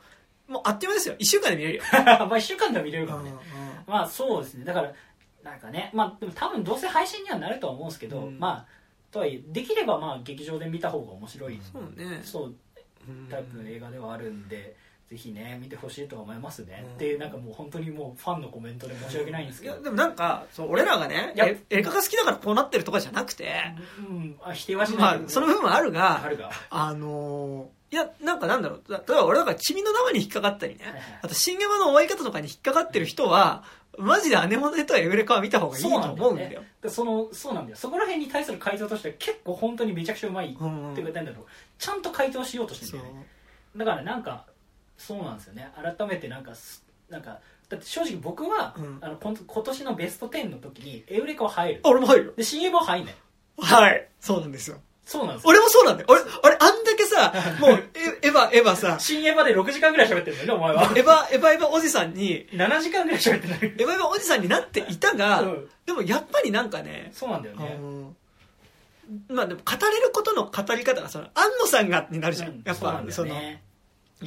[0.48, 1.14] うもうあっという間ですよ。
[1.14, 1.84] 1週間で見れるよ。
[2.04, 3.32] まあ1週間では見れるからね。
[3.86, 4.64] まあそうですね。
[4.64, 4.92] だから
[5.42, 8.38] なんかねまあでも多分どうせ配信にはなるとは思うんですけど、うん。
[8.38, 8.66] まあ
[9.10, 12.20] とはいえできればまあ劇場で見た方が面白い、そうね。
[12.22, 12.54] そう
[13.08, 13.28] うん。
[13.28, 14.76] タイプの映画ではあるんで、
[15.12, 16.94] ぜひね見てほしいとは思いますね、うん。
[16.94, 19.78] っていうなんかもう本当にもうファンのコメントで申し訳ないんですけど。
[19.82, 23.52] でもなんかそう俺らがねいやえ映画が好きだからこうなってるとかじゃなくて
[23.98, 24.36] うん。
[24.42, 26.50] あ否定はしまないけどあその部分はあるがあるが。
[26.70, 28.82] あのーいやなんかなんだろう。
[28.90, 30.80] だ例えば俺だから君の名はに引っかかったりね。
[31.20, 33.64] あと新山の終わり方とかに引っかかってる人は
[33.98, 36.62] マジで姉モネとエウレカは見た方がいいと思うんだよ。
[36.80, 37.76] でそのそうなんだよ。
[37.76, 41.46] そこら辺に対する回答としては結構本当にめちゃくちゃうまいってうん言われたんだけど
[41.78, 43.26] ちゃんと回答しようとしてるんだよね。
[43.76, 44.46] だからなんか
[45.06, 45.68] そうなんですよね。
[45.74, 48.98] 改めてなんかすなんかだって正直僕は、うん。
[49.00, 51.80] あのこん今年のベスト10の時にエウレカは入る。
[51.82, 52.26] あ俺も入る。
[52.26, 53.14] よで新エヴァは入んない。
[53.58, 54.08] はい。
[54.20, 54.78] そうなんですよ。
[55.04, 55.50] そうなんですよ。
[55.50, 56.06] 俺もそうなんだよ。
[56.10, 60.82] 俺俺あんだけさ もうエエヴァエヴァさ新エヴァで6時間ぐらい喋ってるんだよねお前は。
[60.82, 62.46] エヴァエヴァエヴァおじさんに。
[62.50, 63.58] 7時間ぐらい喋ってない。
[63.60, 65.70] エヴァエヴァおじさんになっていたが、うん。
[65.86, 68.14] でもやっぱりなんかねそうなんだよあねの
[69.28, 72.62] まあでも語れることの語り方がその安野さんがになるじゃん、うん。
[72.64, 73.34] やっぱそうなんだその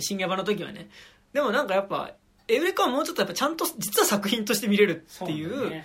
[0.01, 0.89] 新エヴァの時はね。
[1.33, 2.13] でもなんかやっぱ
[2.47, 5.83] エウレカはもうちょっとやっぱちゃんと実は作品として見れるっていう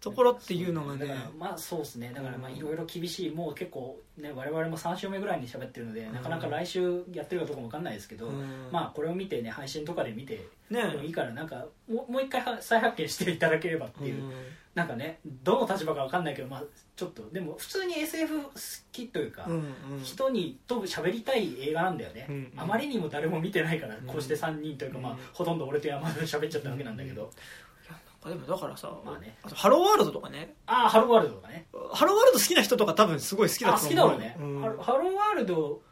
[0.00, 1.14] ところっていうのがね。
[1.38, 2.12] まあそうですね。
[2.14, 8.68] だからまあうんいろいろ厳しいもう結構ね我々も3週目ぐらいに喋ってるのでなかなか来週やってるかどうかも分かんないですけど、うん。
[8.70, 14.32] まあこれを見てね配信とかで見てもいいからなんかもう一回は再発見していただければっていう、うん
[14.74, 16.62] なんかねどの立場か分かんないけどまあ
[16.96, 18.50] ちょっとでも普通に SF 好
[18.90, 20.02] きというか、うんうん。
[20.02, 24.06] 人にと喋りたい映画なんだよね、うんあまりにも誰も見てないから、うん。
[24.06, 25.18] こうして3人というか、まあうん。
[25.32, 27.30] ほとんど俺と山田で喋っちゃったわけなんだけど、
[28.24, 29.36] あでもだからさ、まあね。
[29.42, 30.54] あとハローワールドとかね。
[30.66, 31.66] ああハローワールドとかね。
[31.92, 33.88] ハローワールド好きな人とか多分すごい好きだあと思う。
[33.88, 34.60] 好きだろうね、うん。
[34.60, 35.82] ハローワールド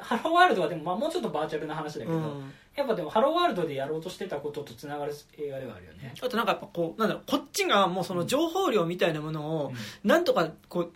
[0.00, 2.52] ハローワールドはでもまあもうちょっとバーチャルな話だけど、うん。
[2.76, 10.08] やっぱでもハローワールドでやろうとしてたこととつながる映画ではあるよね、あとなんかやっぱこうなんだろうこっちがもうその情報量みたいなものをうん。
[10.08, 10.92] なんとかこう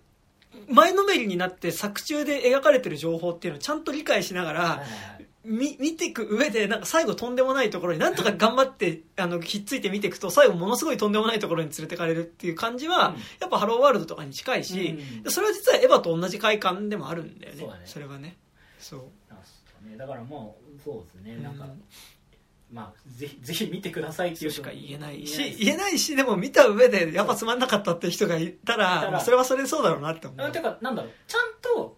[0.69, 4.83] 前のめりになって作中で描かれてる情報っていうのをちゃんと理解しながら、
[5.45, 13.15] み見ていく上でなんか最後とんでもないところになんとか頑張ってあのひっついて見ていくと最後ものすごいとんでもないところに連れてかれるっていう感じは、うん。
[13.41, 15.31] やっぱハローワールドとかに近いし、うん。
[15.31, 17.67] それは実はエヴァと同じ快感でもあるんだよね。
[17.85, 18.37] それはね
[18.91, 19.01] そう。
[19.89, 19.97] ね。
[19.97, 21.37] だからもうそうですね。
[21.43, 21.83] なんか、うん
[22.71, 24.51] まあぜひぜひ見てくださいっていう。
[24.51, 30.47] しか言えない言し言えないしでも見た上でやっぱつまんなかったって人がいたらそれはそれでそうだろうなって思う。
[30.47, 31.13] あてかなんだろう。
[31.27, 31.97] ちゃんと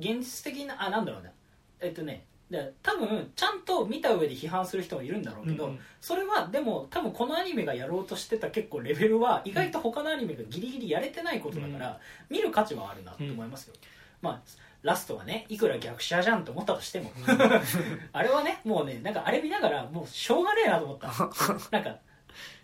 [0.00, 1.32] 現実的なあなんだろうね。
[1.78, 5.78] えっとねで多分ちゃんと見た上で批判する人もいるんだろうけど、うんうん。
[6.00, 13.74] それはでも多分このアニメがやろうとしてた結構レベルは意外と他のアニメがギリギリやれてないことだから、見る価値はあるなと思いますよ、
[14.20, 14.42] まあ
[14.84, 17.10] ラストはねいくら逆者じゃんと思ったとしても、
[18.12, 21.08] あれはねもうねなんかあれ見ながらもうしょうがねえなと思った。
[21.72, 21.98] なんか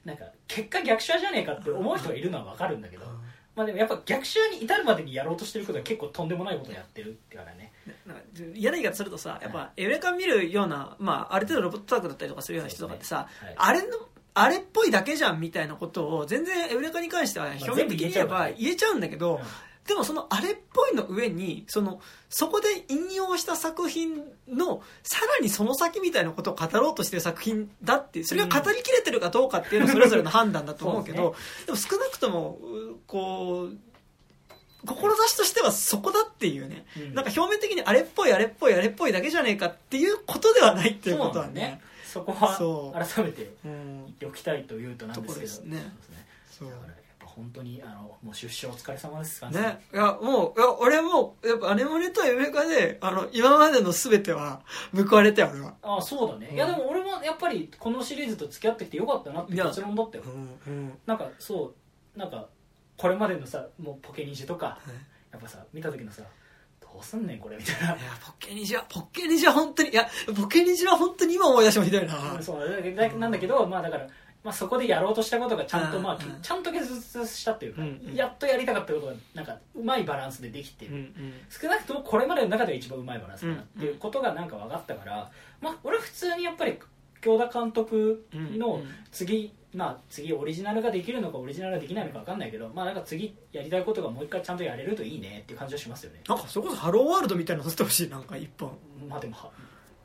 [0.04, 3.06] なんか結果逆者じゃねえかって思う人がいるのは分かるんだけど、
[3.56, 7.72] まあでもやっぱ逆者に至るまでにやろうとしてることは結構とんでもないことをやってるってからね。
[8.06, 8.22] なんか
[8.54, 13.54] 嫌な言い方するとさやっぱエウレカ見るような、まあ、ある程度ロボットワークだったりとかするような人とかってさ、そうですね。
[13.56, 13.98] あれの
[14.34, 19.40] あれっぽいだけじゃんみたいなことを全然エウレカに関しては表面的に言えば言えちゃうんだけど、うん
[19.86, 31.34] でもそのあれっぽいの上にそのそこで引用した作品のさらにその先みたいなことを語ろうとしてる作品だってそれが語りきれてるかどうかっていうのはそれぞれの判断だと思うけど
[31.66, 33.76] でも少なくともうこう
[34.86, 37.14] 志としてはそこだっていうね、うん。
[37.14, 41.80] なんか表面的にあれっぽいあれっぽいあれっぽいだけじゃねえかっていうことではないっていうことはね。
[42.06, 42.26] そね。
[42.26, 44.04] そこは改めてうん。
[44.06, 45.48] 言っておきたいというとなんですけど。
[45.50, 45.92] そうですね。
[46.50, 46.68] そう
[47.40, 54.60] 本当にあのもう出所お疲れ様ですかね、いやもういや俺もやっぱアネモネとエウレカであの今までの全ては
[54.94, 56.56] 報われたよ俺はああそうだね、うん。
[56.56, 59.66] いやでも俺もやっぱりこのシリーズと付き合ってきてよかったなっていや。
[59.66, 60.24] 結論だったよ。
[60.66, 60.98] うんうん。
[61.06, 61.74] なんかそ
[62.14, 62.46] うなんか
[62.96, 64.78] これまでのさもうポケニジとか
[65.32, 66.22] やっぱさ見た時のさ
[66.80, 67.86] どうすんねんこれみたいな。
[67.86, 72.34] いやポッケニジはポッケニジは本当にいやポケニジは本当に今思い出してもひどいな。
[72.34, 74.06] うんそうだだなんだけどまあだから、
[74.42, 77.82] まあ、そこでやろうとしたことがちゃんと、まあちゃんと結実したっていうか、
[78.14, 81.12] やっとやりたかったことがなんかうまいバランスでできてる、
[81.50, 86.78] 少なくともこれまでの中では一番うまいバランスだなっていうことがなんか分かったから、まあ俺は普通にやっぱり
[87.20, 88.80] 京田監督の
[89.12, 96.22] 次、まあ次オリジナルができるのかオリジナルができないのか分かんないけどまあなんか次やりたいことがもう一回ちゃんとやれるといいねっていう感じはしますよね。
[96.26, 98.70] なんかそれこそハローワールドみたいなの撮ってほしいなんか一本。
[99.06, 99.50] まあでもは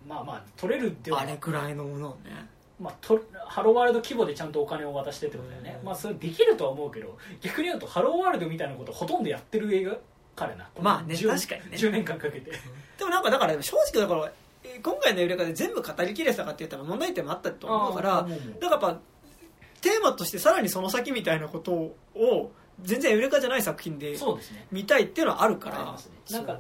[0.06, 2.48] まあまあ取れるっていうのはあれくらいのものをね
[2.80, 5.86] まあ、とハローワールド規模でちゃんとお金を渡してってことだよね、うん。
[5.86, 9.98] まあそれできるとは思うけど逆に言うとハローワールドみたいなことほとんどやってる映画
[10.36, 11.78] からなまあね10確かにね。
[11.78, 12.52] 10年間かけて。
[12.52, 14.32] でもなんかだから正直だから
[14.64, 18.30] えー今回のエウレカで全部語りきれてたかって言ったら問題点もあったと思うからだか
[18.60, 19.00] らやっぱ
[19.82, 24.18] テーマとしてさらにその先みたいなことを全然エウレカじゃない作品で
[24.72, 25.78] 見たいっていうのはあるから。
[25.80, 25.92] ね。
[26.32, 26.60] なんか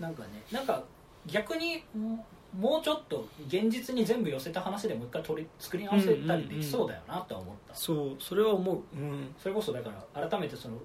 [0.00, 0.82] なんかねなんか
[1.26, 2.24] 逆にも
[2.58, 8.82] もうちょっと現実に全部寄せた話でもう一回取り作り直せたりできそうだよなとは思った、そうそれは思う。
[8.94, 9.34] うん。
[9.38, 10.76] それこそだから改めてその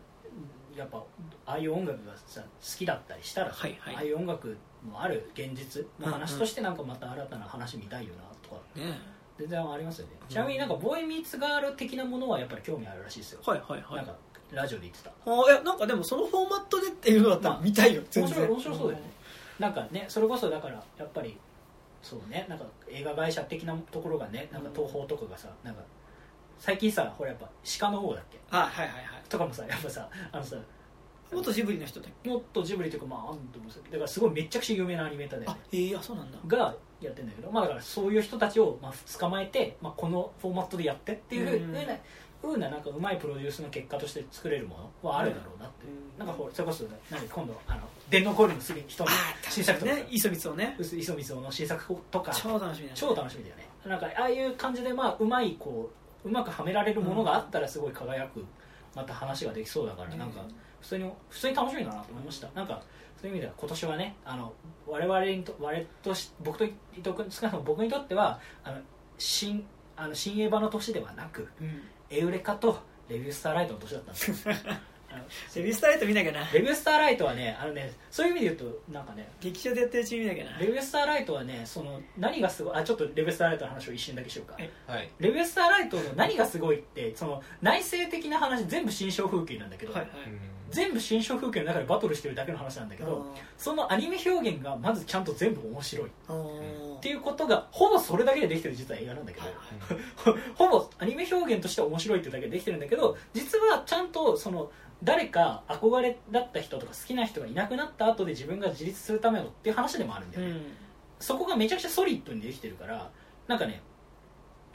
[0.76, 1.04] やっぱ
[1.46, 3.96] ああいう音楽がさ好きだったりしたらさ、はいはい。
[3.96, 8.62] ああいう音楽のある現実の話としてなんかまた新たな話見たいよなとか。
[8.76, 10.14] ね全然ありますよね。
[10.30, 13.96] ちなみになんかボーイミーツガール的なものはやっぱり興味あるらしいですよ、はいはいはい。
[13.98, 14.16] なんか
[14.54, 15.10] ラジオで言ってた。
[15.10, 18.38] あいやなんかでもそのフォーマットでっていうのだったら見たいよ全然。
[18.38, 19.12] 面白い面白そうだよね。
[19.60, 21.38] なんかねそれこそだからやっぱり
[22.06, 25.82] そうねなんか映画会社的なところがねなんか東宝とかがさなんか
[26.60, 28.40] 最近さほらやっぱ鹿の王だっけ？
[28.52, 29.24] あはいはいはい。
[29.28, 30.56] とかもさやっぱさあのさ
[31.34, 32.30] 元ジブリの人だっけ？
[32.30, 33.84] もっとジブリというかまああんと思うんですよ。
[33.92, 36.38] だからすごいめちゃくちゃ有名なアニメーターで、あええあそうなんだ。
[36.46, 41.74] がやってんだけどまあだからそういう人たちをまあ捕まえて、まあ、このフォーマットでやってっていうふううん。
[41.74, 41.88] なふ
[42.52, 46.20] うななんかうまいプロデュースの結果として作れるものはあるだろうなって、うん。
[46.20, 49.10] なんかほらそれこそなんで今度あの電脳コイルのすぐ人の
[49.50, 49.92] 新作とか。
[49.94, 50.76] ね磯光をね。
[50.80, 52.32] 磯光雄の新作とか。
[52.34, 52.92] 超楽しみだね。
[52.96, 53.68] 超楽しみだよね。
[53.86, 55.92] なんかああいう感じでまあうまいこ
[56.24, 58.44] ううまくはめられるものがあったらすごい輝く
[58.96, 60.42] また話ができそうだからなんか
[60.82, 62.50] 普通に普通に楽しみだなと思いました。
[62.56, 62.82] なんか
[63.22, 64.54] そういう意味では今年はねあの
[64.88, 68.78] 我々にと我とし僕と伊藤君少なくとも僕にとってはあの
[69.18, 69.66] 新
[69.96, 74.48] あの新エヴァの年ではなくうんエウレカとレビュースターライトの年だったんです。
[74.50, 74.56] よ
[75.12, 76.52] あのセビスターライト見なきゃな。
[76.52, 80.58] レビュースターライトはねあのねそういう意味で言うとなんかね劇場でやってるうちに見なきゃな。
[80.58, 84.56] レビュースターライトはねその何がすごいあちょっとレビュースターライトの話を一瞬だけしようか。
[84.56, 84.70] はい。
[84.88, 85.10] はい。
[85.20, 90.12] レビュースターライトの何がすごいってその内省的な話全部新象風景なんだけど、はいはい
[90.76, 96.08] 全部新象風景の中でバトルしてるだけの話なんだけどそのアニメ表現がまずちゃんと全部面白い。
[96.08, 99.48] っていうことがほぼそれだけでできてる実は映画なんだけど、
[100.56, 104.70] ほぼアニメ表現として面白いってだけでできてるんだけど実はちゃんとその
[105.02, 110.62] 誰か憧れだった人とか好きな人がいなくなった後で自分が自立するためのっていう話でもあるんだよね、うん。
[111.20, 113.10] そこがめちゃくちゃソリッドにできてるから
[113.48, 113.82] なんかね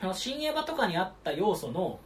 [0.00, 2.00] あの新エヴァとかにあった要素の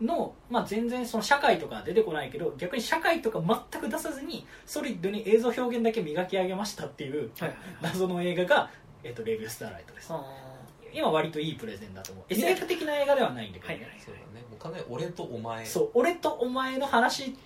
[0.00, 3.40] の、まあ、全然その社会とか出てこないけど逆に社会とか
[3.72, 7.30] 全く出さずにソリッドに映像表現だけ磨き上げましたっていう
[7.80, 8.70] 謎の映画が、
[9.02, 10.08] えっとレビュースターライトです。
[10.10, 10.22] あ
[10.92, 12.24] 今割といいプレゼンだと思う。
[12.28, 13.74] SF 的な映画ではないんだけど、ね。
[13.74, 14.46] はいはいそうだね。
[14.48, 15.66] もう完全に俺とお前。
[15.66, 17.36] そう俺とお前の話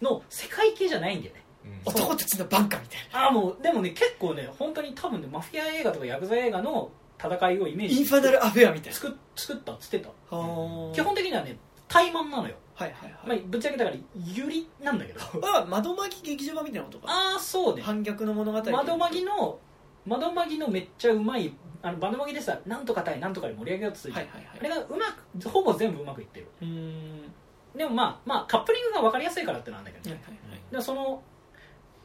[0.00, 1.42] の世界系じゃないんだよね。
[1.64, 1.80] うん。
[1.84, 3.26] 男たちのバンカみたいな。
[3.26, 8.98] ああもうでもね結構ね本当に多分ねマフィア映画とかヤクザ映画の戦いをイメージインファナルアフェアみたいな。
[8.98, 10.08] 作っ作ったっつってた。
[10.30, 15.20] 基本的にはね怠慢なのよ、はいはいまあはい、ぶっちゃけだからユリなんだけど。
[15.42, 17.06] あ窓マギ劇場版みたいなことか。
[17.08, 17.82] ああそうね。
[17.82, 18.70] 反逆の物語。
[18.70, 19.58] 窓マギの
[20.06, 21.52] 窓マギのめっちゃうまい
[21.82, 24.58] あの窓マギでさなんとか対なんとかで盛り上げようとするじゃん、はいはいはい。
[24.60, 25.06] あれがうま
[25.42, 26.46] くほぼ全部うまくいってる。
[26.62, 27.32] うーん。
[27.74, 30.60] でもまあまあカップリングが分かりやすいからってなんだけどね、はいはいはい。
[30.70, 31.22] でもその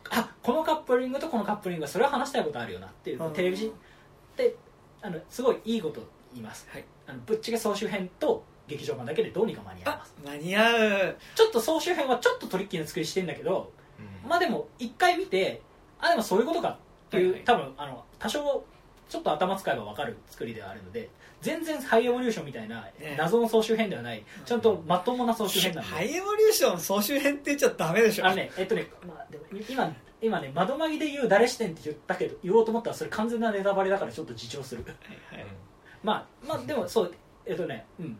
[0.09, 3.73] あこのカップリングとこのカップリングはそれは話したいことあるよなっていううんテレビ
[4.35, 4.55] で
[5.01, 6.01] あのすごいいいこと
[6.33, 6.85] 言います、はい。
[7.07, 11.17] あのぶっちゃけ総集編と劇場版だけでどうにか間に合いあます間に合う。
[11.35, 13.71] ちょっと総集編はちょっとトリッキーな作りしてんだけど
[14.23, 14.29] うん。
[14.29, 15.61] まあでも一回見て
[15.99, 16.77] あでもそういうことかっ
[17.09, 17.43] ていう、はいはい。
[17.43, 18.63] 多分あの多少
[19.09, 21.09] ちょっと頭使えば分かる作りではあるので
[21.41, 23.15] 全然ハイエボリューションみたいなね。
[23.17, 28.25] 謎の総集編ではない、ちゃんとまともな総集編なんで、 ハイエボリューション総集編って言っちゃダメでしょ。
[28.25, 34.85] あのねえっとね、まあ、でも今今ねまどマギで言う誰視点って言ったけど言おうと思ったらそれ完全なネタバレだからちょっと自重する。
[34.85, 34.91] は
[35.35, 35.47] いはい。
[36.01, 37.13] まあまあでもそう
[37.45, 38.17] えっとねうん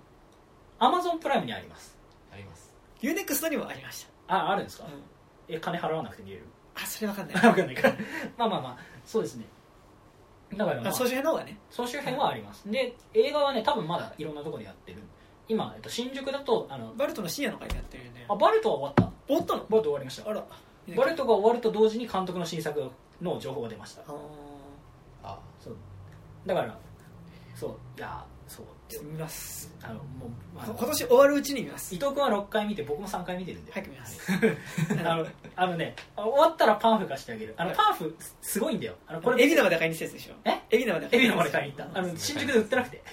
[0.85, 1.97] アマゾンプライムにあります。
[2.33, 2.73] あります。
[3.01, 4.99] ユーネクストにもありましああるんですか、た、うん。
[5.47, 6.45] え金払わなくて見れる？
[6.75, 7.35] あそれわかんない。
[7.35, 7.87] 分かんないか。
[7.89, 7.95] ら
[8.37, 9.45] まあまあまあそうですね。
[10.55, 11.57] だから、まあ、あ総集編の方がね。
[11.69, 12.69] 総集編はあります。
[12.69, 14.99] で映画はね多分まだいろんなところでやってる。
[15.47, 18.25] 今、えっと、新宿だとあのバルトの深夜の会でやってるよね。
[18.29, 19.27] あバルトは終わった。
[19.27, 19.59] 終わったの？
[19.69, 20.29] バルト終わりました。
[20.29, 20.45] あら。
[20.95, 24.01] バルトが終わると同時に監督の新作の情報が出ました。
[24.01, 24.05] あ
[25.23, 25.75] あそう。
[26.45, 26.77] だから
[27.55, 27.77] そう。
[27.97, 28.25] いや
[28.97, 29.71] そうー見ます。
[29.81, 30.29] あのもう
[30.65, 31.93] 今年終わるうちに見ます。
[31.93, 34.19] 伊藤君は6回見て僕も3回見てるんで、早く見ます。
[35.05, 37.53] あのあのねあ終わったらパンフ貸してあげる。
[37.57, 37.77] あのはい。
[37.77, 38.95] パンフすすごいんだよ。
[39.07, 40.33] あのこれ海老名まで買いにしたやつでしょ？
[40.45, 40.61] え？
[40.71, 43.03] 海老名まで海老名まで買いに行ったあの新宿で売ってなくて。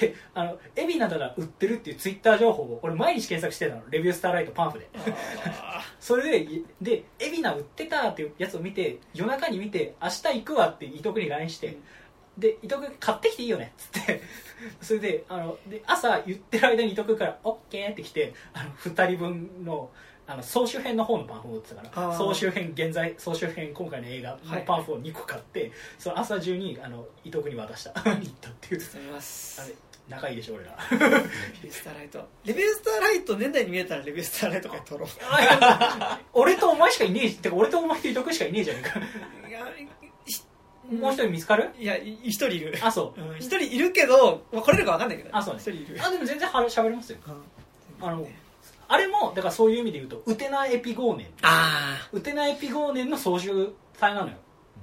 [0.00, 3.82] であの海老名なら売ってるっていうツイッター情報を俺毎日検索してたの。
[3.90, 4.88] レビュースターライトパンフで。
[5.46, 11.82] あ それでで海老名売ってたっていうやつを見て夜中に見て明日行くわって伊藤君に LINE して、うん
[12.38, 13.72] で伊藤君買ってきていいよね？
[13.72, 14.22] っつって。
[14.80, 19.90] それであので朝言ってる間に伊藤君から「オッケーって来てあの2人分の
[20.26, 27.92] あの総集編の方のパンフを売ってたから総集編現在総集編今回の映画のパンフを2個買って、その朝中にあの伊藤君に渡した。
[28.02, 28.80] 行ったっていう。
[28.80, 29.60] ーちょっと見ます。
[29.62, 29.74] あれ
[30.08, 30.76] 仲いいでしょ俺ら。
[30.90, 32.28] レビュースターライト。
[32.44, 35.08] レビュースターライト年内に見えたらレビュースターライトから撮ろう。
[36.32, 39.00] 俺とお前しかいねえてか俺とお前と伊藤君しかいねえじゃねえか。
[39.48, 39.66] いや
[40.90, 41.70] もう一人見つかる？
[41.78, 42.78] いやい一人いる。
[42.82, 43.20] あそう。
[43.20, 43.36] うん。
[43.38, 45.36] 一人いるけどまあ来れるか分かんないけど。
[45.36, 45.60] あそうね。
[45.60, 45.98] 一人いる。
[46.00, 47.18] あでも全然はしゃべりますよ。
[47.26, 48.08] うん。
[48.08, 48.26] あの
[48.88, 54.34] あれもだからそういう意味で言うとウテナエピゴーネンあウテナエピゴーネンの総集体なのよ。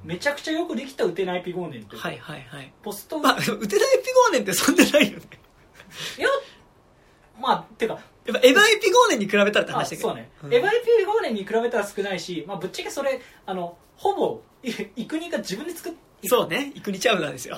[0.04, 2.74] めちゃくちゃよくできたウテナエピゴーネンってはいはいはい。
[2.82, 5.26] ポスト、まあでもウテナエピゴーネンってそんなないよね。
[6.18, 6.28] いや
[7.40, 10.10] まあてかやっぱエヴァエピゴーネンに比べたらってあ話だけど。
[10.10, 10.54] そうね、ん。
[10.54, 15.94] エヴァエピゴーネンに比べたら少ないし、まあ、ぶっちゃけそれあのほぼいイクニが自分で作っ
[16.28, 16.72] そうね。
[16.74, 17.58] イクニチャウダーですよ。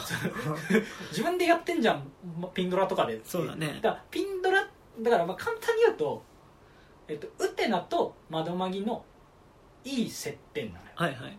[1.12, 2.12] 自分でやってんじゃん。
[2.40, 3.22] まピンドラとかで。
[3.24, 3.80] そうだね。
[3.82, 4.68] だからピンドラ
[5.02, 6.24] だからまあ簡単に言うと、
[7.08, 9.06] えっと、ウテナと窓マギの
[9.84, 10.92] いい接点なのよ。
[10.96, 11.38] はいはい。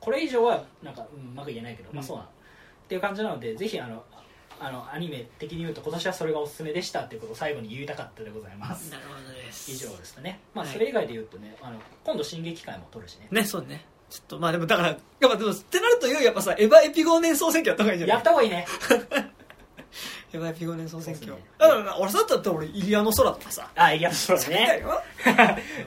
[0.00, 1.98] これ以上はなんか、うん、うまく言えないけど、まうん。
[1.98, 2.28] あそうなの。
[2.28, 2.32] っ
[2.88, 4.04] ていう感じなのでぜひあの
[4.58, 8.90] あのアニメ的に言うと今年はそれがおすすめでしたっていうことを最後に言いたかったでございます。
[8.90, 9.70] なるほどです。
[9.70, 13.28] 以上ですかね、まあ、はいそれ以外で言うとねあの今度進撃会も撮るしね。
[13.30, 18.16] ねそうねちょっとまあでもだからやっぱでもってなるといよいよやっぱさエヴァエピゴーネン総選挙やった方がいいんじゃない？
[18.16, 18.66] やった方がいいね。
[20.32, 21.32] やばいピゴネ総選挙。
[21.32, 21.38] ね。
[21.58, 24.80] だから俺だったら俺イリアの空とかさあ いやそうだだね。
[24.82, 25.02] よ。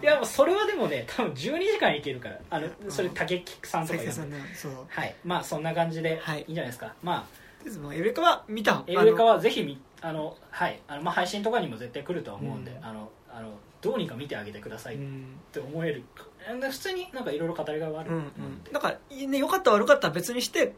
[0.02, 4.72] いやもうそれはでもね多分12時間いけるからあのそれ竹木さんとかさんねそう。
[4.90, 5.16] はい。
[5.24, 6.40] まあそんな感じではい。
[6.42, 6.94] いいんじゃないですか。
[7.04, 10.80] まあエウレカは見たエウレカはぜひみあのはい。
[10.88, 12.86] あのまあ配信とかにも絶対来るとは思うんで、うん。
[12.86, 13.50] あのあの
[13.82, 16.24] どうにか見てあげてくださいっうんて思える、で
[16.72, 18.12] 普通になんかいろいろ語りがいはある。
[18.12, 18.64] うんと思うん。
[18.64, 20.74] でなんかね良かった悪かったは別にして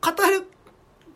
[0.00, 0.46] 語る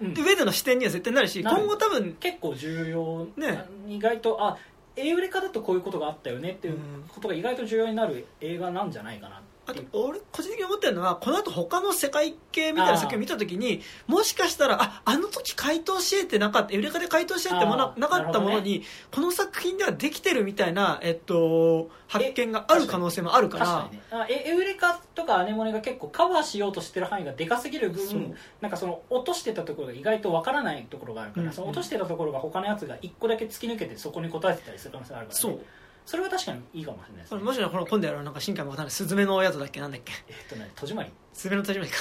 [0.00, 0.14] うん。
[0.14, 1.56] 上での視点には絶対なるしなる。
[1.58, 3.50] 今後多分結構重要、ね。
[3.50, 4.58] あ意外とあ
[4.96, 23.66] エウレカだとこういうことがあったよねっていうことが意外と重要になる映画なんじゃないかなっていう俺個人的に思ってるのはこの後他の世界系みたいな作品を見た時にもしかしたらああの時回答し得てなかったエウレカで回答し得てもななかったものに、この作品ではできてるみたいな、えっと、発見がある可能性もあるから。
[23.66, 24.02] 確かにね。
[24.10, 35.60] あエエウレカとかアネモネが結構カバーしようとしてる範囲がでかすぎる分なんかその落としてたところが意外とわからないところがあるから、うんその落としてたところが他のやつが1個だけ突き抜けてそこに答えてたりする可能性があるから、ね、そう
[36.06, 41.96] それは確かにいいかもしれないです、ね、もしろこの今度やるなんか新海もわかんないスズメのお宿だっけなんだっけえっとね戸締まりスズメの戸締まりか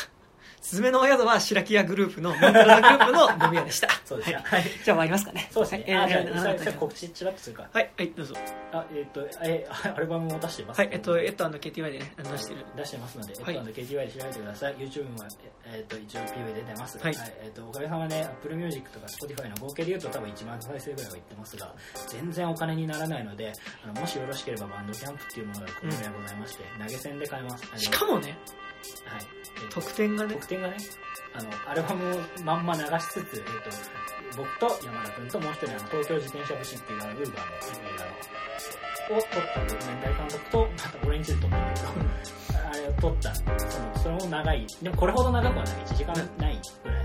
[0.63, 3.89] スズメのお宿は白木屋グループのモンタラダグループの飲み屋でした。
[4.05, 4.35] そうですね。
[4.37, 4.63] はい、はい。
[4.63, 5.49] じゃあ終わりますかね。
[5.51, 6.05] そうですね、はい。
[6.05, 7.69] あじゃあえーそれえーそれ告知ちらっとするか。
[7.73, 8.35] はい、はい、どうぞ。
[8.71, 12.65] あえっ、とえアルバムも出してますはいえっとエット &KTY でね出してる。
[12.77, 13.55] 出してますので、はい。
[13.55, 14.75] えっと KTY で調べてください。
[14.75, 15.25] YouTube も、
[15.65, 17.15] えっと一応 PV で出ます、はい。
[17.43, 21.73] えっとおかげさまで Apple Music とか Spotify の合計で言うと多分1万再生ぐらいはいってますが
[22.07, 23.51] 全然お金にならないので
[23.83, 27.65] あのもしよろしければバンドキャンプっていうものがございまして、投げ銭で買えます。
[27.77, 28.37] しかもね
[29.05, 29.21] はい。
[29.61, 30.33] えっと特典がね。
[30.35, 30.77] 特典がね
[31.35, 33.43] あのアルバムをまんま流しつつ、えっと
[34.37, 46.61] 僕と山田君ともう一人あの東京自転車武士っていうあのウーバーの映画を撮ったドキュメンタリー監督とまたオレンジで撮ったんだけどあれを撮ったそのそれも長いでもこれほど長くはない1時間ないぐらい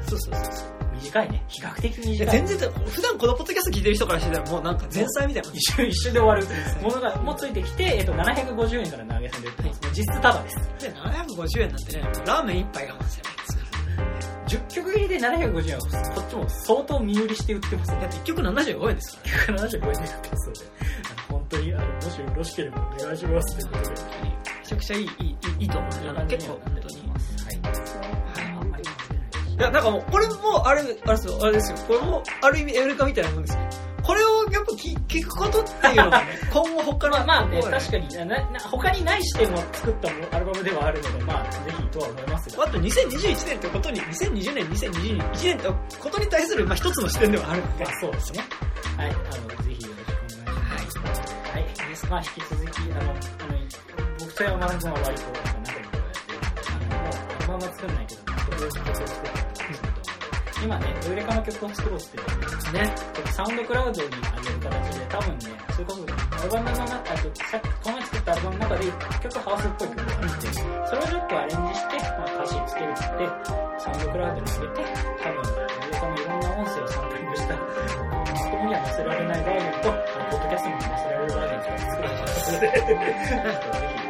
[0.07, 19.59] そうそうそうそう短いね比較的短い全然普段このポッドキャスト聞いてる人からしてたらもうなんか前菜みたいな一瞬一瞬で終わるものがもうついてきて、えっと、750円から投げ銭で売ってます、もう実質タダですで750円なんてねラーメン一杯我慢すればいいですよ10曲入りで750円はこっちも相当身売りして売ってますだって1曲75円ですから。
[19.59, 20.61] 1曲75円で売ってまそうで
[21.29, 23.67] 本当にあのもしよろしければお願いします。
[23.67, 25.01] こでめちゃくちゃい。
[25.01, 25.91] いいいいいと思う。
[26.27, 26.99] 結構本当にい。
[26.99, 27.09] い。
[29.59, 31.79] や、なんかもう、これも、あれ、あれですよ、あれですよ。
[31.87, 33.25] これも、ある意味、エウレカみたい。
[33.25, 33.88] なもんですよ。
[34.09, 42.65] これをやっぱ聞聞くことっていうのがね今後他のまあまあね確かになな他にない視点を作ったもアルバムではあるのでまあぜひとは思いますが。
[42.65, 48.41] あと2021年ってことに2020年2021年ってことに対するまあ一つの視点ではあるのでまあそうですね。
[48.97, 51.35] はいあのぜひよろしくお願いします。
[51.53, 53.15] はい、まあ引き続きあのあの
[54.21, 55.99] 僕と山田君は割と仲良くやってるんで
[56.67, 59.39] あのもうアルバムは作んないけど曲を曲を作って。
[59.43, 59.48] る
[60.63, 63.09] 今ね、ウレカの曲を作ろうって言ってるんですね。
[63.39, 68.85] サウンドクラウドに上げる形で多分ねそれこそアルバムの中あとさっきこの作ったアルバムの中で
[69.23, 73.07] 曲ハウスっぽい曲があってそれをちょっとアレンジして、まあ、歌詞つけるって
[73.79, 74.91] サウンドクラウドに上げて
[75.23, 77.55] 多分ウレカのいろんな音声をサンプリングした。
[77.55, 84.03] まともには載せられないバージョンとポッドキャストにも載せられるバージョンと作られてます。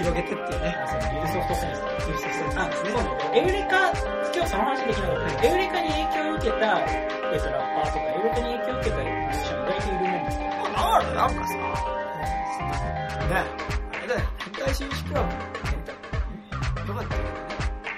[0.00, 0.76] 広げてっていうね。
[1.12, 2.56] ユーソフトセンスそうそうそう。
[2.56, 2.98] あ、そうね。
[3.36, 3.92] エウレカ、
[4.34, 5.46] 今日その話できなかった。
[5.46, 10.44] エウレカに影響を受けた、えっと、ラッパーとか、エウレカに影響を受けたミュージシャン意外といるもんですよ。
[10.74, 11.54] あらなんかさ。
[11.54, 11.60] ね。
[13.30, 15.28] あれだよ変態紳士クラブ。
[15.30, 17.30] よかったけどね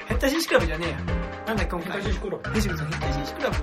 [0.09, 0.97] 変態紳士クラブじゃねえや。
[1.47, 1.93] なんだ今回。
[1.93, 2.43] 変態紳士クラブ。
[2.45, 3.57] 変態紳士クラブ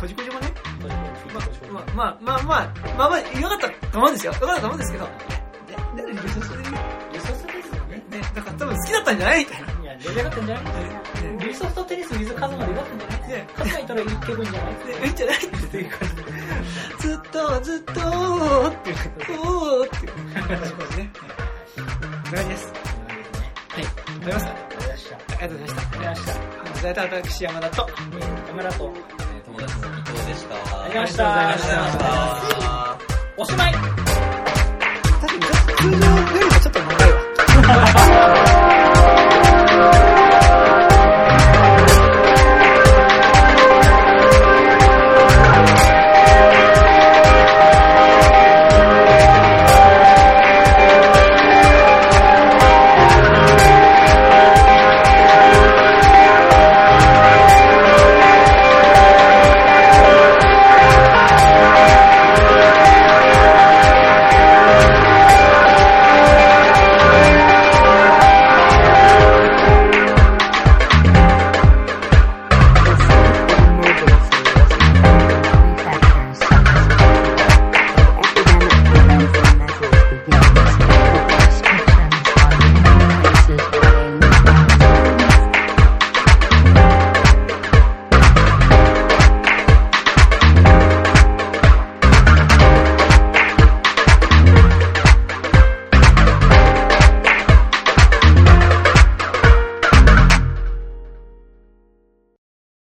[0.00, 0.94] こじこじもねこれこれ
[1.32, 5.08] これこれまあまあまあまあまあよかったと思うんですよよかったと思うんですけど
[8.34, 9.38] だから多分好きだったんじゃない？
[9.40, 9.68] みたいな。
[9.82, 10.64] いや、出来上がったんじゃない？
[10.64, 11.44] ね。
[11.46, 13.28] リソフトテニス水カズマでよかったんじゃない？
[13.28, 13.84] ねカズマい。
[13.86, 15.46] たらいい気分じゃないでいいんじゃないって
[15.78, 15.90] いう。
[15.90, 16.22] 感じで
[16.98, 18.96] ずっとずっとーっていう。
[19.40, 20.12] おーっていう。
[20.12, 20.46] 感
[20.90, 21.26] じねは
[21.80, 22.72] いこんな感じです
[23.70, 24.58] はいありがとう。
[24.78, 25.16] ございました。
[25.16, 25.58] ありがとう。
[25.58, 26.04] ございましたありがとう。
[26.04, 26.82] ございました。
[26.84, 30.94] 伝えた私山田とえーカメラと、えー友達の伊藤でしたありがとう。
[30.94, 31.68] ございましたありがとう。
[31.68, 32.98] ございました
[33.36, 33.84] おしまい確
[35.26, 36.80] かに通常よりもちょっと
[37.62, 38.50] ¡Gracias!